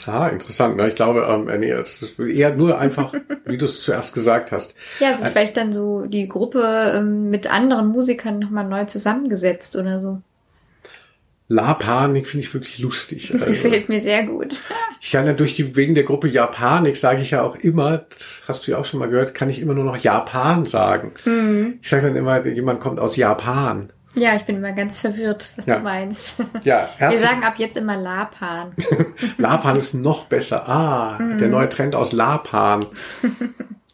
Ah, 0.05 0.27
interessant. 0.27 0.77
Ne? 0.77 0.89
Ich 0.89 0.95
glaube, 0.95 1.25
ähm, 1.29 1.59
nee, 1.59 1.71
es 1.71 2.01
ist 2.01 2.19
eher 2.19 2.53
nur 2.55 2.77
einfach, 2.77 3.13
wie 3.45 3.57
du 3.57 3.65
es 3.65 3.81
zuerst 3.81 4.13
gesagt 4.13 4.51
hast. 4.51 4.75
Ja, 4.99 5.11
es 5.11 5.21
ist 5.21 5.29
vielleicht 5.29 5.57
dann 5.57 5.71
so 5.71 6.05
die 6.05 6.27
Gruppe 6.27 6.93
ähm, 6.95 7.29
mit 7.29 7.51
anderen 7.51 7.87
Musikern 7.87 8.39
nochmal 8.39 8.67
neu 8.67 8.85
zusammengesetzt 8.85 9.75
oder 9.75 9.99
so. 9.99 10.21
La 11.47 11.75
Panik 11.75 12.27
finde 12.27 12.45
ich 12.45 12.53
wirklich 12.53 12.79
lustig. 12.79 13.29
Das 13.31 13.43
also, 13.43 13.53
gefällt 13.53 13.89
mir 13.89 14.01
sehr 14.01 14.25
gut. 14.25 14.59
Ich 15.01 15.11
kann 15.11 15.27
ja 15.27 15.33
durch 15.33 15.55
die, 15.55 15.75
wegen 15.75 15.93
der 15.93 16.05
Gruppe 16.05 16.27
Japanik 16.27 16.95
sage 16.97 17.21
ich 17.21 17.31
ja 17.31 17.43
auch 17.43 17.57
immer, 17.57 18.05
das 18.09 18.41
hast 18.47 18.65
du 18.65 18.71
ja 18.71 18.79
auch 18.79 18.85
schon 18.85 18.99
mal 18.99 19.09
gehört, 19.09 19.35
kann 19.35 19.51
ich 19.51 19.61
immer 19.61 19.75
nur 19.75 19.83
noch 19.83 19.97
Japan 19.97 20.65
sagen. 20.65 21.11
Mhm. 21.25 21.77
Ich 21.79 21.89
sage 21.89 22.07
dann 22.07 22.15
immer, 22.15 22.43
jemand 22.47 22.79
kommt 22.79 22.99
aus 22.99 23.15
Japan. 23.15 23.91
Ja, 24.15 24.35
ich 24.35 24.43
bin 24.43 24.57
immer 24.57 24.71
ganz 24.71 24.97
verwirrt, 24.97 25.51
was 25.55 25.65
ja. 25.65 25.77
du 25.77 25.83
meinst. 25.83 26.35
Ja, 26.63 26.89
Wir 26.97 27.19
sagen 27.19 27.43
ab 27.43 27.55
jetzt 27.57 27.77
immer 27.77 27.97
Lapan. 27.97 28.73
Lapan 29.37 29.77
ist 29.77 29.93
noch 29.93 30.25
besser. 30.25 30.67
Ah, 30.67 31.17
mhm. 31.19 31.37
der 31.37 31.49
neue 31.49 31.69
Trend 31.69 31.95
aus 31.95 32.11
Lapan. 32.11 32.85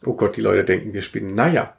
Oh 0.05 0.13
Gott, 0.13 0.37
die 0.37 0.41
Leute 0.41 0.63
denken, 0.63 0.93
wir 0.93 1.01
spielen. 1.01 1.35
Naja. 1.35 1.73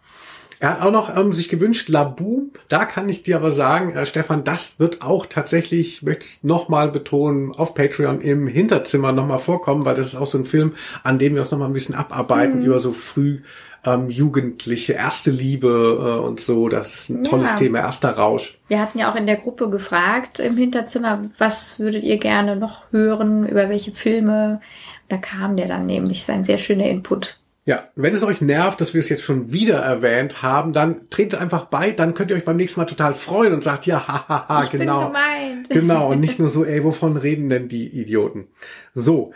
Er 0.62 0.74
hat 0.74 0.82
auch 0.82 0.92
noch 0.92 1.16
ähm, 1.16 1.32
sich 1.32 1.48
gewünscht, 1.48 1.88
Labu. 1.88 2.52
Da 2.68 2.84
kann 2.84 3.08
ich 3.08 3.24
dir 3.24 3.34
aber 3.34 3.50
sagen, 3.50 3.96
äh, 3.96 4.06
Stefan, 4.06 4.44
das 4.44 4.78
wird 4.78 5.02
auch 5.02 5.26
tatsächlich, 5.26 5.88
ich 5.96 6.02
möchte 6.02 6.24
es 6.24 6.44
nochmal 6.44 6.92
betonen, 6.92 7.52
auf 7.52 7.74
Patreon 7.74 8.20
im 8.20 8.46
Hinterzimmer 8.46 9.10
nochmal 9.10 9.40
vorkommen, 9.40 9.84
weil 9.84 9.96
das 9.96 10.06
ist 10.06 10.14
auch 10.14 10.28
so 10.28 10.38
ein 10.38 10.44
Film, 10.44 10.74
an 11.02 11.18
dem 11.18 11.34
wir 11.34 11.42
uns 11.42 11.50
nochmal 11.50 11.68
ein 11.68 11.72
bisschen 11.72 11.96
abarbeiten 11.96 12.60
mhm. 12.60 12.66
über 12.66 12.78
so 12.78 12.92
früh 12.92 13.40
ähm, 13.84 14.10
Jugendliche, 14.10 14.94
erste 14.94 15.30
Liebe 15.30 16.18
äh, 16.20 16.24
und 16.24 16.40
so. 16.40 16.68
Das 16.68 16.94
ist 16.94 17.08
ein 17.10 17.24
tolles 17.24 17.50
ja. 17.50 17.56
Thema, 17.56 17.78
erster 17.80 18.10
Rausch. 18.10 18.58
Wir 18.68 18.80
hatten 18.80 18.98
ja 18.98 19.10
auch 19.10 19.16
in 19.16 19.26
der 19.26 19.36
Gruppe 19.36 19.70
gefragt 19.70 20.38
im 20.38 20.56
Hinterzimmer, 20.56 21.30
was 21.38 21.80
würdet 21.80 22.04
ihr 22.04 22.18
gerne 22.18 22.56
noch 22.56 22.84
hören, 22.92 23.46
über 23.46 23.68
welche 23.68 23.92
Filme. 23.92 24.60
Da 25.08 25.16
kam 25.16 25.56
der 25.56 25.68
dann 25.68 25.86
nämlich 25.86 26.24
sein 26.24 26.44
sehr 26.44 26.58
schöner 26.58 26.86
Input. 26.86 27.38
Ja, 27.64 27.84
wenn 27.94 28.14
es 28.14 28.24
euch 28.24 28.40
nervt, 28.40 28.80
dass 28.80 28.92
wir 28.92 28.98
es 28.98 29.08
jetzt 29.08 29.22
schon 29.22 29.52
wieder 29.52 29.78
erwähnt 29.78 30.42
haben, 30.42 30.72
dann 30.72 31.08
tretet 31.10 31.40
einfach 31.40 31.66
bei, 31.66 31.92
dann 31.92 32.14
könnt 32.14 32.30
ihr 32.30 32.36
euch 32.36 32.44
beim 32.44 32.56
nächsten 32.56 32.80
Mal 32.80 32.86
total 32.86 33.14
freuen 33.14 33.52
und 33.52 33.62
sagt, 33.62 33.86
ja, 33.86 34.08
hahaha, 34.08 34.64
genau. 34.72 35.04
Bin 35.04 35.12
gemeint. 35.12 35.68
Genau, 35.68 36.10
und 36.10 36.18
nicht 36.18 36.38
nur 36.40 36.48
so, 36.48 36.64
ey, 36.64 36.82
wovon 36.82 37.16
reden 37.16 37.48
denn 37.50 37.68
die 37.68 37.86
Idioten? 37.86 38.48
So, 38.94 39.32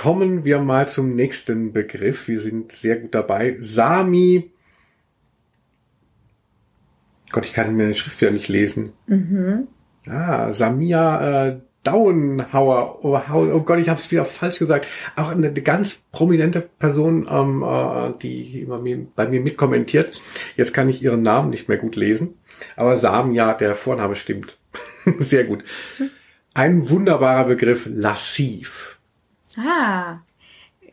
Kommen 0.00 0.46
wir 0.46 0.60
mal 0.60 0.88
zum 0.88 1.14
nächsten 1.14 1.74
Begriff. 1.74 2.26
Wir 2.26 2.40
sind 2.40 2.72
sehr 2.72 2.96
gut 2.96 3.14
dabei. 3.14 3.58
Sami. 3.60 4.50
Gott, 7.30 7.44
ich 7.44 7.52
kann 7.52 7.76
mir 7.76 7.88
die 7.88 7.94
Schrift 7.94 8.18
ja 8.22 8.30
nicht 8.30 8.48
lesen. 8.48 8.94
Mhm. 9.08 9.68
Ah, 10.06 10.54
Samia 10.54 11.48
äh, 11.48 11.60
Dauenhauer. 11.82 13.04
Oh, 13.04 13.20
oh 13.30 13.60
Gott, 13.60 13.78
ich 13.78 13.90
habe 13.90 14.00
es 14.00 14.10
wieder 14.10 14.24
falsch 14.24 14.58
gesagt. 14.58 14.86
Auch 15.16 15.32
eine 15.32 15.52
ganz 15.52 16.00
prominente 16.12 16.62
Person, 16.62 17.28
ähm, 17.30 17.62
äh, 17.62 18.18
die 18.22 18.62
immer 18.62 18.78
mir, 18.78 19.06
bei 19.14 19.28
mir 19.28 19.42
mitkommentiert. 19.42 20.22
Jetzt 20.56 20.72
kann 20.72 20.88
ich 20.88 21.02
ihren 21.02 21.20
Namen 21.20 21.50
nicht 21.50 21.68
mehr 21.68 21.76
gut 21.76 21.94
lesen. 21.94 22.38
Aber 22.74 22.96
Samia, 22.96 23.52
der 23.52 23.74
Vorname 23.74 24.16
stimmt. 24.16 24.56
Sehr 25.18 25.44
gut. 25.44 25.62
Ein 26.54 26.88
wunderbarer 26.88 27.44
Begriff, 27.44 27.86
lassiv. 27.86 28.96
Ah, 29.60 30.20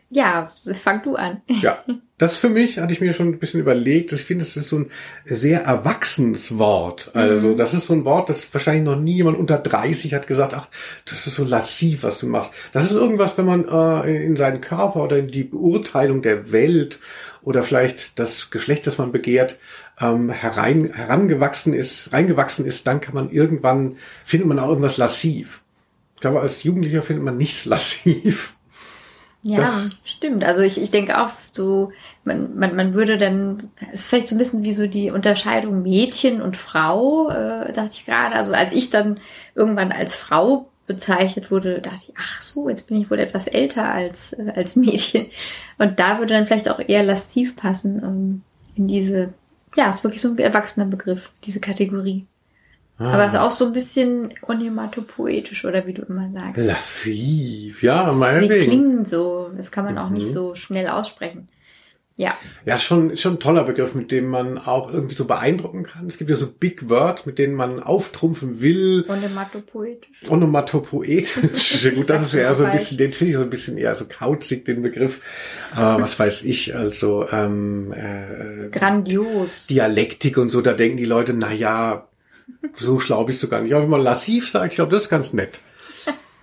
ja, 0.10 0.48
fang 0.82 1.04
du 1.04 1.16
an. 1.16 1.42
Ja, 1.62 1.84
das 2.18 2.36
für 2.36 2.50
mich 2.50 2.80
hatte 2.80 2.94
ich 2.94 3.02
mir 3.02 3.14
schon 3.14 3.28
ein 3.28 3.40
bisschen 3.40 3.60
überlegt. 3.60 4.12
Ich 4.14 4.24
finde, 4.24 4.44
es 4.44 4.56
ist 4.56 4.70
so 4.70 4.80
ein 4.80 4.92
sehr 5.26 5.62
erwachsenes 5.62 6.58
Wort. 6.58 7.12
Also, 7.14 7.50
mhm. 7.50 7.58
das 7.58 7.74
ist 7.74 7.88
so 7.88 7.94
ein 7.94 8.06
Wort, 8.06 8.30
das 8.30 8.54
wahrscheinlich 8.54 8.86
noch 8.86 8.96
nie 8.96 9.16
jemand 9.16 9.38
unter 9.38 9.58
30 9.58 10.14
hat 10.14 10.28
gesagt, 10.28 10.54
ach, 10.54 10.68
das 11.06 11.28
ist 11.28 11.36
so 11.36 11.44
lassiv, 11.44 12.04
was 12.04 12.20
du 12.20 12.28
machst. 12.28 12.54
Das 12.72 12.86
ist 12.86 12.94
irgendwas, 12.94 13.38
wenn 13.38 13.46
man 13.46 13.68
äh, 13.68 14.26
in 14.26 14.36
seinen 14.36 14.62
Körper 14.62 15.04
oder 15.04 15.18
in 15.18 15.28
die 15.28 15.44
Beurteilung 15.44 16.22
der 16.22 16.52
Welt 16.52 17.00
oder 17.44 17.64
vielleicht 17.64 18.18
das 18.18 18.50
Geschlecht, 18.50 18.88
das 18.88 18.98
man 18.98 19.12
begehrt, 19.12 19.60
ähm, 20.00 20.30
herein, 20.30 20.92
herangewachsen 20.94 21.74
ist, 21.74 22.14
reingewachsen 22.14 22.66
ist, 22.66 22.88
dann 22.88 23.02
kann 23.02 23.16
man 23.16 23.30
irgendwann, 23.30 23.98
findet 24.26 24.48
man 24.48 24.60
auch 24.60 24.70
irgendwas 24.70 24.98
lassiv. 24.98 25.64
Ich 26.16 26.22
glaube, 26.22 26.42
als 26.42 26.64
Jugendlicher 26.64 27.04
findet 27.04 27.26
man 27.26 27.38
nichts 27.38 27.66
lassiv. 27.66 28.57
Ja, 29.44 29.60
das 29.60 29.90
stimmt. 30.04 30.44
Also 30.44 30.62
ich, 30.62 30.82
ich 30.82 30.92
denke 30.92 31.24
auch 31.24 31.30
so, 31.54 31.92
man, 32.24 32.58
man, 32.58 32.76
man 32.76 32.94
würde 32.94 33.18
dann, 33.18 33.72
es 33.92 34.02
ist 34.02 34.10
vielleicht 34.10 34.28
so 34.28 34.36
ein 34.36 34.40
bisschen 34.40 34.64
wie 34.64 34.74
so 34.74 34.88
die 34.88 35.12
Unterscheidung 35.12 35.84
Mädchen 35.84 36.42
und 36.42 36.58
Frau, 36.58 37.30
äh, 37.30 37.72
dachte 37.72 37.92
ich 37.94 38.06
gerade. 38.06 38.36
Also 38.36 38.54
als 38.54 38.74
ich 38.74 38.90
dann 38.90 39.20
irgendwann 39.56 39.92
als 39.92 40.16
Frau 40.16 40.70
bezeichnet 40.88 41.52
wurde, 41.52 41.82
dachte 41.82 42.00
ich, 42.08 42.14
ach 42.18 42.42
so, 42.42 42.70
jetzt 42.70 42.88
bin 42.88 43.00
ich 43.00 43.12
wohl 43.12 43.20
etwas 43.20 43.48
älter 43.48 43.90
als, 43.90 44.34
äh, 44.34 44.52
als 44.56 44.76
Mädchen. 44.76 45.28
Und 45.78 46.00
da 46.00 46.18
würde 46.18 46.34
dann 46.34 46.46
vielleicht 46.46 46.70
auch 46.70 46.80
eher 46.80 47.04
lasziv 47.04 47.56
passen 47.56 48.02
ähm, 48.04 48.42
in 48.76 48.88
diese, 48.88 49.34
ja, 49.76 49.90
ist 49.90 50.04
wirklich 50.04 50.22
so 50.22 50.30
ein 50.30 50.38
erwachsener 50.38 50.86
Begriff, 50.86 51.32
diese 51.44 51.60
Kategorie. 51.60 52.26
Ah. 53.00 53.14
Aber 53.14 53.26
es 53.26 53.34
ist 53.34 53.40
auch 53.40 53.52
so 53.52 53.66
ein 53.66 53.74
bisschen 53.74 54.30
onomatopoetisch, 54.42 55.66
oder 55.66 55.86
wie 55.86 55.94
du 55.94 56.02
immer 56.04 56.32
sagst. 56.32 56.66
Lassiv, 56.66 57.84
ja, 57.84 58.12
meinetwegen. 58.12 58.62
Sie 58.62 58.68
klingen 58.68 59.06
so, 59.06 59.52
das 59.56 59.72
kann 59.72 59.86
man 59.86 59.96
mhm. 59.96 60.00
auch 60.00 60.10
nicht 60.10 60.28
mhm. 60.28 60.34
so 60.34 60.56
schnell 60.56 60.88
aussprechen. 60.88 61.48
Ja. 62.20 62.36
Ja, 62.66 62.80
schon, 62.80 63.16
schon 63.16 63.36
ein 63.36 63.40
toller 63.40 63.64
Begriff, 63.64 63.94
mit 63.94 64.12
dem 64.12 64.28
man 64.28 64.58
auch 64.58 64.92
irgendwie 64.92 65.14
so 65.14 65.26
beeindrucken 65.26 65.84
kann. 65.84 66.08
Es 66.08 66.18
gibt 66.18 66.32
ja 66.32 66.36
so 66.36 66.48
Big 66.48 66.90
Words, 66.90 67.28
mit 67.28 67.38
denen 67.38 67.54
man 67.54 67.80
auftrumpfen 67.80 68.60
will. 68.60 69.06
Onomatopoetisch. 69.08 70.28
Onomatopoetisch. 70.28 71.92
Gut, 71.96 72.10
das 72.10 72.24
ist 72.24 72.34
ja 72.34 72.42
eher 72.42 72.56
so 72.56 72.64
ein 72.64 72.72
bisschen, 72.72 72.98
den 72.98 73.14
finde 73.14 73.32
ich 73.32 73.38
so 73.38 73.44
ein 73.44 73.52
bisschen 73.52 73.78
eher 73.78 73.94
so 73.94 74.06
kauzig, 74.06 74.66
den 74.66 74.82
Begriff. 74.82 75.22
Aber 75.76 76.02
was 76.02 76.18
weiß 76.18 76.42
ich, 76.42 76.76
also, 76.76 77.28
ähm, 77.32 77.94
äh, 77.94 78.70
Grandios. 78.70 79.68
Dialektik 79.68 80.40
und 80.40 80.50
so, 80.50 80.62
da 80.62 80.74
denken 80.74 80.98
die 80.98 81.06
Leute, 81.06 81.34
na 81.34 81.54
ja, 81.54 82.07
so 82.74 83.00
schlau 83.00 83.24
bist 83.24 83.42
du 83.44 83.48
gar 83.48 83.62
nicht. 83.62 83.74
Aber 83.74 83.84
wenn 83.84 83.90
man 83.90 84.02
lassiv 84.02 84.50
sagt, 84.50 84.74
ich 84.74 84.76
glaube, 84.76 84.92
das 84.92 85.04
ist 85.04 85.10
ganz 85.10 85.34
nett. 85.34 85.60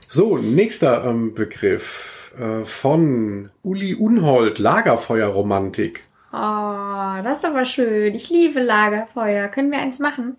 So, 0.08 0.38
nächster 0.38 1.04
ähm, 1.04 1.34
Begriff 1.34 2.32
äh, 2.38 2.64
von 2.64 3.50
Uli 3.62 3.94
Unhold, 3.94 4.58
Lagerfeuerromantik. 4.60 6.04
Oh, 6.32 7.22
das 7.22 7.38
ist 7.38 7.44
aber 7.44 7.64
schön. 7.64 8.14
Ich 8.14 8.30
liebe 8.30 8.60
Lagerfeuer. 8.60 9.48
Können 9.48 9.70
wir 9.70 9.78
eins 9.78 9.98
machen? 9.98 10.36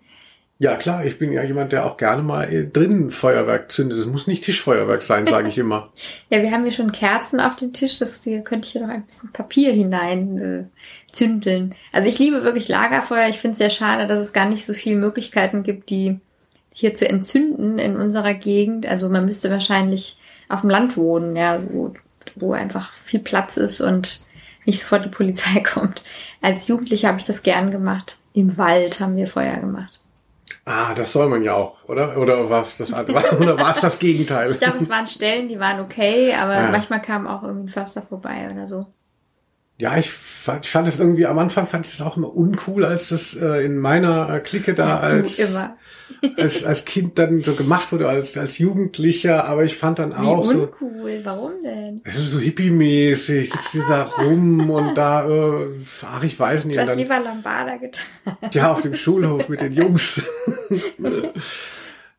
Ja, 0.58 0.76
klar, 0.76 1.04
ich 1.04 1.18
bin 1.18 1.32
ja 1.32 1.42
jemand, 1.42 1.72
der 1.72 1.84
auch 1.84 1.98
gerne 1.98 2.22
mal 2.22 2.70
drinnen 2.72 3.10
Feuerwerk 3.10 3.70
zündet. 3.70 3.98
Es 3.98 4.06
muss 4.06 4.26
nicht 4.26 4.42
Tischfeuerwerk 4.42 5.02
sein, 5.02 5.26
sage 5.26 5.48
ich 5.48 5.58
immer. 5.58 5.92
ja, 6.30 6.40
wir 6.40 6.50
haben 6.50 6.62
hier 6.62 6.72
schon 6.72 6.92
Kerzen 6.92 7.40
auf 7.40 7.56
dem 7.56 7.74
Tisch. 7.74 7.98
Das 7.98 8.24
hier 8.24 8.40
könnte 8.40 8.66
ich 8.66 8.72
hier 8.72 8.80
noch 8.80 8.88
ein 8.88 9.04
bisschen 9.04 9.32
Papier 9.32 9.72
hinein 9.72 10.38
äh, 10.38 11.12
zündeln. 11.12 11.74
Also 11.92 12.08
ich 12.08 12.18
liebe 12.18 12.42
wirklich 12.42 12.68
Lagerfeuer. 12.68 13.28
Ich 13.28 13.38
finde 13.38 13.52
es 13.52 13.58
sehr 13.58 13.70
schade, 13.70 14.06
dass 14.06 14.24
es 14.24 14.32
gar 14.32 14.48
nicht 14.48 14.64
so 14.64 14.72
viele 14.72 14.96
Möglichkeiten 14.96 15.62
gibt, 15.62 15.90
die 15.90 16.20
hier 16.72 16.94
zu 16.94 17.06
entzünden 17.06 17.78
in 17.78 17.96
unserer 17.96 18.32
Gegend. 18.32 18.86
Also 18.86 19.10
man 19.10 19.26
müsste 19.26 19.50
wahrscheinlich 19.50 20.18
auf 20.48 20.62
dem 20.62 20.70
Land 20.70 20.96
wohnen, 20.96 21.36
ja, 21.36 21.58
so, 21.58 21.92
wo 22.34 22.52
einfach 22.54 22.94
viel 23.04 23.20
Platz 23.20 23.58
ist 23.58 23.82
und 23.82 24.20
nicht 24.64 24.80
sofort 24.80 25.04
die 25.04 25.10
Polizei 25.10 25.60
kommt. 25.74 26.02
Als 26.40 26.66
Jugendliche 26.66 27.08
habe 27.08 27.18
ich 27.18 27.26
das 27.26 27.42
gern 27.42 27.70
gemacht. 27.70 28.16
Im 28.32 28.56
Wald 28.56 29.00
haben 29.00 29.16
wir 29.16 29.26
Feuer 29.26 29.56
gemacht. 29.56 30.00
Ah, 30.68 30.94
das 30.94 31.12
soll 31.12 31.28
man 31.28 31.44
ja 31.44 31.54
auch, 31.54 31.76
oder? 31.88 32.18
Oder 32.18 32.50
war 32.50 32.62
es 32.62 32.76
das 32.76 32.92
andere? 32.92 33.36
oder 33.40 33.56
war 33.56 33.70
es 33.70 33.80
das 33.80 34.00
Gegenteil? 34.00 34.50
Ich 34.50 34.58
glaube, 34.58 34.78
es 34.78 34.90
waren 34.90 35.06
Stellen, 35.06 35.46
die 35.46 35.60
waren 35.60 35.80
okay, 35.80 36.34
aber 36.34 36.54
ja. 36.54 36.70
manchmal 36.72 37.00
kam 37.00 37.28
auch 37.28 37.44
irgendwie 37.44 37.68
ein 37.68 37.72
Förster 37.72 38.02
vorbei 38.02 38.50
oder 38.52 38.66
so. 38.66 38.86
Ja, 39.78 39.96
ich 39.96 40.10
fand, 40.10 40.64
ich 40.64 40.70
fand 40.72 40.88
es 40.88 40.98
irgendwie, 40.98 41.26
am 41.26 41.38
Anfang 41.38 41.68
fand 41.68 41.86
ich 41.86 41.94
es 41.94 42.02
auch 42.02 42.16
immer 42.16 42.34
uncool, 42.34 42.84
als 42.84 43.10
das 43.10 43.36
äh, 43.36 43.64
in 43.64 43.78
meiner 43.78 44.28
äh, 44.28 44.40
Clique 44.40 44.74
da 44.74 44.98
als, 44.98 45.38
als, 46.36 46.64
als 46.64 46.84
Kind 46.84 47.18
dann 47.18 47.40
so 47.40 47.54
gemacht 47.54 47.92
wurde, 47.92 48.08
als, 48.08 48.36
als 48.36 48.58
Jugendlicher, 48.58 49.44
aber 49.44 49.64
ich 49.64 49.76
fand 49.76 49.98
dann 49.98 50.12
auch 50.12 50.50
Wie 50.50 50.56
uncool, 50.56 51.20
warum 51.24 51.62
denn? 51.62 52.00
Es 52.04 52.18
ist 52.18 52.30
so 52.30 52.38
hippie-mäßig, 52.38 53.50
sitzt 53.50 53.76
ah. 53.88 53.88
da 53.88 54.02
rum 54.22 54.70
und 54.70 54.94
da, 54.94 55.28
äh, 55.28 55.68
ach, 56.02 56.22
ich 56.22 56.38
weiß 56.38 56.64
nicht. 56.66 56.76
Du 56.76 56.80
hast 56.80 56.88
dann, 56.88 56.98
lieber 56.98 57.20
Lambada 57.20 57.76
getan. 57.76 58.04
Ja, 58.52 58.72
auf 58.72 58.82
dem 58.82 58.94
Schulhof 58.94 59.48
mit 59.48 59.60
den 59.60 59.72
Jungs. 59.72 60.22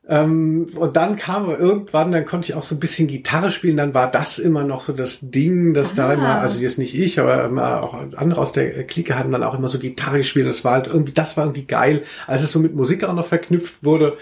Ähm, 0.09 0.67
und 0.75 0.95
dann 0.95 1.17
kam 1.17 1.49
irgendwann, 1.49 2.13
dann 2.13 2.25
konnte 2.25 2.47
ich 2.47 2.55
auch 2.55 2.63
so 2.63 2.75
ein 2.75 2.79
bisschen 2.79 3.07
Gitarre 3.07 3.51
spielen, 3.51 3.75
dann 3.75 3.93
war 3.93 4.09
das 4.09 4.39
immer 4.39 4.63
noch 4.63 4.79
so 4.79 4.93
das 4.93 5.19
Ding, 5.21 5.73
dass 5.73 5.95
da 5.95 6.13
immer, 6.13 6.39
also 6.39 6.59
jetzt 6.59 6.77
nicht 6.77 6.97
ich, 6.97 7.19
aber 7.19 7.83
auch 7.83 7.93
andere 8.15 8.39
aus 8.39 8.53
der 8.53 8.85
Clique 8.85 9.17
hatten 9.17 9.33
dann 9.33 9.43
auch 9.43 9.57
immer 9.57 9.67
so 9.67 9.79
Gitarre 9.79 10.19
gespielt. 10.19 10.47
Das 10.47 10.63
war 10.63 10.73
halt 10.73 10.87
irgendwie, 10.87 11.11
das 11.11 11.35
war 11.35 11.45
irgendwie 11.45 11.65
geil, 11.65 12.03
als 12.25 12.43
es 12.43 12.53
so 12.53 12.59
mit 12.59 12.73
Musik 12.73 13.03
auch 13.03 13.13
noch 13.13 13.27
verknüpft 13.27 13.83
wurde. 13.83 14.17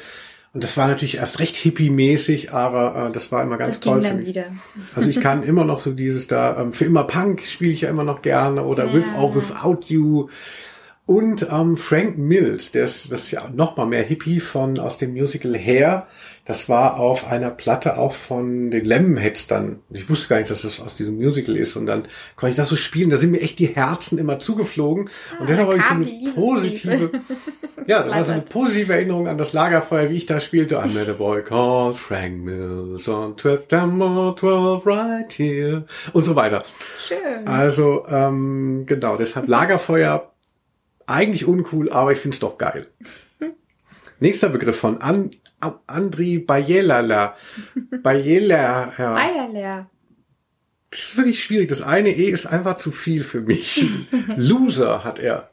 Und 0.56 0.64
das 0.64 0.78
war 0.78 0.88
natürlich 0.88 1.18
erst 1.18 1.40
recht 1.40 1.58
hippie-mäßig, 1.58 2.54
aber 2.54 3.10
äh, 3.10 3.12
das 3.12 3.30
war 3.32 3.44
immer 3.44 3.58
ganz 3.58 3.76
das 3.76 3.80
toll. 3.82 4.00
Ging 4.00 4.10
dann 4.10 4.26
wieder. 4.26 4.46
Also 4.96 5.10
ich 5.10 5.20
kann 5.20 5.44
immer 5.44 5.66
noch 5.66 5.80
so 5.80 5.92
dieses 5.92 6.28
da, 6.28 6.62
ähm, 6.62 6.72
für 6.72 6.86
immer 6.86 7.04
Punk 7.04 7.42
spiele 7.42 7.74
ich 7.74 7.82
ja 7.82 7.90
immer 7.90 8.06
noch 8.06 8.22
gerne 8.22 8.64
oder 8.64 8.86
ja. 8.86 8.94
With 8.94 9.06
or 9.20 9.36
Without 9.36 9.82
You. 9.88 10.30
Und 11.08 11.47
ähm, 11.51 11.78
Frank 11.78 12.18
Mills, 12.18 12.72
der 12.72 12.86
ist, 12.86 13.12
das 13.12 13.26
ist 13.26 13.32
ja 13.32 13.47
noch 13.53 13.78
mal 13.78 13.86
mehr 13.86 14.01
Hippie 14.01 14.39
von 14.39 14.80
aus 14.80 14.97
dem 14.97 15.14
Musical 15.14 15.56
Hair. 15.56 16.08
Das 16.45 16.68
war 16.68 16.99
auf 16.99 17.28
einer 17.28 17.51
Platte 17.51 17.97
auch 17.97 18.14
von 18.14 18.72
den 18.72 18.86
Lemonheads 18.86 19.45
dann. 19.45 19.82
Ich 19.91 20.10
wusste 20.10 20.30
gar 20.30 20.39
nicht, 20.39 20.49
dass 20.49 20.64
das 20.64 20.80
aus 20.80 20.95
diesem 20.95 21.18
Musical 21.18 21.58
ist. 21.58 21.76
Und 21.76 21.86
dann 21.86 22.06
konnte 22.36 22.51
ich 22.51 22.58
das 22.58 22.70
so 22.70 22.76
spielen. 22.76 23.12
Da 23.12 23.18
sind 23.18 23.32
mir 23.32 23.41
echt 23.41 23.60
die 23.60 23.68
Herzen 23.68 24.18
immer 24.18 24.39
zugeflogen. 24.39 25.10
Ah, 25.32 25.41
und 25.41 25.49
deshalb 25.49 25.68
habe 25.68 25.78
ich 25.78 25.86
so 25.86 25.93
eine 25.93 26.34
positive, 26.34 27.12
ja, 27.88 28.01
das 28.01 28.12
war 28.12 28.26
so 28.26 28.32
eine 28.32 28.41
positive 28.41 28.93
Erinnerung 28.93 29.28
an 29.28 29.38
das 29.38 29.53
Lagerfeuer, 29.53 30.10
wie 30.10 30.16
ich 30.16 30.26
da 30.26 30.39
spielte. 30.39 30.82
I 30.84 30.91
met 30.91 31.08
a 31.08 31.14
boy 31.14 31.43
called 31.43 31.97
Frank 31.97 32.43
Mills 32.43 33.08
on 33.08 33.38
12 33.38 33.60
September 33.60 34.36
12 34.39 34.86
right 34.88 35.32
here. 35.34 35.86
Und 36.14 36.24
so 36.24 36.36
weiter. 36.36 36.64
Schön. 37.08 37.47
Also, 37.47 38.06
ähm, 38.08 38.86
genau, 38.88 39.18
deshalb 39.18 39.47
Lagerfeuer 39.47 40.32
eigentlich 41.08 41.47
uncool, 41.47 41.91
aber 41.91 42.12
ich 42.12 42.20
find's 42.20 42.39
doch 42.39 42.58
geil. 42.58 42.88
Nächster 44.20 44.49
Begriff 44.49 44.78
von 44.78 45.01
An 45.01 45.32
Andri 45.88 46.39
Bayelala. 46.39 47.36
Bayela. 48.03 48.93
Ja. 48.97 49.14
Bayela. 49.14 49.89
Das 50.91 50.99
ist 50.99 51.18
wirklich 51.18 51.43
schwierig. 51.43 51.70
Das 51.70 51.82
eine 51.82 52.10
E 52.10 52.30
ist 52.30 52.45
einfach 52.45 52.78
zu 52.78 52.91
viel 52.91 53.24
für 53.24 53.41
mich. 53.41 53.88
Loser 54.36 55.03
hat 55.03 55.20
er. 55.20 55.49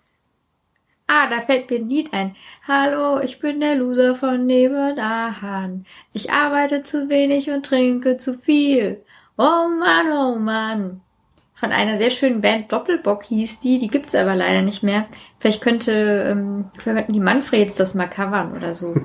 Ah, 1.07 1.29
da 1.29 1.41
fällt 1.43 1.71
mir 1.71 1.77
ein 1.77 1.89
Lied 1.89 2.13
ein. 2.13 2.37
Hallo, 2.67 3.21
ich 3.21 3.39
bin 3.39 3.61
der 3.61 3.75
Loser 3.75 4.15
von 4.15 4.47
nebenan. 4.47 5.85
Ich 6.13 6.31
arbeite 6.31 6.85
zu 6.85 7.09
wenig 7.09 7.51
und 7.51 7.67
trinke 7.67 8.19
zu 8.19 8.39
viel. 8.39 9.03
Oh 9.37 9.69
Mann, 9.69 10.13
oh 10.13 10.39
Mann 10.39 11.01
von 11.63 11.71
einer 11.71 11.97
sehr 11.97 12.11
schönen 12.11 12.41
Band 12.41 12.73
Doppelbock 12.73 13.23
hieß 13.23 13.61
die, 13.61 13.79
die 13.79 13.87
gibt's 13.87 14.17
aber 14.17 14.35
leider 14.35 14.63
nicht 14.63 14.83
mehr. 14.83 15.07
Vielleicht 15.39 15.63
könnte 15.63 15.93
ähm, 16.29 16.65
könnten 16.83 17.13
die 17.13 17.21
Manfreds 17.21 17.77
das 17.77 17.95
mal 17.95 18.09
covern 18.09 18.57
oder 18.57 18.75
so. 18.75 18.97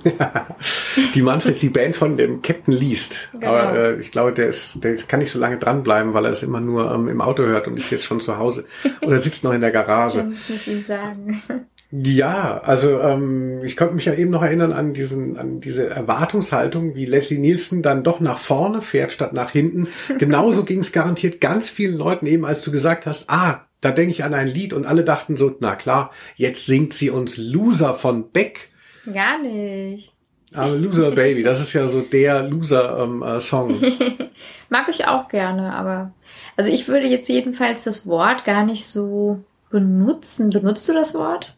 die 1.14 1.22
Manfreds, 1.22 1.60
die 1.60 1.70
Band 1.70 1.96
von 1.96 2.18
dem 2.18 2.42
Captain 2.42 2.74
Least. 2.74 3.30
Genau. 3.34 3.54
Aber 3.54 3.78
äh, 3.78 4.00
ich 4.00 4.10
glaube, 4.10 4.34
der 4.34 4.48
ist, 4.48 4.84
der 4.84 4.96
kann 4.96 5.20
nicht 5.20 5.30
so 5.30 5.38
lange 5.38 5.60
dranbleiben, 5.60 6.16
weil 6.16 6.26
er 6.26 6.32
es 6.32 6.42
immer 6.42 6.60
nur 6.60 6.92
ähm, 6.92 7.10
im 7.10 7.22
Auto 7.22 7.44
hört 7.44 7.68
und 7.68 7.78
ist 7.78 7.92
jetzt 7.92 8.06
schon 8.06 8.20
zu 8.20 8.40
Hause. 8.40 8.66
Oder 9.02 9.20
sitzt 9.20 9.44
noch 9.44 9.54
in 9.54 9.62
der 9.62 9.70
Garage. 9.70 10.24
Müssen 10.24 10.56
es 10.56 10.68
ihm 10.68 10.82
sagen. 10.82 11.44
Ja, 11.90 12.60
also 12.64 13.00
ähm, 13.00 13.64
ich 13.64 13.78
konnte 13.78 13.96
mich 13.96 14.06
ja 14.06 14.14
eben 14.14 14.32
noch 14.32 14.44
erinnern 14.44 14.74
an 14.74 14.92
diesen, 14.92 15.38
an 15.38 15.62
diese 15.62 15.88
Erwartungshaltung, 15.88 16.96
wie 16.96 17.06
Leslie 17.06 17.38
Nielsen 17.38 17.82
dann 17.82 18.04
doch 18.04 18.20
nach 18.20 18.40
vorne 18.40 18.82
fährt 18.82 19.14
statt 19.14 19.32
nach 19.32 19.52
hinten. 19.52 19.88
Genauso 20.18 20.66
ging 20.66 20.80
es 20.80 20.92
garantiert 20.92 21.40
ganz 21.40 21.70
vielen 21.70 21.98
Leuten 21.98 22.26
eben, 22.26 22.46
als 22.46 22.62
du 22.62 22.72
gesagt 22.72 23.06
hast, 23.06 23.30
ah, 23.30 23.66
da 23.80 23.92
denke 23.92 24.12
ich 24.12 24.26
an 24.26 24.34
ein 24.34 24.50
Lied 24.50 24.74
und 24.74 24.86
alle 24.86 25.06
dachten 25.06 25.38
so, 25.38 25.56
na 25.60 25.76
klar, 25.76 26.12
jetzt 26.36 26.66
singt 26.66 26.94
sie 26.94 27.10
uns 27.10 27.38
Loser 27.38 27.94
von 27.94 28.32
Beck. 28.32 28.70
Gar 29.12 29.42
nicht. 29.42 30.12
Aber 30.54 30.76
Loser 30.76 31.12
Baby, 31.16 31.44
das 31.44 31.62
ist 31.62 31.72
ja 31.72 31.88
so 31.88 32.02
der 32.02 32.44
Loser-Song. 32.44 33.82
Ähm, 33.82 33.94
äh, 34.20 34.30
Mag 34.70 34.90
ich 34.90 35.08
auch 35.08 35.30
gerne, 35.30 35.74
aber 35.74 36.12
also 36.58 36.70
ich 36.70 36.90
würde 36.90 37.08
jetzt 37.08 37.30
jedenfalls 37.30 37.86
das 37.86 38.08
Wort 38.08 38.44
gar 38.44 38.66
nicht 38.66 38.86
so 38.86 39.44
benutzen. 39.70 40.50
Benutzt 40.50 40.90
du 40.90 40.94
das 40.94 41.14
Wort? 41.14 41.57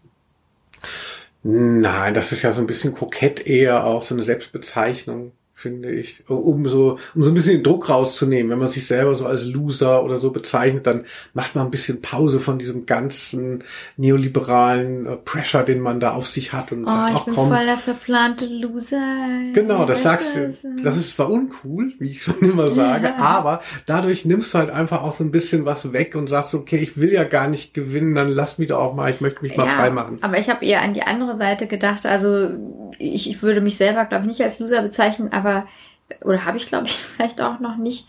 Nein, 1.43 2.13
das 2.13 2.31
ist 2.31 2.43
ja 2.43 2.51
so 2.51 2.61
ein 2.61 2.67
bisschen 2.67 2.93
kokett 2.93 3.45
eher 3.47 3.85
auch 3.85 4.03
so 4.03 4.13
eine 4.13 4.23
Selbstbezeichnung 4.23 5.31
finde 5.59 5.91
ich, 5.91 6.23
um 6.29 6.69
so, 6.69 6.97
um 7.13 7.23
so 7.23 7.31
ein 7.31 7.33
bisschen 7.33 7.57
den 7.57 7.63
Druck 7.63 7.89
rauszunehmen. 7.89 8.49
Wenn 8.49 8.59
man 8.59 8.69
sich 8.69 8.87
selber 8.87 9.13
so 9.15 9.25
als 9.25 9.45
Loser 9.45 10.05
oder 10.05 10.17
so 10.17 10.31
bezeichnet, 10.31 10.87
dann 10.87 11.03
macht 11.33 11.53
man 11.53 11.65
ein 11.65 11.71
bisschen 11.71 12.01
Pause 12.01 12.39
von 12.39 12.57
diesem 12.59 12.85
ganzen 12.85 13.65
neoliberalen 13.97 15.05
äh, 15.05 15.15
Pressure, 15.17 15.63
den 15.63 15.81
man 15.81 15.99
da 15.99 16.13
auf 16.13 16.27
sich 16.27 16.53
hat 16.53 16.71
und 16.71 16.85
oh, 16.85 16.89
sagt, 16.89 17.13
ach 17.13 17.25
komm. 17.25 17.49
voll 17.49 17.65
der 17.65 17.77
verplante 17.77 18.45
Loser. 18.45 19.51
Genau, 19.53 19.85
das 19.85 20.03
sagst 20.03 20.33
du. 20.33 20.53
Das 20.81 20.95
ist 20.95 21.17
zwar 21.17 21.29
uncool, 21.29 21.91
wie 21.99 22.11
ich 22.11 22.23
schon 22.23 22.39
immer 22.39 22.69
sage, 22.69 23.07
ja. 23.07 23.17
aber 23.17 23.59
dadurch 23.85 24.23
nimmst 24.23 24.53
du 24.53 24.59
halt 24.59 24.69
einfach 24.69 25.03
auch 25.03 25.13
so 25.13 25.25
ein 25.25 25.31
bisschen 25.31 25.65
was 25.65 25.91
weg 25.91 26.15
und 26.15 26.27
sagst, 26.27 26.55
okay, 26.55 26.77
ich 26.77 26.97
will 26.97 27.11
ja 27.11 27.25
gar 27.25 27.49
nicht 27.49 27.73
gewinnen, 27.73 28.15
dann 28.15 28.29
lass 28.29 28.59
mich 28.59 28.69
doch 28.69 28.79
auch 28.79 28.95
mal, 28.95 29.11
ich 29.11 29.19
möchte 29.19 29.41
mich 29.41 29.57
mal 29.57 29.65
ja, 29.65 29.73
frei 29.73 29.89
machen. 29.89 30.19
Aber 30.21 30.39
ich 30.39 30.49
habe 30.49 30.63
eher 30.63 30.81
an 30.81 30.93
die 30.93 31.03
andere 31.03 31.35
Seite 31.35 31.67
gedacht, 31.67 32.05
also 32.05 32.47
ich, 32.97 33.29
ich 33.29 33.41
würde 33.41 33.61
mich 33.61 33.77
selber, 33.77 34.05
glaube 34.05 34.23
ich, 34.23 34.29
nicht 34.29 34.41
als 34.41 34.59
Loser 34.59 34.81
bezeichnen, 34.81 35.31
aber 35.31 35.48
aber, 35.49 35.67
oder 36.21 36.45
habe 36.45 36.57
ich 36.57 36.67
glaube 36.67 36.87
ich 36.87 36.93
vielleicht 36.95 37.41
auch 37.41 37.59
noch 37.59 37.77
nicht. 37.77 38.07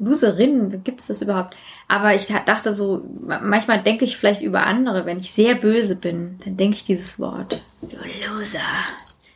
Loserinnen, 0.00 0.82
gibt 0.82 1.00
es 1.00 1.06
das 1.06 1.22
überhaupt? 1.22 1.56
Aber 1.86 2.14
ich 2.14 2.26
dachte 2.26 2.74
so, 2.74 3.08
manchmal 3.20 3.80
denke 3.80 4.04
ich 4.04 4.16
vielleicht 4.16 4.42
über 4.42 4.66
andere, 4.66 5.06
wenn 5.06 5.20
ich 5.20 5.30
sehr 5.30 5.54
böse 5.54 5.94
bin, 5.94 6.40
dann 6.44 6.56
denke 6.56 6.76
ich 6.76 6.84
dieses 6.84 7.20
Wort. 7.20 7.60
Du 7.80 7.96
Loser. 8.26 8.58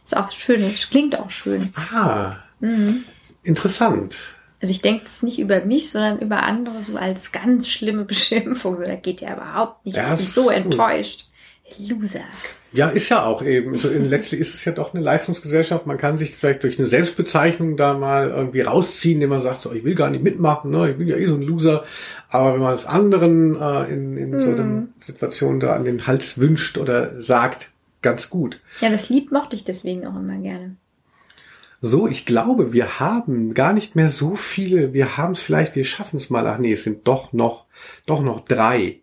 Ist 0.04 0.16
auch 0.16 0.30
schön, 0.32 0.64
es 0.64 0.90
klingt 0.90 1.16
auch 1.16 1.30
schön. 1.30 1.72
Ah. 1.76 2.38
Mhm. 2.60 3.04
interessant. 3.44 4.16
Also 4.60 4.72
ich 4.72 4.82
denke 4.82 5.04
es 5.04 5.22
nicht 5.22 5.38
über 5.38 5.64
mich, 5.64 5.90
sondern 5.90 6.18
über 6.18 6.42
andere 6.42 6.82
so 6.82 6.96
als 6.96 7.30
ganz 7.30 7.68
schlimme 7.68 8.04
Beschimpfung. 8.06 8.78
So, 8.78 8.84
das 8.84 9.02
geht 9.02 9.20
ja 9.20 9.34
überhaupt 9.34 9.86
nicht. 9.86 9.96
Ja, 9.96 10.14
ich 10.14 10.18
bin 10.18 10.26
so 10.26 10.50
enttäuscht. 10.50 11.26
Loser. 11.78 12.24
Ja, 12.72 12.88
ist 12.88 13.08
ja 13.08 13.24
auch 13.24 13.42
eben. 13.42 13.78
So 13.78 13.88
in 13.88 14.04
letztlich 14.04 14.40
ist 14.40 14.54
es 14.54 14.64
ja 14.64 14.72
doch 14.72 14.92
eine 14.92 15.02
Leistungsgesellschaft. 15.02 15.86
Man 15.86 15.96
kann 15.96 16.18
sich 16.18 16.36
vielleicht 16.36 16.62
durch 16.64 16.78
eine 16.78 16.86
Selbstbezeichnung 16.86 17.76
da 17.76 17.94
mal 17.94 18.30
irgendwie 18.30 18.60
rausziehen, 18.60 19.14
indem 19.14 19.30
man 19.30 19.40
sagt, 19.40 19.62
so, 19.62 19.72
ich 19.72 19.84
will 19.84 19.94
gar 19.94 20.10
nicht 20.10 20.22
mitmachen, 20.22 20.70
ne? 20.70 20.90
ich 20.90 20.98
bin 20.98 21.08
ja 21.08 21.16
eh 21.16 21.26
so 21.26 21.34
ein 21.34 21.42
Loser. 21.42 21.84
Aber 22.28 22.54
wenn 22.54 22.60
man 22.60 22.74
es 22.74 22.84
anderen 22.84 23.56
äh, 23.56 23.84
in, 23.90 24.16
in 24.18 24.38
so 24.38 24.50
einer 24.50 24.88
Situation 24.98 25.60
da 25.60 25.74
an 25.74 25.84
den 25.84 26.06
Hals 26.06 26.36
wünscht 26.36 26.76
oder 26.76 27.20
sagt, 27.22 27.70
ganz 28.02 28.28
gut. 28.28 28.60
Ja, 28.80 28.90
das 28.90 29.08
Lied 29.08 29.32
mochte 29.32 29.56
ich 29.56 29.64
deswegen 29.64 30.06
auch 30.06 30.16
immer 30.16 30.36
gerne. 30.36 30.76
So, 31.80 32.08
ich 32.08 32.26
glaube, 32.26 32.72
wir 32.72 32.98
haben 32.98 33.54
gar 33.54 33.72
nicht 33.72 33.94
mehr 33.94 34.10
so 34.10 34.34
viele. 34.34 34.92
Wir 34.92 35.16
haben 35.16 35.32
es 35.32 35.40
vielleicht, 35.40 35.76
wir 35.76 35.84
schaffen 35.84 36.16
es 36.16 36.28
mal. 36.28 36.46
Ach 36.46 36.58
nee, 36.58 36.72
es 36.72 36.84
sind 36.84 37.06
doch 37.06 37.32
noch, 37.32 37.66
doch 38.04 38.20
noch 38.20 38.44
drei. 38.44 39.00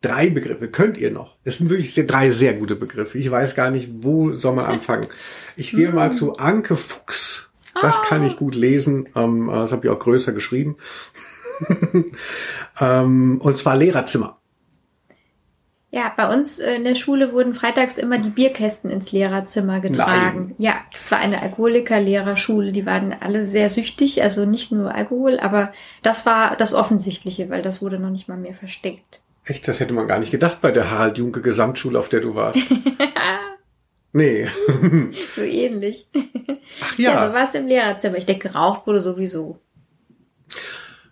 Drei 0.00 0.30
Begriffe 0.30 0.68
könnt 0.68 0.96
ihr 0.96 1.10
noch. 1.10 1.36
Es 1.42 1.58
sind 1.58 1.70
wirklich 1.70 1.92
sehr, 1.92 2.04
drei 2.04 2.30
sehr 2.30 2.54
gute 2.54 2.76
Begriffe. 2.76 3.18
Ich 3.18 3.30
weiß 3.30 3.56
gar 3.56 3.70
nicht, 3.70 3.88
wo 3.92 4.34
soll 4.36 4.54
man 4.54 4.66
anfangen. 4.66 5.08
Ich 5.56 5.72
gehe 5.72 5.90
mal 5.90 6.12
zu 6.12 6.36
Anke 6.36 6.76
Fuchs. 6.76 7.50
Das 7.80 8.02
kann 8.02 8.24
ich 8.24 8.36
gut 8.36 8.54
lesen. 8.54 9.08
Ähm, 9.16 9.48
das 9.48 9.72
habe 9.72 9.86
ich 9.86 9.92
auch 9.92 9.98
größer 9.98 10.32
geschrieben. 10.32 10.76
ähm, 12.80 13.40
und 13.42 13.56
zwar 13.56 13.76
Lehrerzimmer. 13.76 14.38
Ja, 15.90 16.12
bei 16.14 16.32
uns 16.32 16.58
äh, 16.58 16.74
in 16.74 16.84
der 16.84 16.96
Schule 16.96 17.32
wurden 17.32 17.54
freitags 17.54 17.96
immer 17.96 18.18
die 18.18 18.28
Bierkästen 18.28 18.90
ins 18.90 19.10
Lehrerzimmer 19.10 19.80
getragen. 19.80 20.54
Ja, 20.58 20.74
das 20.92 21.10
war 21.10 21.18
eine 21.18 21.40
Alkoholiker-Lehrerschule. 21.40 22.72
Die 22.72 22.84
waren 22.84 23.14
alle 23.18 23.46
sehr 23.46 23.70
süchtig, 23.70 24.22
also 24.22 24.44
nicht 24.44 24.70
nur 24.70 24.94
Alkohol, 24.94 25.40
aber 25.40 25.72
das 26.02 26.26
war 26.26 26.56
das 26.56 26.74
Offensichtliche, 26.74 27.48
weil 27.48 27.62
das 27.62 27.80
wurde 27.80 27.98
noch 27.98 28.10
nicht 28.10 28.28
mal 28.28 28.36
mehr 28.36 28.54
versteckt. 28.54 29.22
Echt, 29.48 29.66
das 29.66 29.80
hätte 29.80 29.94
man 29.94 30.06
gar 30.06 30.18
nicht 30.18 30.30
gedacht 30.30 30.60
bei 30.60 30.70
der 30.70 30.90
Harald 30.90 31.16
Junke 31.16 31.40
Gesamtschule, 31.40 31.98
auf 31.98 32.10
der 32.10 32.20
du 32.20 32.34
warst. 32.34 32.60
nee. 34.12 34.46
So 35.34 35.40
ähnlich. 35.40 36.06
Ach 36.82 36.98
Ja, 36.98 37.12
ja. 37.12 37.26
so 37.26 37.32
war 37.32 37.48
es 37.48 37.54
im 37.54 37.66
Lehrerzimmer. 37.66 38.18
Ich 38.18 38.26
denke, 38.26 38.50
geraucht 38.50 38.86
wurde 38.86 39.00
sowieso. 39.00 39.58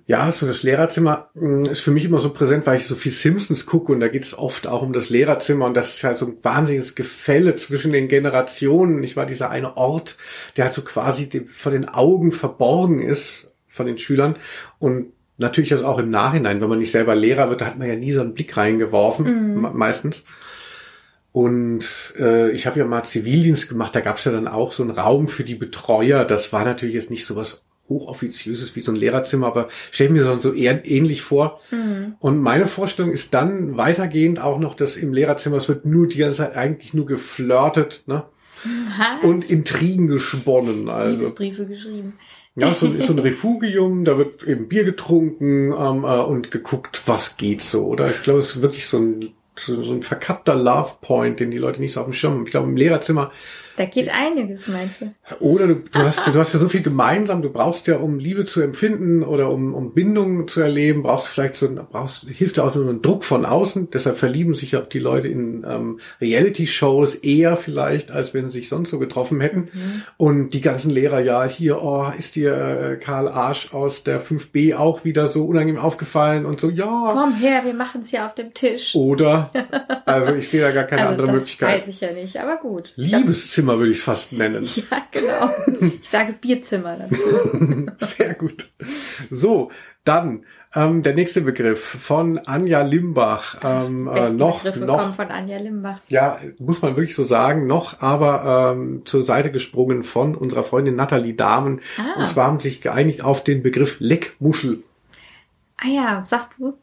Ja, 0.06 0.30
so 0.30 0.46
das 0.46 0.62
Lehrerzimmer 0.62 1.30
mh, 1.32 1.70
ist 1.70 1.80
für 1.80 1.92
mich 1.92 2.04
immer 2.04 2.18
so 2.18 2.30
präsent, 2.30 2.66
weil 2.66 2.76
ich 2.76 2.86
so 2.86 2.94
viel 2.94 3.10
Simpsons 3.10 3.64
gucke 3.64 3.90
und 3.90 4.00
da 4.00 4.08
geht 4.08 4.24
es 4.24 4.36
oft 4.36 4.66
auch 4.66 4.82
um 4.82 4.92
das 4.92 5.08
Lehrerzimmer 5.08 5.64
und 5.64 5.74
das 5.74 5.94
ist 5.94 6.04
halt 6.04 6.18
so 6.18 6.26
ein 6.26 6.36
wahnsinniges 6.42 6.94
Gefälle 6.94 7.54
zwischen 7.54 7.92
den 7.92 8.06
Generationen. 8.06 9.02
Ich 9.02 9.16
war 9.16 9.24
dieser 9.24 9.48
eine 9.48 9.78
Ort, 9.78 10.18
der 10.56 10.66
halt 10.66 10.74
so 10.74 10.82
quasi 10.82 11.46
vor 11.46 11.72
den 11.72 11.88
Augen 11.88 12.32
verborgen 12.32 13.00
ist 13.00 13.50
von 13.66 13.86
den 13.86 13.98
Schülern 13.98 14.36
und 14.78 15.12
natürlich 15.38 15.72
also 15.72 15.86
auch 15.86 15.98
im 15.98 16.10
Nachhinein, 16.10 16.60
wenn 16.60 16.68
man 16.68 16.78
nicht 16.78 16.90
selber 16.92 17.14
Lehrer 17.14 17.48
wird, 17.50 17.60
da 17.60 17.66
hat 17.66 17.78
man 17.78 17.88
ja 17.88 17.96
nie 17.96 18.12
so 18.12 18.20
einen 18.20 18.34
Blick 18.34 18.56
reingeworfen, 18.56 19.60
me- 19.60 19.70
meistens. 19.74 20.24
Und 21.32 21.84
äh, 22.18 22.50
ich 22.52 22.66
habe 22.66 22.78
ja 22.78 22.86
mal 22.86 23.04
Zivildienst 23.04 23.68
gemacht, 23.68 23.94
da 23.94 24.00
gab 24.00 24.16
es 24.16 24.24
ja 24.24 24.32
dann 24.32 24.48
auch 24.48 24.72
so 24.72 24.82
einen 24.82 24.92
Raum 24.92 25.28
für 25.28 25.44
die 25.44 25.54
Betreuer. 25.54 26.24
Das 26.24 26.52
war 26.52 26.64
natürlich 26.64 26.94
jetzt 26.94 27.10
nicht 27.10 27.26
so 27.26 27.36
was 27.36 27.62
hochoffiziöses 27.90 28.74
wie 28.74 28.80
so 28.80 28.90
ein 28.90 28.96
Lehrerzimmer, 28.96 29.46
aber 29.46 29.68
stell 29.90 30.08
mir 30.08 30.24
so 30.24 30.40
so 30.40 30.52
eher 30.54 30.84
ähnlich 30.90 31.22
vor. 31.22 31.60
Und 32.20 32.40
meine 32.40 32.66
Vorstellung 32.66 33.12
ist 33.12 33.34
dann 33.34 33.76
weitergehend 33.76 34.40
auch 34.40 34.58
noch, 34.58 34.74
dass 34.74 34.96
im 34.96 35.12
Lehrerzimmer 35.12 35.58
es 35.58 35.68
wird 35.68 35.84
nur 35.84 36.08
die 36.08 36.18
ganze 36.18 36.38
Zeit 36.38 36.56
eigentlich 36.56 36.94
nur 36.94 37.06
geflirtet 37.06 38.02
ne? 38.06 38.24
und 39.22 39.48
Intrigen 39.50 40.06
gesponnen. 40.06 40.88
Also 40.88 41.16
Liebesbriefe 41.18 41.66
geschrieben. 41.66 42.14
Ja, 42.56 42.74
so, 42.74 42.98
so 42.98 43.12
ein 43.12 43.18
Refugium, 43.18 44.04
da 44.04 44.16
wird 44.16 44.42
eben 44.44 44.68
Bier 44.68 44.84
getrunken 44.84 45.72
ähm, 45.72 46.04
äh, 46.04 46.20
und 46.22 46.50
geguckt, 46.50 47.02
was 47.06 47.36
geht 47.36 47.60
so, 47.60 47.86
oder? 47.86 48.08
Ich 48.08 48.22
glaube, 48.22 48.40
es 48.40 48.56
ist 48.56 48.62
wirklich 48.62 48.86
so 48.86 48.98
ein, 48.98 49.34
so, 49.56 49.82
so 49.82 49.92
ein 49.92 50.02
verkappter 50.02 50.54
Love 50.54 50.96
Point, 51.02 51.38
den 51.38 51.50
die 51.50 51.58
Leute 51.58 51.80
nicht 51.80 51.92
so 51.92 52.00
auf 52.00 52.06
dem 52.06 52.14
Schirm 52.14 52.32
haben. 52.32 52.46
Ich 52.46 52.50
glaube, 52.50 52.68
im 52.68 52.76
Lehrerzimmer 52.76 53.30
Da 53.77 53.85
geht 53.85 54.09
einiges, 54.09 54.66
meinst 54.69 55.03
du? 55.03 55.15
oder 55.40 55.66
du, 55.66 55.74
du 55.74 55.98
hast 56.01 56.27
du 56.27 56.39
hast 56.39 56.53
ja 56.53 56.59
so 56.59 56.69
viel 56.69 56.82
gemeinsam. 56.82 57.43
Du 57.43 57.51
brauchst 57.51 57.86
ja, 57.86 57.97
um 57.97 58.19
Liebe 58.19 58.44
zu 58.44 58.61
empfinden 58.61 59.23
oder 59.23 59.51
um, 59.51 59.74
um 59.74 59.93
Bindung 59.93 60.48
zu 60.48 60.61
erleben, 60.61 61.03
brauchst 61.03 61.28
du 61.28 61.32
vielleicht 61.32 61.55
so 61.57 61.66
ein, 61.66 61.81
brauchst 61.90 62.27
hilft 62.28 62.57
dir 62.57 62.65
auch 62.65 62.74
nur 62.74 62.89
ein 62.89 63.03
Druck 63.03 63.24
von 63.24 63.44
außen. 63.44 63.90
Deshalb 63.90 64.16
verlieben 64.16 64.55
sich 64.55 64.77
auch 64.77 64.86
die 64.86 64.98
Leute 64.98 65.28
in 65.28 65.65
ähm, 65.69 66.01
Reality-Shows 66.20 67.16
eher 67.16 67.57
vielleicht, 67.57 68.11
als 68.11 68.35
wenn 68.35 68.51
sie 68.51 68.61
sich 68.61 68.69
sonst 68.69 68.90
so 68.90 68.98
getroffen 68.98 69.40
hätten. 69.40 69.69
Und 70.16 70.51
die 70.51 70.61
ganzen 70.61 70.90
Lehrer, 70.90 71.20
ja, 71.20 71.44
hier, 71.44 71.82
oh, 71.82 72.07
ist 72.16 72.36
dir 72.36 72.55
äh, 72.55 72.97
Karl 72.97 73.28
Arsch 73.28 73.74
aus 73.74 74.05
der 74.05 74.23
5b 74.23 74.74
auch 74.74 75.05
wieder 75.05 75.27
so 75.27 75.44
unangenehm 75.44 75.81
aufgefallen 75.81 76.47
und 76.47 76.61
so, 76.61 76.70
ja. 76.70 77.11
Komm 77.12 77.35
her, 77.35 77.62
wir 77.65 77.74
machen 77.74 78.01
es 78.03 78.12
ja 78.12 78.27
auf 78.27 78.35
dem 78.35 78.55
Tisch. 78.55 78.94
Oder, 78.94 79.51
also 80.07 80.35
ich 80.35 80.48
sehe 80.48 80.61
da 80.61 80.70
gar 80.70 80.85
keine 80.85 81.03
also 81.03 81.12
andere 81.12 81.27
das 81.27 81.36
Möglichkeit. 81.36 81.82
weiß 81.82 81.89
ich 81.89 82.01
ja 82.01 82.12
nicht, 82.12 82.40
aber 82.40 82.57
gut. 82.57 82.93
Liebeszimmer 82.97 83.65
würde 83.74 83.90
ich 83.90 83.98
es 83.98 84.05
fast 84.05 84.32
nennen. 84.32 84.68
Ja, 84.90 85.02
genau. 85.10 85.51
Ich 86.02 86.09
sage 86.09 86.34
Bierzimmer 86.34 86.97
dazu. 86.97 87.86
Sehr 88.16 88.34
gut. 88.34 88.68
So, 89.30 89.70
dann 90.05 90.44
ähm, 90.74 91.02
der 91.02 91.14
nächste 91.14 91.40
Begriff 91.40 91.82
von 91.82 92.38
Anja 92.38 92.82
Limbach. 92.82 93.56
Ähm, 93.64 94.09
äh, 94.09 94.30
noch, 94.30 94.62
Begriffe 94.62 94.84
noch, 94.84 95.14
von 95.14 95.28
Anja 95.28 95.59
Limbach. 95.59 96.01
ja, 96.09 96.38
muss 96.59 96.82
man 96.82 96.97
wirklich 96.97 97.16
so 97.16 97.24
sagen, 97.24 97.66
noch 97.66 98.01
aber 98.01 98.74
ähm, 98.76 99.02
zur 99.06 99.24
Seite 99.24 99.51
gesprungen 99.51 100.02
von 100.02 100.34
unserer 100.34 100.62
Freundin 100.62 100.97
Nathalie 100.97 101.34
Dahmen. 101.34 101.80
Ah. 101.98 102.20
Und 102.20 102.26
zwar 102.26 102.47
haben 102.47 102.60
sich 102.60 102.80
geeinigt 102.80 103.24
auf 103.24 103.43
den 103.43 103.62
Begriff 103.62 103.97
Leckmuschel. 104.01 104.82
Ah 105.78 105.88
ja, 105.88 106.22
sag 106.24 106.56
du. 106.59 106.74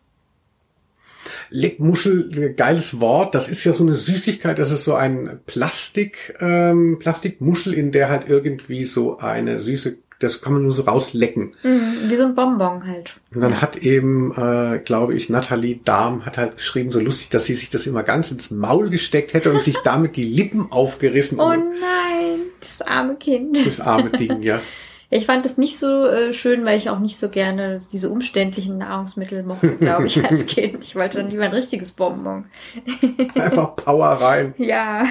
Leckmuschel, 1.53 2.31
ein 2.35 2.55
geiles 2.55 2.99
Wort. 2.99 3.35
Das 3.35 3.47
ist 3.47 3.63
ja 3.63 3.73
so 3.73 3.84
eine 3.84 3.93
Süßigkeit. 3.93 4.57
Das 4.57 4.71
ist 4.71 4.84
so 4.84 4.95
ein 4.95 5.39
Plastik, 5.45 6.35
ähm, 6.39 6.97
Plastikmuschel, 6.99 7.75
in 7.75 7.91
der 7.91 8.09
halt 8.09 8.27
irgendwie 8.27 8.85
so 8.85 9.19
eine 9.19 9.59
süße, 9.59 9.97
das 10.17 10.41
kann 10.41 10.53
man 10.53 10.63
nur 10.63 10.71
so 10.71 10.81
rauslecken. 10.81 11.53
Mhm, 11.61 12.09
wie 12.09 12.15
so 12.15 12.23
ein 12.23 12.34
Bonbon 12.34 12.88
halt. 12.88 13.19
Und 13.35 13.41
dann 13.41 13.61
hat 13.61 13.77
eben, 13.77 14.34
äh, 14.35 14.80
glaube 14.80 15.13
ich, 15.13 15.30
Nathalie 15.30 15.80
Dahm 15.85 16.25
hat 16.25 16.39
halt 16.39 16.57
geschrieben, 16.57 16.91
so 16.91 16.99
lustig, 16.99 17.30
dass 17.30 17.45
sie 17.45 17.53
sich 17.53 17.69
das 17.69 17.85
immer 17.85 18.01
ganz 18.01 18.31
ins 18.31 18.49
Maul 18.49 18.89
gesteckt 18.89 19.35
hätte 19.35 19.51
und 19.51 19.61
sich 19.61 19.77
damit 19.84 20.15
die 20.15 20.23
Lippen 20.23 20.71
aufgerissen. 20.71 21.39
Oh 21.39 21.49
nein, 21.49 22.39
das 22.61 22.81
arme 22.81 23.15
Kind. 23.15 23.63
das 23.63 23.80
arme 23.80 24.09
Ding, 24.09 24.41
ja. 24.41 24.59
Ich 25.15 25.27
fand 25.27 25.45
es 25.45 25.57
nicht 25.57 25.77
so 25.77 26.07
äh, 26.07 26.34
schön, 26.34 26.65
weil 26.65 26.77
ich 26.77 26.90
auch 26.90 26.99
nicht 26.99 27.18
so 27.18 27.30
gerne 27.30 27.77
diese 27.91 28.10
umständlichen 28.10 28.80
Nahrungsmittel 28.80 29.44
mochte, 29.44 29.76
glaube 29.76 30.07
ich, 30.07 30.23
als 30.30 30.45
Kind. 30.48 30.84
Ich 30.84 30.95
wollte 30.95 31.18
dann 31.18 31.30
lieber 31.30 31.44
ein 31.44 31.52
richtiges 31.52 31.91
Bonbon. 31.91 32.45
Einfach 33.35 33.76
Power 33.76 34.07
rein. 34.07 34.56
Ja. 34.57 35.06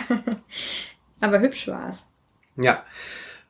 Aber 1.21 1.41
hübsch 1.41 1.69
war's. 1.69 2.09
Ja. 2.57 2.83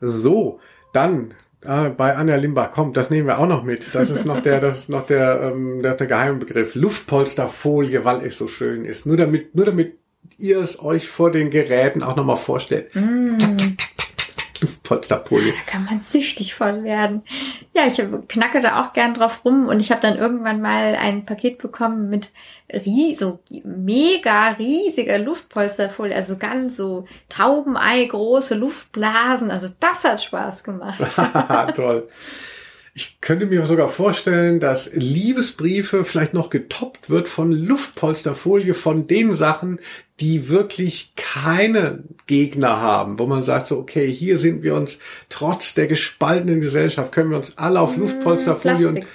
So, 0.01 0.61
dann 0.93 1.35
äh, 1.62 1.89
bei 1.89 2.16
Anja 2.16 2.37
Limbach, 2.37 2.70
kommt, 2.73 2.97
das 2.97 3.09
nehmen 3.09 3.27
wir 3.27 3.39
auch 3.39 3.47
noch 3.47 3.62
mit. 3.62 3.95
Das 3.95 4.11
ist 4.11 4.27
noch 4.27 4.41
der, 4.41 4.61
das 4.61 4.79
ist 4.79 4.89
noch 4.89 5.07
der, 5.07 5.41
ähm, 5.43 5.83
der, 5.83 5.95
der 5.95 6.07
geheime 6.07 6.39
Begriff. 6.39 6.74
Luftpolsterfolie, 6.74 8.05
weil 8.05 8.27
es 8.27 8.37
so 8.37 8.47
schön 8.47 8.85
ist. 8.85 9.07
Nur 9.07 9.16
damit, 9.16 9.55
nur 9.55 9.65
damit 9.65 9.97
ihr 10.39 10.61
es 10.61 10.83
euch 10.83 11.09
vor 11.09 11.31
den 11.31 11.51
Geräten 11.51 12.03
auch 12.03 12.16
nochmal 12.16 12.37
vorstellt. 12.37 12.95
Mm. 12.95 13.39
Luftpolsterfolie. 14.82 15.52
Da 15.52 15.70
kann 15.70 15.84
man 15.84 16.01
süchtig 16.01 16.55
von 16.55 16.84
werden. 16.84 17.22
Ja, 17.74 17.86
ich 17.86 18.02
knacke 18.28 18.60
da 18.60 18.82
auch 18.82 18.93
gern 18.93 19.14
drauf 19.14 19.44
rum 19.44 19.66
und 19.68 19.80
ich 19.80 19.90
habe 19.90 20.01
dann 20.01 20.16
irgendwann 20.16 20.60
mal 20.60 20.97
ein 20.97 21.26
Paket 21.26 21.59
bekommen 21.59 22.09
mit 22.09 22.30
rie 22.72 23.14
so 23.14 23.40
mega 23.64 24.51
riesiger 24.52 25.18
Luftpolsterfolie, 25.18 26.14
also 26.14 26.39
ganz 26.39 26.76
so 26.76 27.06
Taubenei 27.28 28.05
große 28.05 28.55
Luftblasen. 28.55 29.51
Also 29.51 29.68
das 29.80 30.05
hat 30.05 30.22
Spaß 30.22 30.64
gemacht. 30.64 31.02
Toll. 31.76 32.09
Ich 32.94 33.23
könnte 33.23 33.47
mir 33.47 33.64
sogar 33.64 33.89
vorstellen, 33.89 34.60
dass 34.60 34.93
Liebesbriefe 34.93 36.05
vielleicht 36.05 36.35
noch 36.35 36.51
getoppt 36.51 37.09
wird 37.09 37.27
von 37.27 37.51
Luftpolsterfolie, 37.51 38.74
von 38.74 39.06
den 39.06 39.35
Sachen, 39.35 39.81
die 40.20 40.51
wirklich 40.51 41.14
keine 41.16 42.05
Gegner 42.27 42.82
haben, 42.82 43.19
wo 43.19 43.27
man 43.27 43.44
sagt 43.44 43.66
so, 43.66 43.78
okay, 43.78 44.12
hier 44.12 44.36
sind 44.36 44.62
wir 44.62 44.74
uns 44.74 44.98
trotz 45.31 45.73
der 45.73 45.86
gespaltenen 45.86 46.60
Gesellschaft, 46.60 47.12
können 47.12 47.31
wir 47.31 47.39
uns 47.39 47.56
alle 47.56 47.81
auf 47.81 47.97
Luftpolsterfolie 47.97 48.89
und, 48.89 48.94
Plastik. 48.94 49.09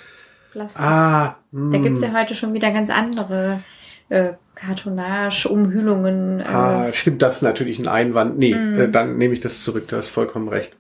Plastik. 0.52 0.82
ah, 0.82 1.38
hm, 1.52 1.72
Da 1.72 1.78
gibt's 1.78 2.02
ja 2.02 2.14
heute 2.14 2.34
schon 2.34 2.56
wieder 2.56 2.72
ganz 2.72 2.90
andere 2.90 3.62
äh, 4.10 4.34
Kartonage, 4.56 5.48
Umhüllungen. 5.48 6.40
Äh, 6.40 6.46
ah, 6.46 6.94
stimmt, 6.94 7.22
das 7.22 7.36
ist 7.36 7.42
natürlich 7.44 7.78
ein 7.78 7.88
Einwand. 7.88 8.40
Nee, 8.40 8.54
äh, 8.54 8.90
dann 8.90 9.20
nehme 9.20 9.36
ich 9.36 9.40
das 9.40 9.64
zurück, 9.64 9.88
du 9.88 9.98
hast 9.98 10.10
vollkommen 10.10 10.48
recht. 10.48 10.76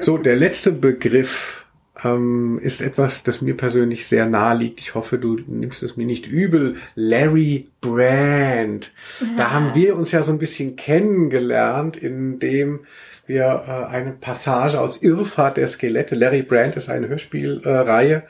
So, 0.00 0.18
der 0.18 0.36
letzte 0.36 0.72
Begriff 0.72 1.66
ähm, 2.04 2.58
ist 2.62 2.80
etwas, 2.80 3.22
das 3.22 3.42
mir 3.42 3.56
persönlich 3.56 4.06
sehr 4.06 4.26
nahe 4.26 4.56
liegt. 4.56 4.80
Ich 4.80 4.94
hoffe, 4.94 5.18
du 5.18 5.38
nimmst 5.46 5.82
es 5.82 5.96
mir 5.96 6.06
nicht 6.06 6.26
übel. 6.26 6.76
Larry 6.94 7.68
Brand. 7.80 8.92
Da 9.36 9.50
haben 9.50 9.74
wir 9.74 9.96
uns 9.96 10.12
ja 10.12 10.22
so 10.22 10.32
ein 10.32 10.38
bisschen 10.38 10.76
kennengelernt, 10.76 11.96
indem 11.96 12.80
wir 13.26 13.64
äh, 13.66 13.92
eine 13.92 14.12
Passage 14.12 14.80
aus 14.80 15.02
Irrfahrt 15.02 15.56
der 15.56 15.68
Skelette. 15.68 16.14
Larry 16.14 16.42
Brand 16.42 16.76
ist 16.76 16.88
eine 16.88 17.08
Hörspielreihe, 17.08 18.14
äh, 18.14 18.22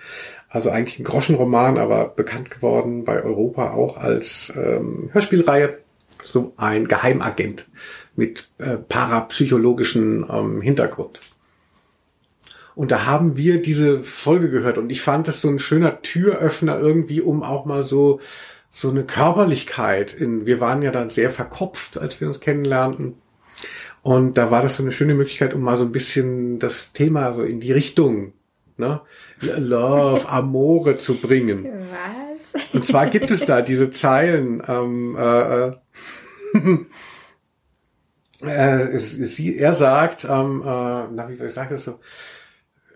also 0.48 0.70
eigentlich 0.70 0.98
ein 0.98 1.04
Groschenroman, 1.04 1.78
aber 1.78 2.08
bekannt 2.08 2.50
geworden 2.50 3.04
bei 3.04 3.22
Europa 3.22 3.72
auch 3.72 3.96
als 3.98 4.52
ähm, 4.56 5.10
Hörspielreihe. 5.12 5.78
So 6.24 6.52
ein 6.56 6.88
Geheimagent 6.88 7.68
mit 8.16 8.48
äh, 8.58 8.76
parapsychologischen 8.76 10.26
ähm, 10.28 10.60
Hintergrund. 10.60 11.20
Und 12.78 12.92
da 12.92 13.06
haben 13.06 13.36
wir 13.36 13.60
diese 13.60 14.04
Folge 14.04 14.50
gehört 14.50 14.78
und 14.78 14.88
ich 14.90 15.02
fand 15.02 15.26
es 15.26 15.40
so 15.40 15.48
ein 15.48 15.58
schöner 15.58 16.00
Türöffner 16.00 16.78
irgendwie, 16.78 17.20
um 17.20 17.42
auch 17.42 17.64
mal 17.64 17.82
so 17.82 18.20
so 18.70 18.88
eine 18.88 19.02
Körperlichkeit 19.02 20.14
in, 20.14 20.46
wir 20.46 20.60
waren 20.60 20.82
ja 20.82 20.92
dann 20.92 21.10
sehr 21.10 21.32
verkopft, 21.32 21.98
als 21.98 22.20
wir 22.20 22.28
uns 22.28 22.38
kennenlernten. 22.38 23.16
Und 24.02 24.38
da 24.38 24.52
war 24.52 24.62
das 24.62 24.76
so 24.76 24.84
eine 24.84 24.92
schöne 24.92 25.14
Möglichkeit, 25.14 25.54
um 25.54 25.62
mal 25.62 25.76
so 25.76 25.82
ein 25.82 25.90
bisschen 25.90 26.60
das 26.60 26.92
Thema 26.92 27.32
so 27.32 27.42
in 27.42 27.58
die 27.58 27.72
Richtung, 27.72 28.32
ne? 28.76 29.00
Love, 29.40 30.28
Amore 30.28 30.98
zu 30.98 31.14
bringen. 31.16 31.66
Was? 32.52 32.62
Und 32.74 32.84
zwar 32.84 33.08
gibt 33.08 33.32
es 33.32 33.44
da 33.44 33.60
diese 33.72 33.90
Zeilen, 33.90 34.62
ähm, 34.68 35.16
äh, 35.18 35.72
äh, 38.46 38.98
sie, 38.98 39.58
er 39.58 39.74
sagt, 39.74 40.24
ähm, 40.30 40.62
äh, 40.64 40.64
na, 40.64 41.28
wie 41.28 41.48
sagt 41.48 41.72
das 41.72 41.82
so? 41.82 41.98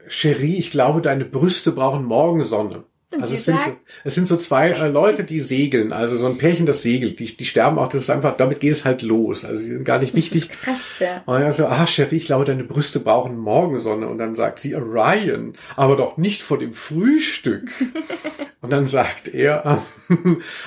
Cherie, 0.09 0.59
ich 0.59 0.71
glaube, 0.71 1.01
deine 1.01 1.25
Brüste 1.25 1.73
brauchen 1.73 2.05
Morgensonne. 2.05 2.85
Also 3.21 3.35
es 3.35 3.45
sind, 3.45 3.61
so, 3.61 3.77
es 4.05 4.15
sind 4.15 4.27
so 4.27 4.37
zwei 4.37 4.71
äh, 4.71 4.89
Leute, 4.89 5.25
die 5.25 5.41
segeln, 5.41 5.93
also 5.93 6.17
so 6.17 6.27
ein 6.27 6.39
Pärchen, 6.39 6.65
das 6.65 6.83
segelt, 6.83 7.19
die, 7.19 7.37
die 7.37 7.45
sterben 7.45 7.79
auch, 7.79 7.89
das 7.89 8.05
ist 8.05 8.11
einfach, 8.11 8.37
damit 8.37 8.61
geht 8.61 8.73
es 8.73 8.85
halt 8.85 9.03
los. 9.03 9.45
Also 9.45 9.61
sie 9.61 9.69
sind 9.69 9.85
gar 9.85 9.99
nicht 9.99 10.15
wichtig. 10.15 10.49
krass, 10.49 10.81
ja. 10.99 11.23
Und 11.27 11.43
er 11.43 11.53
so, 11.53 11.67
ah, 11.67 11.87
Cherie, 11.87 12.17
ich 12.17 12.25
glaube, 12.25 12.45
deine 12.45 12.65
Brüste 12.65 13.01
brauchen 13.01 13.37
Morgensonne. 13.37 14.09
Und 14.09 14.19
dann 14.19 14.35
sagt 14.35 14.61
sie, 14.61 14.75
Orion, 14.75 15.55
aber 15.77 15.97
doch 15.97 16.17
nicht 16.17 16.43
vor 16.43 16.59
dem 16.59 16.73
Frühstück. 16.73 17.71
Und 18.63 18.73
dann 18.73 18.87
sagt 18.87 19.27
er, 19.35 19.83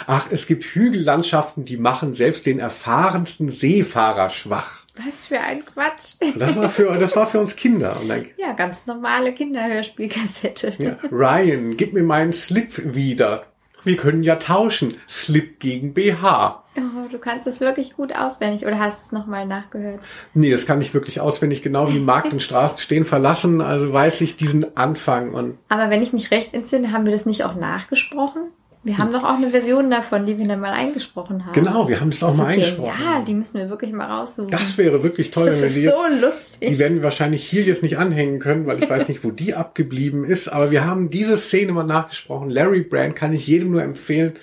ach, 0.05 0.27
es 0.29 0.47
gibt 0.47 0.65
Hügellandschaften, 0.65 1.63
die 1.63 1.77
machen 1.77 2.13
selbst 2.13 2.45
den 2.45 2.59
erfahrensten 2.59 3.47
Seefahrer 3.47 4.29
schwach. 4.29 4.84
Was 5.03 5.25
für 5.25 5.39
ein 5.39 5.65
Quatsch. 5.65 6.15
Das 6.37 6.55
war 6.55 6.69
für, 6.69 6.97
das 6.97 7.15
war 7.15 7.27
für 7.27 7.39
uns 7.39 7.55
Kinder. 7.55 7.97
Dann, 8.07 8.25
ja, 8.37 8.53
ganz 8.53 8.85
normale 8.85 9.33
Kinderhörspielkassette. 9.33 10.73
Ja, 10.77 10.97
Ryan, 11.11 11.75
gib 11.75 11.93
mir 11.93 12.03
meinen 12.03 12.33
Slip 12.33 12.95
wieder. 12.95 13.45
Wir 13.83 13.97
können 13.97 14.23
ja 14.23 14.37
tauschen. 14.37 14.95
Slip 15.07 15.59
gegen 15.59 15.93
BH. 15.93 16.63
Oh, 16.77 17.07
du 17.09 17.19
kannst 17.19 17.47
es 17.47 17.61
wirklich 17.61 17.95
gut 17.95 18.13
auswendig 18.13 18.65
oder 18.65 18.79
hast 18.79 19.05
es 19.05 19.11
nochmal 19.11 19.45
nachgehört? 19.45 20.01
Nee, 20.33 20.51
das 20.51 20.65
kann 20.65 20.81
ich 20.81 20.93
wirklich 20.93 21.21
auswendig, 21.21 21.61
genau 21.61 21.93
wie 21.93 21.99
Markt 21.99 22.33
und 22.33 22.41
Straßen 22.41 22.79
stehen 22.79 23.05
verlassen, 23.05 23.61
also 23.61 23.93
weiß 23.93 24.21
ich 24.21 24.35
diesen 24.35 24.75
Anfang 24.75 25.33
und. 25.33 25.57
Aber 25.69 25.89
wenn 25.89 26.01
ich 26.01 26.11
mich 26.11 26.31
recht 26.31 26.53
entsinne, 26.53 26.91
haben 26.91 27.05
wir 27.05 27.13
das 27.13 27.25
nicht 27.25 27.43
auch 27.45 27.55
nachgesprochen? 27.55 28.51
Wir 28.85 28.99
haben 28.99 29.11
doch 29.11 29.23
auch 29.23 29.37
eine 29.37 29.49
Version 29.49 29.89
davon, 29.89 30.27
die 30.27 30.37
wir 30.37 30.47
dann 30.47 30.59
mal 30.59 30.71
eingesprochen 30.71 31.43
haben. 31.43 31.53
Genau, 31.53 31.89
wir 31.89 31.99
haben 31.99 32.11
das 32.11 32.21
auch 32.21 32.35
mal 32.35 32.45
eingesprochen. 32.45 32.93
Ja, 33.03 33.23
die 33.23 33.33
müssen 33.33 33.59
wir 33.59 33.67
wirklich 33.71 33.91
mal 33.91 34.05
raussuchen. 34.05 34.51
Das 34.51 34.77
wäre 34.77 35.01
wirklich 35.01 35.31
toll, 35.31 35.47
das 35.47 35.55
wenn 35.55 35.69
wir 35.69 35.69
die 35.69 35.81
jetzt, 35.81 35.95
so 35.95 36.27
lustig. 36.27 36.69
Die 36.69 36.77
werden 36.77 36.97
wir 36.97 37.03
wahrscheinlich 37.03 37.43
hier 37.43 37.63
jetzt 37.63 37.81
nicht 37.81 37.97
anhängen 37.97 38.37
können, 38.39 38.67
weil 38.67 38.83
ich 38.83 38.87
weiß 38.87 39.07
nicht, 39.07 39.23
wo 39.23 39.31
die 39.31 39.55
abgeblieben 39.55 40.23
ist. 40.23 40.49
Aber 40.49 40.69
wir 40.69 40.85
haben 40.85 41.09
diese 41.09 41.35
Szene 41.35 41.71
mal 41.71 41.83
nachgesprochen. 41.83 42.51
Larry 42.51 42.81
Brand 42.81 43.15
kann 43.15 43.33
ich 43.33 43.47
jedem 43.47 43.71
nur 43.71 43.81
empfehlen. 43.81 44.33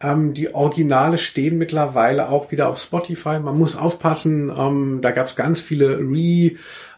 Ähm, 0.00 0.34
die 0.34 0.52
Originale 0.52 1.16
stehen 1.16 1.56
mittlerweile 1.56 2.28
auch 2.28 2.50
wieder 2.50 2.68
auf 2.68 2.78
Spotify. 2.78 3.38
Man 3.38 3.56
muss 3.56 3.76
aufpassen. 3.76 4.50
Ähm, 4.50 4.98
da 5.00 5.12
gab 5.12 5.28
es 5.28 5.36
ganz 5.36 5.60
viele 5.60 6.00
Re 6.00 6.56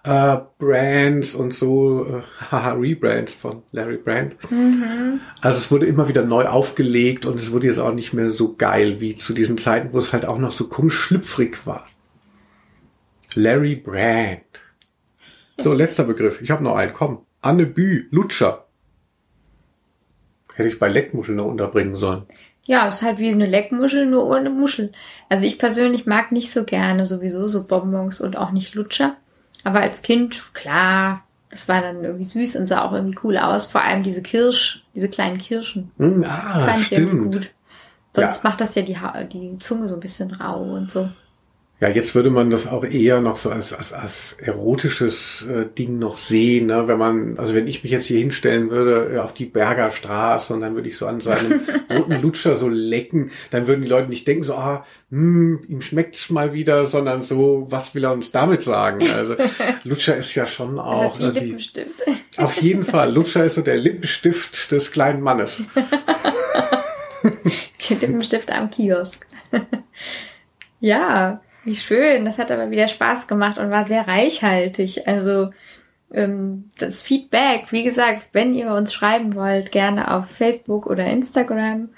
äh, 0.09 0.41
Brands 0.59 1.35
und 1.35 1.53
so, 1.53 2.07
äh, 2.07 2.23
haha, 2.51 2.73
Rebrands 2.73 3.35
von 3.35 3.63
Larry 3.73 3.99
Brand. 3.99 4.37
Mhm. 4.51 5.21
Also 5.43 5.59
es 5.59 5.71
wurde 5.71 5.87
immer 5.87 6.09
wieder 6.09 6.25
neu 6.25 6.47
aufgelegt 6.47 7.27
und 7.27 7.39
es 7.39 7.53
wurde 7.53 7.67
jetzt 7.67 7.79
auch 7.79 7.93
nicht 7.93 8.15
mehr 8.15 8.31
so 8.31 8.55
geil 8.57 9.01
wie 9.01 9.17
zu 9.17 9.35
diesen 9.35 9.59
Zeiten, 9.59 9.93
wo 9.93 9.99
es 9.99 10.15
halt 10.15 10.25
auch 10.25 10.39
noch 10.39 10.53
so 10.53 10.69
komisch 10.69 10.99
schlüpfrig 10.99 11.67
war. 11.67 11.87
Larry 13.35 13.77
Brand. 13.77 14.41
So, 15.59 15.75
letzter 15.75 16.05
Begriff. 16.05 16.41
Ich 16.41 16.51
habe 16.51 16.65
noch 16.65 16.77
einen. 16.77 16.95
Komm. 16.95 17.27
Anne 17.43 17.67
Bü, 17.67 18.07
Lutscher. 18.11 18.67
Hätte 20.55 20.69
ich 20.69 20.79
bei 20.79 20.89
Leckmuscheln 20.89 21.37
noch 21.37 21.47
unterbringen 21.47 21.97
sollen. 21.97 22.23
Ja, 22.65 22.89
ist 22.89 23.03
halt 23.03 23.19
wie 23.19 23.31
eine 23.31 23.47
Leckmuschel, 23.47 24.07
nur 24.07 24.27
ohne 24.27 24.51
Muschel. 24.51 24.93
Also 25.29 25.47
ich 25.47 25.59
persönlich 25.59 26.07
mag 26.07 26.33
nicht 26.33 26.51
so 26.51 26.65
gerne 26.65 27.07
sowieso 27.07 27.47
so 27.47 27.67
Bonbons 27.67 28.21
und 28.21 28.37
auch 28.37 28.51
nicht 28.51 28.75
Lutscher. 28.75 29.17
Aber 29.69 29.83
als 29.83 30.01
Kind, 30.01 30.55
klar, 30.55 31.25
das 31.51 31.69
war 31.69 31.83
dann 31.83 32.03
irgendwie 32.03 32.25
süß 32.25 32.57
und 32.57 32.67
sah 32.67 32.87
auch 32.87 32.93
irgendwie 32.93 33.19
cool 33.23 33.37
aus. 33.37 33.67
Vor 33.67 33.83
allem 33.83 34.03
diese 34.03 34.23
Kirsch, 34.23 34.83
diese 34.95 35.11
kleinen 35.11 35.37
Kirschen. 35.37 35.91
Mm, 35.99 36.25
ah, 36.25 36.61
fand 36.61 36.81
ich 36.81 36.93
irgendwie 36.93 37.37
gut. 37.37 37.51
Sonst 38.17 38.43
ja. 38.43 38.49
macht 38.49 38.63
das 38.63 38.75
ja 38.77 38.81
die, 38.81 38.99
ha 38.99 39.25
die 39.25 39.59
Zunge 39.59 39.87
so 39.91 39.97
ein 39.97 40.01
bisschen 40.01 40.31
rau 40.33 40.63
und 40.63 40.91
so. 40.91 41.11
Ja, 41.81 41.89
jetzt 41.89 42.17
würde 42.17 42.31
man 42.31 42.51
das 42.51 42.67
auch 42.67 42.83
eher 42.85 43.21
noch 43.21 43.37
so 43.37 43.51
als, 43.51 43.73
als, 43.73 43.93
als 43.93 44.37
erotisches 44.43 45.47
äh, 45.47 45.65
Ding 45.65 45.97
noch 45.97 46.19
sehen, 46.19 46.67
ne? 46.67 46.89
wenn 46.89 46.99
man, 46.99 47.39
also 47.39 47.55
wenn 47.55 47.69
ich 47.69 47.85
mich 47.85 47.93
jetzt 47.93 48.07
hier 48.07 48.19
hinstellen 48.19 48.71
würde 48.71 49.15
äh, 49.15 49.19
auf 49.19 49.33
die 49.33 49.45
Berger 49.45 49.93
Straße 49.93 50.53
und 50.53 50.61
dann 50.63 50.75
würde 50.75 50.89
ich 50.89 50.97
so 50.97 51.07
an 51.07 51.21
seinem 51.21 51.61
roten 51.91 52.21
Lutscher 52.21 52.57
so 52.57 52.67
lecken, 52.67 53.31
dann 53.53 53.69
würden 53.69 53.83
die 53.83 53.89
Leute 53.89 54.09
nicht 54.09 54.27
denken 54.27 54.43
so, 54.43 54.55
ah, 54.55 54.85
hm, 55.11 55.61
ihm 55.69 55.81
schmeckt's 55.81 56.31
mal 56.31 56.53
wieder, 56.53 56.85
sondern 56.85 57.23
so, 57.23 57.69
was 57.69 57.95
will 57.95 58.03
er 58.03 58.13
uns 58.13 58.33
damit 58.33 58.63
sagen? 58.63 59.09
Also 59.09 59.37
Lutscher 59.85 60.17
ist 60.17 60.35
ja 60.35 60.47
schon 60.47 60.81
auch. 60.81 61.03
Das 61.03 61.13
ist 61.13 61.37
wie 61.37 61.45
Lippenstift. 61.45 62.05
Auf 62.39 62.61
jeden 62.61 62.83
Fall, 62.83 63.13
Lutscher 63.13 63.45
ist 63.45 63.55
so 63.55 63.63
der 63.63 63.77
Lippenstift 63.77 64.73
des 64.73 64.91
kleinen 64.91 65.21
Mannes. 65.21 65.63
Lippenstift 67.89 68.51
am 68.51 68.69
Kiosk. 68.69 69.25
ja. 70.81 71.41
Wie 71.69 71.77
schön, 71.77 72.25
das 72.25 72.39
hat 72.39 72.51
aber 72.51 72.71
wieder 72.71 72.89
Spaß 72.89 73.27
gemacht 73.27 73.59
und 73.59 73.71
war 73.71 73.85
sehr 73.85 74.09
reichhaltig. 74.09 75.07
Also 75.07 75.51
ähm, 76.11 76.71
das 76.79 77.03
Feedback, 77.03 77.67
wie 77.73 77.85
gesagt, 77.85 78.23
wenn 78.33 78.55
ihr 78.55 78.73
uns 78.73 78.95
schreiben 78.95 79.35
wollt, 79.35 79.71
gerne 79.71 80.15
auf 80.15 80.31
Facebook 80.31 80.87
oder 80.87 81.05
Instagram. 81.05 81.91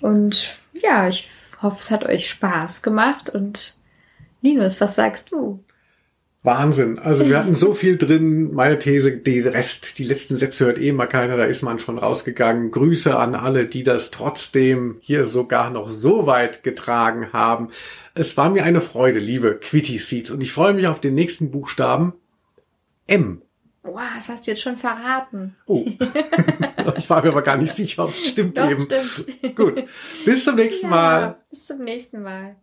Und 0.00 0.56
ja, 0.72 1.06
ich 1.06 1.30
hoffe, 1.62 1.76
es 1.78 1.92
hat 1.92 2.04
euch 2.04 2.30
Spaß 2.30 2.82
gemacht. 2.82 3.30
Und 3.30 3.76
Linus, 4.40 4.80
was 4.80 4.96
sagst 4.96 5.30
du? 5.30 5.62
Wahnsinn. 6.44 6.98
Also 6.98 7.28
wir 7.28 7.38
hatten 7.38 7.54
so 7.54 7.72
viel 7.72 7.96
drin. 7.98 8.52
Meine 8.52 8.80
These, 8.80 9.18
die 9.18 9.38
Rest, 9.38 9.98
die 9.98 10.04
letzten 10.04 10.36
Sätze 10.36 10.66
hört 10.66 10.78
eh 10.78 10.90
mal 10.90 11.06
keiner, 11.06 11.36
da 11.36 11.44
ist 11.44 11.62
man 11.62 11.78
schon 11.78 11.98
rausgegangen. 11.98 12.72
Grüße 12.72 13.16
an 13.16 13.36
alle, 13.36 13.66
die 13.66 13.84
das 13.84 14.10
trotzdem 14.10 14.96
hier 15.00 15.24
sogar 15.24 15.70
noch 15.70 15.88
so 15.88 16.26
weit 16.26 16.64
getragen 16.64 17.32
haben. 17.32 17.68
Es 18.14 18.36
war 18.36 18.50
mir 18.50 18.64
eine 18.64 18.80
Freude, 18.80 19.18
liebe 19.18 19.58
Quitty 19.58 19.98
Seeds, 19.98 20.30
und 20.30 20.42
ich 20.42 20.52
freue 20.52 20.74
mich 20.74 20.86
auf 20.86 21.00
den 21.00 21.14
nächsten 21.14 21.50
Buchstaben 21.50 22.12
M. 23.06 23.42
Boah, 23.82 24.06
das 24.14 24.28
hast 24.28 24.46
du 24.46 24.50
jetzt 24.50 24.62
schon 24.62 24.76
verraten. 24.76 25.56
Oh. 25.66 25.84
ich 26.96 27.10
war 27.10 27.22
mir 27.22 27.30
aber 27.30 27.42
gar 27.42 27.56
nicht 27.56 27.74
sicher, 27.74 28.04
ob 28.04 28.10
es 28.10 28.28
stimmt 28.28 28.56
Doch, 28.58 28.70
eben. 28.70 28.84
Stimmt. 28.84 29.56
Gut. 29.56 29.84
Bis 30.24 30.44
zum 30.44 30.54
nächsten 30.56 30.86
ja, 30.86 30.90
Mal. 30.90 31.36
Bis 31.50 31.66
zum 31.66 31.78
nächsten 31.78 32.22
Mal. 32.22 32.56